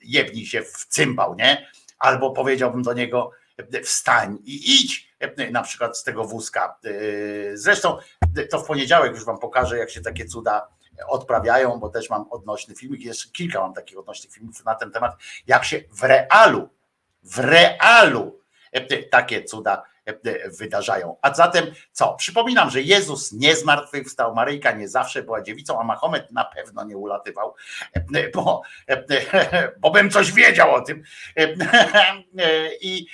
[0.01, 1.67] jebnij się w cymbał, nie?
[1.99, 3.46] Albo powiedziałbym do niego, e,
[3.83, 6.77] wstań i idź e, na przykład z tego wózka.
[6.83, 6.91] E,
[7.57, 7.97] Zresztą
[8.49, 10.67] to w poniedziałek już wam pokażę, jak się takie cuda
[11.07, 15.15] odprawiają, bo też mam odnośny filmik, jeszcze kilka mam takich odnośnych filmów na ten temat,
[15.47, 16.69] jak się w realu,
[17.23, 18.39] w realu
[18.71, 19.96] e, takie cuda e,
[20.59, 21.17] wydarzają.
[21.21, 22.13] A zatem co?
[22.13, 26.97] Przypominam, że Jezus nie zmartwychwstał, Maryjka nie zawsze była dziewicą, a Mahomet na pewno nie
[26.97, 27.55] ulatywał,
[27.93, 28.61] e, bo,
[29.81, 31.03] bo bym coś wiedział o tym.
[32.81, 33.07] I,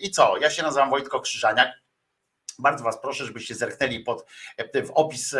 [0.00, 0.36] i co?
[0.36, 1.68] Ja się nazywam Wojtko Krzyżaniak.
[2.58, 4.26] Bardzo Was proszę, żebyście zerknęli pod
[4.74, 5.34] w opis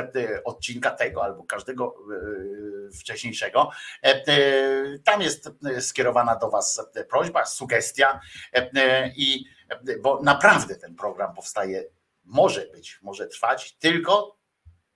[0.44, 3.70] odcinka tego albo każdego e, wcześniejszego.
[4.02, 8.20] E, Tam jest skierowana do Was prośba, sugestia
[8.52, 9.55] e, i
[10.02, 11.84] bo naprawdę ten program powstaje,
[12.24, 14.36] może być, może trwać tylko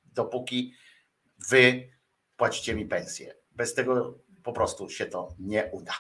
[0.04, 0.74] dopóki
[1.48, 1.90] Wy
[2.36, 3.34] płacicie mi pensję.
[3.50, 5.92] Bez tego po prostu się to nie uda.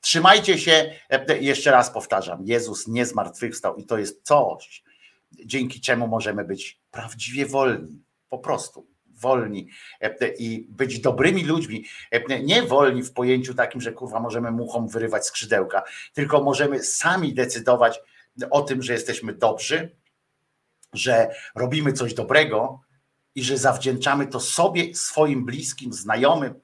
[0.00, 0.94] Trzymajcie się,
[1.40, 4.84] jeszcze raz powtarzam, Jezus nie zmartwychwstał i to jest coś,
[5.32, 8.86] dzięki czemu możemy być prawdziwie wolni, po prostu
[9.22, 9.68] wolni
[10.00, 11.84] e, i być dobrymi ludźmi.
[12.10, 17.34] E, Nie wolni w pojęciu takim, że kurwa możemy muchom wyrywać skrzydełka, tylko możemy sami
[17.34, 18.00] decydować
[18.50, 19.96] o tym, że jesteśmy dobrzy,
[20.92, 22.80] że robimy coś dobrego
[23.34, 26.54] i że zawdzięczamy to sobie, swoim bliskim, znajomym,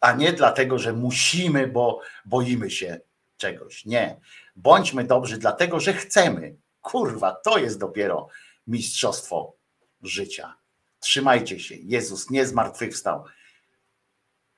[0.00, 3.00] a nie dlatego, że musimy, bo boimy się
[3.36, 3.84] czegoś.
[3.84, 4.20] Nie.
[4.56, 6.56] Bądźmy dobrzy dlatego, że chcemy.
[6.80, 8.28] Kurwa, to jest dopiero
[8.66, 9.56] mistrzostwo
[10.02, 10.56] życia.
[11.00, 11.74] Trzymajcie się.
[11.74, 13.24] Jezus nie zmartwychwstał.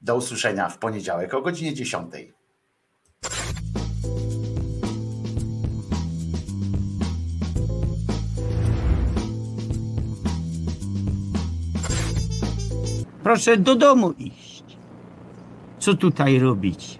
[0.00, 2.14] Do usłyszenia w poniedziałek o godzinie 10.
[13.26, 14.64] Proszę do domu iść.
[15.78, 16.98] Co tutaj robić?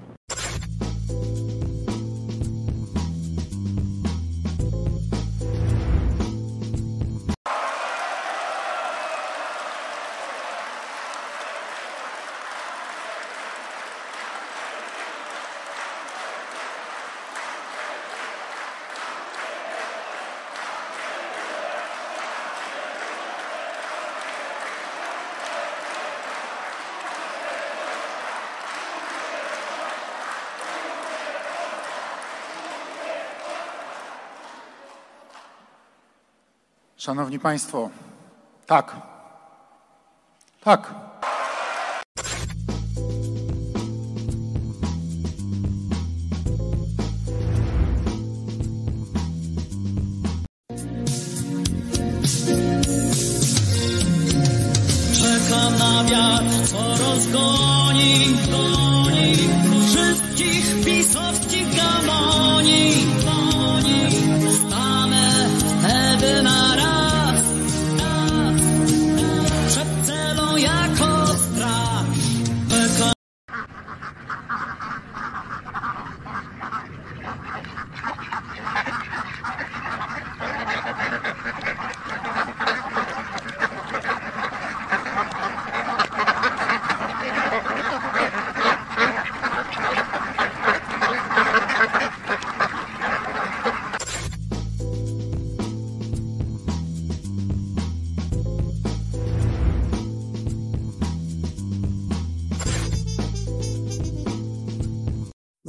[37.07, 37.91] Szanowni Państwo,
[38.67, 38.97] tak.
[40.61, 41.06] Tak.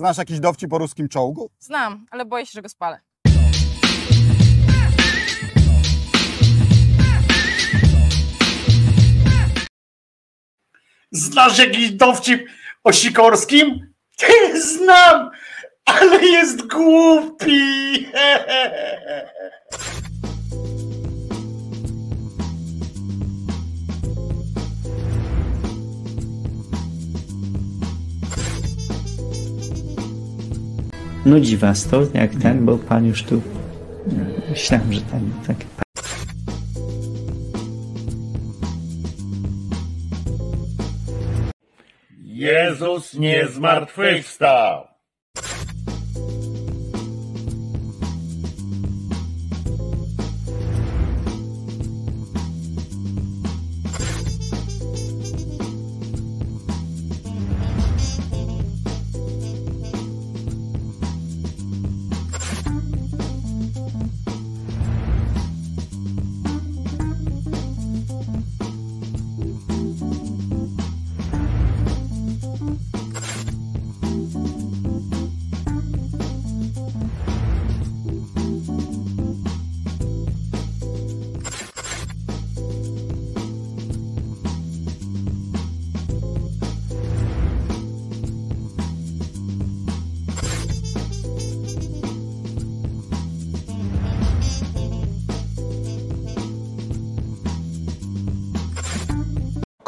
[0.08, 1.50] Znasz jakiś dowcip o ruskim czołgu?
[1.60, 3.00] Znam, ale boję się, że go spalę.
[11.12, 12.50] Znasz jakiś dowcip
[12.84, 13.94] o Sikorskim?
[14.18, 15.27] Ty znam,
[31.28, 33.42] Nudzi was to, jak ten, bo pan już tu...
[34.50, 35.58] Myślałem, że ten tak...
[42.24, 44.87] Jezus nie zmartwychwstał.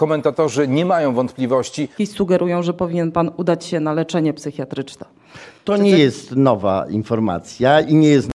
[0.09, 1.89] Komentatorzy nie mają wątpliwości.
[1.99, 5.05] I sugerują, że powinien pan udać się na leczenie psychiatryczne.
[5.65, 8.29] To nie jest nowa informacja i nie jest